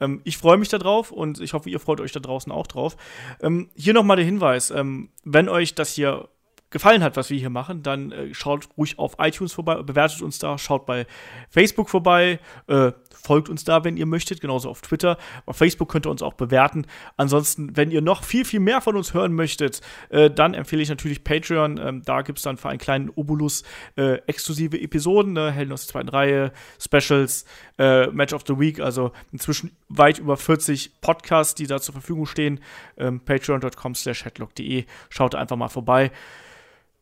Ähm, 0.00 0.20
ich 0.22 0.38
freue 0.38 0.58
mich 0.58 0.68
darauf 0.68 1.10
und 1.10 1.40
ich 1.40 1.54
hoffe, 1.54 1.68
ihr 1.68 1.80
freut 1.80 2.00
euch 2.00 2.12
da 2.12 2.20
draußen 2.20 2.52
auch 2.52 2.68
drauf. 2.68 2.96
Ähm, 3.40 3.70
hier 3.74 3.94
nochmal 3.94 4.16
der 4.16 4.26
Hinweis: 4.26 4.70
ähm, 4.70 5.08
Wenn 5.24 5.48
euch 5.48 5.74
das 5.74 5.92
hier 5.92 6.28
gefallen 6.74 7.02
hat, 7.04 7.16
was 7.16 7.30
wir 7.30 7.38
hier 7.38 7.50
machen, 7.50 7.82
dann 7.82 8.12
äh, 8.12 8.34
schaut 8.34 8.68
ruhig 8.76 8.98
auf 8.98 9.14
iTunes 9.18 9.52
vorbei, 9.52 9.82
bewertet 9.82 10.20
uns 10.22 10.38
da, 10.38 10.58
schaut 10.58 10.84
bei 10.84 11.06
Facebook 11.48 11.88
vorbei, 11.88 12.40
äh, 12.66 12.90
folgt 13.22 13.48
uns 13.48 13.62
da, 13.62 13.84
wenn 13.84 13.96
ihr 13.96 14.06
möchtet, 14.06 14.40
genauso 14.40 14.68
auf 14.68 14.82
Twitter. 14.82 15.16
Auf 15.46 15.56
Facebook 15.56 15.88
könnt 15.88 16.06
ihr 16.06 16.10
uns 16.10 16.20
auch 16.20 16.34
bewerten. 16.34 16.86
Ansonsten, 17.16 17.76
wenn 17.76 17.92
ihr 17.92 18.02
noch 18.02 18.24
viel, 18.24 18.44
viel 18.44 18.58
mehr 18.58 18.80
von 18.80 18.96
uns 18.96 19.14
hören 19.14 19.32
möchtet, 19.32 19.80
äh, 20.10 20.30
dann 20.30 20.52
empfehle 20.52 20.82
ich 20.82 20.88
natürlich 20.88 21.22
Patreon. 21.22 21.78
Ähm, 21.78 22.02
da 22.04 22.22
gibt 22.22 22.38
es 22.38 22.42
dann 22.42 22.56
für 22.56 22.68
einen 22.68 22.80
kleinen 22.80 23.08
Obolus 23.08 23.62
äh, 23.96 24.16
exklusive 24.26 24.78
Episoden, 24.78 25.32
ne? 25.32 25.52
Helden 25.52 25.72
aus 25.72 25.86
der 25.86 25.92
zweiten 25.92 26.08
Reihe, 26.08 26.52
Specials, 26.78 27.44
äh, 27.78 28.08
Match 28.08 28.34
of 28.34 28.42
the 28.48 28.58
Week, 28.58 28.80
also 28.80 29.12
inzwischen 29.32 29.70
weit 29.88 30.18
über 30.18 30.36
40 30.36 31.00
Podcasts, 31.00 31.54
die 31.54 31.68
da 31.68 31.80
zur 31.80 31.92
Verfügung 31.92 32.26
stehen. 32.26 32.60
Ähm, 32.96 33.20
Patreon.com 33.20 33.94
slash 33.94 34.24
headlock.de. 34.24 34.86
Schaut 35.08 35.36
einfach 35.36 35.56
mal 35.56 35.68
vorbei. 35.68 36.10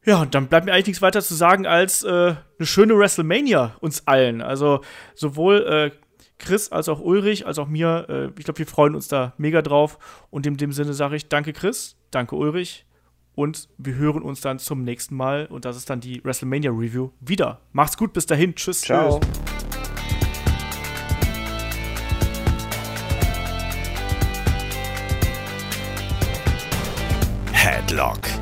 Ja, 0.05 0.21
und 0.21 0.35
dann 0.35 0.49
bleibt 0.49 0.67
mir 0.67 0.73
eigentlich 0.73 0.89
nichts 0.89 1.03
weiter 1.03 1.23
zu 1.23 1.35
sagen 1.35 1.67
als 1.67 2.03
äh, 2.03 2.09
eine 2.09 2.67
schöne 2.67 2.99
WrestleMania 2.99 3.77
uns 3.81 4.07
allen. 4.09 4.43
Also 4.43 4.81
sowohl 5.15 5.65
äh, 5.67 5.91
Chris 6.39 6.73
als 6.73 6.89
auch 6.89 7.01
Ulrich, 7.01 7.47
als 7.47 7.59
auch 7.59 7.69
mir. 7.69 8.07
Äh, 8.09 8.39
ich 8.39 8.45
glaube, 8.45 8.59
wir 8.59 8.67
freuen 8.67 8.97
uns 8.97 9.07
da 9.07 9.33
mega 9.39 9.63
drauf. 9.63 10.27
Und 10.31 10.45
in 10.47 10.57
dem 10.57 10.73
Sinne 10.73 10.93
sage 10.93 11.15
ich 11.15 11.29
danke 11.29 11.53
Chris, 11.53 11.97
danke 12.11 12.35
Ulrich. 12.35 12.85
Und 13.35 13.69
wir 13.79 13.95
hören 13.95 14.23
uns 14.23 14.41
dann 14.41 14.59
zum 14.59 14.83
nächsten 14.83 15.15
Mal. 15.15 15.47
Und 15.47 15.65
das 15.65 15.77
ist 15.77 15.89
dann 15.89 16.01
die 16.01 16.23
WrestleMania 16.25 16.73
Review 16.73 17.11
wieder. 17.21 17.61
Macht's 17.71 17.97
gut, 17.97 18.13
bis 18.13 18.27
dahin. 18.27 18.57
Tschüss. 18.57 18.81
Ciao. 18.81 19.21
Tschüss. 19.21 19.31
Headlock 27.53 28.42